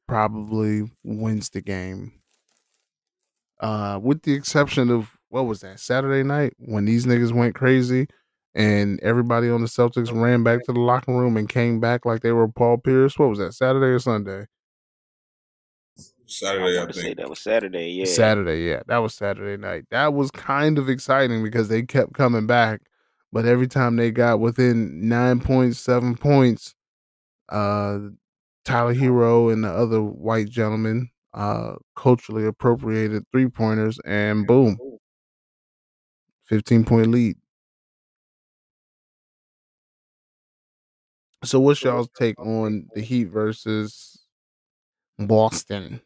[0.08, 2.14] probably wins the game.
[3.60, 8.08] Uh with the exception of what was that, Saturday night when these niggas went crazy
[8.56, 12.22] and everybody on the Celtics ran back to the locker room and came back like
[12.22, 13.18] they were Paul Pierce.
[13.20, 14.46] What was that, Saturday or Sunday?
[16.28, 17.18] I Saturday, I want to say think.
[17.18, 17.90] that was Saturday.
[17.90, 18.06] Yeah.
[18.06, 18.82] Saturday, yeah.
[18.88, 19.86] That was Saturday night.
[19.92, 22.82] That was kind of exciting because they kept coming back.
[23.32, 26.76] But every time they got within nine points, seven points,
[27.50, 28.00] uh
[28.66, 34.78] Tyler Herro and the other white gentleman uh culturally appropriated three pointers and boom.
[36.48, 37.38] 15 point lead.
[41.44, 44.26] So what's y'all's take on the Heat versus
[45.18, 46.02] Boston?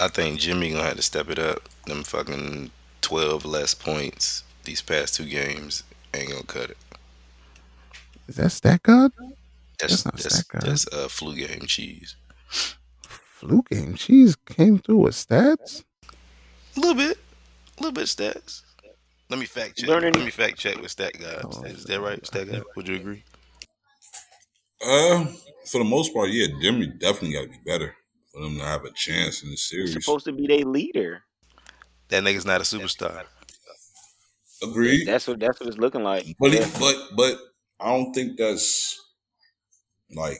[0.00, 1.68] I think Jimmy gonna have to step it up.
[1.86, 2.70] Them fucking
[3.00, 5.82] twelve less points these past two games
[6.14, 6.76] ain't gonna cut it.
[8.28, 9.12] Is that stat god?
[9.78, 10.64] That's That's not that's stat guard.
[10.64, 12.16] that's uh, flu game cheese.
[13.02, 13.94] Flu game.
[13.94, 15.84] Cheese came through with stats.
[16.76, 17.18] A little bit,
[17.78, 18.62] a little bit stats.
[19.30, 19.88] Let me fact check.
[19.88, 21.40] Learning- Let me fact check with stat guy.
[21.44, 22.62] Oh, Is that right, stat guy?
[22.76, 23.22] Would you agree?
[24.84, 25.26] Uh,
[25.66, 27.94] for the most part, yeah, Jimmy definitely got to be better
[28.38, 29.92] for them to have a chance in the series.
[29.92, 31.24] He's supposed to be their leader.
[32.08, 33.26] That nigga's not a superstar.
[34.62, 35.06] Agreed.
[35.06, 36.28] That's what that's what it's looking like.
[36.38, 36.64] But Yeah.
[36.64, 37.38] he, but but
[37.80, 38.98] I don't think that's
[40.10, 40.38] like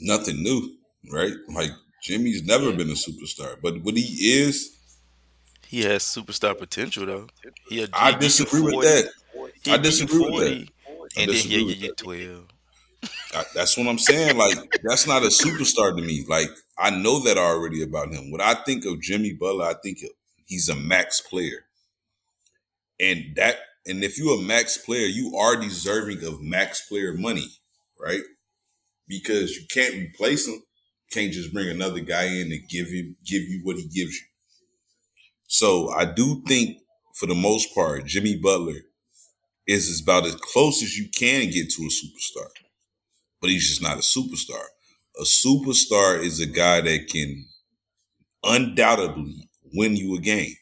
[0.00, 0.76] nothing new,
[1.12, 1.32] right?
[1.54, 1.70] Like
[2.02, 4.02] Jimmy's never been a superstar, but what he
[4.40, 4.78] is,
[5.66, 7.28] He has superstar potential though.
[7.68, 8.80] He a, I he beat disagree with 40.
[8.80, 9.12] that.
[9.62, 10.60] He I beat you disagree with that.
[10.86, 12.48] I And then disagree yeah, with twelve.
[13.54, 14.36] That's what I'm saying.
[14.36, 16.24] Like that's not a superstar to me.
[16.28, 18.30] Like I know that already about him.
[18.30, 19.98] When I think of Jimmy Butler, I think
[20.46, 21.66] he's a max player,
[23.00, 27.48] and that and if you're a max player, you are deserving of max player money,
[28.00, 28.22] right?
[29.08, 30.62] Because you can't replace him.
[31.12, 34.26] Can't just bring another guy in to give him give you what he gives you.
[35.46, 36.78] So I do think,
[37.14, 38.80] for the most part, Jimmy Butler
[39.66, 42.48] is about as close as you can get to a superstar
[43.44, 44.64] but he's just not a superstar.
[45.20, 47.44] A superstar is a guy that can
[48.42, 50.56] undoubtedly win you a game.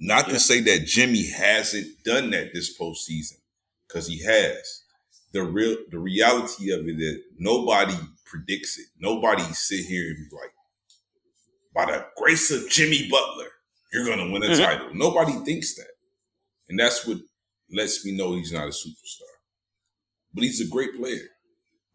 [0.00, 0.34] Not Yeah.
[0.34, 3.38] to say that Jimmy hasn't done that this postseason,
[3.86, 4.82] because he has.
[5.30, 8.88] The real the reality of it is nobody predicts it.
[8.98, 10.52] Nobody sit here and be like,
[11.72, 13.52] by the grace of Jimmy Butler,
[13.92, 14.58] you're gonna win a Mhm.
[14.58, 14.94] title.
[14.94, 15.92] Nobody thinks that.
[16.68, 17.18] And that's what
[17.70, 19.30] lets me know he's not a superstar.
[20.34, 21.28] But he's a great player.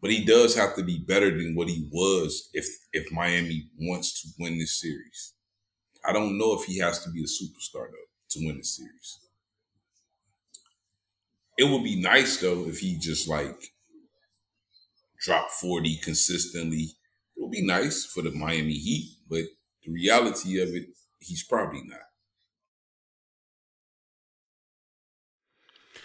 [0.00, 4.22] But he does have to be better than what he was if if Miami wants
[4.22, 5.34] to win this series.
[6.04, 9.20] I don't know if he has to be a superstar though to win the series.
[11.58, 13.72] It would be nice though if he just like
[15.18, 16.92] dropped 40 consistently.
[17.36, 19.44] It would be nice for the Miami Heat, but
[19.84, 22.05] the reality of it, he's probably not.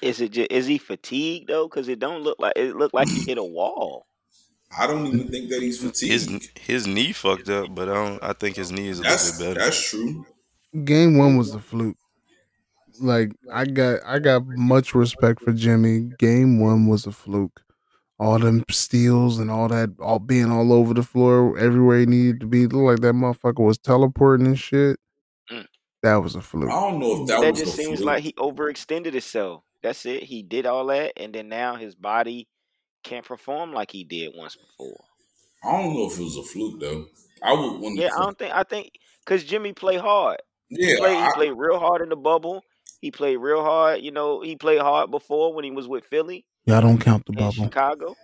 [0.02, 1.68] Is it just, is he fatigued though?
[1.68, 4.08] Because it don't look like it looked like he hit a wall.
[4.78, 6.30] I don't even think that he's His fatigued.
[6.30, 8.24] his his knee fucked up, but I don't.
[8.24, 9.60] I think his knee is a That's little bit better.
[9.66, 10.26] that's true.
[10.86, 11.98] Game one was a fluke.
[13.00, 16.12] Like I got I got much respect for Jimmy.
[16.20, 17.62] Game one was a fluke.
[18.20, 22.40] All them steals and all that, all being all over the floor, everywhere he needed
[22.42, 22.68] to be.
[22.68, 24.98] Looked like that motherfucker was teleporting and shit.
[25.52, 25.66] Mm.
[26.04, 26.70] That was a fluke.
[26.70, 28.08] I don't know if that, That was just a seems fluke.
[28.08, 29.64] like he overextended himself.
[29.84, 30.24] That's it.
[30.24, 32.48] He did all that, and then now his body
[33.04, 35.04] can't perform like he did once before.
[35.64, 37.08] I don't know if it was a fluke though.
[37.44, 38.10] I would want Yeah.
[38.16, 38.54] I don't think.
[38.54, 38.92] I think
[39.26, 40.42] because Jimmy play hard.
[40.70, 41.18] He Yeah, played.
[41.18, 42.64] He played real hard in the bubble.
[43.02, 44.02] He played real hard.
[44.02, 47.34] You know, he played hard before when he was with Philly Y'all don't count the
[47.34, 47.52] bubble.
[47.52, 48.16] Chicago.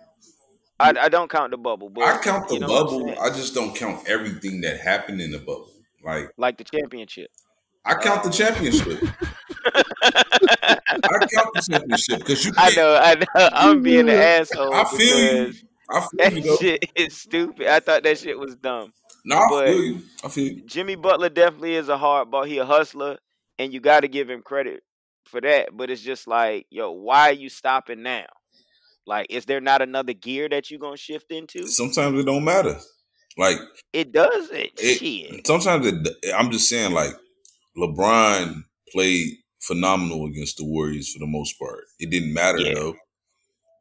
[0.80, 3.10] I, I don't count the bubble, but I count the you know bubble.
[3.20, 5.72] I just don't count everything that happened in the bubble.
[6.04, 7.30] Like Like the championship.
[7.84, 7.98] I oh.
[8.02, 9.02] count the championship.
[9.64, 12.94] I count the championship because you I know.
[12.94, 13.48] I know.
[13.52, 15.52] I'm being an asshole I feel you.
[15.90, 16.56] I feel that you though.
[16.56, 17.66] shit is stupid.
[17.66, 18.92] I thought that shit was dumb.
[19.24, 20.02] No, I But feel you.
[20.24, 20.66] I feel you.
[20.66, 22.44] Jimmy Butler definitely is a hard ball.
[22.44, 23.18] He a hustler,
[23.58, 24.82] and you got to give him credit
[25.24, 25.70] for that.
[25.76, 28.26] But it's just like, yo, why are you stopping now?
[29.06, 31.66] Like, is there not another gear that you're gonna shift into?
[31.66, 32.78] Sometimes it don't matter.
[33.38, 33.56] Like
[33.92, 34.70] It doesn't.
[34.78, 34.98] it.
[34.98, 35.46] Shit.
[35.46, 36.08] Sometimes it.
[36.34, 36.92] I'm just saying.
[36.92, 37.12] Like
[37.78, 39.28] LeBron played
[39.60, 41.84] phenomenal against the Warriors for the most part.
[41.98, 42.74] It didn't matter Yeah.
[42.74, 42.96] though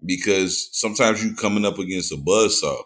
[0.05, 2.83] because sometimes you coming up against a buzzsaw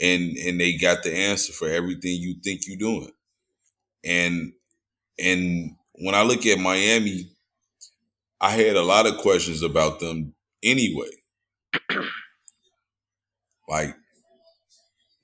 [0.00, 3.10] and and they got the answer for everything you think you're doing.
[4.04, 4.52] And
[5.18, 7.30] and when I look at Miami,
[8.40, 11.10] I had a lot of questions about them anyway.
[13.68, 13.94] like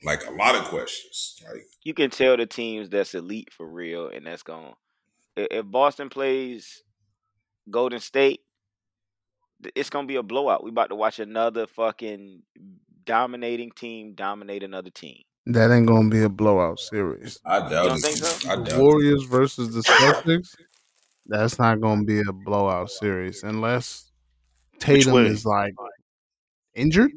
[0.05, 1.41] like a lot of questions.
[1.49, 4.75] Like You can tell the teams that's elite for real, and that's going.
[5.37, 6.83] To If Boston plays
[7.71, 8.41] Golden State,
[9.75, 10.65] it's gonna be a blowout.
[10.65, 12.43] We about to watch another fucking
[13.05, 15.23] dominating team dominate another team.
[15.47, 17.39] That ain't gonna be a blowout series.
[17.45, 18.03] I doubt don't it.
[18.03, 18.51] think so?
[18.51, 18.83] I The doubt it.
[18.83, 20.55] Warriors versus the Celtics.
[21.27, 24.11] That's not gonna be a blowout series unless
[24.79, 25.75] Tatum is like
[26.75, 27.13] injured.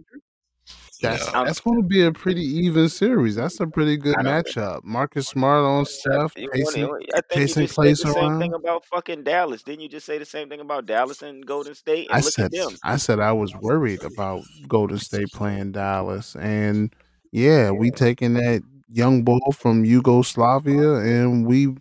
[1.03, 1.39] That's Yeah.
[1.39, 3.35] I'm, that's going to be a pretty even series.
[3.35, 4.83] That's a pretty good matchup.
[4.83, 7.99] Marcus Smart on Steph, Pacing, want Jason it- I think you Jason just said Clay's
[7.99, 9.61] the same thing about fucking Dallas.
[9.63, 12.07] Didn't you just say the same thing about Dallas and Golden State?
[12.09, 12.77] I And look said at them.
[12.83, 16.93] I said I was worried about Golden State playing Dallas, and
[17.31, 21.75] yeah, we taking that young ball from Yugoslavia, and we,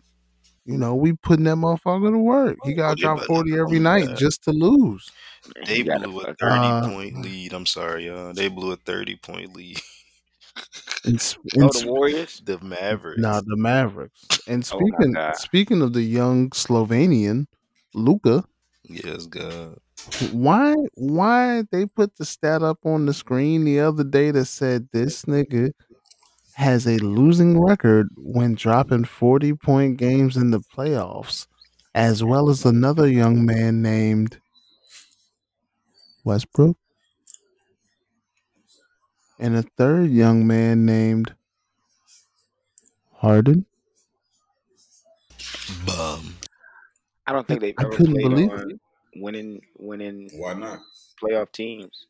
[0.64, 2.58] you know, we putting that motherfucker to work.
[2.64, 5.10] He got to drop forty every oh night God, just to lose.
[5.66, 7.52] They you blew a thirty Uh, point lead.
[7.52, 8.32] I'm sorry, y'all.
[8.32, 9.80] They blew a thirty point lead.
[11.04, 12.40] and, s- Oh, the Warriors.
[12.44, 13.20] The Mavericks.
[13.20, 14.26] Nah, the Mavericks.
[14.46, 15.36] And Oh speaking god.
[15.36, 17.46] speaking of the young Slovenian
[17.94, 18.44] Luka,
[18.84, 19.78] Yes, God.
[20.32, 24.88] why why they put the stat up on the screen the other day that said
[24.92, 25.70] this nigga
[26.62, 31.46] has a losing record when dropping 40 point games in the playoffs,
[31.94, 34.40] as well as another young man named
[36.24, 36.76] Westbrook
[39.38, 41.34] and a third young man named
[43.12, 43.66] Harden.
[45.86, 46.38] Bum.
[47.26, 48.80] I don't think they've I couldn't played believe it.
[49.16, 50.80] winning winning Why not?
[51.22, 52.06] playoff teams.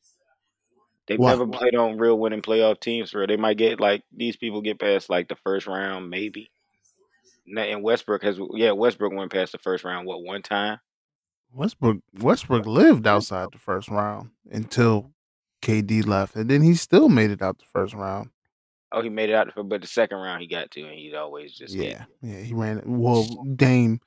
[1.06, 3.26] They've never played on real winning playoff teams bro.
[3.26, 6.50] they might get like these people get past like the first round, maybe.
[7.56, 10.78] And Westbrook has yeah, Westbrook went past the first round what one time?
[11.52, 15.12] Westbrook Westbrook lived outside the first round until
[15.60, 18.31] KD left, and then he still made it out the first round.
[18.92, 21.52] Oh, he made it out, but the second round he got to, and he'd always
[21.52, 22.82] just Yeah, yeah, he ran.
[22.84, 23.24] Well,
[23.56, 24.00] Dame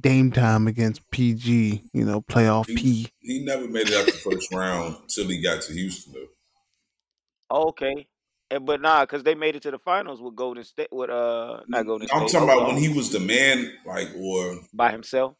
[0.00, 3.08] Dame time against PG, you know, playoff He P.
[3.20, 6.26] he never made it out the first round till he got to Houston though.
[7.68, 8.06] Okay.
[8.50, 11.60] And, but nah, because they made it to the finals with Golden State, with uh,
[11.68, 12.16] not Golden State.
[12.18, 15.34] I'm talking about when he was the man, like or by himself.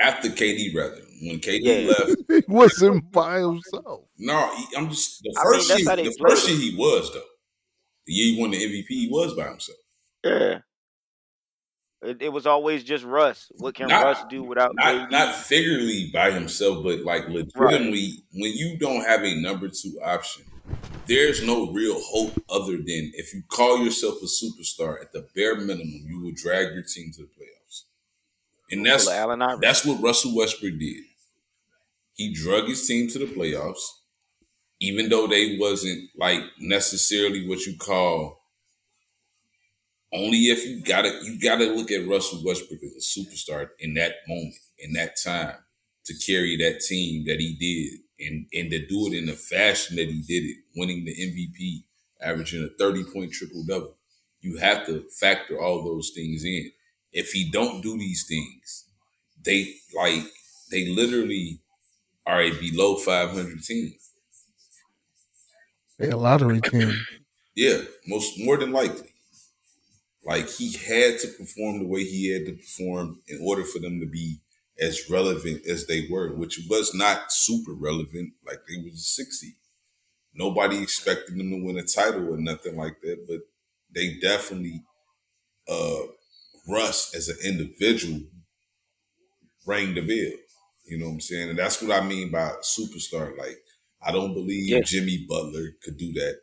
[0.00, 1.00] after KD rather.
[1.22, 1.88] When KD Yeah.
[1.90, 4.04] left, he wasn't by himself.
[4.18, 5.96] no, he, I'm just the I mean, first year.
[5.96, 7.22] The first year he was though.
[8.06, 9.78] The year he won the MVP, he was by himself.
[10.24, 10.58] Yeah.
[12.02, 13.50] It, it was always just Russ.
[13.58, 17.24] What can Not Russ do without not not figuratively by himself, but like
[17.54, 17.80] Right.
[17.80, 20.44] when you don't have a number two option,
[21.06, 25.56] there's no real hope other than if you call yourself a superstar, at the bare
[25.56, 27.82] minimum, you will drag your team to the playoffs.
[28.70, 29.06] And that's
[29.60, 31.04] that's what Russell Westbrook did.
[32.14, 33.82] He drug his team to the playoffs,
[34.80, 38.41] even though they wasn't like necessarily what you call
[40.12, 44.16] only if you gotta you gotta look at Russell Westbrook as a superstar in that
[44.28, 45.56] moment, in that time,
[46.04, 49.96] to carry that team that he did and and to do it in the fashion
[49.96, 51.84] that he did it, winning the MVP,
[52.20, 53.96] averaging a 30 point triple double.
[54.40, 56.72] You have to factor all those things in.
[57.12, 58.86] If he don't do these things,
[59.44, 60.24] they like
[60.70, 61.60] they literally
[62.26, 63.94] are a below 500 team.
[65.98, 67.06] They a lottery team.
[67.54, 69.11] Yeah, most more than likely.
[70.24, 74.00] Like he had to perform the way he had to perform in order for them
[74.00, 74.40] to be
[74.80, 78.34] as relevant as they were, which was not super relevant.
[78.46, 79.54] Like they was a six seed.
[80.34, 83.40] Nobody expected them to win a title or nothing like that, but
[83.94, 84.82] they definitely
[85.68, 86.02] uh
[86.68, 88.22] Russ as an individual
[89.66, 90.38] rang the bell.
[90.86, 91.50] You know what I'm saying?
[91.50, 93.36] And that's what I mean by superstar.
[93.38, 93.58] Like,
[94.04, 94.80] I don't believe Yeah.
[94.84, 96.38] Jimmy Butler could do that.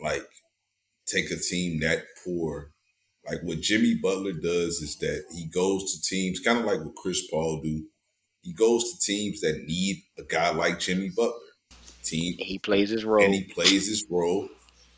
[0.00, 0.28] Like,
[1.06, 2.72] take a team that poor.
[3.28, 6.94] Like what Jimmy Butler does is that he goes to teams, kind of like what
[6.96, 7.84] Chris Paul do.
[8.42, 11.34] He goes to teams that need a guy like Jimmy Butler.
[12.02, 13.22] Team He plays his role.
[13.22, 14.48] and he plays his role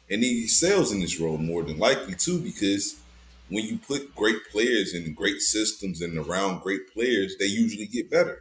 [0.08, 3.00] and he excels in this role more than likely too because
[3.48, 8.08] when you put great players in great systems and around great players they usually get
[8.08, 8.38] better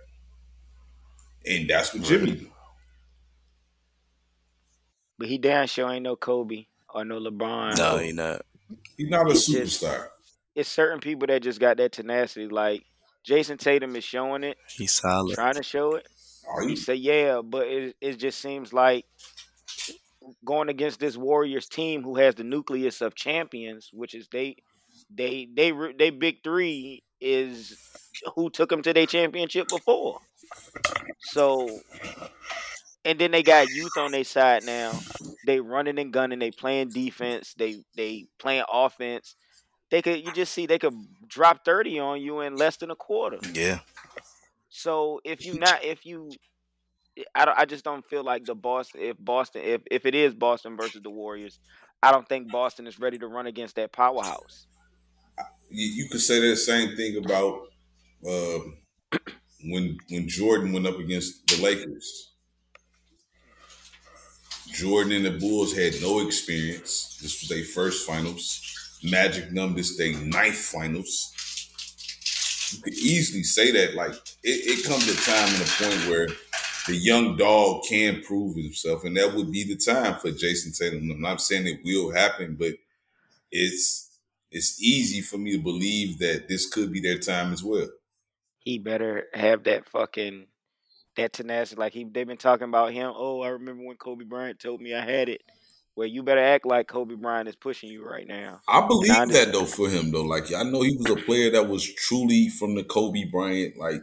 [1.46, 2.48] and that's what jimmy do
[5.18, 7.78] but he damn sure ain't no Kobe or no LeBron.
[7.78, 8.42] No, he not.
[8.98, 10.08] He's not a It's just- superstar
[10.56, 12.48] It's certain people that just got that tenacity.
[12.48, 12.84] Like
[13.28, 15.34] Jayson Tatum is showing it, He's solid.
[15.36, 16.08] trying to show it.
[16.50, 16.76] Are He you?
[16.76, 19.06] say yeah, but it it just seems like
[20.46, 24.56] going against this Warriors team who has the nucleus of champions, which is they
[25.14, 27.78] they they re- they big three is
[28.36, 30.20] who took them to their championship before.
[31.20, 31.80] So
[33.04, 34.92] and then they got youth on their side now.
[35.46, 36.40] They running and gunning.
[36.40, 37.54] They playing defense.
[37.58, 39.36] They they playing offense.
[39.90, 40.94] They could you just see they could
[41.28, 43.40] drop thirty on you in less than a quarter.
[43.54, 43.80] Yeah.
[44.70, 46.32] So if you not if you
[47.36, 50.34] I don't, I just don't feel like the Boston if Boston if, if it is
[50.34, 51.60] Boston versus the Warriors,
[52.04, 54.68] I don't think Boston is ready to run against that powerhouse.
[55.70, 57.68] you, you could say that same thing about
[58.28, 58.78] um,
[59.66, 62.31] when when jordan went up against the lakers
[64.72, 70.14] jordan and the bulls had no experience this was their first finals magic numbers their
[70.18, 71.34] ninth finals
[72.74, 76.28] you could easily say that like it, it comes a time and a point where
[76.88, 81.12] the young dog can prove himself, and that would be the time for Jayson Tatum.
[81.12, 82.74] I'm not saying it will happen, but
[83.52, 84.20] it's
[84.52, 87.88] it's easy for me to believe that this could be their time as well.
[88.60, 90.48] He better have that fucking
[91.18, 91.80] that tenacity.
[91.80, 93.12] Like he they've been talking about him.
[93.16, 95.44] Oh, I remember when Kobe Bryant told me I had it.
[95.96, 98.62] Well, you better act like Kobe Bryant is pushing you right now.
[98.68, 100.24] I believe I that though for him though.
[100.24, 103.78] Like I know he was a player that was truly from the Kobe Bryant.
[103.78, 104.02] Like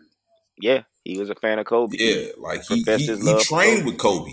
[0.60, 1.96] Yeah, he was a fan of Kobe.
[1.98, 3.90] yeah, like he Professed he, he trained Kobe.
[3.90, 4.32] with Kobe.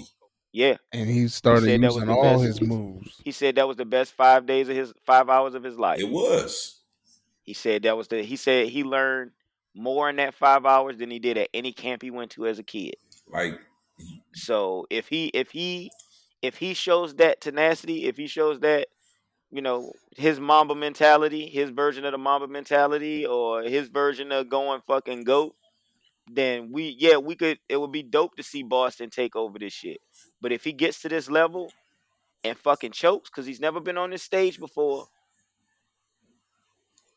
[0.52, 2.44] Yeah, And he started said that was using all best.
[2.44, 3.22] his moves.
[3.24, 6.00] he said that was the best five days of his five hours of his life.
[6.00, 6.80] It was.
[7.44, 9.32] He said that was the he said he learned
[9.76, 12.60] more in that five hours than he did at any camp he went to as
[12.60, 12.96] a kid.
[13.32, 13.60] Like
[14.34, 15.92] So if he if he
[16.42, 18.88] if he shows that tenacity, if he shows that
[19.52, 24.50] you know his Mamba mentality, his version of the Mamba mentality, or his version of
[24.50, 25.56] going fucking goat,
[26.32, 29.74] then we yeah we could it would be dope to see Boston take over this
[29.74, 30.00] shit.
[30.42, 31.72] But if he gets to this level
[32.44, 35.08] and fucking chokes because he's never been on this stage before,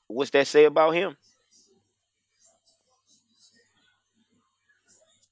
[0.06, 1.16] what's that say about him?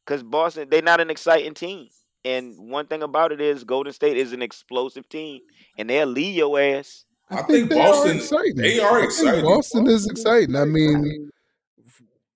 [0.07, 1.89] Because Boston, they're not an exciting team.
[2.25, 5.41] And one thing about it is Golden State is an explosive team,
[5.79, 7.05] and they'll lead your ass.
[7.29, 8.57] I think they Boston- are exciting.
[8.57, 9.45] they are exciting.
[9.45, 10.55] Boston is exciting.
[10.57, 11.31] I mean,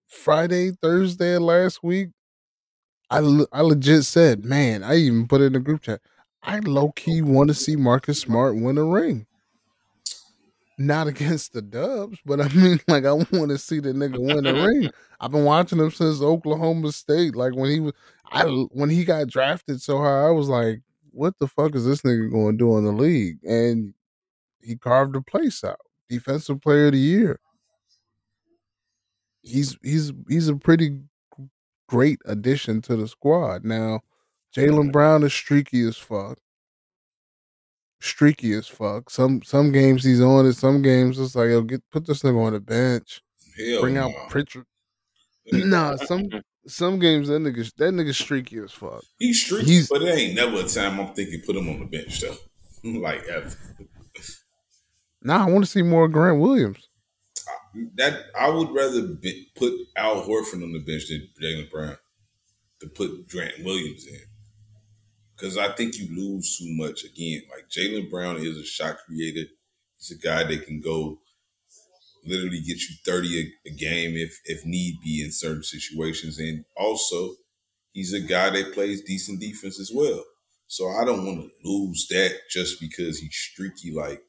[0.09, 2.09] Friday, Thursday last week,
[3.09, 3.19] I
[3.53, 6.01] I legit said, man, I even put it in the group chat.
[6.43, 9.27] I low key want to see Marcus Smart win a ring.
[10.81, 14.44] Not against the Dubs, but I mean, like I want to see the nigga win
[14.44, 14.91] the ring.
[15.20, 17.36] I've been watching him since Oklahoma State.
[17.36, 17.92] Like when he was,
[18.33, 22.00] I when he got drafted so high, I was like, what the fuck is this
[22.00, 23.36] nigga going to do in the league?
[23.44, 23.92] And
[24.62, 25.81] he carved a place out.
[26.09, 27.41] Defensive player of the year.
[29.42, 30.99] He's he's he's a pretty
[31.89, 33.67] great addition to the squad.
[33.67, 34.00] Now,
[34.57, 36.39] Jaylen Brown is streaky as fuck.
[38.01, 39.11] Streaky as fuck.
[39.11, 40.55] Some some games he's on it.
[40.55, 43.23] Some games it's like, yo, get put this nigga on the bench.
[43.59, 44.27] hell Bring out no.
[44.29, 44.65] Pritchard.
[45.53, 46.29] Nah, some
[46.67, 49.03] some games that nigga that nigga streaky as fuck.
[49.19, 51.87] He's streaky, He's- but it ain't never a time I'm thinking put him on the
[51.87, 52.37] bench though.
[52.85, 53.51] like ever.
[55.23, 56.89] Nah, I want to see more Grant Williams.
[57.97, 61.97] That I would rather be, put Al Horford on the bench than Jaylen Brown
[62.81, 64.20] to put Grant Williams in.
[65.41, 67.43] Because I think you lose too much again.
[67.51, 69.49] Like Jaylen Brown is a shot creator.
[69.99, 71.19] He's a guy that can go
[72.27, 76.39] literally get you 30 a, a game if if need be in certain situations.
[76.39, 77.35] And also,
[77.93, 80.25] he's a guy that plays decent defense as well.
[80.67, 83.93] So I don't want to lose that just because he's streaky.
[83.93, 84.23] Like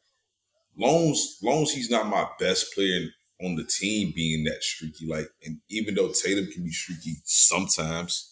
[0.77, 3.07] Loans, Loans, he's not my best player
[3.43, 5.07] on the team being that streaky.
[5.07, 8.31] Like, and even though Tatum can be streaky sometimes,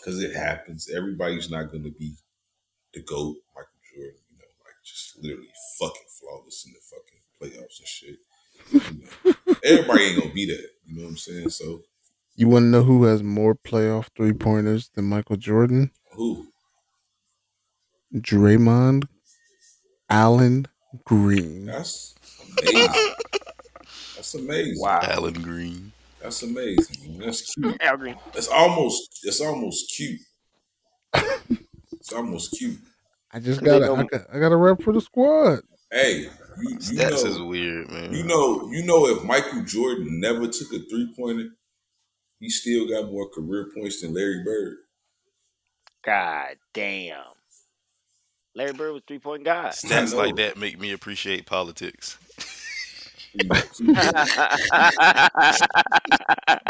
[0.00, 2.14] because it happens, everybody's not going to be
[2.94, 5.48] the GOAT, Michael Jordan, you know, like just literally
[5.78, 8.16] fucking flawless in the fucking playoffs and shit.
[8.72, 9.02] You
[9.54, 10.68] know, everybody ain't going to be that.
[10.86, 11.50] You know what I'm saying?
[11.50, 11.82] So,
[12.36, 15.90] You want to know who has more playoff three pointers than Michael Jordan?
[16.12, 16.48] who?
[18.14, 19.06] Draymond
[20.08, 20.66] Allen
[21.04, 21.66] Green.
[21.66, 22.14] That's
[22.58, 23.14] amazing.
[24.16, 24.74] That's amazing.
[24.80, 24.98] Wow.
[25.02, 25.92] Alan Green.
[26.22, 27.18] That's amazing.
[27.18, 27.26] man.
[27.26, 27.76] That's cute.
[27.82, 28.16] Al Green.
[28.32, 29.20] That's almost.
[29.24, 30.20] It's almost cute.
[31.92, 32.78] It's almost cute.
[33.32, 35.60] I just got to I got I got to rep for the squad.
[35.92, 38.12] Hey, you, you Stats is weird, man.
[38.12, 41.48] you know, you know, if Michael Jordan never took a three pointer,
[42.38, 44.76] he still got more career points than Larry Bird.
[46.02, 47.22] God damn.
[48.54, 49.68] Larry Bird was three point guy.
[49.68, 52.18] Stats like that make me appreciate politics.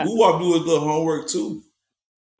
[0.03, 1.63] Who I do his little homework too.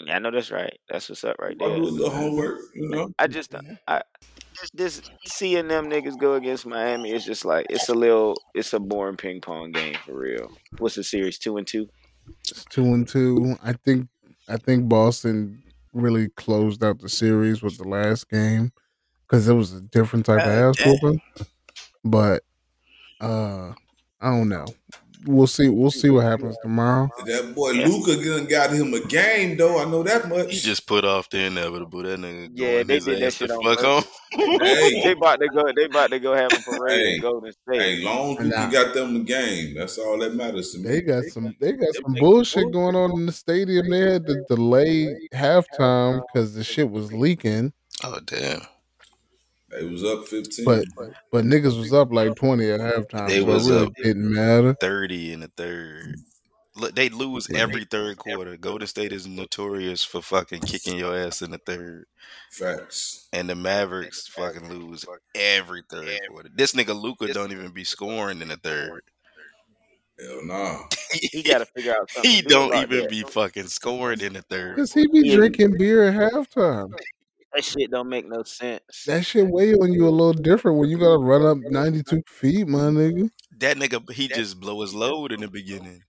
[0.05, 0.79] Yeah, I know that's right.
[0.89, 1.69] That's what's up right there.
[1.69, 1.81] I there.
[1.81, 2.59] do his little homework.
[2.75, 3.55] You know, I just
[3.87, 4.03] I
[4.75, 8.81] this seeing them niggas go against Miami is just like it's a little it's a
[8.81, 10.51] boring ping pong game for real.
[10.79, 11.39] What's the series?
[11.39, 11.89] Two and two?
[12.49, 13.57] It's two and two.
[13.63, 14.09] I think
[14.49, 18.73] I think Boston really closed out the series with the last game
[19.27, 21.21] because it was a different type of ass whooping.
[22.05, 22.43] But
[23.21, 23.73] uh
[24.21, 24.67] I don't know.
[25.27, 25.69] We'll see.
[25.69, 27.11] We'll see what happens tomorrow.
[27.27, 29.79] that boy Luka done got him a game though.
[29.79, 30.51] I know that much.
[30.51, 32.03] He just put off the inevitable.
[32.05, 34.07] That nigga Yeah, they his did that ass the shit on fuck purpose.
[34.33, 34.59] on.
[34.61, 37.53] they hey, about to go they about to go have a parade Hey, in Golden
[37.53, 37.81] State.
[37.83, 38.61] hey, long as Nah.
[38.65, 39.75] Luka got them the game.
[39.75, 40.89] That's all that matters to me.
[40.89, 41.55] They got some.
[41.61, 43.91] They got some bullshit going on in the stadium.
[43.91, 47.75] They had to delay halftime because the shit was leaking.
[48.03, 48.63] Oh damn.
[49.71, 50.65] They was up fifteen.
[50.65, 50.85] But
[51.31, 53.93] but niggas was up like twenty at halftime, They so was it really up.
[54.03, 54.75] didn't matter.
[54.81, 56.17] Thirty in the third.
[56.77, 58.57] Look, they lose every third quarter.
[58.57, 62.07] Golden State is notorious for fucking kicking your ass in the third.
[62.53, 63.29] Facts.
[63.33, 66.49] And the Mavericks fucking lose every third quarter.
[66.55, 69.03] This nigga Luka don't even be scoring in the third.
[70.19, 70.79] Hell nah.
[71.13, 72.31] He gotta figure out something.
[72.31, 73.11] He do don't even that.
[73.11, 74.77] be fucking scoring in the third.
[74.77, 76.93] Cause he be drinking beer at halftime.
[77.55, 79.05] That shit don't make no sense.
[79.07, 82.23] That shit weigh on you a little different when you gotta run up ninety two
[82.29, 83.29] feet, my nigga.
[83.59, 86.03] That nigga, he just blow his load in the beginning.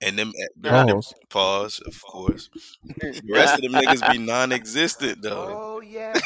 [0.00, 1.14] And them, the, the- Pause.
[1.30, 2.50] pause, of course.
[2.86, 5.48] The rest of them niggas be non-existent though.
[5.50, 6.14] Oh yeah.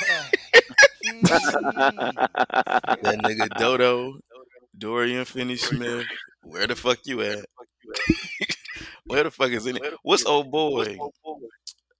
[1.12, 4.18] That nigga Dodo,
[4.76, 6.06] Dorian Finney-Smith,
[6.42, 7.44] where the fuck you at?
[9.06, 9.80] where the fuck is any?
[10.02, 10.98] What's old boy?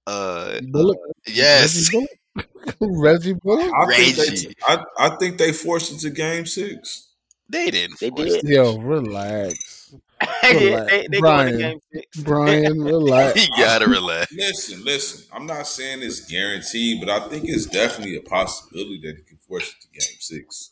[0.05, 1.89] Uh, Bullock, yes,
[2.81, 3.71] Reggie Bullock.
[3.87, 7.09] Reggie I think, they, I, I think they forced it to game six.
[7.49, 7.99] they didn't.
[7.99, 8.43] They did.
[8.43, 8.43] it.
[8.45, 9.93] Yo, relax,
[10.43, 10.91] they, Relax.
[10.91, 11.57] they, they Brian.
[11.57, 12.17] game six.
[12.23, 12.81] Brian.
[12.81, 13.47] Relax.
[13.47, 14.31] You gotta relax.
[14.33, 15.25] Listen, listen.
[15.33, 19.37] I'm not saying it's guaranteed, but I think it's definitely a possibility that he can
[19.37, 20.71] force it to game six.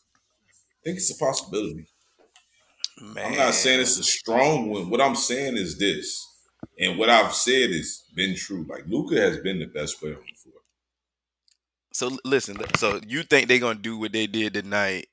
[0.50, 1.86] I think it's a possibility.
[3.00, 4.90] Man, I'm not saying it's a strong one.
[4.90, 6.26] What I'm saying is this,
[6.78, 8.66] and what I've said has been true.
[8.68, 10.37] Like Luka has been the best player on the floor.
[11.98, 12.56] So listen.
[12.76, 15.08] So you think they're gonna do what they did tonight?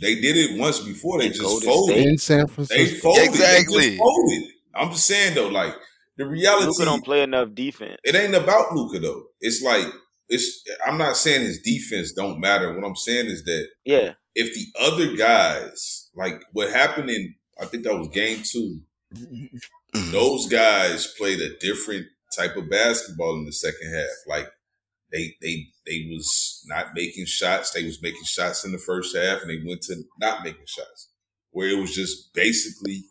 [0.00, 1.18] They did it once before.
[1.18, 1.96] They In just Golden folded.
[1.98, 2.74] In San Francisco.
[2.74, 3.08] They Francisco.
[3.08, 3.22] folded.
[3.22, 3.86] They Exactly.
[3.88, 4.42] just folded.
[4.74, 5.74] I'm just saying though, like
[6.16, 6.66] the reality.
[6.66, 7.98] Luka don't play enough defense.
[8.04, 9.24] it ain't about Luka though.
[9.38, 9.84] It's like
[10.30, 10.62] it's.
[10.86, 12.74] I'm not saying his defense don't matter.
[12.74, 14.14] What I'm saying is that Yeah.
[14.34, 18.80] if the other guys, like what happened in, I think that was game two,
[19.14, 20.10] Mm-hmm.
[20.12, 24.16] those guys played a different type of basketball in the second half.
[24.26, 24.48] Like
[25.12, 27.72] they they they was not making shots.
[27.72, 31.10] They was making shots in the first half, and they went to not making shots,
[31.50, 33.04] where it was just basically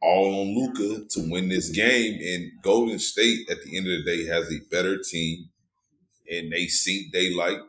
[0.00, 2.18] all on Luka to win this game.
[2.22, 5.50] And Golden State, at the end of the day, has a better team,
[6.30, 7.60] and they see daylight.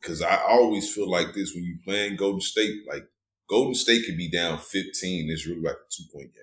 [0.00, 3.08] Because I always feel like this when you playing Golden State, like
[3.48, 5.30] Golden State could be down 15.
[5.30, 6.42] It's really like a two point game.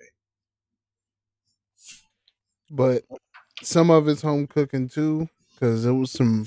[2.70, 3.04] but
[3.62, 5.28] some of it's home cooking too,
[5.58, 6.46] because there was some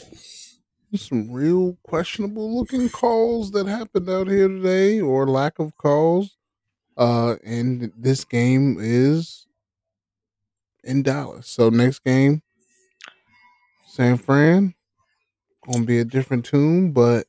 [0.95, 6.37] some real questionable looking calls that happened out here today, or lack of calls.
[6.97, 9.47] Uh, and this game is
[10.83, 11.47] in Dallas.
[11.47, 12.41] So next game,
[13.87, 14.75] San Fran,
[15.65, 17.27] gonna be a different tune, but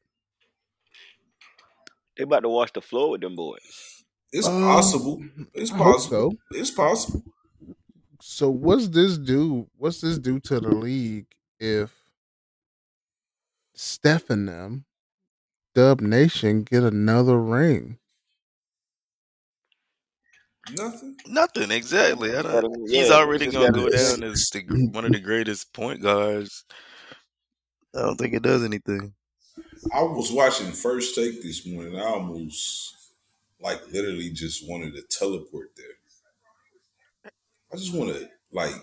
[2.16, 4.04] They about to wash the floor with them boys.
[4.32, 5.22] It's Um, possible.
[5.54, 6.30] It's I hope possible.
[6.32, 6.58] so.
[6.58, 7.22] It's possible.
[8.20, 9.68] So what's this do?
[9.76, 11.26] What's this do to the league
[11.62, 12.10] if
[13.74, 14.84] Steph and them,
[15.74, 17.98] Dub Nation, get another ring?
[20.76, 21.16] Nothing.
[21.26, 22.36] Nothing exactly.
[22.36, 25.72] I don't, he's yeah, already just gonna go down as the, one of the greatest
[25.72, 26.64] point guards.
[27.94, 29.14] I don't think it does anything.
[29.92, 31.96] I was watching First Take this morning.
[31.96, 32.94] I almost,
[33.60, 35.86] like, literally just wanted to teleport there.
[37.72, 38.74] I just want to, like,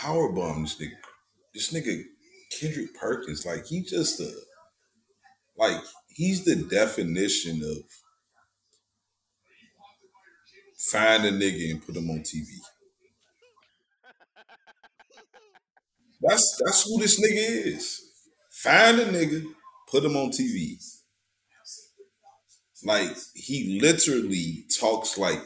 [0.00, 0.96] power bomb this nigga.
[1.54, 2.02] This nigga
[2.60, 4.32] Kendrick Perkins, like, he just a,
[5.56, 7.78] like, he's the definition of
[10.90, 12.46] find a nigga and put him on TV.
[16.20, 18.00] That's that's who this nigga is.
[18.50, 19.44] Find a nigga,
[19.90, 20.76] put him on TV.
[22.84, 25.42] Like he literally talks like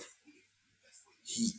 [1.24, 1.52] he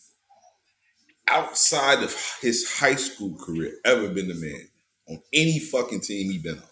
[1.28, 4.68] outside of his high school career ever been the man
[5.10, 6.64] on any fucking team he been on.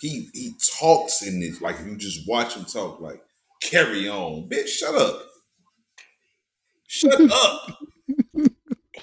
[0.00, 3.20] He he talks in this like you just watch him talk like
[3.62, 4.68] carry on, bitch.
[4.68, 5.22] Shut up.
[6.86, 7.78] Shut up.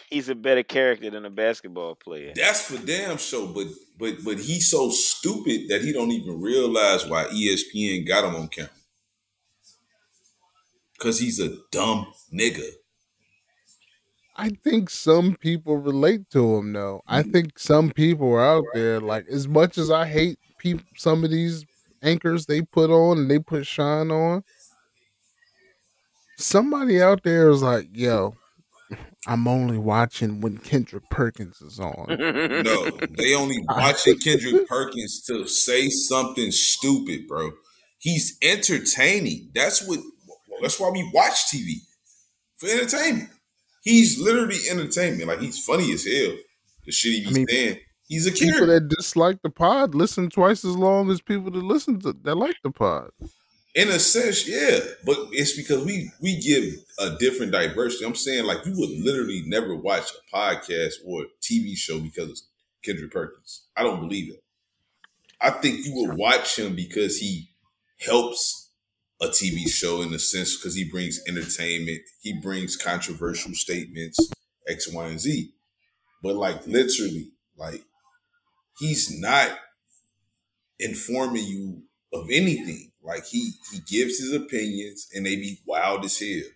[0.10, 2.32] He's a better character than a basketball player.
[2.36, 7.06] That's for damn sure, but but but he's so stupid that he don't even realize
[7.06, 8.70] why ESPN got him on camera.
[11.00, 12.70] Cause he's a dumb nigga.
[14.38, 17.02] I think some people relate to him though.
[17.08, 17.32] I mm-hmm.
[17.32, 21.32] think some people are out there like as much as I hate people some of
[21.32, 21.66] these
[22.02, 24.44] anchors they put on and they put shine on.
[26.38, 28.36] Somebody out there is like, yo,
[29.26, 32.06] I'm only watching when Kendrick Perkins is on.
[32.10, 37.52] No, they only watching Kendrick Perkins to say something stupid, bro.
[38.00, 39.52] He's entertaining.
[39.56, 40.00] That's what.
[40.62, 41.80] That's why we watch TV
[42.58, 43.30] for entertainment.
[43.86, 45.28] He's literally entertainment.
[45.28, 46.36] Like he's funny as hell.
[46.86, 47.80] The shit he be I mean, saying.
[48.08, 48.52] He's a kid.
[48.54, 52.36] People that dislike the pod listen twice as long as people that listen to that
[52.36, 53.12] like the pod.
[53.76, 56.64] In a sense, yeah, but it's because we we give
[57.00, 58.06] a different diversity.
[58.06, 62.30] I'm saying like you would literally never watch a podcast or a TV show because
[62.30, 62.38] of
[62.84, 63.68] Kendrick Perkins.
[63.78, 64.42] I don't believe it.
[65.42, 67.50] I think you would watch him because he
[68.00, 68.65] helps
[69.22, 74.18] a TV show in a sense because he brings entertainment, he brings controversial statements,
[74.68, 75.54] X, Y, and Z.
[76.24, 77.84] But like literally, like
[78.80, 79.58] he's not
[80.80, 82.92] informing you of anything.
[83.04, 86.50] Like he he gives his opinions and they be wild as hell.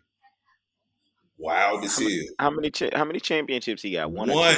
[1.37, 2.35] Wild as How many, hell.
[2.37, 4.11] how many cha- how many championships he got?
[4.11, 4.55] One, One.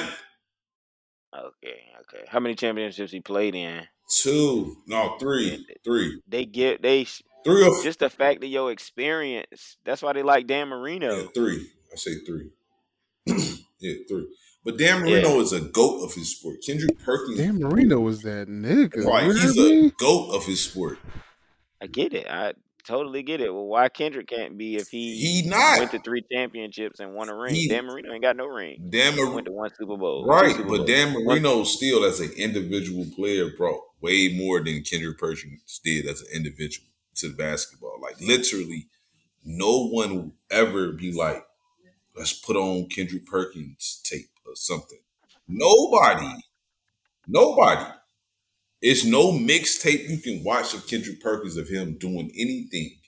[1.33, 2.25] Okay, okay.
[2.27, 3.87] How many championships he played in?
[4.09, 7.05] two, no, three, three, they get they
[7.43, 9.77] three or just the fact of your experience.
[9.85, 11.27] That's why they like Dan yeah, Marino.
[11.35, 11.67] three.
[11.91, 12.49] I say three.
[13.79, 14.27] yeah, three.
[14.63, 16.57] But Dan Yeah, Marino is a goat of his sport.
[16.65, 19.03] Kendrick Perkins, Dan Marino was that nigga.
[19.05, 19.25] right?
[19.25, 20.99] You He's a goat of his sport.
[21.81, 22.27] I get it.
[22.29, 22.53] I
[22.83, 23.51] totally get it.
[23.51, 27.29] Well, why Kendrick can't be if he He not went to three championships and won
[27.29, 27.55] a ring?
[27.55, 28.87] He Dan Marino ain't got no ring.
[28.91, 30.87] Dan Marino went to one Super Bowl, right, Super but Bowls.
[30.87, 36.05] Dan One Marino still as an individual player brought way more than Kendrick Perkins did
[36.05, 37.99] as an individual to basketball.
[38.01, 38.87] Like literally,
[39.45, 41.43] no one will ever be like,
[42.15, 44.99] let's put on Kendrick Perkins tape or something.
[45.47, 46.35] Nobody,
[47.27, 47.91] nobody.
[48.81, 52.99] It's no mixtape you can watch of Kendrick Perkins of him doing anything.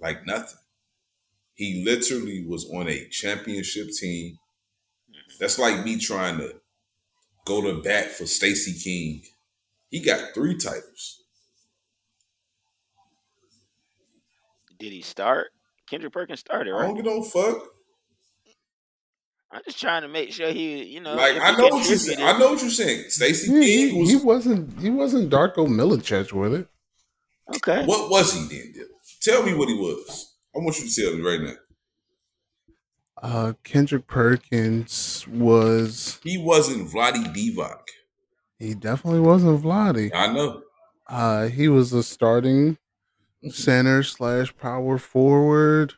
[0.00, 0.58] Like nothing.
[1.54, 4.38] He literally was on a championship team.
[5.40, 6.60] That's like me trying to
[7.46, 9.22] go to bat for Stacey King.
[9.90, 11.24] He got three titles.
[14.78, 15.48] Did he start?
[15.90, 16.82] Kendrick Perkins started, right?
[16.84, 17.62] I don't give no fuck.
[19.50, 22.20] I'm just trying to make sure he, you know, Like I know what you saying.
[22.20, 23.04] I know what you're saying.
[23.08, 26.68] Stacey Yeah, he, King he was wasn't he wasn't Darko Milicic with it.
[27.56, 27.86] Okay.
[27.86, 28.72] what was he then?
[28.74, 28.88] Dip?
[29.22, 30.34] Tell me what he was.
[30.54, 31.54] I want you to tell me right now.
[33.22, 37.80] Uh Kendrick Perkins was He wasn't Vlade Divac.
[38.58, 40.10] he definitely wasn't Vlade.
[40.14, 40.62] I know.
[41.08, 42.76] Uh he was a starting
[43.50, 45.94] center slash power forward.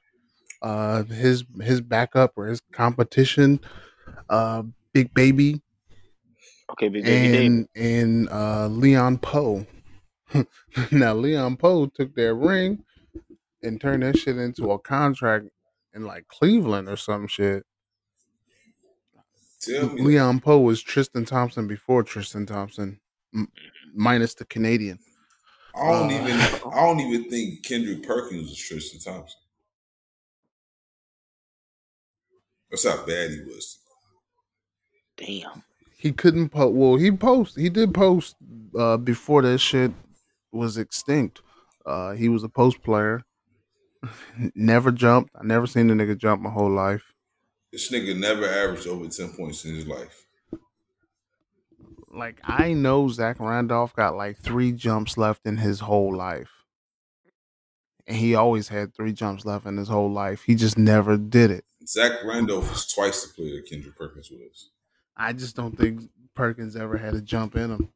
[0.63, 3.59] Uh, his his backup or his competition,
[4.29, 4.63] uh,
[4.93, 5.63] Big Baby
[6.73, 7.47] Okay, Big Baby Davis.
[7.47, 9.67] and and uh, Leon Powe.
[10.93, 12.85] now Leon Powe took their ring
[13.63, 15.47] and turned that shit into a contract
[15.95, 17.65] in like Cleveland or some shit.
[19.67, 23.01] Leon Powe was Tristan Thompson before Tristan Thompson,
[23.35, 23.49] m-
[23.95, 24.99] minus the Canadian.
[25.75, 26.41] I don't Uh, even
[26.73, 29.39] I don't even think Kendrick Perkins was Tristan Thompson.
[32.71, 33.79] That's how bad he was.
[35.17, 35.65] Damn.
[35.99, 36.75] he couldn't post.
[36.75, 37.57] Well, he post.
[37.59, 38.37] He did post
[38.79, 39.93] uh, before that shit
[40.53, 41.43] was extinct.
[41.85, 43.23] Uh, he was a post player.
[44.55, 45.31] never jumped.
[45.39, 47.03] I never seen the nigga jump my whole life.
[47.73, 50.20] This nigga never averaged over ten points in his life.
[52.11, 56.51] Like I know Zach Randolph got like three jumps left in his whole life.
[58.07, 60.43] And he always had three jumps left in his whole life.
[60.43, 61.65] He just never did it.
[61.87, 64.71] Zach Randolph is twice the player that Kendrick Perkins was.
[65.17, 67.89] I just don't think Perkins ever had a jump in him.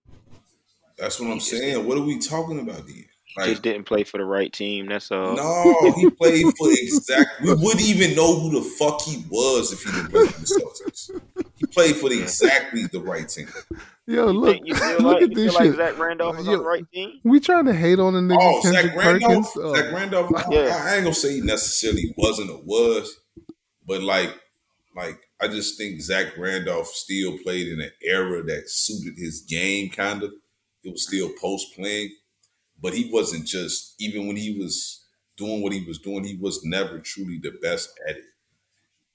[0.97, 1.87] That's what I'm saying.
[1.87, 3.07] What are we talking about here?
[3.37, 4.87] Like, Just didn't play for the right team.
[4.87, 5.35] That's all.
[5.35, 7.41] no, he played for exact.
[7.43, 10.47] We wouldn't even know who the fuck he was if he didn't play for the
[10.47, 11.11] Celtics.
[11.57, 13.49] He played for the exactly the right team.
[14.07, 15.77] Yo, look, you feel look at you this feel like shit.
[15.77, 17.21] Zach Randolph was on the right team?
[17.25, 19.31] We trying to hate on the nigga Oh, Kendrick Zach Randolph.
[19.33, 19.51] Perkins.
[19.57, 20.31] Oh, Zach Randolph.
[20.37, 20.81] I, Yeah.
[20.85, 23.17] I ain't gonna say he necessarily wasn't or was,
[23.87, 24.31] but like,
[24.95, 29.91] like I just think Zach Randolph still played in an era that suited his game.
[29.91, 30.31] Kind of,
[30.85, 32.11] it was still post playing,
[32.81, 35.05] but he wasn't just even when he was
[35.37, 36.25] doing what he was doing.
[36.25, 38.25] He was never truly the best at it.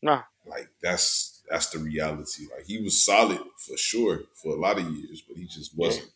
[0.02, 0.24] Nah.
[0.46, 2.44] Like that's that's the reality.
[2.56, 6.10] Like he was solid for sure for a lot of years, but he just wasn't,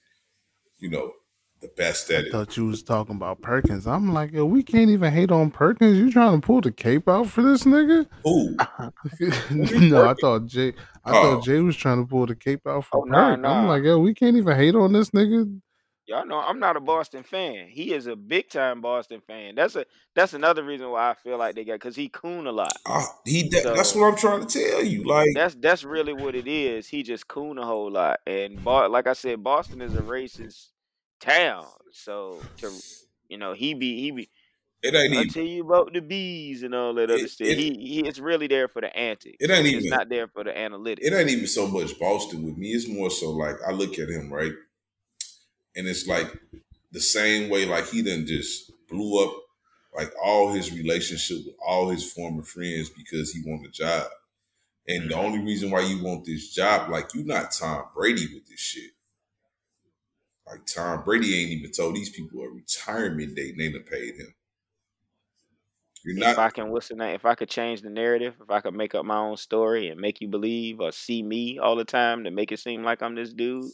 [0.80, 1.14] you know,
[1.62, 2.32] the best at I it.
[2.32, 3.88] thought you was talking about Perkins.
[3.88, 5.98] I'm like, yo, we can't even hate on Perkins.
[5.98, 8.06] You trying to pull the cape out for this nigga?
[8.28, 8.58] Ooh.
[9.90, 10.74] no, I thought Jay.
[11.06, 11.22] I Oh.
[11.22, 13.40] thought Jay was trying to pull the cape out for Oh, nah, Perk.
[13.42, 13.60] nah.
[13.62, 15.60] I'm like, yo, we can't even hate on this nigga.
[16.14, 17.68] Y'all know I'm not a Boston fan.
[17.70, 19.56] He is a big time Boston fan.
[19.56, 22.52] That's a that's another reason why I feel like they got because he coon a
[22.52, 22.72] lot.
[22.86, 25.04] I, he that, that's So- what I'm trying to tell you.
[25.06, 26.88] Like That's that's really what it is.
[26.88, 28.20] He just coon a whole lot.
[28.28, 30.68] And Bo- like I said, Boston is a racist
[31.20, 31.66] town.
[31.92, 32.72] So to
[33.28, 34.30] you know, he be he be
[34.84, 37.48] it ain't I even tell you about the bees and all that other stuff.
[37.48, 39.38] it- he, he it's really there for the antics.
[39.40, 41.00] It ain't It's even- not there for the analytics.
[41.02, 42.68] it ain't even so much Boston with me.
[42.70, 44.52] It's more so like I look at him right,
[45.76, 46.28] and it's like
[46.92, 49.36] the same way like he done just blew up
[49.96, 54.08] like all his relationship with all his former friends because he want a job.
[54.88, 55.26] And the mm-hmm.
[55.26, 58.92] only reason why you want this job, like you're not Tom Brady with this shit.
[60.48, 64.16] Like Tom Brady ain't even told these people a retirement date and they done paid
[64.16, 64.34] him.
[66.04, 67.16] You're not, if I can what's the name?
[67.16, 70.02] If I could change the narrative, if I could make up my own story and
[70.02, 73.16] make you believe or see me all the time to make it seem like I'm
[73.16, 73.72] this dude,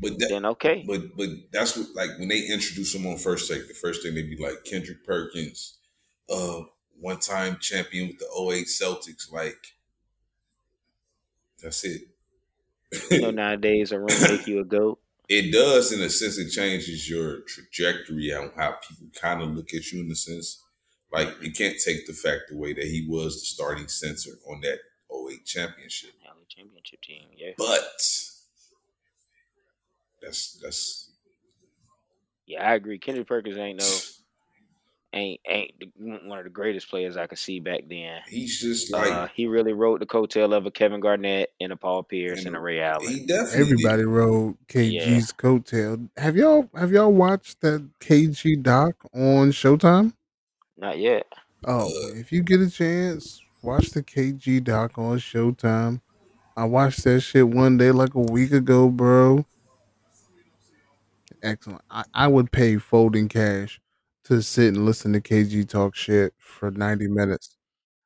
[0.00, 0.84] but that, then okay.
[0.86, 4.14] But but that's what like when they introduce him on first take, the first thing
[4.14, 5.78] they be like Kendrick Perkins,
[6.30, 6.62] uh,
[6.98, 9.58] one time champion with the 08 Celtics, like
[11.62, 12.02] that's it.
[13.10, 14.98] You know nowadays a ring make you a goat.
[15.28, 19.72] it does in a sense it changes your trajectory on how people kind of look
[19.74, 20.64] at you in a sense.
[21.12, 24.78] Like you can't take the fact away that he was the starting center on that
[25.12, 26.10] 08 championship.
[26.48, 27.52] Championship team, yeah.
[27.56, 27.88] But
[30.22, 31.10] that's that's
[32.46, 32.98] Yeah, I agree.
[32.98, 33.86] Kendrick Perkins ain't no
[35.12, 38.20] ain't ain't one of the greatest players I could see back then.
[38.28, 41.76] he's just like Uh, he really wrote the coattail of a Kevin Garnett and a
[41.76, 43.08] Paul Pierce and, And a Ray Allen.
[43.08, 43.60] he definitely did.
[43.60, 46.08] Everybody rode KG's coattail.
[46.16, 50.12] Have y'all have y'all watched that KG doc on Showtime?
[50.76, 51.26] Not yet.
[51.64, 56.00] Oh, Uh, if you get a chance, watch the KG doc on Showtime.
[56.56, 59.44] I watched that shit one day like a week ago, bro.
[61.42, 61.82] Excellent.
[61.90, 63.80] I, I would pay folding cash
[64.24, 67.56] to sit and listen to KG talk shit for 90 minutes.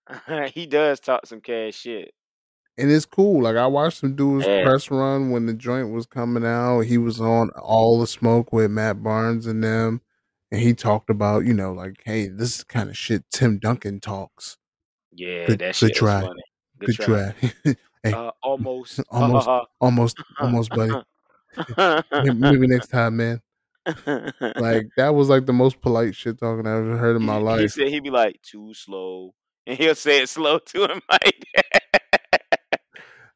[0.52, 2.12] he does talk some cash shit.
[2.76, 3.42] And it's cool.
[3.42, 4.64] Like I watched him do his Yeah.
[4.64, 6.80] press run when the joint was coming out.
[6.82, 10.00] He was on all the smoke with Matt Barnes and them.
[10.50, 14.00] And he talked about, you know, like, hey, this is kind of shit Tim Duncan
[14.00, 14.56] talks.
[15.12, 16.20] Yeah, Good- that shit was try.
[16.22, 16.42] funny.
[16.80, 17.34] Good try.
[18.02, 19.00] hey, Uh, almost.
[19.10, 19.48] Almost.
[19.80, 20.92] almost, almost, buddy.
[21.76, 23.40] Maybe, next time, man.
[24.56, 27.40] Like that was like the most polite shit talking I've ever heard in my he,
[27.40, 27.72] he life.
[27.72, 29.34] said he'd be like too slow,
[29.66, 32.80] and he'll say it slow to him like that.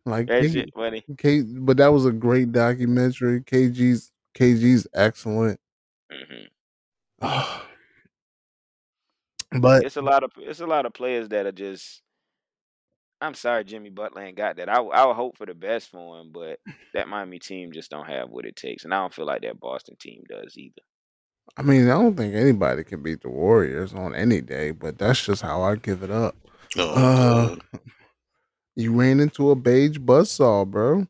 [0.07, 1.05] Like that K- shit funny.
[1.19, 3.43] K, but that was a great documentary.
[3.43, 5.61] KG's KG's excellent.
[6.11, 6.45] hmm
[9.61, 12.03] But it's a lot of it's a lot of players that are just.
[13.21, 14.69] I'm sorry, Jimmy Butler ain't got that.
[14.69, 16.61] I I would hope for the best for him, but
[16.95, 19.59] that Miami team just don't have what it takes, and I don't feel like that
[19.61, 20.83] Boston team does either.
[21.57, 25.25] I mean, I don't think anybody can beat the Warriors on any day, but that's
[25.25, 26.37] just how I give it up.
[26.77, 27.79] Oh, Uh,
[28.77, 31.07] you ran into a beige buzzsaw, bro.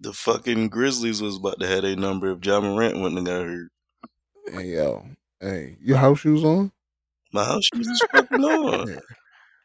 [0.00, 3.46] The fucking Grizzlies was about to have a number if Ja Morant wouldn't have got
[3.46, 3.68] hurt.
[4.52, 5.06] Hey yo,
[5.40, 6.72] hey, your house shoes on?
[7.32, 8.88] My house shoes is fucking on.
[8.94, 9.00] Yeah.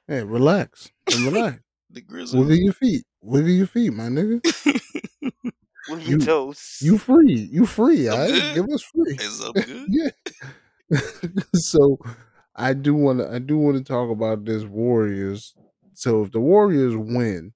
[0.08, 1.60] Hey, relax and relax.
[1.94, 2.60] The Wiggle Grizzlies.
[2.60, 3.03] your feet.
[3.22, 4.42] Wiggle your feet, my nigga.
[5.88, 6.78] With your toes.
[6.82, 7.50] You free.
[7.52, 8.08] You free.
[8.08, 8.30] I'm All right?
[8.30, 8.56] good.
[8.56, 9.18] Give us free.
[9.20, 9.88] Is up good?
[9.88, 10.10] yeah.
[11.56, 12.00] so
[12.56, 15.53] I do want to I do want to talk about this Warriors.
[15.94, 17.53] So if the Warriors win,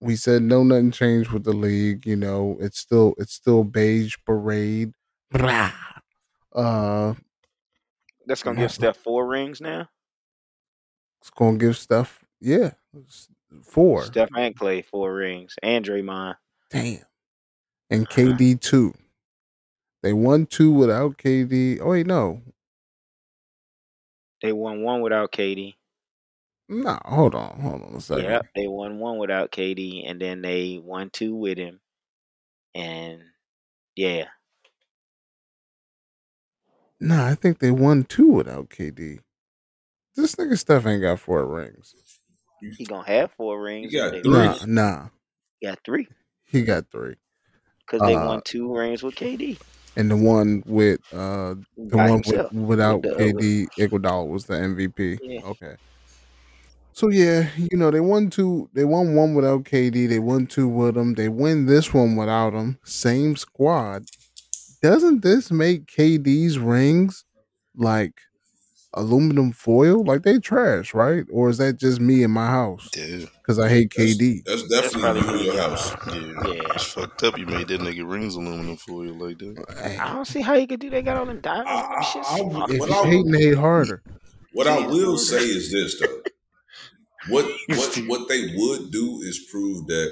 [0.00, 4.16] we said no nothing changed with the league, you know, it's still it's still beige
[4.26, 4.92] parade.
[5.30, 5.72] Blah.
[6.54, 7.14] Uh
[8.26, 9.88] That's gonna give Steph four rings now.
[11.20, 12.72] it's gonna give stuff yeah.
[13.62, 14.04] Four.
[14.04, 16.36] Steph and Clay four rings, and Draymond.
[16.70, 17.00] Damn.
[17.90, 18.94] And KD two.
[20.02, 21.80] They won two without KD.
[21.80, 22.42] Oh wait, no.
[24.42, 25.74] They won one without KD.
[26.68, 28.24] No, hold on, hold on a second.
[28.24, 31.80] Yeah, they won one without KD, and then they won two with him.
[32.74, 33.22] And
[33.94, 34.26] yeah,
[37.00, 39.20] Nah, I think they won two without KD.
[40.14, 41.94] This nigga Steph ain't got four rings.
[42.60, 43.92] He gonna have four rings.
[43.92, 44.30] got three.
[44.32, 45.08] Nah, nah.
[45.60, 46.08] He got three
[46.44, 47.16] He got three.
[47.80, 49.58] because they Uh, won two rings with KD.
[49.96, 54.44] And the one with uh the By one with, without With the- KD, Iguodala was
[54.46, 55.18] the MVP.
[55.22, 55.40] Yeah.
[55.44, 55.76] Okay.
[56.92, 58.68] So yeah, you know they won two.
[58.72, 60.08] They won one without KD.
[60.08, 61.14] They won two with him.
[61.14, 62.78] They win this one without him.
[62.84, 64.04] Same squad.
[64.82, 67.24] Doesn't this make KD's rings
[67.74, 68.14] like
[68.96, 70.02] aluminum foil?
[70.04, 71.24] Like they trash, right?
[71.30, 72.88] Or is that just me in my house?
[72.96, 73.26] Yeah.
[73.36, 74.44] Because I hate That's, KD.
[74.44, 75.90] that's That's definitely probably you in your house.
[76.06, 76.52] Yeah.
[76.54, 76.72] Yeah.
[76.74, 77.38] It's fucked up.
[77.38, 79.96] You made that nigga rings aluminum foil like that.
[80.00, 80.90] I don't see how you could do.
[80.90, 81.70] They got all them diamonds.
[81.70, 82.24] I- I- shit.
[82.24, 82.70] I- Fuck.
[82.70, 84.02] if What you I- hating, hate harder.
[84.52, 86.22] What I will say is this though.
[87.28, 90.10] What what what they would do is prove that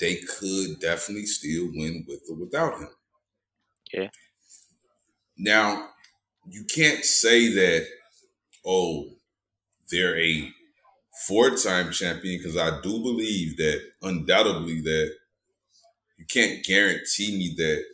[0.00, 2.88] they could definitely still win with or without him.
[3.92, 4.08] Yeah.
[5.36, 5.88] Now,
[6.50, 7.86] you can't say that,
[8.66, 9.06] oh,
[9.90, 10.50] they're a
[11.26, 15.12] four-time champion, because I do believe that undoubtedly that
[16.18, 17.84] you can't guarantee me that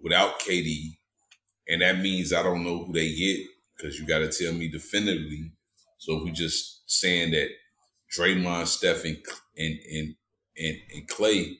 [0.00, 0.96] without KD,
[1.68, 4.68] and that means I don't know who they get because you got to tell me
[4.68, 5.52] definitively.
[5.98, 7.48] So if we just saying that
[8.16, 9.18] Draymond, Steph, and
[9.56, 10.14] and and
[10.56, 11.58] and, and Clay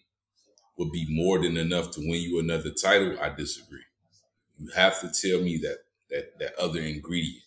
[0.79, 3.85] would be more than enough to win you another title, I disagree.
[4.61, 5.79] You have to tell me that
[6.11, 7.43] that that other ingredient.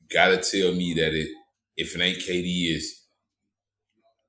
[0.00, 1.30] You got to tell me that it
[1.76, 3.02] if it ain't KD is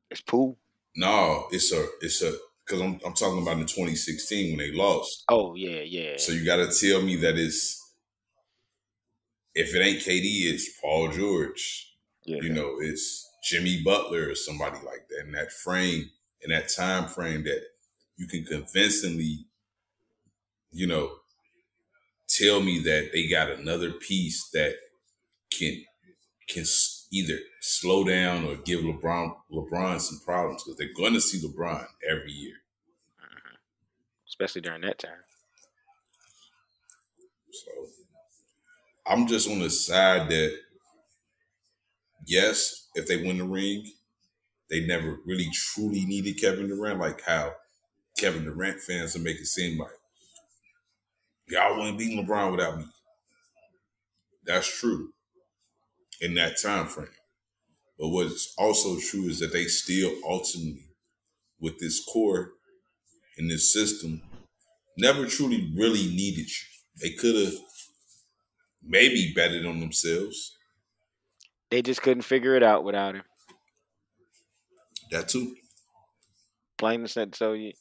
[0.10, 0.58] It's pool.
[0.96, 2.34] no, it's a it's a
[2.66, 5.24] because I'm I'm talking about in 2016 when they lost.
[5.30, 6.18] Oh yeah, yeah.
[6.18, 7.80] So you got to tell me that it's
[9.54, 11.96] if it ain't KD, it's Paul George.
[12.26, 12.40] yeah.
[12.42, 16.10] You know, it's Jimmy Butler or somebody like that in that frame,
[16.42, 17.62] in that time frame that
[18.18, 19.46] you can convincingly,
[20.72, 21.12] you know,
[22.38, 24.76] tell me that they got another piece that
[25.52, 25.84] can
[26.50, 26.66] can
[27.12, 31.86] either slow down or give LeBron LeBron some problems because they're going to see LeBron
[32.10, 32.56] every year.
[33.20, 33.56] Mm-hmm.
[34.28, 35.12] especially during that time.
[37.52, 37.72] So
[39.06, 40.58] I'm just on the side that
[42.26, 43.86] yes, if they win the ring,
[44.70, 47.53] they never really truly needed Kevin Durant, like how
[48.18, 49.92] Kevin Durant fans are making it seem like
[51.54, 52.86] y'all wouldn't beat LeBron without me.
[54.44, 55.10] That's true
[56.20, 57.08] in that time frame.
[58.00, 60.90] But what's also true is that they still ultimately,
[61.60, 62.54] with this core
[63.38, 64.22] and this system,
[64.98, 66.68] never truly really needed you.
[67.02, 67.54] They could have
[68.82, 70.58] maybe betted on themselves.
[71.70, 73.24] They just couldn't figure it out without him.
[75.12, 75.56] That too.
[76.78, 77.38] Plain and simple.
[77.38, 77.74] So you,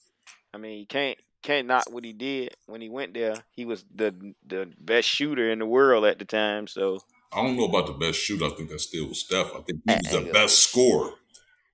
[0.53, 3.35] I mean, you can't can't knock what he did when he went there.
[3.51, 6.67] He was the the best shooter in the world at the time.
[6.67, 7.01] So
[7.33, 8.45] I don't know about the best shooter.
[8.47, 9.49] I think that still was Steph.
[9.55, 11.13] I think he was the best scorer.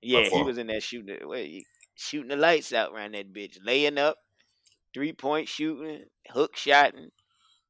[0.01, 1.65] yeah, he was in that shooting wait,
[1.95, 4.17] shooting the lights out around that bitch, laying up,
[4.93, 7.09] three point shooting, hook shotting.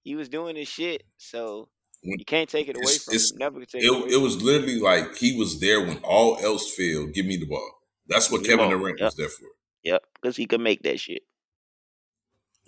[0.03, 1.03] He was doing his shit.
[1.17, 1.69] So
[2.03, 3.21] When- you can't take it away from him.
[3.37, 4.07] Never take it, away.
[4.07, 7.13] It, it was literally like he was there when all else failed.
[7.13, 7.71] Give me the ball.
[8.07, 8.69] That's what Kevin.
[8.69, 9.05] Durant Yep.
[9.07, 9.47] was there for.
[9.83, 11.23] Yep, because he could make that shit.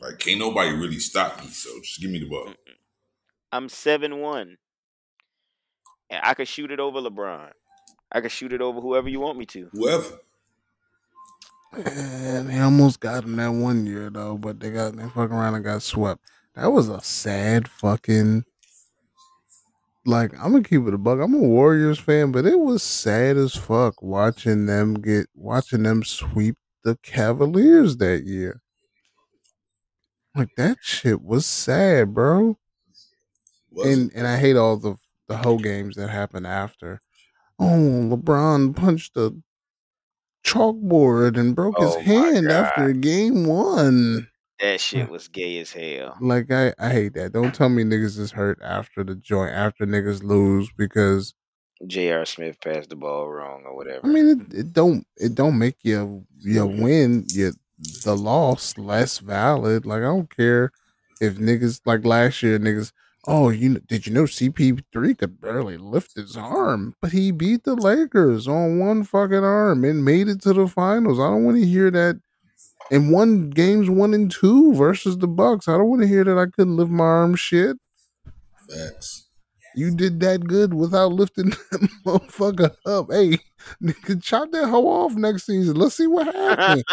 [0.01, 1.47] Like, can't nobody really stop me.
[1.49, 2.53] So just give me the ball.
[3.51, 4.57] I'm seven one,
[6.09, 7.51] and I could shoot it over LeBron.
[8.11, 9.69] I could shoot it over whoever you want me to.
[9.73, 10.19] Whoever.
[11.73, 15.55] And they almost got him that one year though, but they got they fucking around
[15.55, 16.21] and got swept.
[16.55, 18.43] That was a sad fucking.
[20.05, 21.19] Like I'm gonna keep it a buck.
[21.19, 26.03] I'm a Warriors fan, but it was sad as fuck watching them get watching them
[26.03, 28.61] sweep the Cavaliers that year.
[30.35, 32.57] Like that shit was sad, bro.
[33.71, 34.95] Was and and I hate all the
[35.27, 36.99] the whole games that happen after.
[37.59, 39.39] Oh, LeBron punched the
[40.43, 44.27] chalkboard and broke his Oh my hand after game one.
[44.59, 46.17] That shit was gay as hell.
[46.21, 47.33] Like I, I hate that.
[47.33, 51.33] Don't tell me niggas is hurt after the joint after niggas lose because
[51.87, 52.25] J.R.
[52.25, 54.01] Smith passed the ball wrong or whatever.
[54.03, 57.53] I mean it, it don't it don't make your your win your
[58.03, 59.85] the loss less valid.
[59.85, 60.71] Like I don't care
[61.19, 62.91] if niggas like last year niggas.
[63.27, 67.75] Oh, you did you know CP3 could barely lift his arm, but he beat the
[67.75, 71.19] Lakers on one fucking arm and made it to the finals.
[71.19, 72.19] I don't want to hear that.
[72.89, 75.67] And won games one and two versus the Bucks.
[75.67, 77.35] I don't want to hear that I couldn't lift my arm.
[77.35, 77.77] Shit,
[78.69, 79.20] Facts.
[79.75, 83.07] You did that good without lifting that motherfucker up.
[83.11, 83.37] Hey,
[83.83, 85.75] nigga, chop that hoe off next season.
[85.77, 86.83] Let's see what happens.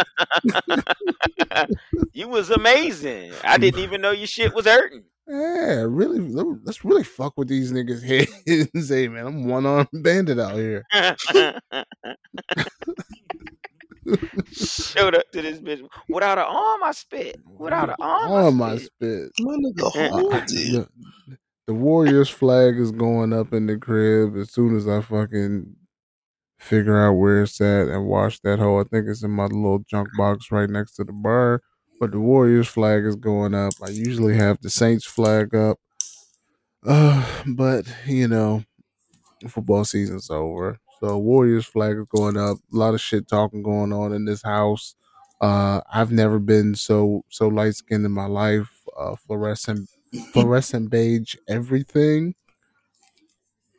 [2.12, 3.32] you was amazing.
[3.44, 5.04] I didn't even know your shit was hurting.
[5.26, 6.20] Yeah, really.
[6.20, 8.02] Let's really fuck with these niggas'
[8.46, 10.84] heads and say, man, I'm one armed bandit out here.
[14.52, 16.82] Showed up to this bitch without an arm.
[16.82, 17.36] I spit.
[17.58, 18.90] Without an arm, arm I on my spit.
[19.34, 19.46] spit.
[19.46, 20.08] My nigga, Yeah.
[20.08, 20.88] hold it.
[21.68, 25.76] The, Warriors flag is going up in the crib as soon as I fucking
[26.58, 28.80] figure out where it's at and wash that hole.
[28.80, 31.60] I think it's in my little junk box right next to the bar.
[32.00, 33.74] But the Warriors flag is going up.
[33.84, 35.78] I usually have the Saints flag up.
[36.86, 38.64] Uh, but you know,
[39.46, 40.78] football season's over.
[41.00, 42.56] So Warriors flag is going up.
[42.72, 44.94] A lot of shit talking going on in this house.
[45.38, 48.70] Uh, I've never been so so light skinned in my life.
[48.98, 49.90] Uh, fluorescent
[50.32, 52.34] fluorescent beige everything.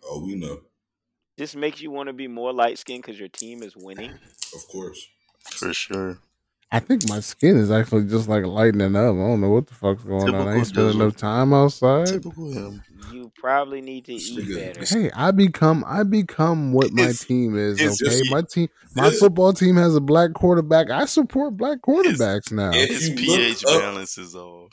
[0.04, 0.62] Oh, we know.
[1.38, 4.12] This makes you want to be more light skinned because your team is winning.
[4.54, 5.08] Of course.
[5.52, 6.20] For sure.
[6.72, 9.16] I think my skin is actually just like lightening up.
[9.16, 10.48] I don't know what the fuck's going on.
[10.48, 11.02] I ain't spending Dizzle.
[11.02, 12.08] enough time outside.
[12.08, 12.84] Typical him.
[13.12, 14.86] You probably need to This eat nigga- better.
[15.00, 17.80] Hey, I become I become what my It's- team is.
[17.80, 17.88] Okay,
[18.20, 20.90] just- my team, my football team has a black quarterback.
[20.92, 22.72] I support black quarterbacks now.
[22.74, 24.72] If His you look pH up- balance is off.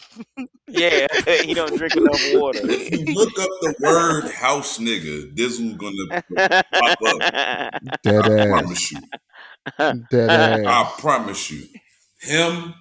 [0.68, 1.06] Yeah,
[1.44, 2.60] he don't drink enough water.
[2.64, 6.22] If you look up the word house nigga, Dizzle gonna
[6.72, 8.02] pop up.
[8.02, 9.00] Dead I ass, promise you.
[10.10, 10.60] dead ass.
[10.66, 11.64] I promise you.
[12.20, 12.74] Him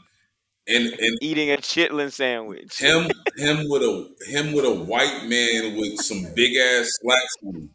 [0.67, 2.79] and and Eating a chitlin sandwich.
[2.79, 7.69] him him with a him with a white man with some big ass slacks on.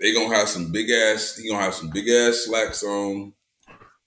[0.00, 1.36] They gonna have some big ass.
[1.36, 3.32] He gonna have some big ass slacks on.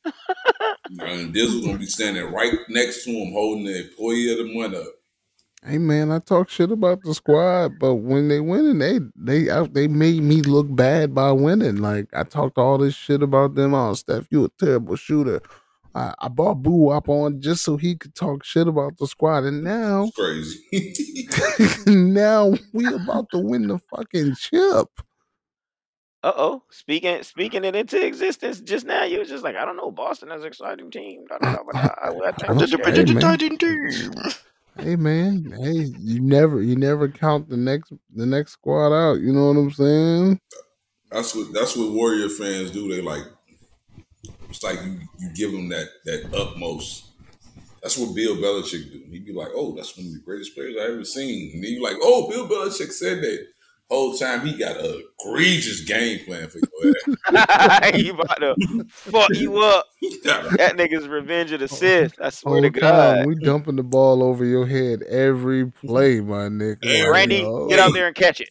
[0.06, 4.76] and Dizzle gonna be standing right next to him, holding the employee of the month
[4.76, 4.94] up.
[5.66, 9.74] Hey man, I talk shit about the squad, but when they winning, they they out
[9.74, 11.78] they made me look bad by winning.
[11.78, 13.74] Like I talked all this shit about them.
[13.74, 15.42] Oh, Steph, you a terrible shooter.
[15.98, 19.44] I, I bought Boo Wop on just so he could talk shit about the squad,
[19.46, 20.60] and now crazy.
[21.88, 24.88] now we about to win the fucking chip.
[26.24, 26.64] Uh oh.
[26.72, 30.30] Speaking speaking it into existence just now, you was just like, I don't know, Boston
[30.30, 31.26] has an exciting team.
[31.30, 31.88] Da, da, da, da, da.
[32.02, 33.22] I, I think Okay, they're- man.
[34.80, 39.20] Hey man, hey, you never you never count the next the next squad out.
[39.20, 40.40] You know what I'm saying?
[41.12, 42.88] That's what that's what Warrior fans do.
[42.88, 43.24] They like
[44.50, 47.06] it's like you, you give them that that utmost.
[47.84, 49.04] That's what Bill Belichick do.
[49.10, 51.72] He'd be like, "Oh, that's one of the greatest players I ever seen," and then
[51.72, 53.48] you like, "Oh, Bill Belichick said that."
[53.90, 56.94] Whole time he got a egregious game plan for your
[57.32, 57.96] ass.
[57.96, 58.54] he about to
[58.90, 59.86] fuck you up.
[60.02, 62.14] He got a- That nigga's revenge of the Sith.
[62.22, 63.26] I swear Whole to time God.
[63.28, 66.84] we dumping the ball over your head every play, my nigga.
[66.84, 68.50] Hey, Randy, yo, get out there and catch it.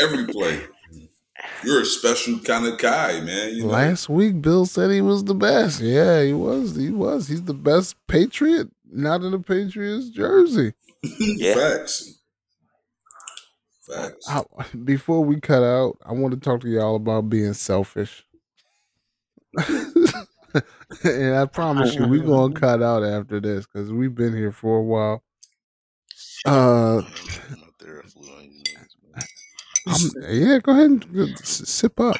[0.00, 0.60] every play.
[1.64, 3.54] You're a special kind of guy, man.
[3.54, 5.80] You know, Last week, Bill said he was the best.
[5.80, 6.76] Yeah, he was.
[6.76, 7.28] He was.
[7.28, 10.74] He's the best Patriot, not in the Patriots jersey.
[11.18, 11.54] Yeah.
[11.54, 12.18] facts.
[13.82, 14.26] Facts.
[14.26, 14.42] I,
[14.84, 18.24] before we cut out, I want to talk to y'all about being selfish.
[21.04, 24.78] and I promise you, we're gonna cut out after this because we've been here for
[24.78, 25.22] a while.
[26.46, 27.73] Uh, I'm,
[29.86, 32.16] yeah, go ahead and sip up,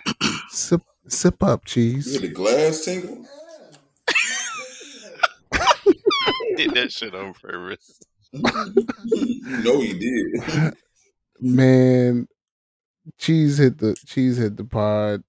[0.48, 2.20] sip, sip up, You hear cheese.
[2.20, 3.26] the glass tingle?
[6.56, 8.00] did that shit on purpose.
[8.32, 8.42] you
[9.62, 10.74] know he did.
[11.40, 12.26] Man,
[13.18, 15.22] cheese hit the cheese hit the pod.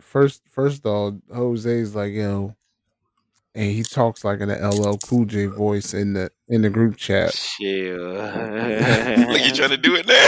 [0.00, 2.54] First, first off, Jose's like, yo,
[3.54, 7.32] and he talks like an LL Cool J voice in the in the group chat.
[7.32, 8.14] Chill.
[8.14, 10.26] Like you trying to do it now?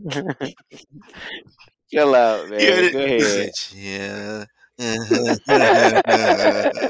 [1.90, 2.60] Chill out, man.
[2.60, 2.92] You heard it?
[2.92, 3.50] Go ahead.
[3.74, 4.44] yeah.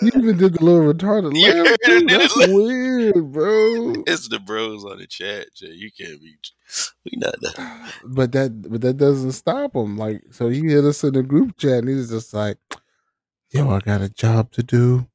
[0.02, 1.68] You even did the little retarded You laugh.
[1.68, 2.06] heard too.
[2.06, 2.50] That's it?
[2.54, 3.94] weird, bro.
[4.06, 5.68] it's the bros on the chat, Jay.
[5.72, 6.34] You can't be.
[7.04, 7.92] We not that.
[8.04, 9.96] But that but that doesn't stop him.
[9.96, 12.58] Like so he hit us in the group chat and he's just like,
[13.50, 15.06] Yo, I got a job to do.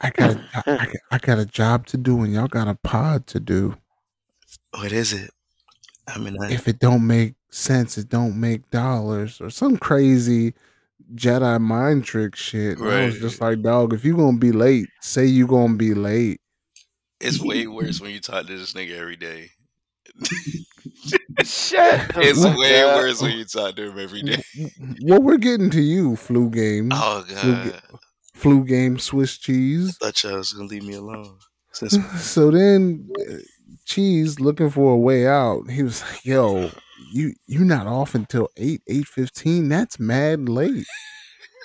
[0.00, 2.74] I got a, I, got, I got a job to do and y'all got a
[2.74, 3.76] pod to do.
[4.78, 5.30] What is it?
[6.06, 10.54] I mean, I, If it don't make sense, it don't make dollars or some crazy
[11.14, 12.78] Jedi mind trick shit.
[12.78, 15.94] And I was just like, dog, if you gonna be late, say you gonna be
[15.94, 16.40] late.
[17.20, 19.50] it's way worse when you talk to this nigga every day.
[21.36, 21.44] The
[22.16, 22.96] It's fuck way up.
[22.96, 24.42] worse when you talk to him every day.
[25.02, 26.90] Well, we're getting to you, flu game.
[26.92, 27.98] Oh Flu, god, ga-
[28.38, 29.96] flu game Swiss cheese.
[29.98, 31.38] thought y'all was gonna leave me alone.
[31.72, 33.34] Since So then, uh,
[33.84, 35.70] Cheese looking for a way out.
[35.70, 36.70] He was like, "Yo,
[37.12, 39.68] you you not off until eight eight fifteen.
[39.68, 40.86] That's mad late.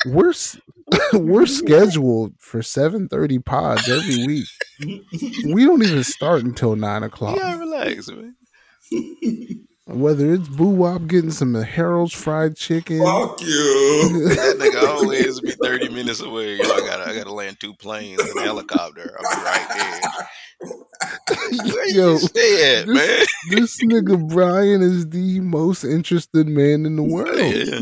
[0.05, 0.33] We're
[1.13, 4.47] we're scheduled for seven thirty pods every week.
[5.45, 7.37] We don't even start until nine o'clock.
[7.37, 8.35] gotta relax, man.
[9.85, 14.29] Whether it's Boo Wop getting some Harold's fried chicken, Fuck you.
[14.29, 16.55] That nigga always be thirty minutes away.
[16.55, 19.17] Yo, I gotta, I gotta land two planes and a helicopter.
[19.19, 20.29] I'll be right there.
[21.93, 23.25] Yo, you stay at, this- man?
[23.49, 27.37] this nigga Brian is the most interested man in the world.
[27.37, 27.81] Yeah.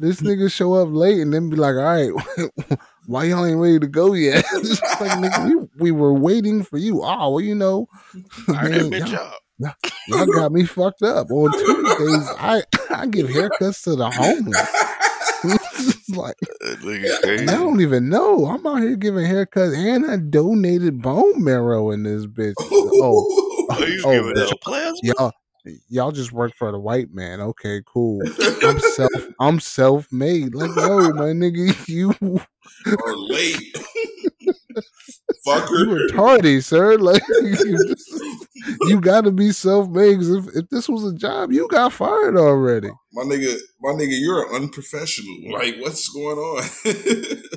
[0.00, 3.78] this nigga show up late and then be like, all right, why y'all ain't ready
[3.80, 4.44] to go yet?
[5.02, 7.02] Like, nigga, we, we were waiting for you.
[7.02, 7.88] Oh, well, you know,
[8.48, 9.32] I did a man, good y'all, job.
[10.08, 11.30] Y'all got me fucked up.
[11.30, 14.68] On Tuesdays, I, I give haircuts to the homeless.
[16.14, 17.48] Like, That nigga crazy.
[17.48, 18.46] I don't even know.
[18.46, 22.54] I'm out here giving haircuts and I donated bone marrow in this bitch.
[23.04, 23.26] Oh,
[23.70, 24.98] oh, giving but out plasma?
[25.02, 25.32] y'all
[25.88, 27.40] y'all just work for the white man.
[27.40, 28.20] Okay, cool.
[28.62, 29.10] I'm self
[29.40, 30.54] I'm self made.
[30.54, 32.14] Like, no, my nigga, you
[32.86, 33.76] are late.
[34.46, 34.82] you
[35.46, 36.08] Fucker.
[36.10, 36.96] retarded, sir.
[36.98, 37.94] Like you,
[38.82, 40.20] you gotta be self made.
[40.20, 42.90] If, if this was a job, you got fired already.
[43.12, 45.52] My nigga, my nigga, you're unprofessional.
[45.52, 47.42] Like, what's going on?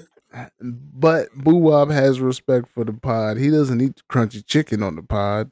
[0.59, 3.37] But Boo Wop has respect for the pod.
[3.37, 5.49] He doesn't eat crunchy chicken on the pod.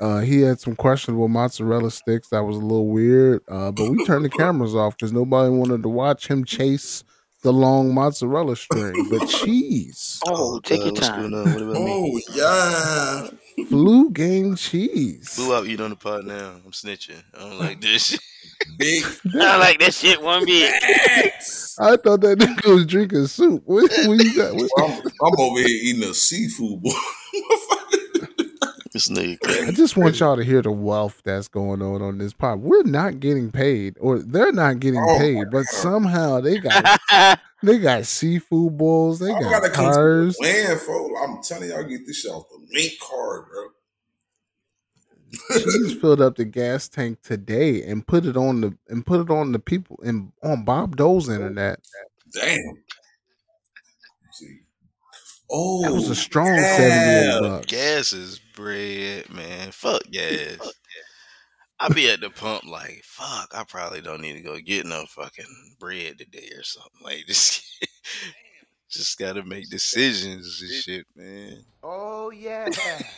[0.00, 3.40] Uh, he had some questionable mozzarella sticks that was a little weird.
[3.48, 7.02] Uh, but we turned the cameras off because nobody wanted to watch him chase
[7.44, 9.06] the long mozzarella string.
[9.10, 11.30] But cheese, Oh, oh take your time.
[11.30, 12.20] What about me?
[12.34, 13.64] oh yeah.
[13.68, 15.36] blue game cheese.
[15.36, 16.56] Blew out eat on the pod now.
[16.64, 17.22] I'm snitching.
[17.36, 18.20] I don't like this shit.
[18.78, 20.72] Big I like that shit one bit.
[21.78, 23.62] I thought that nigga was drinking soup.
[23.66, 24.54] What, what you got?
[24.54, 26.90] What- I'm, I'm over here eating a seafood boy.
[28.94, 32.32] This nigga I just want y'all to hear the wealth that's going on on this
[32.32, 32.60] pod.
[32.60, 35.74] We're not getting paid, or they're not getting Oh paid, but God.
[35.74, 37.00] somehow they got
[37.64, 40.36] they got seafood bowls, they I got gotta cars.
[40.36, 41.20] the land, folks.
[41.22, 43.64] I'm telling y'all, get this shit off the link card, bro.
[45.58, 49.28] Cheese filled up the gas tank today and put it on the and put it
[49.30, 51.80] on the people and on Bob Dole's internet.
[52.32, 52.58] Damn.
[54.30, 54.58] See.
[55.50, 56.76] Oh, That was a oh, strong yeah.
[56.76, 57.66] seventy eight bucks.
[57.66, 59.70] Gas is bread, man.
[59.72, 60.58] Fuck gas.
[61.80, 65.04] I be at the pump like, fuck, I probably don't need to go get no
[65.06, 67.00] fucking bread today or something.
[67.02, 67.62] Like just
[68.88, 71.64] just gotta make decisions and shit, man.
[71.82, 72.68] Oh yeah.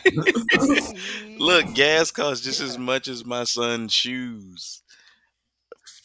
[1.37, 4.81] Look, gas costs just as much as my son's shoes.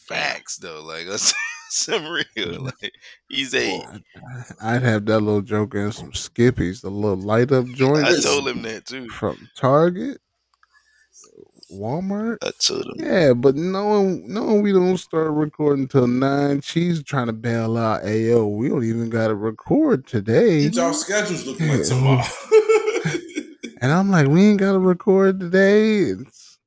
[0.07, 1.33] Facts though, like that's
[1.73, 2.63] some real.
[2.63, 2.93] Like
[3.29, 3.83] he's eight.
[4.61, 8.47] I'd have that little joke and some skippies, the little light up joint I told
[8.47, 9.09] him that too.
[9.09, 10.19] from Target,
[11.71, 12.37] Walmart.
[12.41, 13.05] I told him.
[13.05, 18.03] Yeah, but knowing knowing we don't start recording till nine, she's trying to bail out.
[18.03, 20.65] Ayo, we don't even got to record today.
[20.65, 22.23] What y'all schedules looking like tomorrow?
[23.83, 26.03] And I'm like, we ain't got to record today.
[26.03, 26.57] It's,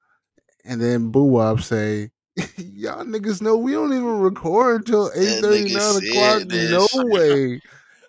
[0.67, 2.11] and then Boo Wop say,
[2.59, 5.97] y'all niggas know we don't even record until eight thirty, nigga nine
[6.39, 6.95] o'clock.
[6.95, 7.61] No way.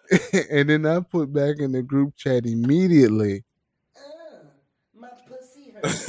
[0.49, 3.43] and then I put back in the group chat immediately.
[3.95, 3.99] Uh,
[4.95, 6.05] my pussy hurts.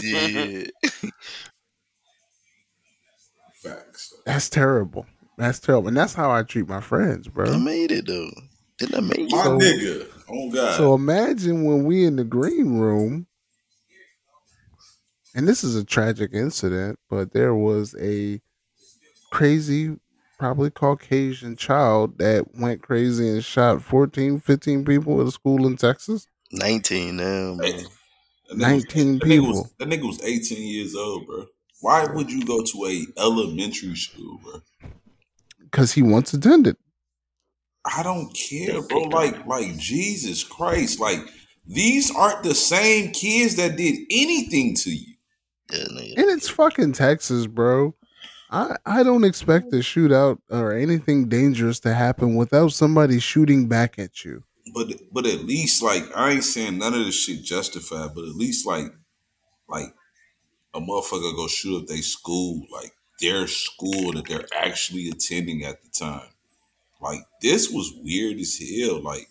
[0.00, 0.72] Did.
[3.54, 4.14] Facts.
[4.26, 5.06] That's terrible.
[5.38, 5.88] That's terrible.
[5.88, 7.52] And that's how I treat my friends, bro.
[7.52, 8.30] I made it though.
[8.78, 9.44] Didn't I make My it?
[9.44, 10.08] So- nigga.
[10.28, 10.76] Oh God.
[10.76, 13.26] So imagine when we in the green room,
[15.34, 18.40] and this is a tragic incident, but there was a
[19.30, 19.96] crazy,
[20.38, 25.76] probably Caucasian child that went crazy and shot 14, 15 people at a school in
[25.76, 26.26] Texas.
[26.52, 27.58] 19 now, man.
[27.58, 29.70] that nigga was- 19 that nigga was- people.
[29.78, 31.46] that nigga was 18 years old, bro.
[31.80, 34.60] Why would you go to a elementary school, bro?
[35.60, 36.76] Because he once attended.
[37.84, 39.00] I don't care, bro.
[39.04, 41.18] Like, like Jesus Christ, like
[41.66, 45.11] these aren't the same kids that did anything to you.
[45.70, 46.18] Yeah, nigga.
[46.18, 47.94] And it's fucking Texas, bro.
[48.50, 53.98] I, I don't expect a shootout or anything dangerous to happen without somebody shooting back
[53.98, 54.44] at you.
[54.74, 58.36] But but at least like I ain't saying none of this shit justified, but at
[58.36, 58.92] least like
[59.68, 59.94] like
[60.74, 65.82] a motherfucker go shoot up their school, like their school that they're actually attending at
[65.82, 66.28] the time.
[67.00, 69.00] Like this was weird as hell.
[69.00, 69.28] Like,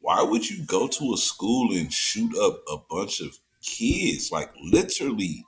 [0.00, 4.32] why would you go to a school and shoot up a bunch of kids?
[4.32, 5.44] Like literally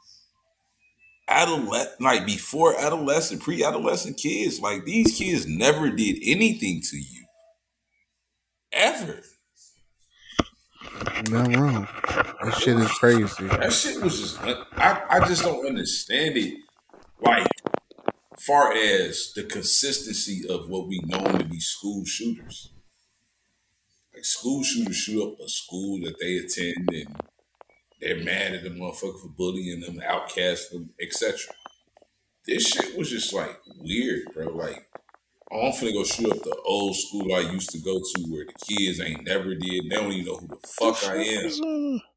[1.29, 4.61] adolescent like before adolescent, pre-adolescent kids.
[4.61, 7.25] Like these kids never did anything to you.
[8.73, 9.21] Ever.
[11.29, 11.89] You're not wrong.
[12.43, 13.47] That shit is crazy.
[13.47, 14.41] That shit was just
[14.77, 16.55] I, I just don't understand it.
[17.21, 17.47] Like
[18.39, 22.73] far as the consistency of what we know to be school shooters.
[24.13, 27.21] Like school shooters shoot up a school that they attend and
[28.05, 31.39] they're mad at the motherfucker for bullying them, outcast them, etc.
[32.47, 34.49] This shit was just like weird, bro.
[34.49, 34.87] Like
[35.51, 38.53] I'm finna go shoot up the old school I used to go to where the
[38.67, 39.85] kids ain't never did.
[39.85, 42.01] They don't even know who the fuck I am.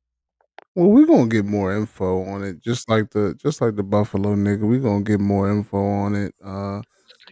[0.75, 4.35] Well, we're gonna get more info on it, just like the just like the Buffalo
[4.35, 4.61] nigga.
[4.61, 6.35] We're gonna get more info on it.
[6.43, 6.83] Uh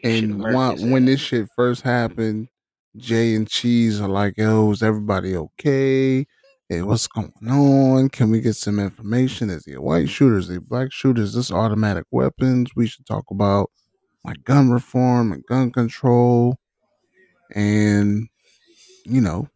[0.04, 2.48] and when, when this shit first happened,
[2.98, 6.26] Jay and Cheese are like, yo, is everybody okay?
[6.68, 8.10] Hey, what's going on?
[8.10, 9.50] Can we get some information?
[9.52, 10.38] Is he a white shooter?
[10.38, 11.22] Is he a black shooter?
[11.22, 12.72] Is this automatic weapons?
[12.76, 13.70] We should talk about
[14.26, 16.58] like gun reform and gun control.
[17.56, 18.28] And,
[19.06, 19.50] you know,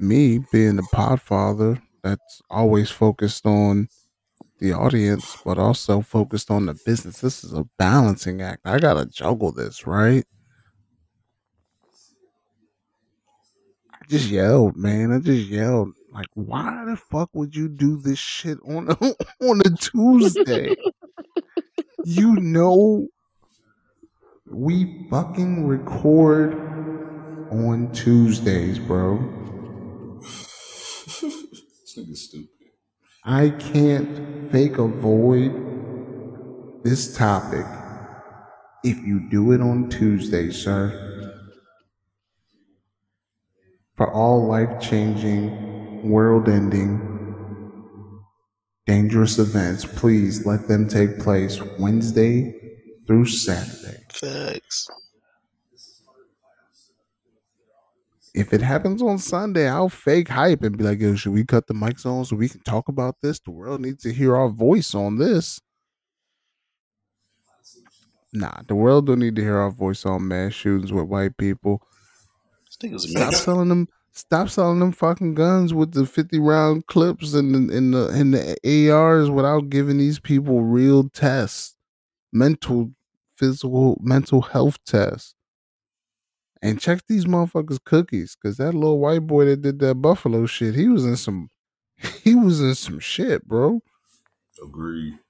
[0.00, 3.88] me being the podfather that's always focused on
[4.60, 7.20] the audience, but also focused on the business.
[7.20, 8.62] This is a balancing act.
[8.66, 10.24] I gotta juggle this, right?
[13.92, 15.12] I just yelled, man.
[15.12, 15.92] I just yelled.
[16.12, 18.94] Like, why the fuck would you do this shit on a,
[19.44, 20.74] on a Tuesday?
[22.04, 23.08] you know,
[24.46, 26.54] we fucking record
[27.50, 29.18] on Tuesdays, bro.
[30.20, 32.48] This nigga's stupid.
[33.24, 35.52] I can't fake avoid
[36.82, 37.66] this topic
[38.84, 41.04] if you do it on Tuesday, sir.
[43.96, 45.77] For all life changing,
[46.08, 46.98] world ending,
[48.86, 52.54] dangerous events, please let them take place Wednesday
[53.06, 54.04] through Saturday.
[54.10, 54.88] Thanks.
[58.34, 61.66] If it happens on Sunday, I'll fake hype and be like, yo, should we cut
[61.66, 63.40] the mics on so we can talk about this?
[63.40, 65.60] The world needs to hear our voice on this.
[68.32, 71.82] Nah, the world don't need to hear our voice on mass shootings with white people.
[72.68, 73.88] Stop selling them.
[74.18, 78.32] Stop selling them fucking guns with the fifty round clips and the in the in
[78.32, 81.76] the ARs without giving these people real tests,
[82.32, 82.90] mental,
[83.36, 85.36] physical, mental health tests.
[86.60, 90.74] And check these motherfuckers' cookies, cause that little white boy that did that Buffalo shit,
[90.74, 91.48] he was in some,
[92.24, 93.82] he was in some shit, bro.
[94.60, 95.20] Agreed.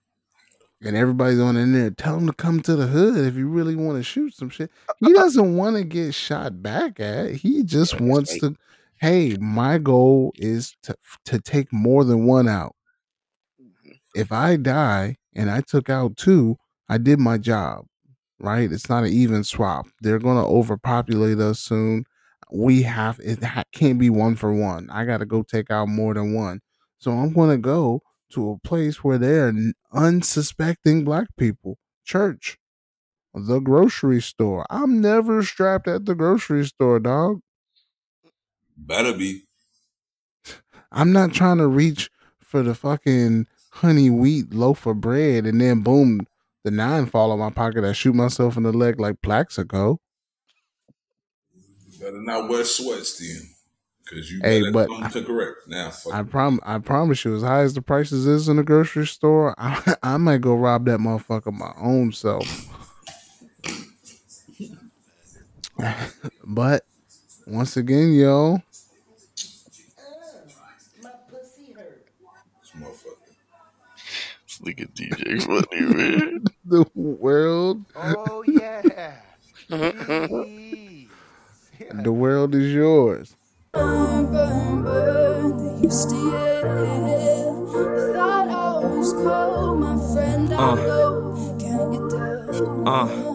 [0.80, 1.90] And everybody's on in there.
[1.90, 4.70] Tell him to come to the hood if you really want to shoot some shit.
[4.88, 5.22] Uh, he uh, uh.
[5.24, 7.32] doesn't want to get shot back at.
[7.32, 8.56] He just wants to.
[9.00, 10.96] Hey, my goal is to
[11.26, 12.74] to take more than one out.
[13.60, 13.92] Mm-hmm.
[14.14, 16.56] If I die and I took out two,
[16.88, 17.86] I did my job.
[18.40, 18.70] Right?
[18.70, 19.86] It's not an even swap.
[20.00, 22.04] They're gonna overpopulate us soon.
[22.52, 23.40] We have it
[23.72, 24.88] can't be one for one.
[24.90, 26.60] I got to go take out more than one.
[26.98, 28.02] So I'm gonna go
[28.32, 29.54] to a place where there are
[29.92, 31.78] unsuspecting black people.
[32.04, 32.58] Church,
[33.34, 34.66] the grocery store.
[34.70, 37.40] I'm never strapped at the grocery store, dog.
[38.78, 39.42] Better be.
[40.90, 45.82] I'm not trying to reach for the fucking honey wheat loaf of bread and then
[45.82, 46.20] boom,
[46.64, 47.84] the nine fall in my pocket.
[47.84, 50.00] I shoot myself in the leg like Plaxico.
[52.00, 53.42] Better not wear sweats then.
[54.08, 55.56] Cause you Hey, but come to correct.
[55.66, 59.06] Now I prom I promise you, as high as the prices is in the grocery
[59.06, 62.46] store, I, I might go rob that motherfucker my own self.
[66.44, 66.84] But
[67.46, 68.60] once again, yo,
[74.68, 76.44] This nigga DJ funny, man.
[76.64, 78.82] the world, Oh yeah.
[82.02, 83.36] The world is yours.
[83.72, 85.56] burn, burn, burn.
[85.76, 86.28] They used to yell.
[87.72, 90.52] You thought I was cold, my friend.
[90.52, 90.74] I Uh.
[90.74, 91.56] know.
[91.58, 92.02] Can't get.
[92.86, 93.34] Uh.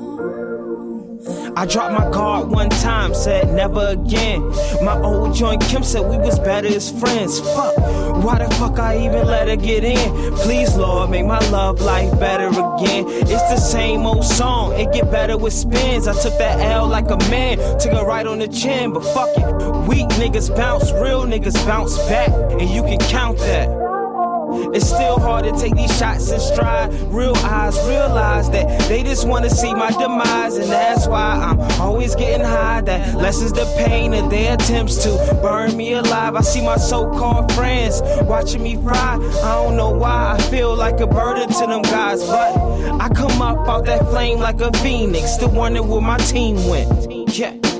[1.56, 4.42] I dropped my guard one time, said never again.
[4.84, 7.40] My old joint Kim said we was better as friends.
[7.40, 7.78] Fuck,
[8.24, 10.34] why the fuck I even let her get in?
[10.38, 13.06] Please, Lord, make my love life better again.
[13.08, 16.08] It's the same old song, it get better with spins.
[16.08, 19.30] I took that L like a man, took it right on the chin, but fuck
[19.38, 19.88] it.
[19.88, 23.83] Weak niggas bounce, real niggas bounce back, and you can count that.
[24.74, 26.92] It's still hard to take these shots in stride.
[27.12, 32.16] Real eyes realize that they just wanna see my demise, and that's why I'm always
[32.16, 32.82] getting high.
[32.82, 36.36] That lessens the pain of their attempts to burn me alive.
[36.36, 39.16] I see my so-called friends watching me fry.
[39.44, 42.58] I don't know why I feel like a burden to them guys, but
[43.02, 45.34] I come up out that flame like a phoenix.
[45.34, 47.12] Still wondering where my team went.
[47.38, 47.73] Yeah.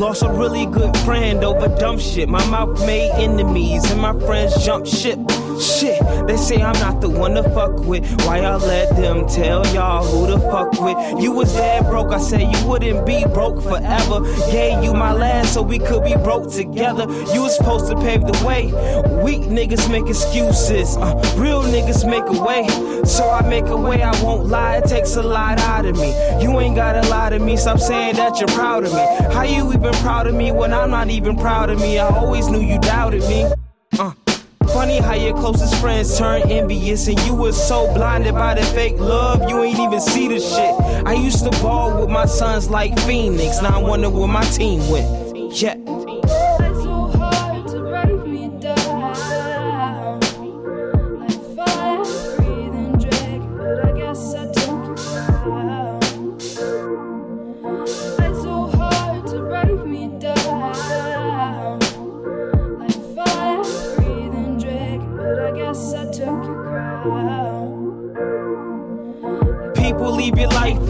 [0.00, 2.26] Lost a really good friend over dumb shit.
[2.26, 5.18] My mouth made enemies and my friends jumped ship.
[5.58, 8.04] Shit, they say I'm not the one to fuck with.
[8.26, 11.22] Why y'all let them tell y'all who to fuck with?
[11.22, 14.20] You was dead broke, I said you wouldn't be broke forever.
[14.50, 17.04] Gave you my last so we could be broke together.
[17.32, 18.66] You was supposed to pave the way.
[19.22, 22.66] Weak niggas make excuses, uh, real niggas make a way.
[23.04, 26.10] So I make a way, I won't lie, it takes a lot out of me.
[26.42, 29.34] You ain't gotta lie to me, stop saying that you're proud of me.
[29.34, 31.98] How you even proud of me when I'm not even proud of me?
[31.98, 33.46] I always knew you doubted me.
[34.72, 38.98] Funny how your closest friends turn envious and you were so blinded by the fake
[38.98, 41.06] love you ain't even see the shit.
[41.06, 44.88] I used to ball with my sons like Phoenix, now I wonder where my team
[44.88, 45.60] went.
[45.60, 45.74] Yeah.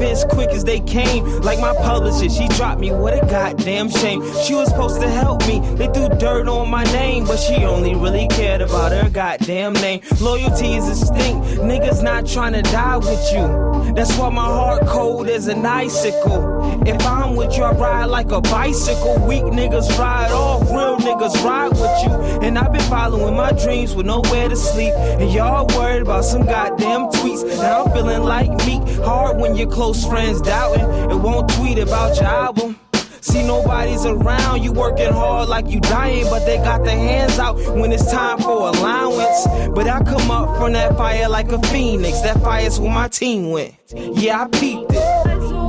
[0.01, 1.25] As quick as they came.
[1.43, 2.91] Like my publisher, she dropped me.
[2.91, 4.23] What a goddamn shame.
[4.45, 5.61] She was supposed to help me.
[5.77, 10.01] They threw dirt on my name, but she only really cared about her goddamn name.
[10.21, 11.47] Loyalty is instinct.
[11.61, 13.71] Niggas not trying to die with you.
[13.95, 16.83] That's why my heart cold as an icicle.
[16.87, 19.19] If I'm with you, I ride like a bicycle.
[19.27, 22.41] Weak niggas ride off, real niggas ride with you.
[22.47, 24.95] And I've been following my dreams with nowhere to sleep.
[24.95, 27.45] And y'all worried about some goddamn tweets.
[27.59, 28.83] Now I'm feeling like Meek.
[29.05, 32.79] Hard when your close friends doubting and won't tweet about your album.
[33.23, 37.57] See nobody's around, you working hard like you dying, but they got their hands out
[37.77, 39.47] when it's time for allowance.
[39.75, 42.21] But I come up from that fire like a phoenix.
[42.23, 43.75] That fire's where my team went.
[43.95, 45.60] Yeah, I peeped it.